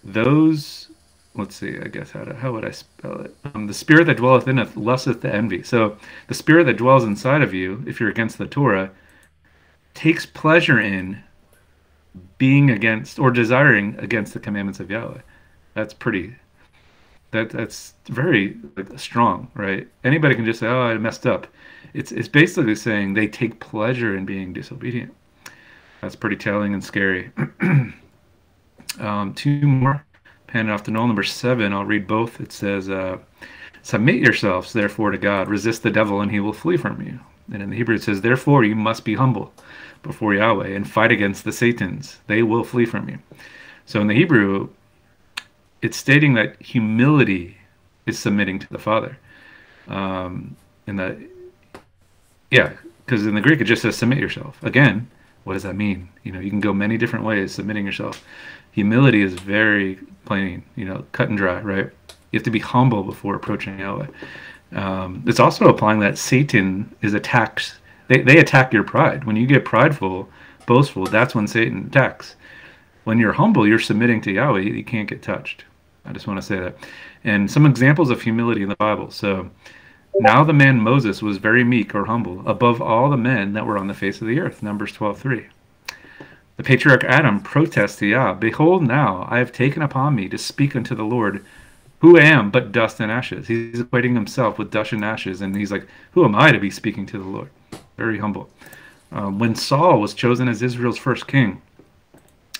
those. 0.04 0.88
Let's 1.34 1.54
see. 1.54 1.78
I 1.78 1.88
guess 1.88 2.10
how 2.12 2.24
to, 2.24 2.34
how 2.34 2.52
would 2.52 2.64
I 2.64 2.70
spell 2.70 3.20
it? 3.20 3.36
Um, 3.54 3.66
the 3.66 3.74
spirit 3.74 4.06
that 4.06 4.16
dwelleth 4.16 4.48
in 4.48 4.58
it 4.58 4.74
lusteth 4.76 5.20
to 5.20 5.34
envy. 5.34 5.62
So 5.62 5.98
the 6.28 6.34
spirit 6.34 6.64
that 6.64 6.78
dwells 6.78 7.04
inside 7.04 7.42
of 7.42 7.52
you, 7.52 7.84
if 7.86 8.00
you're 8.00 8.08
against 8.08 8.38
the 8.38 8.46
Torah, 8.46 8.90
takes 9.94 10.24
pleasure 10.24 10.80
in 10.80 11.22
being 12.38 12.70
against 12.70 13.18
or 13.18 13.30
desiring 13.30 13.96
against 13.98 14.34
the 14.34 14.40
commandments 14.40 14.80
of 14.80 14.90
Yahweh. 14.90 15.20
That's 15.74 15.94
pretty. 15.94 16.34
That 17.32 17.50
that's 17.50 17.94
very 18.08 18.56
like, 18.76 18.98
strong, 18.98 19.50
right? 19.54 19.88
Anybody 20.04 20.34
can 20.34 20.44
just 20.44 20.60
say, 20.60 20.66
"Oh, 20.66 20.82
I 20.82 20.96
messed 20.98 21.26
up." 21.26 21.46
It's 21.94 22.12
it's 22.12 22.28
basically 22.28 22.74
saying 22.74 23.14
they 23.14 23.26
take 23.26 23.60
pleasure 23.60 24.16
in 24.16 24.24
being 24.24 24.52
disobedient. 24.52 25.14
That's 26.00 26.16
pretty 26.16 26.36
telling 26.36 26.72
and 26.72 26.84
scary. 26.84 27.30
um, 29.00 29.34
two 29.34 29.66
more. 29.66 30.04
Pan 30.46 30.70
off 30.70 30.84
to 30.84 30.90
Noel 30.90 31.08
number 31.08 31.24
seven. 31.24 31.72
I'll 31.72 31.84
read 31.84 32.06
both. 32.06 32.40
It 32.40 32.52
says, 32.52 32.88
uh, 32.88 33.18
"Submit 33.82 34.16
yourselves, 34.16 34.72
therefore, 34.72 35.10
to 35.10 35.18
God. 35.18 35.48
Resist 35.48 35.82
the 35.82 35.90
devil, 35.90 36.20
and 36.20 36.30
he 36.30 36.40
will 36.40 36.52
flee 36.52 36.76
from 36.76 37.02
you." 37.02 37.18
And 37.52 37.62
in 37.62 37.70
the 37.70 37.76
Hebrew, 37.76 37.96
it 37.96 38.02
says, 38.02 38.20
"Therefore, 38.20 38.64
you 38.64 38.76
must 38.76 39.04
be 39.04 39.14
humble." 39.14 39.52
Before 40.06 40.34
Yahweh 40.34 40.68
and 40.68 40.90
fight 40.90 41.12
against 41.12 41.44
the 41.44 41.52
Satans. 41.52 42.18
They 42.26 42.42
will 42.42 42.64
flee 42.64 42.86
from 42.86 43.08
you. 43.08 43.18
So 43.86 44.00
in 44.00 44.06
the 44.06 44.14
Hebrew, 44.14 44.68
it's 45.82 45.96
stating 45.96 46.34
that 46.34 46.60
humility 46.60 47.56
is 48.06 48.18
submitting 48.18 48.58
to 48.60 48.68
the 48.70 48.78
Father. 48.78 49.18
Um, 49.88 50.56
and 50.86 50.98
that 50.98 51.18
Yeah, 52.50 52.72
because 53.04 53.26
in 53.26 53.34
the 53.34 53.40
Greek 53.40 53.60
it 53.60 53.64
just 53.64 53.82
says 53.82 53.96
submit 53.96 54.18
yourself. 54.18 54.62
Again, 54.62 55.08
what 55.44 55.54
does 55.54 55.62
that 55.62 55.76
mean? 55.76 56.08
You 56.24 56.32
know, 56.32 56.40
you 56.40 56.50
can 56.50 56.60
go 56.60 56.72
many 56.72 56.96
different 56.98 57.24
ways 57.24 57.52
submitting 57.52 57.86
yourself. 57.86 58.24
Humility 58.72 59.22
is 59.22 59.34
very 59.34 59.98
plain, 60.24 60.62
you 60.74 60.84
know, 60.84 61.04
cut 61.12 61.28
and 61.28 61.38
dry, 61.38 61.60
right? 61.60 61.90
You 62.30 62.38
have 62.38 62.42
to 62.44 62.50
be 62.50 62.58
humble 62.58 63.04
before 63.04 63.34
approaching 63.36 63.78
Yahweh. 63.78 64.08
Um, 64.72 65.22
it's 65.26 65.40
also 65.40 65.68
applying 65.68 66.00
that 66.00 66.18
Satan 66.18 66.94
is 67.02 67.14
attacks. 67.14 67.78
They, 68.08 68.22
they 68.22 68.38
attack 68.38 68.72
your 68.72 68.84
pride. 68.84 69.24
When 69.24 69.36
you 69.36 69.46
get 69.46 69.64
prideful, 69.64 70.28
boastful, 70.66 71.06
that's 71.06 71.34
when 71.34 71.46
Satan 71.46 71.86
attacks. 71.86 72.36
When 73.04 73.18
you're 73.18 73.32
humble, 73.32 73.66
you're 73.66 73.78
submitting 73.78 74.20
to 74.22 74.32
Yahweh. 74.32 74.60
You 74.60 74.84
can't 74.84 75.08
get 75.08 75.22
touched. 75.22 75.64
I 76.04 76.12
just 76.12 76.26
want 76.26 76.40
to 76.40 76.46
say 76.46 76.58
that. 76.58 76.76
And 77.24 77.50
some 77.50 77.66
examples 77.66 78.10
of 78.10 78.22
humility 78.22 78.62
in 78.62 78.68
the 78.68 78.76
Bible. 78.76 79.10
So, 79.10 79.50
now 80.18 80.44
the 80.44 80.52
man 80.52 80.80
Moses 80.80 81.20
was 81.20 81.38
very 81.38 81.62
meek 81.62 81.94
or 81.94 82.06
humble 82.06 82.42
above 82.48 82.80
all 82.80 83.10
the 83.10 83.16
men 83.16 83.52
that 83.52 83.66
were 83.66 83.76
on 83.76 83.86
the 83.86 83.94
face 83.94 84.20
of 84.20 84.26
the 84.26 84.40
earth. 84.40 84.62
Numbers 84.62 84.92
12:3. 84.92 85.46
The 86.56 86.62
patriarch 86.62 87.04
Adam 87.04 87.40
protests 87.40 87.96
to 87.96 88.06
Yah, 88.06 88.32
Behold 88.32 88.82
now, 88.82 89.26
I 89.30 89.38
have 89.38 89.52
taken 89.52 89.82
upon 89.82 90.14
me 90.14 90.28
to 90.30 90.38
speak 90.38 90.74
unto 90.74 90.94
the 90.94 91.04
Lord, 91.04 91.44
who 91.98 92.16
am 92.16 92.50
but 92.50 92.72
dust 92.72 92.98
and 92.98 93.12
ashes. 93.12 93.48
He's 93.48 93.82
equating 93.82 94.14
himself 94.14 94.58
with 94.58 94.70
dust 94.70 94.92
and 94.92 95.04
ashes, 95.04 95.42
and 95.42 95.54
he's 95.54 95.70
like, 95.70 95.86
Who 96.12 96.24
am 96.24 96.34
I 96.34 96.52
to 96.52 96.58
be 96.58 96.70
speaking 96.70 97.04
to 97.06 97.18
the 97.18 97.24
Lord? 97.24 97.50
Very 97.96 98.18
humble. 98.18 98.50
Um, 99.12 99.38
when 99.38 99.54
Saul 99.54 100.00
was 100.00 100.14
chosen 100.14 100.48
as 100.48 100.62
Israel's 100.62 100.98
first 100.98 101.26
king, 101.26 101.62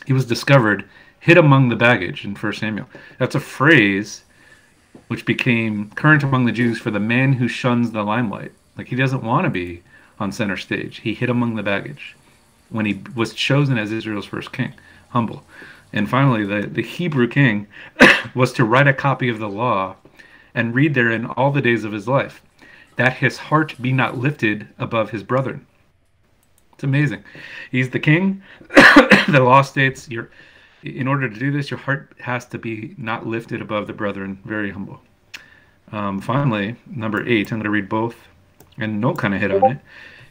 he 0.07 0.13
was 0.13 0.25
discovered 0.25 0.89
hid 1.21 1.37
among 1.37 1.69
the 1.69 1.77
baggage 1.77 2.25
in 2.25 2.35
1 2.35 2.53
Samuel. 2.53 2.87
That's 3.19 3.35
a 3.35 3.41
phrase 3.41 4.23
which 5.09 5.27
became 5.27 5.91
current 5.91 6.23
among 6.23 6.47
the 6.47 6.53
Jews 6.53 6.79
for 6.79 6.91
the 6.91 7.01
man 7.01 7.35
who 7.35 7.49
shuns 7.49 7.91
the 7.91 8.03
limelight. 8.03 8.53
Like 8.79 8.89
he 8.89 8.97
doesn't 8.97 9.25
want 9.25 9.45
to 9.45 9.51
be 9.51 9.83
on 10.19 10.33
center 10.33 10.57
stage. 10.57 10.99
He 10.99 11.15
hid 11.15 11.29
among 11.29 11.57
the 11.57 11.63
baggage 11.63 12.17
when 12.71 12.87
he 12.87 13.03
was 13.15 13.35
chosen 13.35 13.79
as 13.79 13.93
Israel's 13.93 14.27
first 14.27 14.53
king, 14.53 14.75
humble. 15.11 15.45
And 15.93 16.09
finally, 16.09 16.45
the, 16.45 16.67
the 16.67 16.83
Hebrew 16.83 17.29
king 17.29 17.67
was 18.35 18.53
to 18.55 18.65
write 18.65 18.89
a 18.89 18.93
copy 18.93 19.29
of 19.29 19.39
the 19.39 19.49
law 19.49 19.97
and 20.55 20.75
read 20.75 20.95
therein 20.95 21.27
all 21.27 21.51
the 21.51 21.63
days 21.63 21.85
of 21.85 21.93
his 21.93 22.09
life, 22.09 22.43
that 22.97 23.15
his 23.15 23.37
heart 23.37 23.75
be 23.81 23.93
not 23.93 24.19
lifted 24.19 24.69
above 24.79 25.11
his 25.11 25.23
brethren. 25.23 25.67
It's 26.75 26.85
amazing. 26.85 27.25
He's 27.71 27.91
the 27.91 28.01
king. 28.01 28.43
the 29.29 29.41
law 29.41 29.63
states 29.63 30.09
your 30.11 30.31
in 30.83 31.09
order 31.09 31.29
to 31.29 31.39
do 31.39 31.51
this, 31.51 31.71
your 31.71 31.81
heart 31.81 32.13
has 32.21 32.47
to 32.47 32.59
be 32.59 32.95
not 32.97 33.27
lifted 33.27 33.61
above 33.61 33.87
the 33.87 33.93
brethren, 33.93 34.39
very 34.45 34.71
humble. 34.71 35.01
Um, 35.93 36.21
finally, 36.21 36.77
number 36.87 37.27
eight, 37.27 37.51
I'm 37.51 37.59
going 37.59 37.65
to 37.65 37.71
read 37.71 37.89
both, 37.89 38.17
and 38.79 39.01
Noel 39.01 39.17
kind 39.17 39.35
of 39.35 39.41
hit 39.41 39.51
on 39.51 39.73
it. 39.73 39.79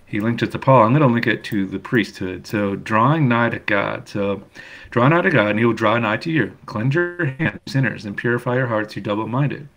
He 0.06 0.20
linked 0.20 0.44
it 0.44 0.52
to 0.52 0.60
Paul. 0.60 0.84
I'm 0.84 0.92
going 0.92 1.02
to 1.02 1.14
link 1.14 1.28
it 1.28 1.44
to 1.46 1.66
the 1.66 1.80
priesthood. 1.80 2.46
So, 2.46 2.76
drawing 2.76 3.28
nigh 3.28 3.50
to 3.50 3.60
God. 3.60 4.08
So, 4.08 4.44
draw 4.92 5.08
nigh 5.08 5.22
to 5.22 5.30
God, 5.30 5.48
and 5.48 5.60
He 5.60 5.66
will 5.66 5.74
draw 5.74 5.98
nigh 5.98 6.18
to 6.18 6.32
you. 6.32 6.56
Cleanse 6.68 6.94
your 6.94 7.26
hands, 7.26 7.60
sinners, 7.66 8.06
and 8.06 8.16
purify 8.16 8.56
your 8.56 8.68
hearts, 8.68 8.96
you 8.96 9.02
double-minded. 9.02 9.68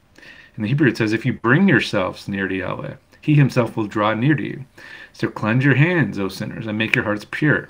In 0.58 0.62
the 0.62 0.68
Hebrew, 0.68 0.88
it 0.88 0.96
says, 0.96 1.12
if 1.12 1.24
you 1.24 1.32
bring 1.32 1.68
yourselves 1.68 2.26
near 2.26 2.48
to 2.48 2.54
Yahweh, 2.54 2.94
He 3.20 3.36
Himself 3.36 3.76
will 3.76 3.86
draw 3.86 4.12
near 4.12 4.34
to 4.34 4.42
you. 4.42 4.64
So, 5.12 5.28
cleanse 5.28 5.64
your 5.64 5.76
hands, 5.76 6.18
O 6.18 6.26
sinners, 6.28 6.66
and 6.66 6.76
make 6.76 6.96
your 6.96 7.04
hearts 7.04 7.24
pure. 7.30 7.68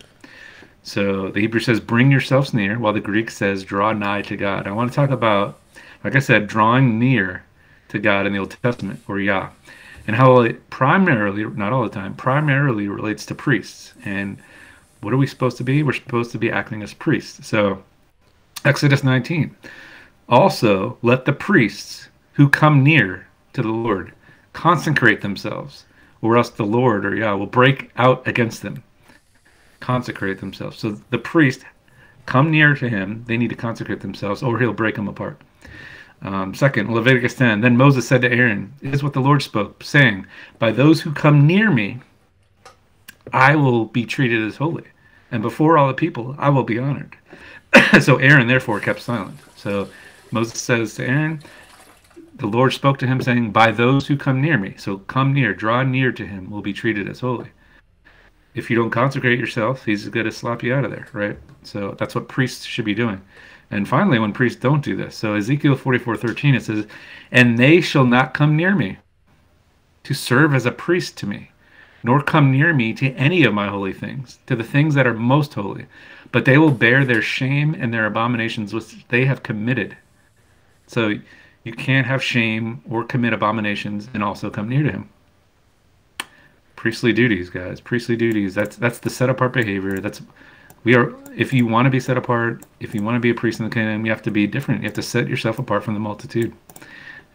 So 0.83 1.29
the 1.29 1.41
Hebrew 1.41 1.61
says, 1.61 1.81
bring 1.81 2.11
yourselves 2.11 2.55
near, 2.55 2.79
while 2.79 2.95
the 2.95 3.01
Greek 3.01 3.31
says, 3.31 3.63
draw 3.63 3.93
nigh 3.93 4.23
to 4.23 4.39
God. 4.39 4.67
I 4.67 4.71
want 4.71 4.91
to 4.91 4.97
talk 4.97 5.11
about, 5.11 5.61
like 6.03 6.17
I 6.17 6.19
said, 6.19 6.47
drawing 6.47 6.99
near 6.99 7.45
to 7.89 7.99
God 7.99 8.27
in 8.27 8.33
the 8.33 8.39
Old 8.39 8.57
Testament, 8.63 9.03
or 9.07 9.21
Yah, 9.21 9.51
and 10.07 10.17
how 10.17 10.41
it 10.41 10.71
primarily, 10.71 11.45
not 11.45 11.75
all 11.75 11.83
the 11.83 11.91
time, 11.91 12.15
primarily 12.15 12.89
relates 12.89 13.27
to 13.27 13.35
priests. 13.35 13.93
And 14.03 14.39
what 15.03 15.13
are 15.13 15.19
we 15.19 15.27
supposed 15.27 15.59
to 15.59 15.65
be? 15.65 15.83
We're 15.83 15.93
supposed 15.93 16.33
to 16.33 16.39
be 16.39 16.51
acting 16.51 16.83
as 16.83 16.95
priests. 16.95 17.47
So, 17.47 17.83
Exodus 18.65 19.05
19. 19.05 19.55
Also, 20.31 20.97
let 21.03 21.27
the 21.27 21.35
priests 21.35 22.08
who 22.39 22.49
come 22.49 22.83
near 22.83 23.27
to 23.53 23.61
the 23.61 23.69
Lord 23.69 24.15
consecrate 24.55 25.21
themselves, 25.21 25.85
or 26.23 26.39
else 26.39 26.49
the 26.49 26.65
Lord 26.65 27.05
or 27.05 27.15
Yah 27.15 27.37
will 27.37 27.47
break 27.47 27.91
out 27.97 28.27
against 28.27 28.63
them 28.63 28.83
consecrate 29.81 30.41
themselves. 30.41 30.79
So 30.79 30.99
the 31.11 31.19
priest 31.19 31.65
come 32.27 32.51
near 32.51 32.75
to 32.75 32.89
him. 32.89 33.25
They 33.27 33.37
need 33.37 33.51
to 33.51 33.57
consecrate 33.57 34.01
themselves, 34.01 34.43
or 34.43 34.59
he'll 34.59 34.73
break 34.73 34.97
them 34.97 35.09
apart. 35.09 35.41
Um, 36.23 36.55
second, 36.55 36.93
Leviticus 36.93 37.35
10. 37.35 37.61
Then 37.61 37.77
Moses 37.77 38.07
said 38.07 38.23
to 38.23 38.33
Aaron, 38.33 38.73
"This 38.83 38.97
is 38.97 39.03
what 39.03 39.13
the 39.13 39.21
Lord 39.21 39.43
spoke, 39.43 39.83
saying, 39.85 40.27
By 40.59 40.73
those 40.73 41.01
who 41.01 41.13
come 41.13 41.47
near 41.47 41.71
me, 41.71 42.01
I 43.33 43.55
will 43.55 43.85
be 43.85 44.05
treated 44.05 44.43
as 44.43 44.57
holy, 44.57 44.85
and 45.31 45.43
before 45.43 45.79
all 45.79 45.89
the 45.89 45.95
people, 45.95 46.35
I 46.39 46.49
will 46.49 46.65
be 46.65 46.79
honored." 46.79 47.17
so 48.01 48.17
Aaron 48.17 48.49
therefore 48.49 48.81
kept 48.81 49.01
silent. 49.01 49.39
So 49.57 49.89
Moses 50.33 50.61
says 50.61 50.95
to 50.95 51.07
Aaron, 51.07 51.41
the 52.39 52.47
Lord 52.47 52.73
spoke 52.73 52.99
to 52.99 53.07
him, 53.07 53.21
saying, 53.21 53.53
By 53.53 53.71
those 53.71 54.07
who 54.07 54.17
come 54.17 54.41
near 54.41 54.59
me. 54.59 54.75
So 54.79 54.99
come 54.99 55.33
near, 55.33 55.55
draw 55.55 55.83
near 55.83 56.13
to 56.13 56.27
him, 56.27 56.51
will 56.51 56.63
be 56.63 56.73
treated 56.73 57.09
as 57.09 57.21
holy 57.21 57.51
if 58.59 58.69
you 58.69 58.77
don't 58.77 58.91
consecrate 58.91 59.39
yourself, 59.39 59.85
he's 59.85 60.09
going 60.09 60.27
to 60.27 60.33
slap 60.33 60.63
you 60.63 60.75
out 60.75 60.85
of 60.85 60.91
there, 60.91 61.07
right? 61.13 61.39
So 61.63 61.95
that's 61.99 62.15
what 62.15 62.29
priests 62.29 62.65
should 62.65 62.85
be 62.85 62.95
doing. 62.95 63.21
And 63.71 63.89
finally, 63.89 64.19
when 64.19 64.33
priests 64.33 64.61
don't 64.61 64.85
do 64.85 64.97
this, 64.97 65.17
so 65.17 65.35
Ezekiel 65.35 65.77
44:13 65.77 66.55
it 66.55 66.63
says, 66.63 66.87
"And 67.31 67.59
they 67.59 67.81
shall 67.81 68.07
not 68.07 68.35
come 68.35 68.57
near 68.57 68.75
me 68.75 68.99
to 70.05 70.15
serve 70.15 70.55
as 70.55 70.67
a 70.67 70.73
priest 70.73 71.17
to 71.19 71.27
me, 71.27 71.51
nor 72.03 72.23
come 72.23 72.51
near 72.51 72.73
me 72.73 72.95
to 72.95 73.13
any 73.13 73.45
of 73.45 73.55
my 73.55 73.69
holy 73.69 73.93
things, 73.93 74.39
to 74.47 74.57
the 74.57 74.65
things 74.65 74.95
that 74.95 75.07
are 75.07 75.15
most 75.15 75.55
holy, 75.55 75.87
but 76.33 76.45
they 76.45 76.57
will 76.57 76.71
bear 76.71 77.05
their 77.05 77.23
shame 77.23 77.75
and 77.79 77.93
their 77.93 78.07
abominations 78.07 78.73
which 78.73 79.07
they 79.09 79.27
have 79.27 79.43
committed." 79.43 79.97
So 80.87 81.17
you 81.65 81.73
can't 81.73 82.07
have 82.07 82.23
shame 82.23 82.83
or 82.89 83.05
commit 83.05 83.33
abominations 83.33 84.09
and 84.15 84.23
also 84.23 84.51
come 84.51 84.69
near 84.69 84.83
to 84.83 84.91
him 84.91 85.09
priestly 86.79 87.13
duties, 87.13 87.51
guys. 87.51 87.81
Priestly 87.81 88.17
duties. 88.17 88.55
That's 88.55 88.77
that's 88.77 89.01
the 89.01 89.11
set 89.11 89.29
apart 89.29 89.53
behavior. 89.53 89.99
That's 89.99 90.23
we 90.85 90.95
are. 90.95 91.13
If 91.37 91.53
you 91.53 91.67
want 91.67 91.87
to 91.87 91.91
be 91.91 92.01
set 92.01 92.17
apart, 92.17 92.65
if 92.81 92.95
you 92.95 93.03
want 93.03 93.17
to 93.17 93.21
be 93.21 93.31
a 93.31 93.35
priest 93.35 93.59
in 93.59 93.67
the 93.67 93.75
kingdom, 93.75 94.07
you 94.07 94.13
have 94.13 94.23
to 94.23 94.31
be 94.31 94.47
different. 94.47 94.83
You 94.83 94.87
have 94.87 94.95
to 94.95 95.03
set 95.03 95.29
yourself 95.29 95.59
apart 95.59 95.83
from 95.83 95.95
the 95.95 96.01
multitude, 96.01 96.55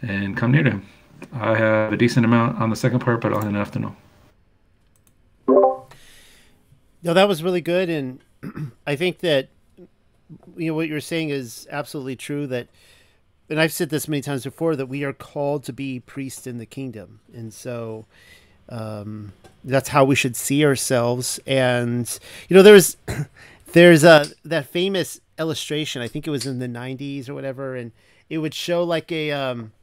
and 0.02 0.36
come 0.36 0.52
near 0.52 0.64
to 0.64 0.72
Him. 0.72 0.88
I 1.34 1.56
have 1.56 1.94
a 1.94 1.98
decent 1.98 2.26
amount 2.26 2.60
on 2.60 2.70
the 2.70 2.76
second 2.76 3.02
part, 3.02 3.22
but 3.22 3.34
I'll 3.34 3.42
have 3.42 3.50
enough 3.50 3.72
to 3.72 3.80
know. 3.80 3.96
No, 7.04 7.14
that 7.14 7.28
was 7.28 7.44
really 7.44 7.62
good, 7.62 7.90
and 7.90 8.22
I 8.88 8.96
think 8.96 9.20
that 9.20 9.50
you 10.56 10.70
know 10.70 10.74
what 10.74 10.88
you're 10.88 11.02
saying 11.02 11.30
is 11.30 11.68
absolutely 11.70 12.16
true. 12.16 12.48
That, 12.48 12.70
and 13.50 13.60
I've 13.60 13.74
said 13.74 13.90
this 13.90 14.08
many 14.08 14.22
times 14.22 14.44
before, 14.44 14.76
that 14.76 14.88
we 14.88 15.04
are 15.04 15.14
called 15.14 15.64
to 15.66 15.74
be 15.74 16.00
priests 16.00 16.48
in 16.48 16.58
the 16.58 16.66
kingdom, 16.66 17.20
and 17.34 17.54
so 17.54 18.06
um, 18.70 19.34
that's 19.64 19.90
how 19.90 20.04
we 20.06 20.16
should 20.16 20.36
see 20.36 20.66
ourselves. 20.66 21.40
And 21.46 22.20
you 22.50 22.56
know, 22.56 22.64
there's 22.64 22.98
there's 23.74 24.04
a 24.04 24.28
that 24.46 24.68
famous 24.68 25.20
illustration. 25.38 26.02
I 26.02 26.08
think 26.08 26.28
it 26.28 26.32
was 26.32 26.46
in 26.46 26.60
the 26.60 26.68
'90s 26.68 27.30
or 27.30 27.34
whatever, 27.34 27.76
and 27.76 27.92
it 28.30 28.40
would 28.40 28.54
show 28.54 28.84
like 28.84 29.12
a. 29.12 29.32
Um, 29.32 29.74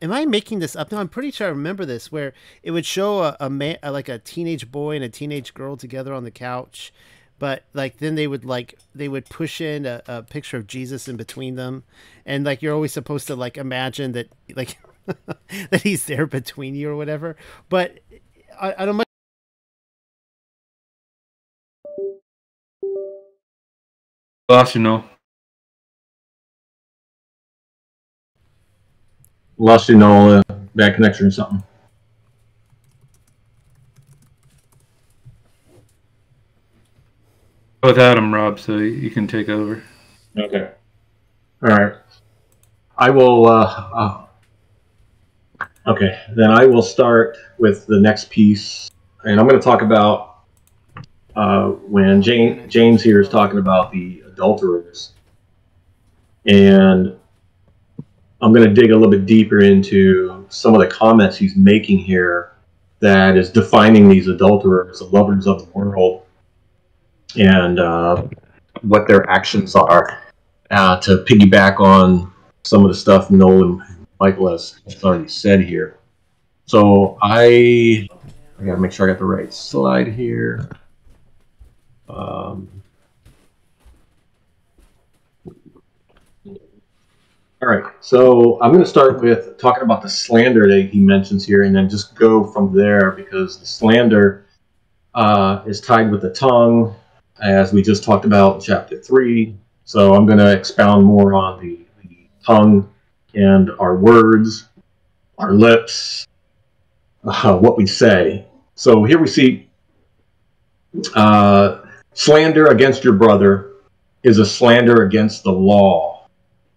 am 0.00 0.12
I 0.12 0.24
making 0.26 0.60
this 0.60 0.76
up? 0.76 0.92
No, 0.92 0.98
I'm 0.98 1.08
pretty 1.08 1.30
sure 1.30 1.46
I 1.46 1.50
remember 1.50 1.84
this, 1.84 2.12
where 2.12 2.34
it 2.62 2.70
would 2.70 2.86
show 2.86 3.22
a, 3.22 3.36
a 3.40 3.50
man, 3.50 3.78
like 3.82 4.08
a 4.08 4.18
teenage 4.18 4.70
boy 4.70 4.96
and 4.96 5.04
a 5.04 5.08
teenage 5.08 5.54
girl 5.54 5.76
together 5.76 6.14
on 6.14 6.24
the 6.24 6.30
couch, 6.30 6.92
but 7.38 7.64
like 7.74 7.98
then 7.98 8.14
they 8.14 8.26
would 8.26 8.44
like 8.44 8.78
they 8.94 9.08
would 9.08 9.26
push 9.26 9.60
in 9.60 9.86
a, 9.86 10.02
a 10.06 10.22
picture 10.22 10.56
of 10.56 10.66
Jesus 10.66 11.08
in 11.08 11.16
between 11.16 11.56
them, 11.56 11.84
and 12.24 12.44
like 12.44 12.62
you're 12.62 12.74
always 12.74 12.92
supposed 12.92 13.26
to 13.28 13.36
like 13.36 13.56
imagine 13.56 14.12
that 14.12 14.28
like 14.54 14.78
that 15.70 15.82
he's 15.82 16.06
there 16.06 16.26
between 16.26 16.74
you 16.74 16.90
or 16.90 16.96
whatever. 16.96 17.36
But 17.68 18.00
I, 18.60 18.74
I 18.78 18.84
don't. 18.86 18.96
much 18.96 19.06
Lost 24.48 24.74
you 24.76 24.80
know. 24.80 25.04
Lost 29.58 29.88
you 29.88 29.96
know, 29.96 30.38
uh, 30.38 30.42
bad 30.74 30.94
connection 30.94 31.26
or 31.26 31.30
something. 31.30 31.62
Without 37.86 38.18
him, 38.18 38.34
Rob, 38.34 38.58
so 38.58 38.78
you 38.78 39.10
can 39.10 39.26
take 39.26 39.48
over. 39.48 39.82
Okay. 40.36 40.70
All 41.62 41.68
right. 41.68 41.94
I 42.98 43.10
will. 43.10 43.46
Uh, 43.46 43.90
uh, 43.94 44.26
Okay, 45.86 46.20
then 46.34 46.50
I 46.50 46.66
will 46.66 46.82
start 46.82 47.36
with 47.58 47.86
the 47.86 48.00
next 48.00 48.28
piece, 48.28 48.90
and 49.22 49.38
I'm 49.38 49.46
going 49.46 49.60
to 49.60 49.64
talk 49.64 49.82
about 49.82 50.40
uh, 51.36 51.68
when 51.68 52.20
James, 52.20 52.72
James 52.72 53.04
here 53.04 53.20
is 53.20 53.28
talking 53.28 53.60
about 53.60 53.92
the 53.92 54.20
adulterers, 54.26 55.12
and 56.44 57.16
I'm 58.40 58.52
going 58.52 58.68
to 58.68 58.74
dig 58.74 58.90
a 58.90 58.94
little 58.94 59.12
bit 59.12 59.26
deeper 59.26 59.60
into 59.60 60.44
some 60.48 60.74
of 60.74 60.80
the 60.80 60.88
comments 60.88 61.36
he's 61.36 61.54
making 61.54 61.98
here 61.98 62.56
that 62.98 63.36
is 63.36 63.50
defining 63.50 64.08
these 64.08 64.26
adulterers, 64.26 64.98
the 64.98 65.04
lovers 65.04 65.46
of 65.46 65.64
the 65.64 65.70
world, 65.70 66.25
and 67.38 67.80
uh, 67.80 68.22
what 68.82 69.08
their 69.08 69.28
actions 69.28 69.74
are. 69.74 70.22
Uh, 70.70 71.00
to 71.00 71.24
piggyback 71.28 71.78
on 71.78 72.32
some 72.64 72.82
of 72.84 72.88
the 72.88 72.94
stuff 72.94 73.30
Noel 73.30 73.62
and 73.62 74.06
Michael 74.18 74.50
has 74.50 74.80
already 75.04 75.28
said 75.28 75.60
here. 75.60 75.98
So 76.64 77.16
I, 77.22 78.08
I 78.58 78.64
gotta 78.64 78.78
make 78.78 78.90
sure 78.90 79.08
I 79.08 79.12
got 79.12 79.20
the 79.20 79.24
right 79.24 79.54
slide 79.54 80.08
here. 80.08 80.68
Um, 82.08 82.68
all 87.62 87.68
right, 87.68 87.84
so 88.00 88.60
I'm 88.60 88.72
to 88.76 88.84
start 88.84 89.20
with 89.20 89.58
talking 89.58 89.84
about 89.84 90.02
the 90.02 90.08
slander 90.08 90.66
that 90.68 90.88
he 90.90 90.98
mentions 91.00 91.46
here, 91.46 91.62
and 91.62 91.74
then 91.74 91.88
just 91.88 92.16
go 92.16 92.44
from 92.44 92.74
there 92.74 93.12
because 93.12 93.60
the 93.60 93.66
slander 93.66 94.46
uh, 95.14 95.62
is 95.66 95.80
tied 95.80 96.10
with 96.10 96.22
the 96.22 96.30
tongue, 96.30 96.94
as 97.40 97.72
we 97.72 97.82
just 97.82 98.04
talked 98.04 98.24
about 98.24 98.56
in 98.56 98.60
chapter 98.60 99.00
three. 99.00 99.56
So 99.84 100.14
I'm 100.14 100.26
going 100.26 100.38
to 100.38 100.52
expound 100.52 101.04
more 101.04 101.34
on 101.34 101.60
the, 101.60 101.78
the 102.02 102.28
tongue 102.44 102.92
and 103.34 103.70
our 103.78 103.96
words, 103.96 104.68
our 105.38 105.52
lips, 105.52 106.26
uh, 107.24 107.56
what 107.56 107.76
we 107.76 107.86
say. 107.86 108.46
So 108.74 109.04
here 109.04 109.18
we 109.18 109.28
see 109.28 109.68
uh, 111.14 111.82
slander 112.14 112.66
against 112.66 113.04
your 113.04 113.14
brother 113.14 113.72
is 114.22 114.38
a 114.38 114.46
slander 114.46 115.04
against 115.04 115.44
the 115.44 115.52
law. 115.52 116.26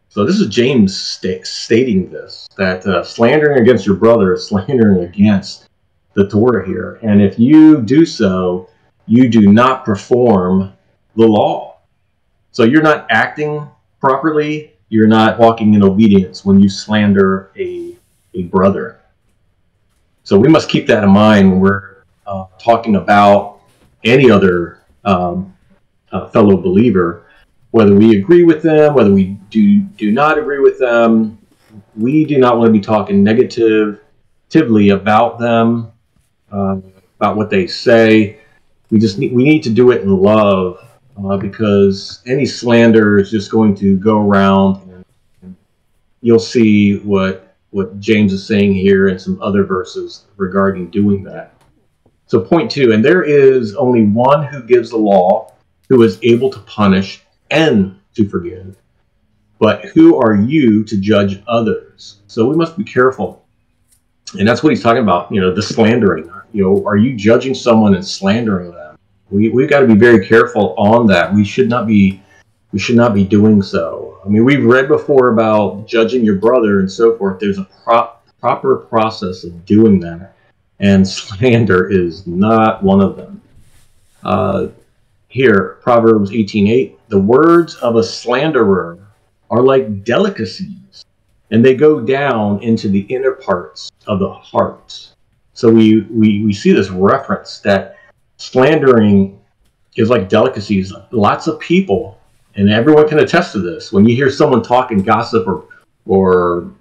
So 0.10 0.26
this 0.26 0.40
is 0.40 0.48
James 0.48 0.98
sta- 0.98 1.44
stating 1.44 2.10
this 2.10 2.48
that 2.58 2.86
uh, 2.86 3.04
slandering 3.04 3.62
against 3.62 3.86
your 3.86 3.96
brother 3.96 4.34
is 4.34 4.48
slandering 4.50 5.04
against 5.04 5.68
the 6.14 6.28
Torah 6.28 6.66
here, 6.66 7.00
and 7.04 7.22
if 7.22 7.38
you 7.38 7.82
do 7.82 8.06
so, 8.06 8.68
you 9.10 9.28
do 9.28 9.52
not 9.52 9.84
perform 9.84 10.72
the 11.16 11.26
law. 11.26 11.80
So 12.52 12.64
you're 12.64 12.84
not 12.84 13.08
acting 13.10 13.68
properly. 14.00 14.74
You're 14.90 15.08
not 15.08 15.40
walking 15.40 15.74
in 15.74 15.84
obedience 15.84 16.46
when 16.46 16.60
you 16.60 16.70
slander 16.70 17.52
a 17.58 17.96
a 18.36 18.44
brother. 18.44 19.00
So 20.24 20.38
we 20.38 20.48
must 20.48 20.70
keep 20.70 20.86
that 20.88 21.04
in 21.04 21.10
mind 21.10 21.52
when 21.52 21.60
we're 21.60 22.04
uh, 22.28 22.46
talking 22.60 22.96
about 22.96 23.62
any 24.04 24.30
other 24.30 24.84
um, 25.04 25.56
uh, 26.12 26.28
fellow 26.28 26.56
believer, 26.58 27.26
whether 27.72 27.96
we 27.96 28.20
agree 28.20 28.44
with 28.44 28.62
them, 28.62 28.94
whether 28.94 29.12
we 29.12 29.40
do 29.50 29.80
do 29.80 30.12
not 30.12 30.38
agree 30.38 30.60
with 30.60 30.78
them. 30.78 31.40
We 31.96 32.26
do 32.26 32.38
not 32.38 32.60
want 32.60 32.68
to 32.68 32.72
be 32.72 32.80
talking 32.80 33.24
negatively 33.24 34.90
about 34.90 35.40
them, 35.40 35.92
uh, 36.52 36.78
about 37.20 37.36
what 37.36 37.50
they 37.50 37.66
say. 37.66 38.40
We 38.90 39.00
just 39.00 39.20
need, 39.20 39.34
we 39.34 39.44
need 39.44 39.64
to 39.64 39.70
do 39.70 39.92
it 39.92 40.02
in 40.02 40.16
love 40.16 40.86
uh, 41.24 41.38
because 41.38 42.22
any 42.26 42.46
slander 42.46 43.20
is 43.20 43.30
just 43.30 43.52
going 43.52 43.76
to 43.76 43.98
go 43.98 44.20
around. 44.28 44.82
And, 45.42 45.56
you'll 46.22 46.40
see 46.40 46.98
what 47.00 47.46
what 47.72 48.00
James 48.00 48.34
is 48.34 48.46
saying 48.46 48.74
here 48.74 49.10
and 49.10 49.22
some 49.22 49.40
other 49.42 49.64
verses 49.64 50.26
regarding 50.38 50.90
doing 50.90 51.24
that. 51.24 51.54
So, 52.26 52.42
point 52.42 52.70
two, 52.70 52.92
and 52.94 53.06
there 53.06 53.24
is 53.24 53.76
only 53.76 54.06
one 54.06 54.44
who 54.44 54.64
gives 54.64 54.90
the 54.90 54.98
law, 54.98 55.54
who 55.88 56.02
is 56.04 56.20
able 56.24 56.50
to 56.50 56.60
punish 56.62 57.24
and 57.52 58.00
to 58.16 58.28
forgive. 58.28 58.76
But 59.60 59.86
who 59.86 60.16
are 60.18 60.36
you 60.36 60.84
to 60.86 60.98
judge 60.98 61.44
others? 61.48 62.22
So 62.28 62.48
we 62.48 62.56
must 62.56 62.78
be 62.78 62.84
careful. 62.84 63.46
And 64.38 64.48
that's 64.48 64.64
what 64.64 64.70
he's 64.70 64.82
talking 64.82 65.04
about, 65.04 65.32
you 65.32 65.42
know, 65.42 65.54
the 65.54 65.62
slandering. 65.62 66.32
You 66.52 66.64
know, 66.64 66.86
are 66.86 66.98
you 66.98 67.16
judging 67.16 67.54
someone 67.54 67.96
and 67.96 68.06
slandering 68.06 68.72
them? 68.72 68.98
We 69.30 69.50
we've 69.50 69.70
got 69.70 69.82
to 69.82 69.88
be 69.88 69.96
very 69.96 70.26
careful 70.26 70.74
on 70.78 71.08
that. 71.08 71.34
We 71.34 71.46
should 71.46 71.70
not 71.70 71.88
be 71.88 72.22
we 72.72 72.80
should 72.80 72.96
not 72.96 73.14
be 73.14 73.24
doing 73.24 73.62
so. 73.62 74.20
I 74.26 74.30
mean, 74.30 74.44
we've 74.44 74.66
read 74.66 74.88
before 74.88 75.30
about 75.30 75.88
judging 75.88 76.24
your 76.24 76.36
brother 76.36 76.80
and 76.80 76.92
so 76.92 77.18
forth. 77.18 77.40
There's 77.40 77.58
a 77.58 77.68
pro- 77.84 78.12
proper 78.40 78.78
process 78.78 79.44
of 79.44 79.66
doing 79.66 80.00
that, 80.02 80.34
and 80.80 81.08
slander 81.08 81.90
is 81.90 82.26
not 82.28 82.84
one 82.84 83.02
of 83.02 83.16
them. 83.16 83.42
Uh, 84.24 84.68
here, 85.28 85.78
Proverbs 85.82 86.32
18:8, 86.32 86.96
the 87.08 87.20
words 87.20 87.76
of 87.76 87.96
a 87.96 88.04
slanderer 88.04 89.00
are 89.52 89.62
like 89.62 90.04
delicacies, 90.04 91.06
and 91.52 91.64
they 91.64 91.76
go 91.76 92.00
down 92.00 92.62
into 92.64 92.88
the 92.88 93.02
inner 93.02 93.34
parts 93.34 93.92
of 94.08 94.20
the 94.20 94.32
heart. 94.32 95.14
So 95.60 95.70
we, 95.70 96.04
we, 96.04 96.42
we 96.46 96.54
see 96.54 96.72
this 96.72 96.90
reference 96.90 97.60
that 97.60 97.98
slandering 98.38 99.42
is 99.98 100.10
like 100.10 100.30
delicacies. 100.30 100.94
Lots 101.12 101.48
of 101.48 101.60
people, 101.60 102.18
and 102.56 102.70
everyone 102.70 103.10
can 103.10 103.20
attest 103.20 103.52
to 103.52 103.60
this, 103.60 103.92
when 103.92 104.06
you 104.08 104.16
hear 104.16 104.32
someone 104.32 104.64
talking 104.64 105.00
gossip 105.00 105.46
or 105.46 105.66
or 106.06 106.72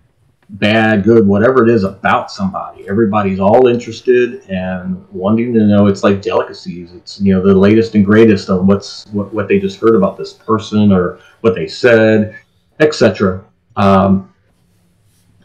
bad, 0.51 1.03
good, 1.03 1.27
whatever 1.27 1.67
it 1.67 1.75
is 1.75 1.83
about 1.83 2.31
somebody. 2.31 2.89
Everybody's 2.89 3.41
all 3.41 3.67
interested 3.67 4.49
and 4.49 5.05
wanting 5.11 5.53
to 5.55 5.67
know. 5.67 5.89
It's 5.89 6.05
like 6.05 6.23
delicacies. 6.23 6.93
It's 6.93 7.21
you 7.21 7.35
know 7.35 7.45
the 7.45 7.53
latest 7.53 7.97
and 7.97 8.05
greatest 8.05 8.49
on 8.49 8.69
what's 8.69 9.07
what, 9.09 9.35
what 9.35 9.49
they 9.49 9.59
just 9.59 9.81
heard 9.81 9.97
about 9.97 10.17
this 10.17 10.35
person 10.35 10.93
or 10.93 11.19
what 11.41 11.57
they 11.57 11.67
said, 11.67 12.39
etc. 12.79 13.45
Um, 13.75 14.33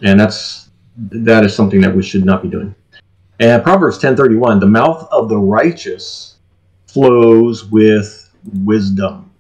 and 0.04 0.20
that's 0.20 0.70
that 0.98 1.44
is 1.44 1.56
something 1.56 1.82
that 1.82 1.96
we 1.96 2.04
should 2.04 2.26
not 2.26 2.44
be 2.44 2.48
doing. 2.48 2.76
And 3.40 3.64
Proverbs 3.64 3.98
ten 3.98 4.16
thirty 4.16 4.36
one: 4.36 4.60
the 4.60 4.68
mouth 4.68 5.08
of 5.12 5.30
the 5.30 5.38
righteous 5.38 6.36
flows 6.88 7.66
with 7.66 8.30
wisdom, 8.64 9.32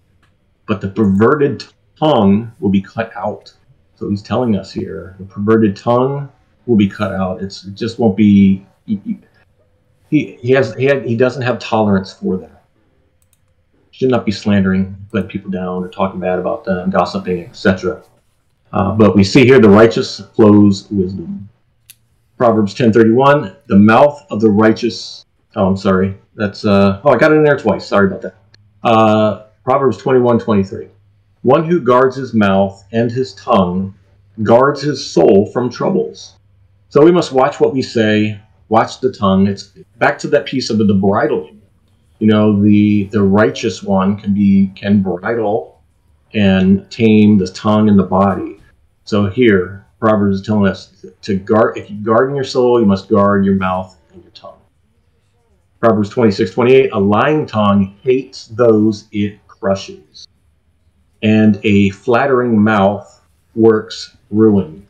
but 0.68 0.82
the 0.82 0.90
perverted 0.90 1.64
tongue 1.98 2.52
will 2.60 2.70
be 2.70 2.82
cut 2.82 3.16
out. 3.16 3.54
So 3.96 4.10
he's 4.10 4.24
telling 4.24 4.58
us 4.58 4.72
here 4.72 5.16
the 5.20 5.26
perverted 5.26 5.76
tongue 5.76 6.30
will 6.66 6.76
be 6.76 6.90
cut 6.90 7.14
out. 7.14 7.42
It's 7.42 7.66
it 7.66 7.76
just 7.76 8.00
won't 8.00 8.18
be. 8.18 8.66
He, 8.86 9.00
he, 10.10 10.38
he 10.42 10.52
has 10.52 10.74
he, 10.76 10.86
had, 10.86 11.06
he 11.06 11.16
doesn't 11.16 11.42
have 11.42 11.60
tolerance 11.60 12.14
for 12.14 12.38
that. 12.38 12.64
Should 13.92 14.10
not 14.10 14.26
be 14.26 14.32
slandering, 14.32 14.98
putting 15.12 15.30
people 15.30 15.52
down, 15.52 15.84
or 15.84 15.88
talking 15.88 16.20
bad 16.20 16.40
about 16.40 16.66
them, 16.66 16.90
gossiping, 16.90 17.46
etc. 17.46 18.04
Uh, 18.72 18.92
but 18.92 19.16
we 19.16 19.24
see 19.24 19.46
here 19.46 19.60
the 19.60 19.70
righteous 19.70 20.20
flows 20.36 20.90
wisdom. 20.90 21.48
Proverbs 22.44 22.74
ten 22.74 22.92
thirty 22.92 23.14
one. 23.14 23.56
The 23.68 23.78
mouth 23.78 24.26
of 24.30 24.42
the 24.42 24.50
righteous. 24.50 25.24
Oh, 25.56 25.66
I'm 25.66 25.78
sorry. 25.78 26.18
That's 26.36 26.66
uh. 26.66 27.00
Oh, 27.06 27.12
I 27.12 27.18
got 27.18 27.32
it 27.32 27.36
in 27.36 27.44
there 27.46 27.56
twice. 27.56 27.88
Sorry 27.88 28.08
about 28.08 28.22
that. 28.24 28.36
Uh, 28.84 29.46
Proverbs 29.64 29.98
twenty 29.98 30.20
one 30.20 30.38
who 31.64 31.80
guards 31.80 32.18
his 32.18 32.34
mouth 32.34 32.84
and 32.92 33.10
his 33.10 33.34
tongue 33.36 33.96
guards 34.42 34.82
his 34.82 35.10
soul 35.10 35.50
from 35.54 35.70
troubles. 35.70 36.36
So 36.90 37.02
we 37.02 37.14
must 37.14 37.32
watch 37.32 37.62
what 37.62 37.74
we 37.74 37.82
say, 37.82 38.42
watch 38.68 39.00
the 39.00 39.14
tongue. 39.14 39.48
It's 39.48 39.72
back 39.98 40.20
to 40.20 40.28
that 40.28 40.46
piece 40.46 40.70
of 40.70 40.80
the 40.80 40.94
bridle. 40.94 41.50
You 42.20 42.28
know, 42.28 42.62
the 42.62 43.06
the 43.06 43.24
righteous 43.24 43.82
one 43.82 44.18
can 44.18 44.34
be 44.34 44.70
can 44.76 45.02
bridle 45.02 45.82
and 46.34 46.92
tame 46.92 47.38
the 47.38 47.48
tongue 47.48 47.88
and 47.88 47.98
the 47.98 48.04
body. 48.04 48.60
So 49.06 49.30
here, 49.30 49.83
Proverbs 50.04 50.42
is 50.42 50.46
telling 50.46 50.70
us 50.70 51.06
to 51.22 51.38
guard 51.38 51.78
if 51.78 51.90
you 51.90 51.96
guard 51.96 52.30
in 52.30 52.36
your 52.36 52.44
soul, 52.44 52.78
you 52.78 52.86
must 52.86 53.08
guard 53.08 53.46
your 53.46 53.56
mouth 53.56 53.98
and 54.12 54.22
your 54.22 54.34
tongue. 54.34 54.60
Proverbs 55.80 56.10
26, 56.10 56.52
28, 56.52 56.90
a 56.92 57.00
lying 57.00 57.46
tongue 57.46 57.96
hates 58.02 58.48
those 58.48 59.08
it 59.14 59.40
crushes 59.48 60.28
and 61.22 61.58
a 61.64 61.90
flattering 61.92 62.62
mouth 62.62 63.22
works 63.56 64.18
ruin. 64.30 64.86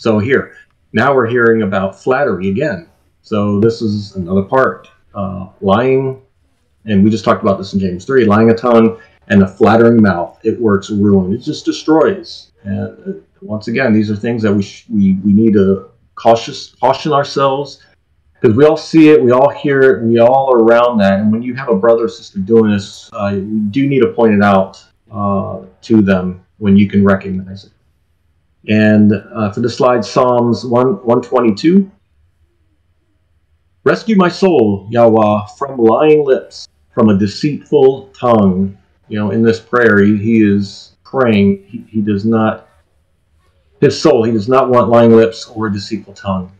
So 0.00 0.18
here, 0.18 0.56
now 0.92 1.14
we're 1.14 1.28
hearing 1.28 1.62
about 1.62 1.94
flattery 1.94 2.48
again. 2.48 2.88
So 3.22 3.60
this 3.60 3.82
is 3.82 4.16
another 4.16 4.42
part. 4.42 4.88
Uh, 5.14 5.46
lying, 5.60 6.20
and 6.86 7.04
we 7.04 7.10
just 7.10 7.24
talked 7.24 7.42
about 7.42 7.58
this 7.58 7.72
in 7.72 7.78
James 7.78 8.04
3, 8.04 8.24
lying 8.24 8.50
a 8.50 8.54
tongue 8.54 9.00
and 9.28 9.44
a 9.44 9.46
flattering 9.46 10.02
mouth, 10.02 10.40
it 10.42 10.60
works 10.60 10.90
ruin. 10.90 11.32
It 11.32 11.38
just 11.38 11.64
destroys. 11.64 12.50
And 12.64 13.22
once 13.40 13.68
again, 13.68 13.92
these 13.92 14.10
are 14.10 14.16
things 14.16 14.42
that 14.42 14.52
we, 14.52 14.62
sh- 14.62 14.86
we, 14.88 15.14
we 15.24 15.32
need 15.32 15.54
to 15.54 15.90
cautious, 16.14 16.74
caution 16.80 17.12
ourselves 17.12 17.82
because 18.40 18.56
we 18.56 18.64
all 18.64 18.76
see 18.76 19.10
it, 19.10 19.22
we 19.22 19.32
all 19.32 19.50
hear 19.50 19.80
it, 19.80 20.02
we 20.02 20.18
all 20.18 20.54
are 20.54 20.58
around 20.58 20.98
that. 20.98 21.20
And 21.20 21.30
when 21.30 21.42
you 21.42 21.54
have 21.54 21.68
a 21.68 21.74
brother 21.74 22.04
or 22.04 22.08
sister 22.08 22.38
doing 22.38 22.70
this, 22.70 23.10
uh, 23.12 23.32
you 23.34 23.60
do 23.70 23.86
need 23.86 24.00
to 24.00 24.12
point 24.12 24.34
it 24.34 24.42
out 24.42 24.82
uh, 25.10 25.60
to 25.82 26.00
them 26.00 26.44
when 26.58 26.76
you 26.76 26.88
can 26.88 27.04
recognize 27.04 27.64
it. 27.64 27.72
And 28.68 29.12
uh, 29.12 29.50
for 29.50 29.60
the 29.60 29.68
slide, 29.68 30.04
Psalms 30.04 30.64
1, 30.64 30.86
122. 30.86 31.90
Rescue 33.84 34.16
my 34.16 34.28
soul, 34.28 34.86
Yahweh, 34.90 35.46
from 35.58 35.78
lying 35.78 36.24
lips, 36.24 36.68
from 36.94 37.08
a 37.08 37.18
deceitful 37.18 38.08
tongue. 38.18 38.76
You 39.08 39.18
know, 39.18 39.30
in 39.30 39.42
this 39.42 39.58
prayer, 39.58 40.02
he, 40.02 40.16
he 40.16 40.42
is 40.42 40.96
praying. 41.04 41.64
He, 41.66 41.84
he 41.88 42.00
does 42.00 42.24
not, 42.24 42.68
his 43.80 44.00
soul, 44.00 44.24
he 44.24 44.32
does 44.32 44.48
not 44.48 44.68
want 44.68 44.88
lying 44.88 45.12
lips 45.12 45.46
or 45.46 45.66
a 45.66 45.72
deceitful 45.72 46.14
tongue. 46.14 46.52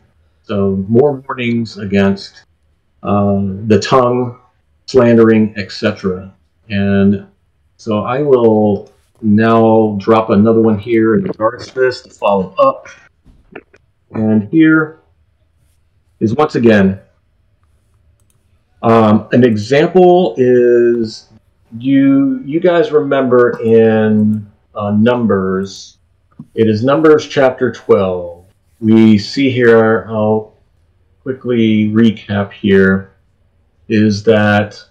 So 0.43 0.83
more 0.87 1.13
warnings 1.13 1.77
against 1.77 2.43
uh, 3.03 3.41
the 3.67 3.79
tongue, 3.79 4.39
slandering, 4.87 5.53
etc. 5.57 6.33
And 6.69 7.25
so 7.77 8.03
I 8.03 8.21
will 8.21 8.91
now 9.21 9.97
drop 9.99 10.31
another 10.31 10.61
one 10.61 10.79
here 10.79 11.15
in 11.15 11.23
regards 11.23 11.67
to 11.67 11.79
this 11.79 12.01
to 12.01 12.09
follow 12.09 12.53
up. 12.57 12.87
And 14.11 14.49
here 14.49 14.99
is 16.19 16.35
once 16.35 16.55
again 16.55 16.99
um, 18.83 19.27
an 19.31 19.43
example 19.43 20.33
is 20.37 21.29
you 21.77 22.41
you 22.43 22.59
guys 22.59 22.91
remember 22.91 23.59
in 23.61 24.49
uh, 24.73 24.91
Numbers, 24.91 25.97
it 26.53 26.67
is 26.67 26.83
Numbers 26.83 27.27
chapter 27.27 27.71
12. 27.71 28.45
We 28.79 29.17
see 29.17 29.49
here, 29.49 30.05
I'll 30.09 30.53
quickly 31.23 31.87
recap 31.89 32.51
here, 32.51 33.13
is 33.87 34.23
that 34.23 34.81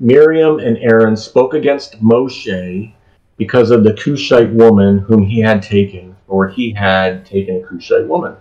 Miriam 0.00 0.58
and 0.58 0.78
Aaron 0.78 1.16
spoke 1.16 1.54
against 1.54 2.02
Moshe 2.02 2.92
because 3.36 3.70
of 3.70 3.84
the 3.84 3.94
Cushite 3.94 4.52
woman 4.52 4.98
whom 4.98 5.22
he 5.22 5.40
had 5.40 5.62
taken, 5.62 6.16
or 6.26 6.48
he 6.48 6.72
had 6.72 7.24
taken 7.24 7.56
a 7.56 7.66
Cushite 7.66 8.08
woman. 8.08 8.36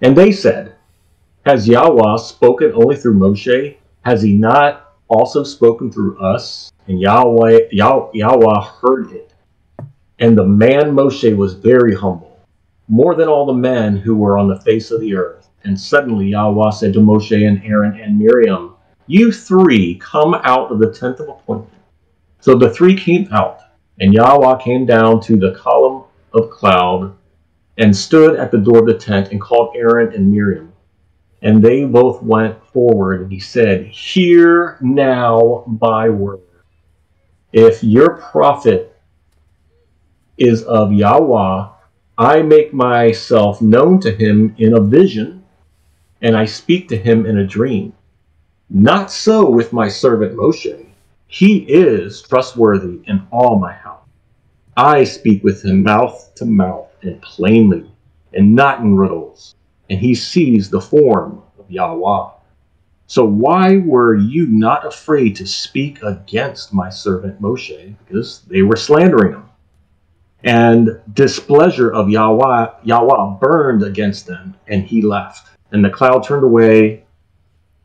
And 0.00 0.16
they 0.16 0.32
said, 0.32 0.74
Has 1.44 1.68
Yahweh 1.68 2.16
spoken 2.18 2.72
only 2.74 2.96
through 2.96 3.18
Moshe? 3.18 3.76
Has 4.02 4.22
he 4.22 4.32
not 4.32 4.94
also 5.08 5.42
spoken 5.42 5.90
through 5.90 6.18
us? 6.18 6.72
And 6.86 7.00
Yahweh, 7.00 7.68
Yah, 7.72 8.08
Yahweh 8.12 8.64
heard 8.80 9.12
it. 9.12 9.27
And 10.20 10.36
the 10.36 10.46
man 10.46 10.92
Moshe 10.92 11.36
was 11.36 11.54
very 11.54 11.94
humble, 11.94 12.38
more 12.88 13.14
than 13.14 13.28
all 13.28 13.46
the 13.46 13.52
men 13.52 13.96
who 13.96 14.16
were 14.16 14.36
on 14.36 14.48
the 14.48 14.60
face 14.60 14.90
of 14.90 15.00
the 15.00 15.14
earth. 15.14 15.48
And 15.64 15.78
suddenly 15.78 16.28
Yahweh 16.28 16.70
said 16.70 16.92
to 16.94 17.00
Moshe 17.00 17.46
and 17.46 17.62
Aaron 17.64 18.00
and 18.00 18.18
Miriam, 18.18 18.74
You 19.06 19.30
three 19.30 19.96
come 19.96 20.34
out 20.42 20.72
of 20.72 20.80
the 20.80 20.92
tent 20.92 21.20
of 21.20 21.28
appointment. 21.28 21.82
So 22.40 22.54
the 22.54 22.70
three 22.70 22.96
came 22.96 23.28
out, 23.32 23.60
and 24.00 24.12
Yahweh 24.12 24.58
came 24.58 24.86
down 24.86 25.20
to 25.22 25.36
the 25.36 25.52
column 25.52 26.04
of 26.32 26.50
cloud 26.50 27.14
and 27.76 27.94
stood 27.94 28.38
at 28.38 28.50
the 28.50 28.58
door 28.58 28.80
of 28.80 28.86
the 28.86 28.98
tent 28.98 29.30
and 29.30 29.40
called 29.40 29.76
Aaron 29.76 30.12
and 30.12 30.30
Miriam. 30.30 30.72
And 31.42 31.62
they 31.62 31.84
both 31.84 32.22
went 32.22 32.60
forward, 32.72 33.22
and 33.22 33.32
he 33.32 33.38
said, 33.38 33.86
Hear 33.86 34.78
now 34.80 35.64
my 35.80 36.08
word. 36.08 36.40
If 37.52 37.84
your 37.84 38.16
prophet 38.16 38.97
is 40.38 40.62
of 40.64 40.92
Yahweh, 40.92 41.68
I 42.16 42.42
make 42.42 42.72
myself 42.72 43.60
known 43.60 44.00
to 44.00 44.10
him 44.10 44.54
in 44.58 44.76
a 44.76 44.80
vision, 44.80 45.44
and 46.22 46.36
I 46.36 46.46
speak 46.46 46.88
to 46.88 46.96
him 46.96 47.26
in 47.26 47.38
a 47.38 47.46
dream. 47.46 47.92
Not 48.70 49.10
so 49.10 49.48
with 49.48 49.72
my 49.72 49.88
servant 49.88 50.36
Moshe. 50.36 50.86
He 51.26 51.58
is 51.58 52.22
trustworthy 52.22 53.00
in 53.04 53.26
all 53.30 53.58
my 53.58 53.72
house. 53.72 54.06
I 54.76 55.04
speak 55.04 55.44
with 55.44 55.64
him 55.64 55.82
mouth 55.82 56.32
to 56.36 56.44
mouth 56.44 56.88
and 57.02 57.20
plainly, 57.20 57.90
and 58.32 58.54
not 58.54 58.80
in 58.80 58.96
riddles, 58.96 59.54
and 59.90 59.98
he 59.98 60.14
sees 60.14 60.70
the 60.70 60.80
form 60.80 61.42
of 61.58 61.70
Yahweh. 61.70 62.30
So 63.06 63.24
why 63.24 63.78
were 63.78 64.16
you 64.16 64.46
not 64.46 64.86
afraid 64.86 65.34
to 65.36 65.46
speak 65.46 66.02
against 66.02 66.74
my 66.74 66.90
servant 66.90 67.40
Moshe? 67.40 67.94
Because 68.06 68.42
they 68.42 68.62
were 68.62 68.76
slandering 68.76 69.32
him. 69.32 69.47
And 70.44 71.00
displeasure 71.12 71.90
of 71.90 72.08
Yahweh, 72.08 72.68
Yahweh 72.84 73.38
burned 73.40 73.82
against 73.82 74.26
them, 74.26 74.56
and 74.68 74.84
he 74.84 75.02
left. 75.02 75.48
And 75.72 75.84
the 75.84 75.90
cloud 75.90 76.24
turned 76.24 76.44
away 76.44 77.04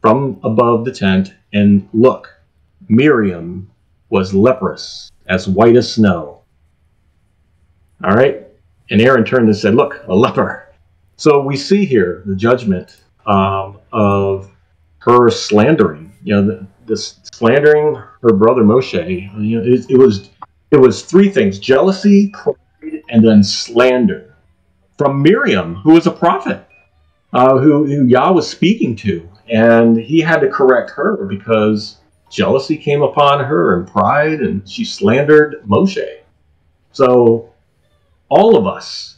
from 0.01 0.39
above 0.43 0.85
the 0.85 0.91
tent, 0.91 1.33
and 1.53 1.87
look, 1.93 2.29
Miriam 2.87 3.71
was 4.09 4.33
leprous, 4.33 5.11
as 5.27 5.47
white 5.47 5.75
as 5.75 5.91
snow. 5.93 6.41
All 8.03 8.11
right? 8.11 8.45
And 8.89 9.01
Aaron 9.01 9.23
turned 9.23 9.47
and 9.47 9.57
said, 9.57 9.75
Look, 9.75 10.03
a 10.07 10.13
leper. 10.13 10.73
So 11.15 11.41
we 11.41 11.55
see 11.55 11.85
here 11.85 12.21
the 12.25 12.35
judgment 12.35 13.01
um, 13.25 13.79
of 13.91 14.51
her 14.99 15.29
slandering. 15.29 16.11
You 16.23 16.35
know, 16.35 16.45
the, 16.45 16.67
this 16.85 17.19
slandering 17.33 17.95
her 17.95 18.33
brother 18.33 18.63
Moshe. 18.63 19.31
You 19.39 19.59
know, 19.59 19.65
it, 19.65 19.89
it 19.89 19.97
was 19.97 20.29
it 20.73 20.79
was 20.79 21.03
three 21.03 21.29
things: 21.29 21.59
jealousy, 21.59 22.29
pride, 22.29 23.03
and 23.09 23.23
then 23.23 23.43
slander 23.43 24.35
from 24.97 25.21
Miriam, 25.21 25.75
who 25.75 25.93
was 25.93 26.07
a 26.07 26.11
prophet, 26.11 26.65
uh, 27.31 27.57
who, 27.57 27.85
who 27.85 28.05
Yah 28.05 28.31
was 28.31 28.49
speaking 28.49 28.95
to, 28.97 29.29
and 29.47 29.97
he 29.97 30.19
had 30.19 30.39
to 30.39 30.49
correct 30.49 30.91
her 30.91 31.25
because 31.25 31.97
jealousy 32.29 32.77
came 32.77 33.01
upon 33.01 33.43
her 33.43 33.77
and 33.77 33.87
pride, 33.87 34.41
and 34.41 34.67
she 34.67 34.83
slandered 34.83 35.63
Moshe. 35.67 36.19
So 36.91 37.53
all 38.29 38.57
of 38.57 38.67
us, 38.67 39.17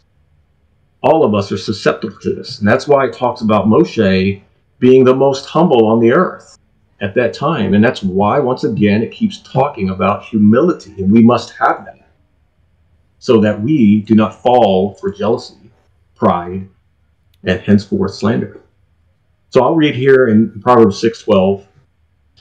all 1.02 1.24
of 1.24 1.34
us 1.34 1.52
are 1.52 1.58
susceptible 1.58 2.18
to 2.22 2.34
this, 2.34 2.60
and 2.60 2.68
that's 2.68 2.88
why 2.88 3.06
it 3.06 3.14
talks 3.14 3.42
about 3.42 3.68
Moshe 3.68 4.42
being 4.80 5.04
the 5.06 5.16
most 5.16 5.46
humble 5.46 5.88
on 5.88 6.00
the 6.00 6.12
earth 6.12 6.58
at 7.02 7.16
that 7.16 7.34
time. 7.34 7.74
And 7.74 7.84
that's 7.84 8.04
why, 8.04 8.40
once 8.40 8.64
again, 8.64 9.04
it 9.04 9.12
keeps 9.12 9.42
talking 9.42 9.90
about 9.90 10.24
humility, 10.24 10.94
and 11.02 11.12
we 11.12 11.22
must 11.22 11.54
have 11.58 11.86
that 11.86 12.08
so 13.20 13.42
that 13.42 13.60
we 13.60 14.02
do 14.02 14.14
not 14.14 14.42
fall 14.42 14.94
for 14.96 15.12
jealousy, 15.12 15.72
pride, 16.16 16.68
and 17.44 17.60
henceforth 17.62 18.14
slander. 18.14 18.62
So 19.50 19.64
I'll 19.64 19.76
read 19.76 19.96
here 19.96 20.28
in 20.28 20.62
Proverbs 20.62 21.02
6:12, 21.02 21.66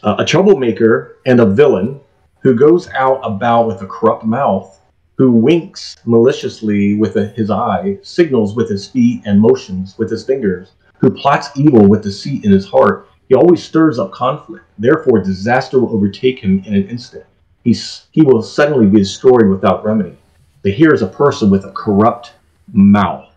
uh, 0.02 0.16
a 0.18 0.24
troublemaker 0.24 1.16
and 1.26 1.40
a 1.40 1.46
villain 1.46 2.00
who 2.40 2.54
goes 2.54 2.88
out 2.90 3.20
about 3.22 3.66
with 3.66 3.80
a 3.80 3.86
corrupt 3.86 4.24
mouth, 4.24 4.80
who 5.16 5.30
winks 5.30 5.96
maliciously 6.04 6.94
with 6.94 7.14
his 7.34 7.50
eye, 7.50 7.98
signals 8.02 8.54
with 8.54 8.68
his 8.68 8.86
feet, 8.86 9.22
and 9.24 9.40
motions 9.40 9.96
with 9.96 10.10
his 10.10 10.24
fingers 10.24 10.72
who 10.98 11.10
plots 11.10 11.50
evil 11.54 11.86
with 11.86 12.02
deceit 12.02 12.44
in 12.44 12.50
his 12.50 12.66
heart. 12.66 13.08
He 13.28 13.34
always 13.34 13.62
stirs 13.62 13.98
up 13.98 14.12
conflict. 14.12 14.64
Therefore, 14.78 15.20
disaster 15.20 15.80
will 15.80 15.94
overtake 15.94 16.40
him 16.40 16.62
in 16.66 16.74
an 16.74 16.88
instant. 16.88 17.24
He's, 17.62 18.06
he 18.10 18.22
will 18.22 18.42
suddenly 18.42 18.86
be 18.86 18.98
destroyed 18.98 19.48
without 19.48 19.84
remedy. 19.84 20.16
But 20.62 20.72
here 20.72 20.92
is 20.92 21.02
a 21.02 21.06
person 21.06 21.50
with 21.50 21.64
a 21.64 21.72
corrupt 21.72 22.34
mouth. 22.72 23.30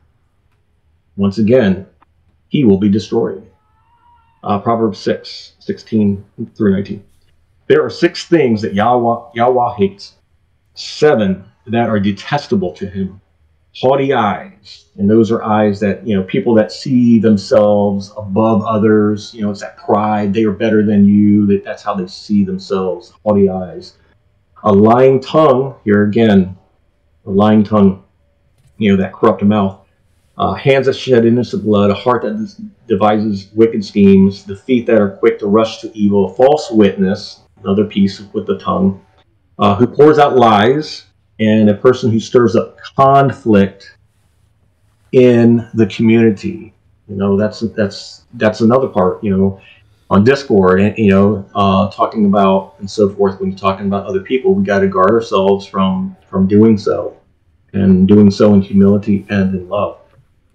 Once 1.16 1.38
again, 1.38 1.86
he 2.50 2.66
will 2.66 2.78
be 2.78 2.90
destroyed. 2.90 3.46
Uh, 4.44 4.60
Proverbs 4.60 5.00
6, 5.00 5.54
16 5.60 6.24
through 6.56 6.74
19. 6.74 7.04
There 7.68 7.84
are 7.84 7.90
six 7.90 8.26
things 8.26 8.62
that 8.62 8.74
Yahweh, 8.74 9.32
Yahweh 9.36 9.76
hates, 9.76 10.16
seven 10.74 11.44
that 11.66 11.90
are 11.90 12.00
detestable 12.00 12.72
to 12.74 12.88
him 12.88 13.20
haughty 13.80 14.14
eyes. 14.14 14.86
And 14.98 15.10
those 15.10 15.32
are 15.32 15.44
eyes 15.44 15.80
that 15.82 16.06
you 16.08 16.16
know 16.16 16.24
people 16.24 16.54
that 16.56 16.72
see 16.72 17.20
themselves 17.20 18.12
above 18.18 18.64
others 18.64 19.34
you 19.34 19.42
know 19.42 19.52
it's 19.52 19.62
that 19.62 19.78
pride 19.78 20.34
they 20.34 20.44
are 20.46 20.52
better 20.52 20.84
than 20.84 21.06
you 21.06 21.46
that 21.48 21.64
that's 21.64 21.84
how 21.84 21.94
they 21.94 22.08
see 22.08 22.44
themselves 22.44 23.14
haughty 23.24 23.50
eyes. 23.50 23.98
A 24.64 24.74
lying 24.74 25.20
tongue 25.20 25.76
here 25.84 26.04
again 26.04 26.58
a 27.26 27.30
lying 27.30 27.64
tongue 27.64 28.04
you 28.78 28.92
know 28.92 29.02
that 29.02 29.14
corrupt 29.14 29.44
mouth. 29.44 29.82
Uh, 30.38 30.54
hands 30.54 30.86
that 30.86 30.94
shed 30.94 31.26
innocent 31.26 31.64
blood 31.64 31.90
a 31.90 31.96
heart 31.96 32.22
that 32.22 32.68
devises 32.88 33.50
wicked 33.54 33.84
schemes 33.84 34.44
the 34.44 34.56
feet 34.56 34.86
that 34.86 35.02
are 35.02 35.18
quick 35.18 35.40
to 35.40 35.48
rush 35.48 35.82
to 35.82 35.96
evil 35.98 36.32
a 36.32 36.34
false 36.36 36.70
witness 36.72 37.42
another 37.64 37.86
piece 37.86 38.22
with 38.34 38.46
the 38.46 38.58
tongue 38.60 39.04
uh, 39.58 39.74
who 39.76 39.88
pours 39.88 40.20
out 40.20 40.36
lies 40.36 41.07
and 41.40 41.70
a 41.70 41.74
person 41.74 42.12
who 42.12 42.20
stirs 42.20 42.56
up 42.56 42.78
conflict 42.96 43.98
in 45.12 45.68
the 45.74 45.86
community. 45.88 46.74
You 47.08 47.16
know, 47.16 47.38
that's 47.38 47.62
that's 47.76 48.26
that's 48.34 48.62
another 48.62 48.88
part. 48.88 49.24
You 49.24 49.36
know, 49.36 49.62
on 50.10 50.24
Discord, 50.24 50.82
and 50.82 50.98
you 50.98 51.10
know, 51.10 51.46
uh, 51.56 51.90
talking 51.92 52.26
about 52.26 52.76
and 52.80 52.90
so 52.90 53.10
forth. 53.10 53.40
When 53.40 53.52
you're 53.52 53.60
talking 53.60 53.88
about 53.88 54.06
other 54.06 54.22
people, 54.22 54.54
we 54.54 54.64
got 54.64 54.80
to 54.80 54.88
guard 54.88 55.12
ourselves 55.12 55.66
from 55.66 56.16
from 56.30 56.48
doing 56.48 56.78
so, 56.78 57.18
and 57.74 58.08
doing 58.08 58.32
so 58.32 58.54
in 58.54 58.62
humility 58.62 59.26
and 59.30 59.56
in 59.56 59.70
love. 59.70 60.00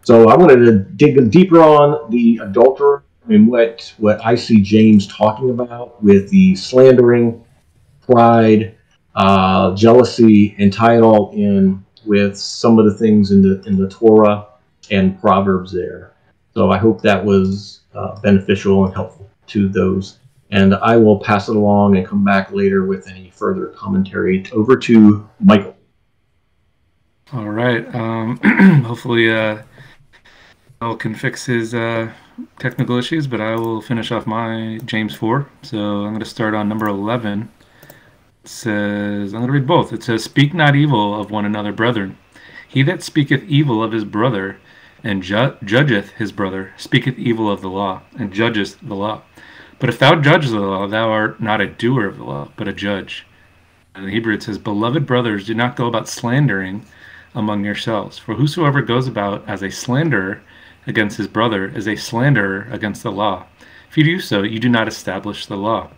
So 0.05 0.29
I 0.29 0.37
wanted 0.37 0.65
to 0.67 0.79
dig 0.79 1.31
deeper 1.31 1.61
on 1.61 2.11
the 2.11 2.41
adulterer 2.43 3.05
and 3.29 3.49
what 3.49 3.95
what 3.99 4.25
I 4.25 4.35
see 4.35 4.61
James 4.61 5.07
talking 5.07 5.51
about 5.51 6.03
with 6.03 6.29
the 6.31 6.57
slandering, 6.57 7.45
pride, 8.01 8.77
uh, 9.15 9.75
jealousy, 9.75 10.55
and 10.59 10.73
tie 10.73 10.97
it 10.97 11.03
all 11.03 11.31
in 11.33 11.85
with 12.05 12.37
some 12.37 12.79
of 12.79 12.85
the 12.85 12.95
things 12.95 13.31
in 13.31 13.43
the 13.43 13.63
in 13.67 13.77
the 13.77 13.89
Torah 13.89 14.47
and 14.91 15.21
Proverbs 15.21 15.73
there. 15.73 16.13
So 16.55 16.71
I 16.71 16.79
hope 16.79 17.01
that 17.03 17.25
was 17.25 17.81
uh, 17.95 18.21
beneficial 18.21 18.85
and 18.85 18.95
helpful 18.95 19.31
to 19.49 19.69
those. 19.69 20.19
And 20.51 20.75
I 20.75 20.97
will 20.97 21.19
pass 21.19 21.49
it 21.49 21.57
along 21.57 21.97
and 21.97 22.07
come 22.07 22.25
back 22.25 22.53
later 22.53 22.85
with 22.85 23.09
any 23.09 23.31
further 23.31 23.69
commentary. 23.69 24.45
Over 24.53 24.77
to 24.77 25.27
Michael. 25.41 25.75
All 27.33 27.49
right. 27.49 27.93
Um, 27.95 28.37
hopefully, 28.85 29.33
uh, 29.33 29.63
Bill 30.81 30.97
can 30.97 31.15
fix 31.15 31.47
his 31.47 31.75
uh, 31.75 32.13
technical 32.59 32.99
issues, 32.99 33.27
but 33.27 33.41
I 33.41 33.55
will 33.55 33.81
finish 33.81 34.13
off 34.13 34.27
my 34.27 34.79
James 34.85 35.15
4. 35.15 35.49
So 35.63 35.79
I'm 35.79 36.11
going 36.11 36.21
to 36.21 36.27
start 36.27 36.53
on 36.55 36.69
number 36.69 36.87
11. 36.87 37.51
Says, 38.45 39.33
I'm 39.33 39.41
going 39.41 39.47
to 39.47 39.53
read 39.53 39.67
both. 39.67 39.93
It 39.93 40.03
says, 40.03 40.25
Speak 40.25 40.53
not 40.53 40.75
evil 40.75 41.21
of 41.21 41.31
one 41.31 41.45
another, 41.45 41.73
brethren. 41.73 42.19
He 42.67 42.83
that 42.83 43.03
speaketh 43.03 43.45
evil 43.45 43.83
of 43.83 43.93
his 43.93 44.05
brother 44.05 44.59
and 45.05 45.23
ju- 45.23 45.57
judgeth 45.65 46.11
his 46.13 46.33
brother 46.33 46.73
speaketh 46.77 47.19
evil 47.19 47.51
of 47.51 47.61
the 47.61 47.71
law 47.71 48.03
and 48.19 48.33
judgeth 48.33 48.79
the 48.81 48.95
law. 48.95 49.23
But 49.79 49.89
if 49.89 49.99
thou 49.99 50.21
judge 50.21 50.49
the 50.49 50.61
law, 50.61 50.87
thou 50.87 51.11
art 51.11 51.41
not 51.41 51.61
a 51.61 51.67
doer 51.67 52.07
of 52.07 52.19
the 52.19 52.25
law, 52.25 52.49
but 52.57 52.69
a 52.69 52.73
judge. 52.73 53.27
And 53.95 54.05
in 54.05 54.11
Hebrew 54.11 54.35
it 54.35 54.43
says, 54.43 54.59
Beloved 54.59 55.07
brothers, 55.07 55.47
do 55.47 55.55
not 55.55 55.77
go 55.77 55.87
about 55.87 56.09
slandering 56.09 56.87
among 57.35 57.65
yourselves. 57.65 58.19
For 58.19 58.35
whosoever 58.35 58.81
goes 58.81 59.07
about 59.07 59.47
as 59.49 59.63
a 59.63 59.71
slanderer 59.71 60.41
against 60.87 61.19
his 61.19 61.29
brother 61.29 61.69
is 61.69 61.87
a 61.87 61.97
slanderer 61.97 62.69
against 62.71 63.03
the 63.03 63.13
law. 63.13 63.47
If 63.91 63.99
you 63.99 64.05
do 64.05 64.21
so, 64.21 64.43
you 64.43 64.59
do 64.59 64.69
not 64.69 64.89
establish 64.89 65.47
the 65.47 65.57
law. 65.57 65.91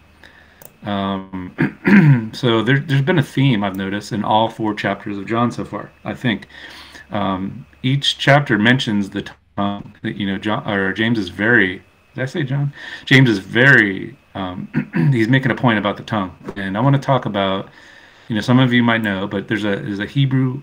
Um, 0.85 2.31
so 2.35 2.63
there, 2.63 2.79
has 2.79 3.03
been 3.03 3.19
a 3.19 3.23
theme 3.23 3.65
I've 3.65 3.77
noticed 3.77 4.13
in 4.13 4.25
all 4.25 4.49
four 4.49 4.75
chapters 4.75 5.19
of 5.19 5.27
John 5.27 5.51
so 5.51 5.65
far. 5.65 5.91
I 6.05 6.15
think 6.15 6.47
um, 7.11 7.67
each 7.83 8.19
chapter 8.19 8.59
mentions 8.59 9.11
the 9.11 9.23
tongue. 9.57 9.95
That 10.03 10.17
you 10.17 10.27
know, 10.27 10.39
John 10.39 10.69
or 10.69 10.93
James 10.93 11.19
is 11.19 11.29
very. 11.29 11.83
Did 12.15 12.23
I 12.23 12.27
say 12.27 12.43
John? 12.43 12.73
James 13.05 13.29
is 13.29 13.39
very. 13.39 14.17
Um, 14.35 14.69
he's 15.13 15.29
making 15.29 15.51
a 15.51 15.55
point 15.55 15.79
about 15.79 15.97
the 15.97 16.03
tongue, 16.03 16.37
and 16.57 16.77
I 16.77 16.81
want 16.81 16.97
to 16.97 17.03
talk 17.03 17.27
about. 17.27 17.69
You 18.29 18.35
know, 18.35 18.41
some 18.41 18.59
of 18.59 18.73
you 18.73 18.83
might 18.83 19.03
know, 19.03 19.27
but 19.27 19.49
there's 19.49 19.65
a 19.65 19.77
there's 19.77 19.99
a 19.99 20.07
Hebrew 20.07 20.63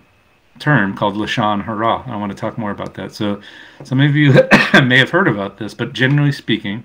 term 0.59 0.95
called 0.95 1.15
lashon 1.15 1.63
hara. 1.63 2.03
I 2.07 2.15
want 2.15 2.31
to 2.31 2.37
talk 2.37 2.57
more 2.57 2.71
about 2.71 2.95
that. 2.95 3.13
So, 3.13 3.39
some 3.83 3.99
of 4.01 4.15
you 4.15 4.33
may 4.83 4.97
have 4.97 5.09
heard 5.09 5.27
about 5.27 5.57
this, 5.57 5.73
but 5.73 5.93
generally 5.93 6.31
speaking, 6.31 6.83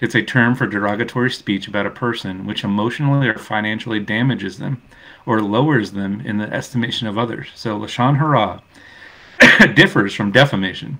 it's 0.00 0.14
a 0.14 0.22
term 0.22 0.54
for 0.54 0.66
derogatory 0.66 1.30
speech 1.30 1.68
about 1.68 1.86
a 1.86 1.90
person 1.90 2.46
which 2.46 2.64
emotionally 2.64 3.28
or 3.28 3.38
financially 3.38 4.00
damages 4.00 4.58
them 4.58 4.82
or 5.26 5.42
lowers 5.42 5.92
them 5.92 6.20
in 6.22 6.38
the 6.38 6.52
estimation 6.52 7.06
of 7.06 7.18
others. 7.18 7.48
So, 7.54 7.78
lashon 7.78 8.18
hara 8.18 8.62
differs 9.74 10.14
from 10.14 10.32
defamation 10.32 10.98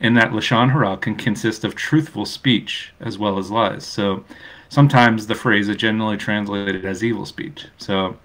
in 0.00 0.14
that 0.14 0.30
lashon 0.30 0.70
hara 0.72 0.96
can 0.96 1.16
consist 1.16 1.64
of 1.64 1.74
truthful 1.74 2.24
speech 2.24 2.92
as 3.00 3.18
well 3.18 3.38
as 3.38 3.50
lies. 3.50 3.84
So, 3.84 4.24
sometimes 4.68 5.26
the 5.26 5.34
phrase 5.34 5.68
is 5.68 5.76
generally 5.76 6.16
translated 6.16 6.84
as 6.84 7.02
evil 7.02 7.26
speech. 7.26 7.66
So, 7.78 8.16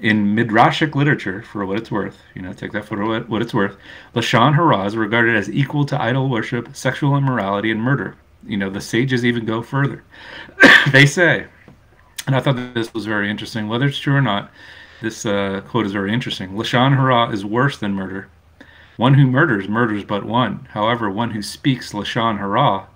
in 0.00 0.34
midrashic 0.34 0.94
literature, 0.94 1.42
for 1.42 1.64
what 1.64 1.78
it's 1.78 1.90
worth, 1.90 2.18
you 2.34 2.42
know, 2.42 2.52
take 2.52 2.72
that 2.72 2.84
for 2.84 3.04
what, 3.28 3.42
it's 3.42 3.54
worth, 3.54 3.76
lashon 4.14 4.54
hara 4.54 4.84
is 4.84 4.96
regarded 4.96 5.36
as 5.36 5.50
equal 5.50 5.84
to 5.86 6.00
idol 6.00 6.28
worship, 6.28 6.74
sexual 6.76 7.16
immorality, 7.16 7.70
and 7.70 7.80
murder. 7.80 8.16
You 8.46 8.56
know, 8.56 8.70
the 8.70 8.80
sages 8.80 9.24
even 9.24 9.44
go 9.44 9.62
further. 9.62 10.04
they 10.92 11.06
say, 11.06 11.46
and 12.26 12.36
I 12.36 12.40
thought 12.40 12.74
this 12.74 12.92
was 12.94 13.06
very 13.06 13.30
interesting. 13.30 13.68
Whether 13.68 13.86
it's 13.86 13.98
true 13.98 14.14
or 14.14 14.22
not, 14.22 14.50
this 15.00 15.26
uh, 15.26 15.62
quote 15.68 15.86
is 15.86 15.92
very 15.92 16.12
interesting. 16.12 16.50
Lashon 16.52 16.96
hara 16.96 17.30
is 17.30 17.44
worse 17.44 17.78
than 17.78 17.94
murder. 17.94 18.28
One 18.96 19.14
who 19.14 19.26
murders 19.26 19.68
murders 19.68 20.04
but 20.04 20.24
one. 20.24 20.68
However, 20.70 21.10
one 21.10 21.30
who 21.30 21.42
speaks 21.42 21.92
lashon 21.92 22.38
hara 22.38 22.86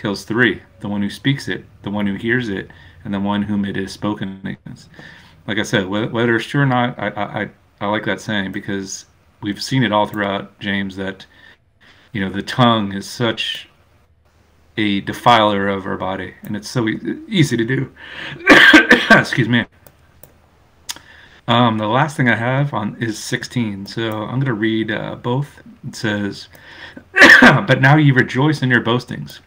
kills 0.00 0.24
three: 0.24 0.62
the 0.80 0.88
one 0.88 1.02
who 1.02 1.10
speaks 1.10 1.48
it, 1.48 1.64
the 1.82 1.90
one 1.90 2.06
who 2.06 2.14
hears 2.14 2.48
it, 2.48 2.70
and 3.04 3.14
the 3.14 3.20
one 3.20 3.42
whom 3.42 3.64
it 3.64 3.76
is 3.76 3.92
spoken 3.92 4.40
against 4.44 4.88
like 5.46 5.58
I 5.58 5.62
said, 5.62 5.88
whether 5.88 6.36
it's 6.36 6.46
true 6.46 6.62
or 6.62 6.66
not, 6.66 6.98
I, 6.98 7.08
I, 7.08 7.50
I 7.80 7.86
like 7.86 8.04
that 8.04 8.20
saying 8.20 8.52
because 8.52 9.06
we've 9.42 9.62
seen 9.62 9.82
it 9.82 9.92
all 9.92 10.06
throughout 10.06 10.58
James 10.58 10.96
that, 10.96 11.26
you 12.12 12.20
know, 12.20 12.30
the 12.30 12.42
tongue 12.42 12.92
is 12.92 13.08
such 13.08 13.68
a 14.76 15.00
defiler 15.02 15.68
of 15.68 15.86
our 15.86 15.96
body, 15.96 16.34
and 16.42 16.56
it's 16.56 16.68
so 16.68 16.88
e- 16.88 17.22
easy 17.28 17.56
to 17.56 17.64
do. 17.64 17.92
Excuse 19.10 19.48
me. 19.48 19.64
Um, 21.46 21.78
the 21.78 21.86
last 21.86 22.16
thing 22.16 22.28
I 22.28 22.36
have 22.36 22.72
on 22.72 22.96
is 23.00 23.22
16, 23.22 23.86
so 23.86 24.10
I'm 24.22 24.40
going 24.40 24.46
to 24.46 24.54
read 24.54 24.90
uh, 24.90 25.16
both. 25.16 25.62
It 25.86 25.94
says, 25.94 26.48
"But 27.40 27.80
now 27.80 27.96
you 27.96 28.14
rejoice 28.14 28.62
in 28.62 28.70
your 28.70 28.80
boastings. 28.80 29.40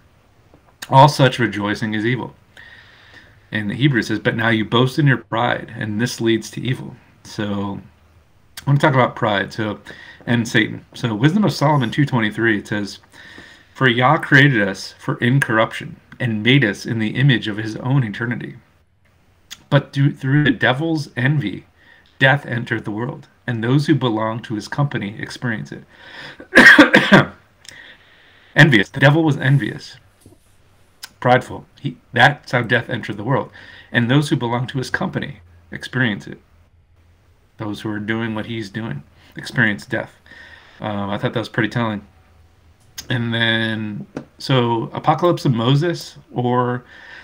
All 0.89 1.07
such 1.07 1.39
rejoicing 1.39 1.93
is 1.93 2.05
evil." 2.05 2.35
And 3.51 3.69
the 3.69 3.75
Hebrew 3.75 4.01
says, 4.01 4.19
But 4.19 4.35
now 4.35 4.49
you 4.49 4.65
boast 4.65 4.99
in 4.99 5.07
your 5.07 5.17
pride, 5.17 5.73
and 5.77 6.01
this 6.01 6.19
leads 6.19 6.51
to 6.51 6.61
evil. 6.61 6.95
So 7.23 7.79
I 8.65 8.69
want 8.69 8.79
to 8.79 8.85
talk 8.85 8.93
about 8.93 9.15
pride. 9.15 9.53
So 9.53 9.79
and 10.25 10.47
Satan. 10.47 10.85
So 10.93 11.15
Wisdom 11.15 11.45
of 11.45 11.53
Solomon 11.53 11.89
223 11.89 12.59
it 12.59 12.67
says, 12.67 12.99
For 13.77 13.87
Yah 13.87 14.17
created 14.17 14.67
us 14.67 14.95
for 14.97 15.17
incorruption 15.19 15.97
and 16.19 16.41
made 16.41 16.65
us 16.65 16.83
in 16.83 16.97
the 16.97 17.11
image 17.11 17.47
of 17.47 17.57
his 17.57 17.75
own 17.75 18.03
eternity. 18.03 18.55
But 19.69 19.93
through, 19.93 20.45
the 20.45 20.49
devil's 20.49 21.09
envy, 21.15 21.67
death 22.17 22.43
entered 22.47 22.85
the 22.85 22.91
world, 22.91 23.27
and 23.45 23.63
those 23.63 23.85
who 23.85 23.93
belong 23.93 24.41
to 24.41 24.55
his 24.55 24.67
company 24.67 25.15
experience 25.19 25.71
it. 25.71 25.83
envious. 28.55 28.89
The 28.89 28.99
devil 28.99 29.23
was 29.23 29.37
envious 29.37 29.97
prideful. 31.19 31.67
He, 31.79 31.97
that's 32.13 32.53
how 32.53 32.63
death 32.63 32.89
entered 32.89 33.17
the 33.17 33.23
world. 33.23 33.51
And 33.91 34.09
those 34.09 34.29
who 34.29 34.35
belong 34.35 34.65
to 34.67 34.79
his 34.79 34.89
company 34.89 35.41
experience 35.71 36.25
it. 36.25 36.41
Those 37.57 37.81
who 37.81 37.91
are 37.91 37.99
doing 37.99 38.33
what 38.33 38.47
he's 38.47 38.71
doing 38.71 39.03
experience 39.35 39.85
death. 39.85 40.15
Um, 40.79 41.11
I 41.11 41.19
thought 41.19 41.33
that 41.33 41.39
was 41.39 41.49
pretty 41.49 41.69
telling. 41.69 42.07
And 43.09 43.33
then, 43.33 44.05
so 44.37 44.89
Apocalypse 44.93 45.45
of 45.45 45.53
Moses 45.53 46.17
or 46.33 46.83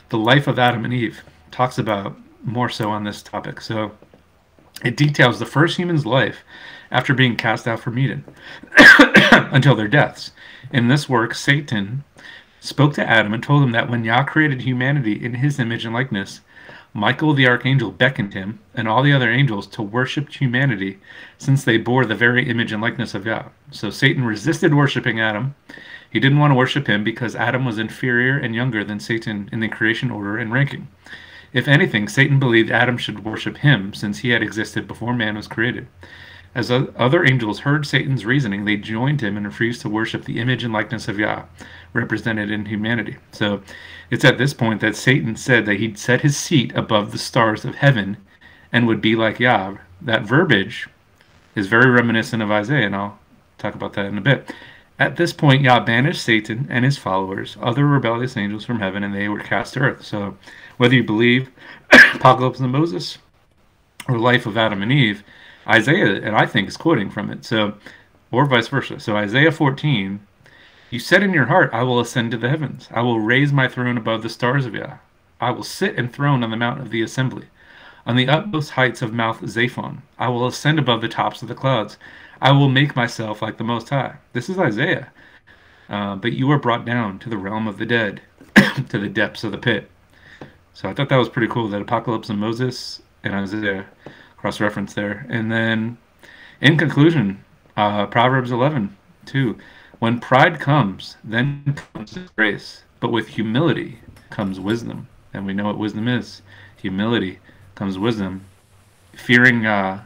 the 0.09 0.17
life 0.17 0.47
of 0.47 0.59
Adam 0.59 0.85
and 0.85 0.93
Eve 0.93 1.21
talks 1.51 1.77
about 1.77 2.17
more 2.43 2.69
so 2.69 2.89
on 2.89 3.03
this 3.03 3.21
topic. 3.21 3.61
So 3.61 3.91
it 4.83 4.97
details 4.97 5.39
the 5.39 5.45
first 5.45 5.77
human's 5.77 6.05
life 6.05 6.39
after 6.91 7.13
being 7.13 7.35
cast 7.35 7.67
out 7.67 7.79
from 7.79 7.97
Eden 7.97 8.23
until 9.31 9.75
their 9.75 9.87
deaths. 9.87 10.31
In 10.71 10.87
this 10.87 11.09
work, 11.09 11.33
Satan 11.33 12.03
spoke 12.59 12.93
to 12.93 13.07
Adam 13.07 13.33
and 13.33 13.43
told 13.43 13.63
him 13.63 13.71
that 13.71 13.89
when 13.89 14.03
Yah 14.03 14.23
created 14.23 14.61
humanity 14.61 15.23
in 15.23 15.35
his 15.35 15.59
image 15.59 15.85
and 15.85 15.93
likeness, 15.93 16.41
Michael 16.95 17.33
the 17.33 17.47
archangel 17.47 17.91
beckoned 17.91 18.35
him 18.35 18.59
and 18.75 18.87
all 18.87 19.01
the 19.01 19.13
other 19.13 19.31
angels 19.31 19.65
to 19.67 19.81
worship 19.81 20.29
humanity 20.29 20.99
since 21.39 21.63
they 21.63 21.77
bore 21.77 22.05
the 22.05 22.13
very 22.13 22.47
image 22.47 22.71
and 22.71 22.81
likeness 22.81 23.15
of 23.15 23.25
Yah. 23.25 23.49
So 23.71 23.89
Satan 23.89 24.23
resisted 24.23 24.75
worshiping 24.75 25.19
Adam. 25.19 25.55
He 26.11 26.19
didn't 26.19 26.37
want 26.37 26.51
to 26.51 26.55
worship 26.55 26.85
him 26.85 27.03
because 27.03 27.35
Adam 27.35 27.65
was 27.65 27.79
inferior 27.79 28.37
and 28.37 28.53
younger 28.53 28.83
than 28.83 28.99
Satan 28.99 29.49
in 29.51 29.59
the 29.59 29.67
creation 29.67 30.11
order 30.11 30.37
and 30.37 30.53
ranking. 30.53 30.87
If 31.51 31.67
anything, 31.67 32.07
Satan 32.07 32.39
believed 32.39 32.69
Adam 32.69 32.97
should 32.97 33.25
worship 33.25 33.57
him 33.57 33.95
since 33.95 34.19
he 34.19 34.29
had 34.29 34.43
existed 34.43 34.87
before 34.87 35.15
man 35.15 35.35
was 35.35 35.47
created. 35.47 35.87
As 36.55 36.69
other 36.69 37.25
angels 37.25 37.59
heard 37.59 37.87
Satan's 37.87 38.25
reasoning, 38.25 38.65
they 38.65 38.77
joined 38.77 39.21
him 39.21 39.37
and 39.37 39.45
refused 39.47 39.81
to 39.81 39.89
worship 39.89 40.25
the 40.25 40.39
image 40.39 40.63
and 40.63 40.71
likeness 40.71 41.07
of 41.07 41.17
Yah, 41.17 41.45
represented 41.93 42.51
in 42.51 42.65
humanity. 42.65 43.17
So 43.31 43.63
it's 44.09 44.25
at 44.25 44.37
this 44.37 44.53
point 44.53 44.81
that 44.81 44.95
Satan 44.95 45.35
said 45.35 45.65
that 45.65 45.79
he'd 45.79 45.97
set 45.97 46.21
his 46.21 46.37
seat 46.37 46.71
above 46.75 47.11
the 47.11 47.17
stars 47.17 47.65
of 47.65 47.75
heaven 47.75 48.17
and 48.71 48.87
would 48.87 49.01
be 49.01 49.15
like 49.15 49.39
Yah. 49.39 49.77
That 50.01 50.23
verbiage 50.23 50.87
is 51.55 51.67
very 51.67 51.89
reminiscent 51.89 52.41
of 52.43 52.51
Isaiah, 52.51 52.85
and 52.85 52.95
I'll 52.95 53.19
talk 53.57 53.75
about 53.75 53.93
that 53.93 54.05
in 54.05 54.17
a 54.17 54.21
bit. 54.21 54.53
At 54.99 55.15
this 55.15 55.33
point, 55.33 55.63
Yah 55.63 55.79
banished 55.79 56.23
Satan 56.23 56.67
and 56.69 56.85
his 56.85 56.97
followers, 56.97 57.57
other 57.61 57.85
rebellious 57.85 58.37
angels 58.37 58.65
from 58.65 58.79
heaven, 58.79 59.03
and 59.03 59.13
they 59.13 59.27
were 59.27 59.39
cast 59.39 59.73
to 59.73 59.79
earth. 59.79 60.05
So 60.05 60.37
whether 60.77 60.95
you 60.95 61.03
believe 61.03 61.49
Apocalypse 62.13 62.59
of 62.59 62.69
Moses 62.69 63.17
or 64.07 64.19
Life 64.19 64.45
of 64.45 64.57
Adam 64.57 64.81
and 64.81 64.91
Eve, 64.91 65.23
Isaiah, 65.67 66.21
and 66.21 66.35
I 66.35 66.45
think 66.45 66.67
is 66.67 66.77
quoting 66.77 67.09
from 67.09 67.31
it. 67.31 67.45
So, 67.45 67.75
or 68.31 68.45
vice 68.45 68.67
versa. 68.67 68.99
So 68.99 69.15
Isaiah 69.15 69.51
14, 69.51 70.19
you 70.93 70.99
said 70.99 71.23
in 71.23 71.33
your 71.33 71.47
heart, 71.47 71.71
I 71.73 71.81
will 71.81 71.99
ascend 71.99 72.29
to 72.31 72.37
the 72.37 72.49
heavens. 72.49 72.87
I 72.91 73.01
will 73.01 73.19
raise 73.19 73.51
my 73.51 73.67
throne 73.67 73.97
above 73.97 74.21
the 74.21 74.29
stars 74.29 74.67
of 74.67 74.75
Yah. 74.75 74.97
I 75.41 75.49
will 75.49 75.63
sit 75.63 75.97
enthroned 75.97 76.43
on 76.43 76.51
the 76.51 76.55
mount 76.55 76.81
of 76.81 76.91
the 76.91 77.01
assembly, 77.01 77.47
on 78.05 78.15
the 78.15 78.27
utmost 78.27 78.69
heights 78.69 79.01
of 79.01 79.11
Mount 79.11 79.41
Zaphon. 79.41 80.03
I 80.19 80.27
will 80.27 80.45
ascend 80.45 80.77
above 80.77 81.01
the 81.01 81.07
tops 81.07 81.41
of 81.41 81.47
the 81.47 81.55
clouds. 81.55 81.97
I 82.39 82.51
will 82.51 82.69
make 82.69 82.95
myself 82.95 83.41
like 83.41 83.57
the 83.57 83.63
Most 83.63 83.89
High. 83.89 84.17
This 84.33 84.49
is 84.49 84.59
Isaiah. 84.59 85.11
Uh, 85.89 86.15
but 86.15 86.33
you 86.33 86.51
are 86.51 86.59
brought 86.59 86.85
down 86.85 87.17
to 87.19 87.29
the 87.29 87.37
realm 87.37 87.67
of 87.67 87.79
the 87.79 87.87
dead, 87.87 88.21
to 88.89 88.99
the 88.99 89.09
depths 89.09 89.43
of 89.43 89.51
the 89.51 89.57
pit. 89.57 89.89
So 90.75 90.87
I 90.87 90.93
thought 90.93 91.09
that 91.09 91.17
was 91.17 91.27
pretty 91.27 91.51
cool 91.51 91.69
that 91.69 91.81
Apocalypse 91.81 92.29
and 92.29 92.39
Moses 92.39 93.01
and 93.23 93.33
Isaiah 93.33 93.87
cross 94.37 94.59
reference 94.59 94.93
there. 94.93 95.25
And 95.27 95.51
then, 95.51 95.97
in 96.61 96.77
conclusion, 96.77 97.43
uh, 97.75 98.05
Proverbs 98.05 98.51
11, 98.51 98.95
2. 99.25 99.57
When 100.03 100.19
pride 100.19 100.59
comes, 100.59 101.15
then 101.23 101.79
comes 101.93 102.19
grace, 102.35 102.83
but 102.99 103.13
with 103.13 103.29
humility 103.29 103.99
comes 104.31 104.59
wisdom. 104.59 105.07
And 105.33 105.45
we 105.45 105.53
know 105.53 105.63
what 105.63 105.77
wisdom 105.77 106.09
is. 106.09 106.41
Humility 106.81 107.39
comes 107.75 107.97
wisdom. 107.97 108.43
Fearing 109.13 109.65
uh, 109.65 110.03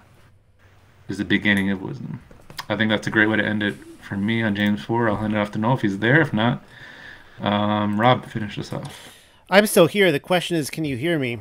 is 1.09 1.17
the 1.17 1.25
beginning 1.25 1.71
of 1.71 1.81
wisdom. 1.81 2.21
I 2.69 2.75
think 2.75 2.91
that's 2.91 3.07
a 3.07 3.09
great 3.09 3.25
way 3.25 3.37
to 3.37 3.43
end 3.43 3.63
it 3.63 3.73
for 3.99 4.17
me 4.17 4.43
on 4.43 4.55
James 4.55 4.83
4. 4.83 5.09
I'll 5.09 5.15
hand 5.15 5.33
it 5.33 5.37
off 5.39 5.49
to 5.53 5.57
Noel 5.57 5.73
if 5.73 5.81
he's 5.81 5.97
there. 5.97 6.21
If 6.21 6.31
not, 6.31 6.63
Um, 7.41 7.99
Rob, 7.99 8.27
finish 8.27 8.55
this 8.55 8.71
off. 8.71 9.11
I'm 9.49 9.65
still 9.65 9.87
here. 9.87 10.11
The 10.11 10.19
question 10.19 10.57
is, 10.57 10.69
can 10.69 10.85
you 10.85 10.95
hear 10.95 11.17
me? 11.17 11.39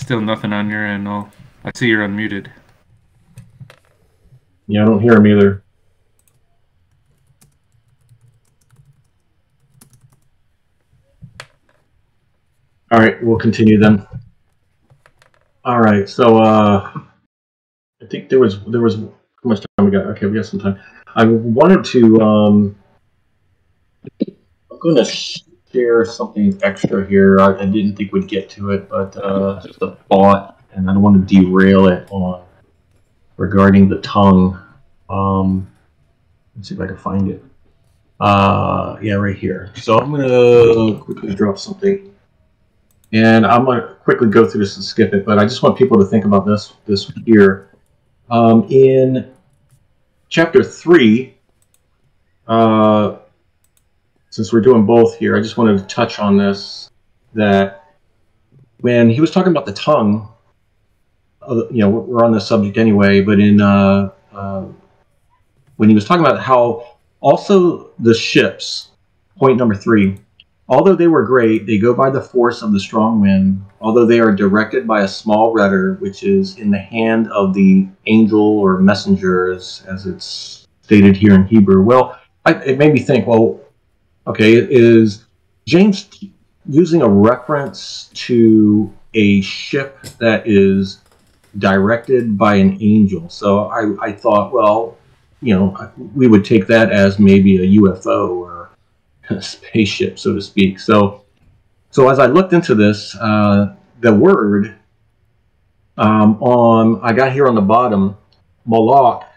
Still 0.00 0.20
nothing 0.20 0.52
on 0.52 0.70
your 0.70 0.86
end. 0.86 1.08
I'll, 1.08 1.32
I 1.64 1.72
see 1.74 1.88
you're 1.88 2.06
unmuted. 2.06 2.52
Yeah, 4.66 4.82
I 4.82 4.84
don't 4.86 5.00
hear 5.00 5.14
him 5.14 5.26
either. 5.26 5.62
All 12.90 13.00
right, 13.00 13.22
we'll 13.22 13.38
continue 13.38 13.78
then. 13.78 14.06
All 15.64 15.80
right, 15.80 16.08
so 16.08 16.38
uh, 16.38 16.92
I 16.94 18.06
think 18.08 18.28
there 18.28 18.38
was 18.38 18.62
there 18.64 18.80
was 18.80 18.96
how 18.96 19.10
much 19.44 19.60
time 19.60 19.86
we 19.86 19.90
got? 19.90 20.06
Okay, 20.06 20.26
we 20.26 20.34
got 20.34 20.46
some 20.46 20.60
time. 20.60 20.78
I 21.14 21.24
wanted 21.24 21.84
to 21.86 22.20
um, 22.20 22.76
I'm 24.20 24.78
going 24.78 24.96
to 24.96 25.04
share 25.04 26.04
something 26.04 26.58
extra 26.62 27.06
here. 27.06 27.40
I, 27.40 27.62
I 27.62 27.66
didn't 27.66 27.96
think 27.96 28.12
we'd 28.12 28.28
get 28.28 28.48
to 28.50 28.70
it, 28.70 28.88
but 28.88 29.16
uh, 29.16 29.60
just 29.64 29.82
a 29.82 29.96
thought, 30.08 30.60
and 30.72 30.88
I 30.88 30.92
don't 30.94 31.02
want 31.02 31.26
to 31.28 31.34
derail 31.34 31.88
it 31.88 32.08
on 32.10 32.43
regarding 33.36 33.88
the 33.88 33.98
tongue. 34.00 34.58
Um, 35.08 35.70
let's 36.56 36.68
see 36.68 36.74
if 36.74 36.80
I 36.80 36.86
can 36.86 36.96
find 36.96 37.30
it. 37.30 37.44
Uh, 38.20 38.96
yeah, 39.02 39.14
right 39.14 39.36
here. 39.36 39.70
So 39.74 39.98
I'm 39.98 40.10
gonna 40.10 40.98
quickly 41.00 41.34
drop 41.34 41.58
something, 41.58 42.14
and 43.12 43.44
I'm 43.44 43.64
gonna 43.64 43.96
quickly 44.02 44.28
go 44.28 44.46
through 44.46 44.60
this 44.60 44.76
and 44.76 44.84
skip 44.84 45.12
it. 45.12 45.26
But 45.26 45.38
I 45.38 45.44
just 45.44 45.62
want 45.62 45.76
people 45.76 45.98
to 45.98 46.04
think 46.04 46.24
about 46.24 46.46
this 46.46 46.74
this 46.86 47.10
here. 47.26 47.70
Um, 48.30 48.66
in 48.70 49.32
chapter 50.28 50.62
three, 50.62 51.34
uh, 52.46 53.16
since 54.30 54.52
we're 54.52 54.60
doing 54.60 54.86
both 54.86 55.16
here, 55.16 55.36
I 55.36 55.40
just 55.40 55.56
wanted 55.56 55.78
to 55.78 55.84
touch 55.86 56.18
on 56.18 56.36
this. 56.36 56.90
That 57.34 57.96
when 58.80 59.10
he 59.10 59.20
was 59.20 59.32
talking 59.32 59.50
about 59.50 59.66
the 59.66 59.72
tongue, 59.72 60.28
you 61.48 61.80
know, 61.80 61.90
we're 61.90 62.24
on 62.24 62.32
this 62.32 62.46
subject 62.46 62.76
anyway, 62.76 63.20
but 63.20 63.40
in 63.40 63.60
uh, 63.60 64.10
uh, 64.32 64.64
when 65.76 65.88
he 65.88 65.94
was 65.94 66.04
talking 66.04 66.24
about 66.24 66.40
how 66.40 66.96
also 67.20 67.90
the 67.98 68.14
ships, 68.14 68.90
point 69.36 69.56
number 69.56 69.74
three, 69.74 70.18
although 70.68 70.94
they 70.94 71.08
were 71.08 71.22
great, 71.22 71.66
they 71.66 71.78
go 71.78 71.94
by 71.94 72.10
the 72.10 72.20
force 72.20 72.62
of 72.62 72.72
the 72.72 72.80
strong 72.80 73.20
wind, 73.20 73.64
although 73.80 74.06
they 74.06 74.20
are 74.20 74.32
directed 74.32 74.86
by 74.86 75.02
a 75.02 75.08
small 75.08 75.52
rudder, 75.52 75.94
which 76.00 76.22
is 76.22 76.58
in 76.58 76.70
the 76.70 76.78
hand 76.78 77.30
of 77.32 77.54
the 77.54 77.86
angel 78.06 78.40
or 78.58 78.78
messengers, 78.78 79.82
as 79.88 80.06
it's 80.06 80.66
stated 80.82 81.16
here 81.16 81.34
in 81.34 81.46
Hebrew. 81.46 81.82
Well, 81.82 82.18
I, 82.44 82.54
it 82.54 82.78
made 82.78 82.92
me 82.92 83.00
think, 83.00 83.26
well, 83.26 83.60
okay, 84.26 84.52
is 84.54 85.24
James 85.66 86.08
using 86.68 87.02
a 87.02 87.08
reference 87.08 88.10
to 88.14 88.92
a 89.14 89.40
ship 89.42 90.02
that 90.18 90.46
is 90.46 91.00
directed 91.58 92.36
by 92.36 92.56
an 92.56 92.78
angel? 92.80 93.28
So 93.28 93.66
I, 93.66 93.94
I 94.00 94.12
thought, 94.12 94.52
well, 94.52 94.96
you 95.40 95.54
know, 95.54 95.92
we 96.14 96.26
would 96.26 96.44
take 96.44 96.66
that 96.68 96.90
as 96.90 97.18
maybe 97.18 97.56
a 97.58 97.80
UFO 97.80 98.30
or 98.30 98.70
a 99.30 99.42
spaceship, 99.42 100.18
so 100.18 100.34
to 100.34 100.40
speak. 100.40 100.78
So, 100.78 101.24
so 101.90 102.08
as 102.08 102.18
I 102.18 102.26
looked 102.26 102.52
into 102.52 102.74
this, 102.74 103.14
uh, 103.16 103.74
the 104.00 104.12
word 104.14 104.74
um, 105.96 106.42
on 106.42 107.00
I 107.02 107.12
got 107.12 107.32
here 107.32 107.46
on 107.46 107.54
the 107.54 107.60
bottom, 107.60 108.16
Malak, 108.66 109.28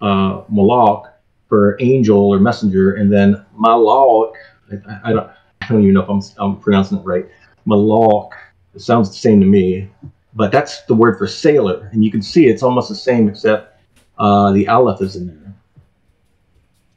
uh, 0.00 0.42
Malak 0.48 1.14
for 1.48 1.76
angel 1.80 2.18
or 2.18 2.38
messenger, 2.38 2.94
and 2.94 3.12
then 3.12 3.44
Malak. 3.56 4.34
I, 4.72 5.10
I, 5.10 5.12
don't, 5.12 5.30
I 5.60 5.68
don't 5.68 5.82
even 5.82 5.94
know 5.94 6.02
if 6.02 6.08
I'm, 6.08 6.22
I'm 6.38 6.60
pronouncing 6.60 6.98
it 6.98 7.04
right. 7.04 7.26
Malak. 7.66 8.32
It 8.74 8.80
sounds 8.80 9.10
the 9.10 9.16
same 9.16 9.40
to 9.40 9.46
me, 9.46 9.90
but 10.34 10.52
that's 10.52 10.82
the 10.82 10.94
word 10.94 11.18
for 11.18 11.26
sailor, 11.26 11.88
and 11.92 12.04
you 12.04 12.10
can 12.10 12.22
see 12.22 12.46
it's 12.46 12.62
almost 12.62 12.88
the 12.88 12.94
same 12.94 13.28
except 13.28 13.80
uh, 14.18 14.52
the 14.52 14.68
aleph 14.68 15.00
is 15.00 15.16
in 15.16 15.26
there 15.26 15.40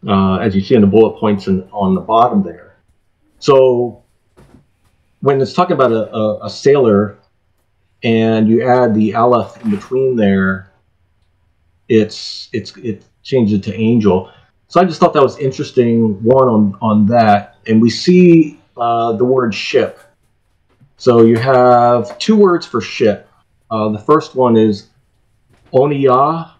uh, 0.07 0.37
as 0.37 0.55
you 0.55 0.61
see 0.61 0.75
in 0.75 0.81
the 0.81 0.87
bullet 0.87 1.19
points 1.19 1.47
in, 1.47 1.67
on 1.71 1.95
the 1.95 2.01
bottom 2.01 2.43
there. 2.43 2.77
So 3.39 4.03
when 5.21 5.39
it's 5.41 5.53
talking 5.53 5.73
about 5.73 5.91
a, 5.91 6.13
a, 6.13 6.45
a 6.45 6.49
sailor 6.49 7.17
and 8.03 8.47
you 8.47 8.63
add 8.63 8.93
the 8.93 9.15
aleph 9.15 9.61
in 9.63 9.71
between 9.71 10.15
there, 10.15 10.71
it's 11.89 12.49
it's 12.53 12.75
it 12.77 13.03
changes 13.23 13.59
it 13.59 13.63
to 13.63 13.75
angel. 13.75 14.31
So 14.67 14.81
I 14.81 14.85
just 14.85 14.99
thought 14.99 15.13
that 15.13 15.21
was 15.21 15.37
interesting. 15.37 16.21
One 16.23 16.47
on 16.47 16.77
on 16.81 17.05
that, 17.07 17.57
and 17.67 17.81
we 17.81 17.89
see 17.89 18.59
uh, 18.75 19.13
the 19.13 19.25
word 19.25 19.53
ship. 19.53 19.99
So 21.03 21.23
you 21.23 21.35
have 21.35 22.17
two 22.17 22.37
words 22.37 22.65
for 22.65 22.79
ship. 22.79 23.29
Uh, 23.69 23.89
the 23.89 23.99
first 23.99 24.35
one 24.35 24.55
is 24.55 24.87
oniyah. 25.73 26.51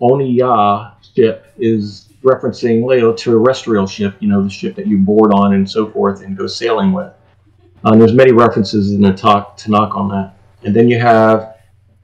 Oniyah 0.00 0.94
ship 1.14 1.46
is 1.56 2.08
referencing 2.24 2.84
Leo 2.84 3.12
terrestrial 3.12 3.86
ship, 3.86 4.16
you 4.18 4.26
know, 4.28 4.42
the 4.42 4.50
ship 4.50 4.74
that 4.74 4.88
you 4.88 4.98
board 4.98 5.32
on 5.32 5.54
and 5.54 5.70
so 5.70 5.88
forth 5.88 6.22
and 6.22 6.36
go 6.36 6.48
sailing 6.48 6.90
with. 6.90 7.12
Um, 7.84 8.00
there's 8.00 8.14
many 8.14 8.32
references 8.32 8.94
in 8.94 9.00
the 9.00 9.12
talk 9.12 9.56
Tanakh 9.56 9.94
on 9.94 10.08
that. 10.08 10.34
And 10.64 10.74
then 10.74 10.88
you 10.88 10.98
have 10.98 11.58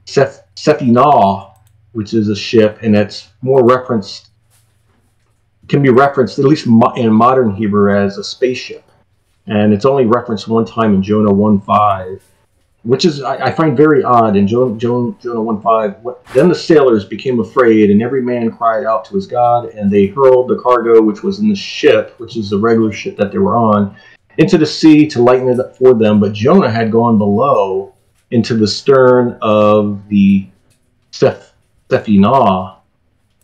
Sefina, 0.05 1.55
which 1.91 2.13
is 2.13 2.29
a 2.29 2.37
ship, 2.37 2.79
and 2.83 2.95
it's 2.95 3.31
more 3.41 3.65
referenced, 3.65 4.29
can 5.67 5.81
be 5.81 5.89
referenced, 5.89 6.39
at 6.39 6.45
least 6.45 6.67
in 6.67 7.11
modern 7.11 7.53
Hebrew, 7.53 7.93
as 7.93 8.17
a 8.17 8.23
spaceship. 8.23 8.88
And 9.49 9.73
it's 9.73 9.85
only 9.85 10.05
referenced 10.05 10.47
one 10.47 10.65
time 10.65 10.93
in 10.93 11.03
Jonah 11.03 11.33
1 11.33 11.61
5 11.61 12.23
which 12.83 13.05
is 13.05 13.21
I, 13.21 13.47
I, 13.47 13.51
find 13.51 13.75
very 13.75 14.03
odd. 14.03 14.35
In 14.37 14.47
Jonah, 14.47 14.77
Jonah, 14.77 15.13
Jonah 15.21 15.41
1 15.41 15.61
5, 15.61 15.95
then 16.33 16.47
the 16.47 16.55
sailors 16.55 17.05
became 17.05 17.39
afraid, 17.39 17.89
and 17.89 18.01
every 18.01 18.21
man 18.21 18.51
cried 18.51 18.85
out 18.85 19.05
to 19.05 19.15
his 19.15 19.27
God, 19.27 19.69
and 19.69 19.91
they 19.91 20.07
hurled 20.07 20.49
the 20.49 20.59
cargo 20.59 21.01
which 21.01 21.21
was 21.21 21.39
in 21.39 21.49
the 21.49 21.55
ship, 21.55 22.15
which 22.19 22.37
is 22.37 22.49
the 22.49 22.57
regular 22.57 22.91
ship 22.91 23.17
that 23.17 23.31
they 23.31 23.37
were 23.37 23.57
on, 23.57 23.95
into 24.37 24.57
the 24.57 24.65
sea 24.65 25.07
to 25.07 25.21
lighten 25.21 25.49
it 25.49 25.59
up 25.59 25.75
for 25.77 25.93
them. 25.93 26.19
But 26.19 26.33
Jonah 26.33 26.71
had 26.71 26.91
gone 26.91 27.17
below 27.17 27.93
into 28.31 28.55
the 28.55 28.67
stern 28.67 29.37
of 29.41 30.07
the 30.07 30.47
Sephinah, 31.11 32.77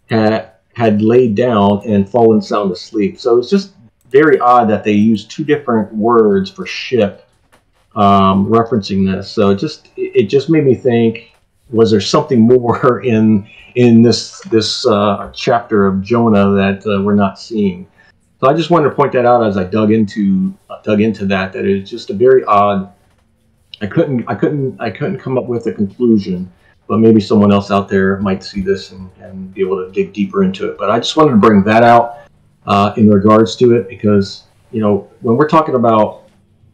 had, 0.09 0.51
had 0.75 1.01
laid 1.01 1.35
down 1.35 1.81
and 1.85 2.09
fallen 2.09 2.41
sound 2.41 2.71
asleep. 2.71 3.19
So 3.19 3.37
it's 3.37 3.49
just 3.49 3.73
very 4.15 4.39
odd 4.39 4.69
that 4.69 4.85
they 4.85 4.93
use 4.93 5.25
two 5.25 5.43
different 5.43 5.93
words 5.93 6.49
for 6.49 6.65
ship 6.65 7.27
um, 7.95 8.47
referencing 8.47 9.05
this. 9.05 9.29
So 9.29 9.49
it 9.49 9.57
just 9.57 9.89
it 9.97 10.27
just 10.27 10.49
made 10.49 10.63
me 10.63 10.73
think: 10.73 11.35
was 11.69 11.91
there 11.91 12.01
something 12.01 12.39
more 12.39 13.01
in 13.13 13.47
in 13.75 14.01
this 14.01 14.39
this 14.51 14.87
uh, 14.87 15.31
chapter 15.33 15.85
of 15.85 16.01
Jonah 16.01 16.51
that 16.51 16.85
uh, 16.87 17.03
we're 17.03 17.15
not 17.15 17.37
seeing? 17.37 17.87
So 18.39 18.47
I 18.49 18.53
just 18.53 18.69
wanted 18.69 18.89
to 18.89 18.95
point 18.95 19.11
that 19.13 19.25
out 19.25 19.43
as 19.43 19.57
I 19.57 19.65
dug 19.65 19.91
into 19.91 20.53
uh, 20.69 20.81
dug 20.81 21.01
into 21.01 21.25
that. 21.27 21.51
That 21.51 21.65
it's 21.65 21.89
just 21.89 22.09
a 22.09 22.13
very 22.13 22.43
odd. 22.45 22.91
I 23.81 23.87
couldn't 23.87 24.23
I 24.29 24.35
couldn't 24.35 24.79
I 24.79 24.89
couldn't 24.89 25.19
come 25.19 25.37
up 25.37 25.47
with 25.47 25.67
a 25.67 25.73
conclusion, 25.73 26.49
but 26.87 26.99
maybe 26.99 27.19
someone 27.19 27.51
else 27.51 27.69
out 27.69 27.89
there 27.89 28.17
might 28.21 28.41
see 28.41 28.61
this 28.61 28.91
and, 28.91 29.09
and 29.19 29.53
be 29.53 29.59
able 29.59 29.83
to 29.85 29.91
dig 29.91 30.13
deeper 30.13 30.43
into 30.43 30.69
it. 30.69 30.77
But 30.77 30.89
I 30.89 30.99
just 30.99 31.17
wanted 31.17 31.31
to 31.31 31.37
bring 31.37 31.63
that 31.63 31.83
out 31.83 32.24
uh, 32.67 32.93
in 32.97 33.09
regards 33.09 33.55
to 33.57 33.75
it 33.75 33.87
because 33.87 34.43
you 34.71 34.81
know 34.81 35.09
when 35.21 35.37
we're 35.37 35.47
talking 35.47 35.75
about 35.75 36.23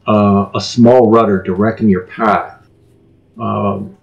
uh, 0.07 0.49
a 0.55 0.61
small 0.61 1.11
rudder 1.11 1.41
directing 1.41 1.89
your 1.89 2.07
path, 2.07 2.67
um, 3.39 3.97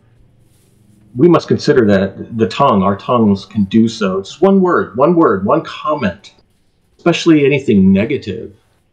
we 1.16 1.28
must 1.28 1.48
consider 1.48 1.86
that 1.86 2.39
the 2.39 2.48
tongue, 2.48 2.82
our 2.82 2.97
tongues 2.97 3.44
can 3.44 3.65
do 3.65 3.89
so. 3.89 4.23
Just 4.23 4.40
one 4.40 4.60
word, 4.60 4.97
one 4.97 5.15
word, 5.15 5.44
one 5.44 5.62
comment, 5.65 6.35
especially 6.97 7.44
anything. 7.44 7.97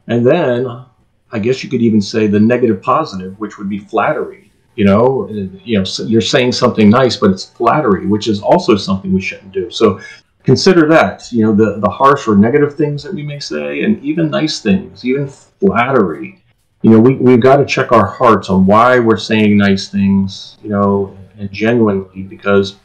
And 0.07 0.25
then 0.25 0.85
I 1.31 1.39
guess 1.39 1.63
you 1.63 1.69
could 1.69 1.81
even 1.81 2.01
say 2.01 2.27
the 2.27 2.39
negative 2.39 2.81
positive, 2.81 3.39
which 3.39 3.57
would 3.57 3.69
be 3.69 3.79
flattery. 3.79 4.51
You 4.75 4.85
know, 4.85 5.29
you 5.29 5.79
know, 5.79 5.85
you're 6.05 6.21
saying 6.21 6.51
something 6.51 6.89
nice, 6.89 7.15
but 7.15 7.31
it's 7.31 7.45
flattery, 7.45 8.07
which 8.07 8.27
is 8.27 8.41
also 8.41 8.75
something 8.75 9.13
we 9.13 9.21
shouldn't 9.21 9.53
do. 9.53 9.69
So 9.69 10.01
consider 10.45 10.87
that. 10.89 11.31
You 11.31 11.43
know, 11.43 11.55
the 11.55 11.79
the 11.79 11.89
harsh 11.89 12.27
or 12.27 12.35
negative 12.35 12.75
things 12.75 13.03
that 13.03 13.13
we 13.13 13.23
may 13.23 13.39
say, 13.39 13.81
and 13.83 14.01
even 14.03 14.29
nice 14.29 14.61
things, 14.61 15.03
even 15.03 15.27
flattery 15.27 16.41
you 16.85 16.91
know, 16.91 16.99
we, 16.99 17.15
we've 17.15 17.41
got 17.41 17.57
to 17.57 17.65
check 17.65 17.91
our 17.91 18.05
hearts 18.05 18.47
on 18.47 18.67
why 18.67 18.99
we're 18.99 19.17
saying 19.17 19.57
nice 19.57 19.87
things, 19.87 20.55
you 20.61 20.69
know, 20.69 21.17
and 21.35 21.51
genuinely 21.51 22.21
because 22.21 22.75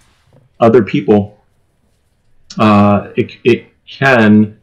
other 0.59 0.82
people, 0.82 1.39
uh, 2.59 3.11
it, 3.19 3.32
it 3.45 3.66
can, 3.87 4.59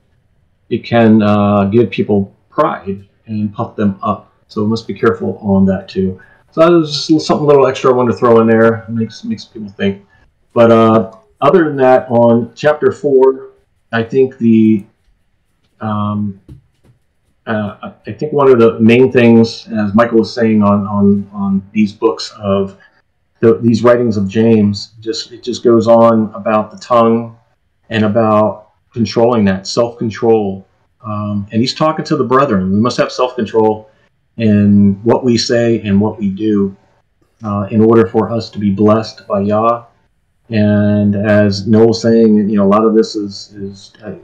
it 0.72 0.80
can 0.84 1.22
uh, 1.22 1.66
give 1.66 1.92
people 1.92 2.36
pride 2.50 3.08
and 3.28 3.54
puff 3.54 3.76
them 3.76 4.00
up. 4.02 4.34
So 4.48 4.64
we 4.64 4.70
must 4.70 4.88
be 4.88 4.96
careful 4.96 5.38
on 5.38 5.66
that 5.66 5.88
too. 5.88 6.20
So 6.50 6.62
that 6.62 6.72
was 6.72 7.06
just 7.06 7.28
something 7.28 7.44
a 7.44 7.48
little 7.48 7.68
extra 7.68 7.92
I 7.92 7.94
wanted 7.94 8.14
to 8.14 8.18
throw 8.18 8.40
in 8.42 8.48
there. 8.48 8.88
Makes, 8.90 9.24
makes 9.24 9.46
people 9.46 9.70
think. 9.70 10.04
But 10.54 10.72
uh, 10.72 11.12
other 11.42 11.66
than 11.66 11.78
that, 11.78 12.10
on 12.10 12.52
chapter 12.56 12.92
four, 12.92 13.52
I 13.92 14.04
think 14.04 14.38
the 14.38 14.86
um, 15.80 16.40
uh, 17.46 17.94
I 18.06 18.12
think 18.12 18.34
one 18.34 18.52
of 18.52 18.60
the 18.60 18.80
main 18.80 19.12
things, 19.12 19.68
as 19.68 19.94
Michael 19.94 20.20
was 20.20 20.34
saying 20.34 20.62
on 20.64 20.86
on, 20.88 21.30
on 21.34 21.70
these 21.72 21.94
books 21.94 22.34
of 22.40 22.78
the, 23.40 23.58
these 23.60 23.84
writings 23.84 24.18
of 24.18 24.28
James, 24.28 24.94
just 25.00 25.32
it 25.32 25.44
just 25.44 25.64
goes 25.64 25.88
on 25.88 26.34
about 26.34 26.72
the 26.72 26.78
tongue 26.78 27.38
and 27.90 28.04
about 28.04 28.72
controlling 28.94 29.46
that 29.46 29.68
self 29.68 29.98
control. 29.98 30.66
Um, 31.06 31.48
and 31.52 31.62
he's 31.62 31.74
talking 31.74 32.04
to 32.06 32.18
the 32.18 32.24
brethren. 32.24 32.72
We 32.72 32.80
must 32.80 32.98
have 32.98 33.12
self 33.12 33.36
control 33.36 33.90
in 34.38 35.00
what 35.04 35.24
we 35.24 35.38
say 35.38 35.82
and 35.82 36.00
what 36.00 36.20
we 36.20 36.30
do 36.30 36.76
uh, 37.44 37.68
in 37.72 37.82
order 37.82 38.08
for 38.08 38.32
us 38.32 38.50
to 38.52 38.60
be 38.60 38.72
blessed 38.72 39.28
by 39.28 39.42
Yah. 39.42 39.86
And 40.50 41.16
as 41.16 41.68
Noel's 41.68 42.02
saying, 42.02 42.50
you 42.50 42.58
know, 42.58 42.64
a 42.64 42.68
lot 42.68 42.86
of 42.86 42.96
this 42.96 43.16
is 43.16 43.54
is 43.56 43.94
uh, 44.04 44.16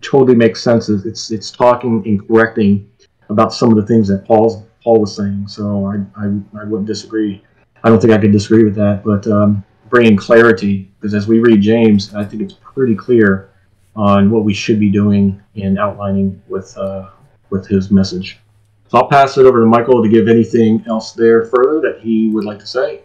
totally 0.00 0.34
makes 0.34 0.62
sense. 0.62 0.88
It's 0.88 1.30
it's 1.30 1.50
talking 1.50 2.02
and 2.06 2.26
correcting 2.26 2.90
about 3.28 3.52
some 3.52 3.70
of 3.70 3.76
the 3.76 3.86
things 3.86 4.08
that 4.08 4.24
Paul's 4.24 4.64
Paul 4.82 5.00
was 5.00 5.14
saying. 5.14 5.46
So 5.48 5.86
I 5.86 5.96
I, 6.20 6.26
I 6.60 6.64
wouldn't 6.64 6.86
disagree. 6.86 7.42
I 7.84 7.90
don't 7.90 8.00
think 8.00 8.12
I 8.12 8.18
could 8.18 8.32
disagree 8.32 8.64
with 8.64 8.74
that. 8.76 9.04
But 9.04 9.26
um, 9.28 9.64
bringing 9.88 10.16
clarity, 10.16 10.90
because 10.98 11.14
as 11.14 11.28
we 11.28 11.38
read 11.38 11.60
James, 11.60 12.14
I 12.14 12.24
think 12.24 12.42
it's 12.42 12.54
pretty 12.54 12.96
clear 12.96 13.50
on 13.94 14.30
what 14.30 14.44
we 14.44 14.52
should 14.52 14.80
be 14.80 14.90
doing 14.90 15.40
in 15.54 15.78
outlining 15.78 16.42
with 16.48 16.76
uh, 16.76 17.10
with 17.50 17.68
his 17.68 17.92
message. 17.92 18.40
So 18.88 18.98
I'll 18.98 19.08
pass 19.08 19.38
it 19.38 19.46
over 19.46 19.60
to 19.60 19.66
Michael 19.66 20.02
to 20.02 20.08
give 20.08 20.26
anything 20.26 20.84
else 20.88 21.12
there 21.12 21.44
further 21.44 21.80
that 21.80 22.00
he 22.00 22.30
would 22.30 22.44
like 22.44 22.58
to 22.58 22.66
say. 22.66 23.03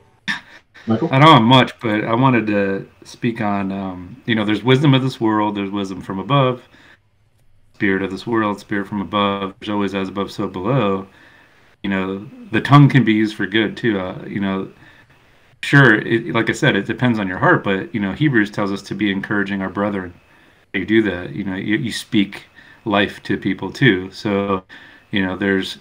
Michael? 0.89 1.09
I 1.11 1.19
don't 1.19 1.31
have 1.31 1.41
much, 1.43 1.79
but 1.79 2.03
I 2.03 2.15
wanted 2.15 2.47
to 2.47 2.89
speak 3.03 3.41
on, 3.41 3.71
um, 3.71 4.21
you 4.25 4.35
know, 4.35 4.43
there's 4.43 4.63
wisdom 4.63 4.93
of 4.93 5.03
this 5.03 5.21
world, 5.21 5.55
there's 5.55 5.69
wisdom 5.69 6.01
from 6.01 6.19
above, 6.19 6.63
spirit 7.75 8.01
of 8.01 8.11
this 8.11 8.27
world, 8.27 8.59
spirit 8.59 8.87
from 8.87 9.01
above. 9.01 9.53
There's 9.59 9.69
always 9.69 9.95
as 9.95 10.09
above, 10.09 10.31
so 10.31 10.47
below. 10.47 11.07
You 11.83 11.89
know, 11.91 12.29
the 12.51 12.61
tongue 12.61 12.89
can 12.89 13.03
be 13.05 13.13
used 13.13 13.35
for 13.35 13.45
good 13.45 13.77
too. 13.77 13.99
Uh, 13.99 14.25
you 14.25 14.39
know, 14.39 14.71
sure, 15.61 15.95
it, 15.95 16.33
like 16.33 16.49
I 16.49 16.53
said, 16.53 16.75
it 16.75 16.87
depends 16.87 17.19
on 17.19 17.27
your 17.27 17.37
heart, 17.37 17.63
but 17.63 17.93
you 17.93 18.01
know, 18.01 18.13
Hebrews 18.13 18.51
tells 18.51 18.71
us 18.71 18.81
to 18.83 18.95
be 18.95 19.11
encouraging 19.11 19.61
our 19.61 19.69
brethren. 19.69 20.13
You 20.73 20.85
do 20.85 21.01
that. 21.03 21.31
You 21.33 21.43
know, 21.43 21.55
you, 21.55 21.77
you 21.77 21.91
speak 21.91 22.45
life 22.85 23.21
to 23.23 23.37
people 23.37 23.71
too. 23.71 24.11
So, 24.11 24.63
you 25.11 25.25
know, 25.25 25.37
there's 25.37 25.77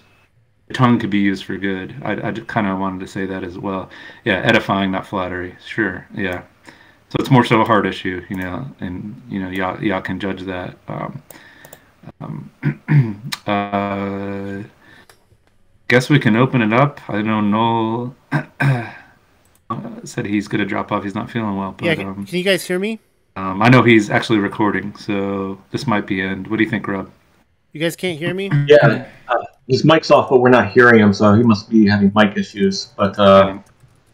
tongue 0.73 0.99
could 0.99 1.09
be 1.09 1.19
used 1.19 1.45
for 1.45 1.57
good. 1.57 1.95
I, 2.03 2.29
I 2.29 2.31
kind 2.31 2.67
of 2.67 2.79
wanted 2.79 2.99
to 3.01 3.07
say 3.07 3.25
that 3.25 3.43
as 3.43 3.57
well. 3.57 3.89
Yeah, 4.25 4.41
edifying, 4.43 4.91
not 4.91 5.05
flattery. 5.05 5.55
Sure. 5.65 6.07
Yeah. 6.13 6.43
So 7.09 7.17
it's 7.19 7.31
more 7.31 7.43
so 7.43 7.61
a 7.61 7.65
heart 7.65 7.87
issue, 7.87 8.23
you 8.29 8.37
know, 8.37 8.67
and 8.79 9.19
you 9.29 9.41
know, 9.41 9.49
y'all, 9.49 9.83
y'all 9.83 10.01
can 10.01 10.19
judge 10.19 10.43
that. 10.43 10.77
Um, 10.87 11.23
um, 12.21 13.31
uh, 13.47 14.63
guess 15.87 16.09
we 16.09 16.19
can 16.19 16.35
open 16.35 16.61
it 16.61 16.71
up. 16.71 17.01
I 17.09 17.21
don't 17.21 17.49
know. 17.49 18.15
said 20.03 20.25
he's 20.25 20.47
going 20.47 20.59
to 20.59 20.65
drop 20.65 20.91
off. 20.91 21.03
He's 21.03 21.15
not 21.15 21.29
feeling 21.29 21.55
well. 21.55 21.73
But, 21.77 21.85
yeah, 21.85 21.95
can, 21.95 22.07
um, 22.07 22.25
can 22.25 22.37
you 22.37 22.43
guys 22.43 22.65
hear 22.65 22.79
me? 22.79 22.99
Um, 23.35 23.61
I 23.61 23.69
know 23.69 23.83
he's 23.83 24.09
actually 24.09 24.39
recording, 24.39 24.95
so 24.95 25.61
this 25.71 25.87
might 25.87 26.07
be 26.07 26.21
end. 26.21 26.47
What 26.47 26.57
do 26.57 26.63
you 26.63 26.69
think, 26.69 26.87
Rob? 26.87 27.09
You 27.71 27.79
guys 27.79 27.95
can't 27.95 28.17
hear 28.17 28.33
me? 28.33 28.49
Yeah, 28.67 29.07
uh, 29.27 29.43
his 29.69 29.85
mic's 29.85 30.09
off, 30.09 30.29
but 30.29 30.41
we're 30.41 30.49
not 30.49 30.71
hearing 30.71 30.99
him, 30.99 31.13
so 31.13 31.33
he 31.35 31.43
must 31.43 31.69
be 31.69 31.87
having 31.87 32.11
mic 32.15 32.35
issues. 32.35 32.87
But 32.97 33.17
uh, 33.19 33.59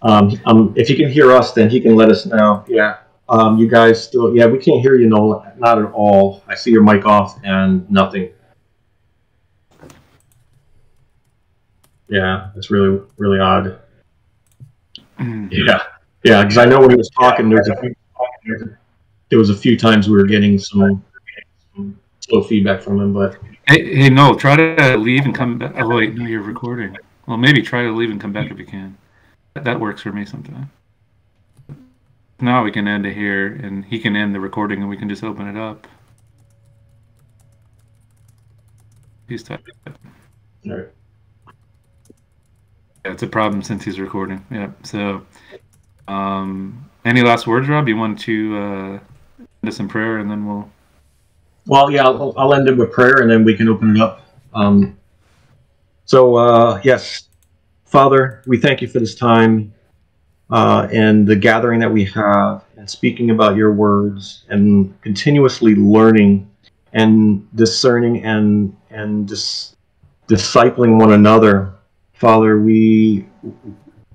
um, 0.02 0.40
um, 0.46 0.74
if 0.76 0.90
he 0.90 0.96
can 0.96 1.10
hear 1.10 1.32
us, 1.32 1.54
then 1.54 1.70
he 1.70 1.80
can 1.80 1.96
let 1.96 2.10
us 2.10 2.26
know. 2.26 2.64
Yeah, 2.68 2.98
um, 3.30 3.58
you 3.58 3.68
guys 3.68 4.04
still, 4.04 4.36
yeah, 4.36 4.46
we 4.46 4.60
can't 4.60 4.82
hear 4.82 4.96
you, 4.96 5.08
no, 5.08 5.44
not 5.58 5.80
at 5.80 5.92
all. 5.94 6.44
I 6.48 6.56
see 6.56 6.72
your 6.72 6.84
mic 6.84 7.06
off 7.06 7.40
and 7.44 7.90
nothing. 7.90 8.30
Yeah, 12.08 12.52
it's 12.56 12.70
really, 12.70 13.02
really 13.18 13.40
odd. 13.40 13.80
Yeah, 15.18 15.84
yeah, 16.24 16.44
because 16.44 16.58
I 16.58 16.66
know 16.66 16.82
when 16.82 16.92
he 16.92 16.98
was 16.98 17.10
talking, 17.10 17.50
there 17.50 17.60
was 17.60 17.70
a 17.70 17.78
few, 17.78 17.96
there 19.30 19.40
was 19.40 19.50
a 19.50 19.56
few 19.56 19.80
times 19.80 20.10
we 20.10 20.18
were 20.18 20.28
getting 20.28 20.60
some, 20.60 21.04
some 21.74 21.98
slow 22.20 22.44
feedback 22.44 22.82
from 22.82 23.00
him, 23.00 23.14
but 23.14 23.38
Hey, 23.68 23.96
hey, 23.96 24.10
no, 24.10 24.36
try 24.36 24.56
to 24.56 24.98
leave 24.98 25.26
and 25.26 25.34
come 25.34 25.58
back. 25.58 25.74
Oh, 25.76 25.88
wait, 25.88 26.14
no, 26.14 26.26
you're 26.26 26.42
recording. 26.42 26.96
Well, 27.26 27.38
maybe 27.38 27.64
try 27.64 27.82
to 27.82 27.92
leave 27.92 28.12
and 28.12 28.22
come 28.22 28.32
back 28.32 28.52
if 28.52 28.60
you 28.60 28.66
can. 28.66 28.96
That, 29.56 29.64
that 29.64 29.80
works 29.80 30.02
for 30.02 30.12
me 30.12 30.24
sometimes. 30.24 30.68
Now 32.40 32.64
we 32.64 32.72
can 32.72 32.88
end 32.88 33.08
it 33.08 33.16
here, 33.16 33.48
and 33.48 33.84
he 33.84 33.98
can 33.98 34.16
end 34.16 34.36
the 34.36 34.40
recording, 34.40 34.82
and 34.82 34.90
we 34.90 34.98
can 34.98 35.10
just 35.10 35.24
open 35.24 35.48
it 35.48 35.58
up. 35.58 35.88
He's 39.28 39.42
typing. 39.42 39.74
all 39.88 39.94
right. 40.78 40.88
Yeah, 43.04 43.12
it's 43.14 43.24
a 43.24 43.28
problem 43.28 43.64
since 43.64 43.84
he's 43.84 44.00
recording. 44.00 44.46
Yeah. 44.52 44.72
So, 44.84 45.26
um, 46.08 46.88
any 47.04 47.24
last 47.24 47.48
words, 47.48 47.68
Rob? 47.68 47.88
You 47.88 47.98
want 47.98 48.20
to 48.22 48.58
uh, 48.58 49.00
end 49.40 49.68
us 49.68 49.80
in 49.80 49.88
prayer, 49.88 50.20
and 50.20 50.30
then 50.30 50.46
we'll. 50.46 50.70
Well, 51.68 51.90
yeah, 51.90 52.06
I'll, 52.06 52.34
I'll 52.38 52.54
end 52.54 52.68
it 52.68 52.78
with 52.78 52.92
prayer 52.92 53.22
and 53.22 53.30
then 53.30 53.44
we 53.44 53.56
can 53.56 53.68
open 53.68 53.96
it 53.96 54.02
up. 54.02 54.22
Um, 54.54 54.98
so, 56.06 56.36
uh, 56.36 56.82
yes, 56.84 57.28
Father, 57.86 58.44
we 58.46 58.58
thank 58.60 58.82
you 58.82 58.88
for 58.88 59.00
this 59.00 59.16
time 59.16 59.74
uh, 60.52 60.88
and 60.92 61.26
the 61.26 61.36
gathering 61.36 61.80
that 61.80 61.92
we 61.92 62.06
have 62.06 62.64
and 62.78 62.88
speaking 62.88 63.32
about 63.32 63.56
your 63.56 63.74
words 63.74 64.44
and 64.50 65.00
continuously 65.02 65.74
learning 65.74 66.50
and 66.94 67.48
discerning 67.56 68.24
and, 68.24 68.76
and 68.92 69.28
dis- 69.28 69.76
discipling 70.28 71.00
one 71.00 71.14
another. 71.14 71.74
Father, 72.14 72.60
we, 72.60 73.28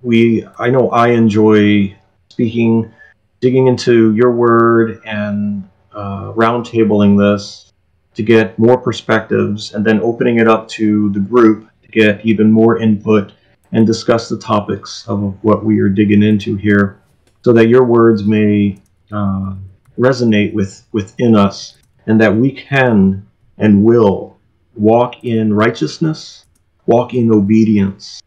we, 0.02 0.46
I 0.58 0.70
know 0.70 0.90
I 0.90 1.08
enjoy 1.08 1.96
speaking, 2.28 2.92
digging 3.40 3.66
into 3.66 4.14
your 4.14 4.30
word 4.30 5.02
and 5.04 5.59
uh, 5.92 6.32
roundtabling 6.32 7.18
this 7.18 7.72
to 8.14 8.22
get 8.22 8.58
more 8.58 8.78
perspectives 8.78 9.74
and 9.74 9.84
then 9.84 10.00
opening 10.02 10.38
it 10.38 10.48
up 10.48 10.68
to 10.68 11.10
the 11.10 11.20
group 11.20 11.68
to 11.82 11.88
get 11.88 12.24
even 12.24 12.50
more 12.50 12.78
input 12.78 13.32
and 13.72 13.86
discuss 13.86 14.28
the 14.28 14.38
topics 14.38 15.06
of 15.08 15.36
what 15.42 15.64
we 15.64 15.80
are 15.80 15.88
digging 15.88 16.22
into 16.22 16.56
here 16.56 17.00
so 17.42 17.52
that 17.52 17.68
your 17.68 17.84
words 17.84 18.24
may 18.24 18.76
uh, 19.12 19.54
resonate 19.98 20.52
with 20.52 20.86
within 20.92 21.34
us 21.34 21.76
and 22.06 22.20
that 22.20 22.34
we 22.34 22.50
can 22.50 23.26
and 23.58 23.84
will 23.84 24.38
walk 24.74 25.24
in 25.24 25.52
righteousness 25.52 26.46
walk 26.86 27.14
in 27.14 27.32
obedience 27.32 28.22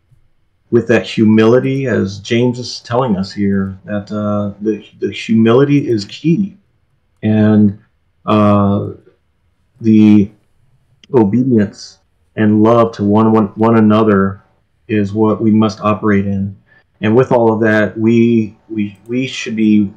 with 0.72 0.88
that 0.88 1.06
humility 1.06 1.88
as 1.88 2.20
james 2.20 2.60
is 2.60 2.80
telling 2.82 3.16
us 3.16 3.32
here 3.34 3.78
that 3.86 4.12
uh, 4.12 4.54
the, 4.62 4.86
the 5.00 5.12
humility 5.12 5.88
is 5.88 6.06
key 6.06 6.56
and 7.24 7.80
uh, 8.26 8.90
the 9.82 10.32
obedience 11.14 12.00
and 12.36 12.62
love 12.62 12.92
to 12.94 13.04
one, 13.04 13.32
one 13.32 13.48
one 13.56 13.78
another 13.78 14.44
is 14.88 15.14
what 15.14 15.42
we 15.42 15.52
must 15.52 15.80
operate 15.82 16.28
in. 16.28 16.56
And 17.02 17.16
with 17.16 17.32
all 17.32 17.52
of 17.52 17.62
that, 17.62 17.98
we 17.98 18.58
we 18.70 19.00
we 19.08 19.28
should 19.28 19.56
be 19.56 19.92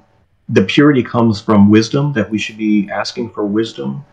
the 0.48 0.62
purity 0.62 1.03
comes 1.03 1.40
from 1.40 1.70
wisdom 1.70 2.12
that 2.12 2.31
we 2.31 2.39
should 2.39 2.57
be 2.57 2.89
asking 2.90 3.31
for 3.31 3.44
wisdom 3.44 4.05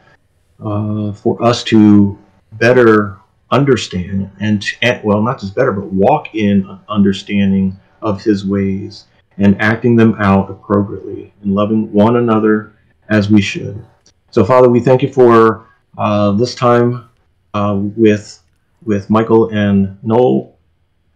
uh, 0.63 1.11
for 1.13 1.41
us 1.43 1.63
to 1.65 2.17
better 2.53 3.17
understand 3.51 4.31
and, 4.39 4.65
and 4.81 5.03
well 5.03 5.21
not 5.21 5.39
just 5.39 5.53
better 5.53 5.71
but 5.71 5.85
walk 5.85 6.33
in 6.33 6.79
understanding 6.89 7.77
of 8.01 8.19
his 8.21 8.47
ways 8.47 9.05
and 9.37 9.59
acting 9.61 9.95
them 9.95 10.15
out 10.19 10.49
appropriately 10.49 11.31
and 11.43 11.53
loving 11.53 11.91
one 11.91 12.15
another 12.15 12.72
as 13.13 13.29
we 13.29 13.41
should. 13.41 13.85
So, 14.31 14.43
Father, 14.43 14.67
we 14.67 14.79
thank 14.79 15.03
you 15.03 15.13
for 15.13 15.67
uh, 15.97 16.31
this 16.31 16.55
time 16.55 17.09
uh, 17.53 17.77
with 17.79 18.41
with 18.83 19.09
Michael 19.09 19.49
and 19.49 19.97
Noel 20.03 20.57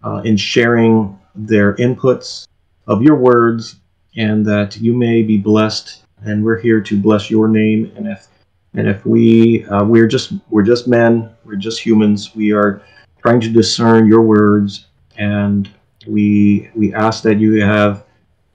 uh, 0.04 0.22
in 0.24 0.38
sharing 0.38 1.20
their 1.36 1.76
inputs 1.76 2.48
of 2.86 3.02
your 3.02 3.16
words, 3.16 3.78
and 4.16 4.46
that 4.46 4.78
you 4.78 4.94
may 4.94 5.24
be 5.24 5.38
blessed. 5.38 6.04
And 6.24 6.44
we're 6.44 6.60
here 6.60 6.82
to 6.82 7.00
bless 7.00 7.30
your 7.30 7.48
name. 7.48 7.92
And 7.96 8.08
if 8.08 8.28
and 8.76 8.88
if 8.88 9.06
we 9.06 9.66
uh, 9.66 9.84
we're 9.84 10.08
just 10.08 10.34
we're 10.50 10.64
just 10.64 10.88
men, 10.88 11.32
we're 11.46 11.56
just 11.56 11.80
humans. 11.80 12.36
We 12.36 12.54
are 12.54 12.82
trying 13.22 13.42
to 13.42 13.50
discern 13.50 14.06
your 14.06 14.22
words, 14.22 14.86
and 15.18 15.70
we 16.08 16.70
we 16.76 16.94
ask 16.94 17.24
that 17.24 17.40
you 17.40 17.62
have 17.64 18.06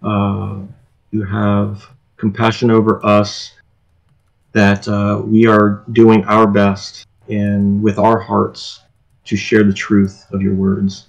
uh, 0.03 0.61
you 1.11 1.25
have 1.25 1.89
compassion 2.23 2.71
over 2.71 3.05
us, 3.05 3.51
that 4.53 4.87
uh, 4.87 5.21
we 5.25 5.45
are 5.45 5.83
doing 5.91 6.25
our 6.27 6.47
best 6.47 7.05
and 7.29 7.83
with 7.83 7.99
our 7.99 8.17
hearts 8.17 8.83
to 9.25 9.37
share 9.37 9.65
the 9.65 9.73
truth 9.73 10.25
of 10.31 10.41
your 10.41 10.55
words. 10.55 11.09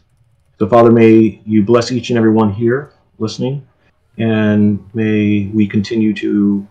So, 0.57 0.67
Father, 0.67 0.91
may 0.91 1.39
you 1.45 1.61
bless 1.61 1.91
each 1.91 2.09
and 2.09 2.17
every 2.17 2.31
one 2.31 2.51
here 2.51 2.93
listening, 3.19 3.67
and 4.17 4.83
may 4.95 5.51
we 5.53 5.67
continue 5.67 6.15
to 6.15 6.67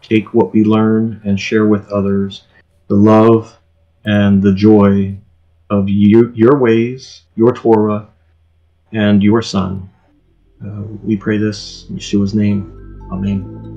take 0.00 0.32
what 0.32 0.54
we 0.54 0.64
learn 0.64 1.20
and 1.22 1.38
share 1.38 1.66
with 1.66 1.86
others 1.90 2.44
the 2.88 2.96
love 2.96 3.58
and 4.06 4.42
the 4.42 4.54
joy 4.54 5.14
of 5.68 5.90
you, 5.90 6.32
your 6.34 6.56
ways, 6.56 7.24
your 7.34 7.52
Torah, 7.52 8.08
and 8.92 9.22
your 9.22 9.42
Son. 9.42 9.90
Uh, 10.64 10.84
we 11.04 11.18
pray 11.18 11.36
this 11.36 11.84
in 11.90 11.96
Yeshua's 11.96 12.34
name. 12.34 12.81
Amen. 13.12 13.71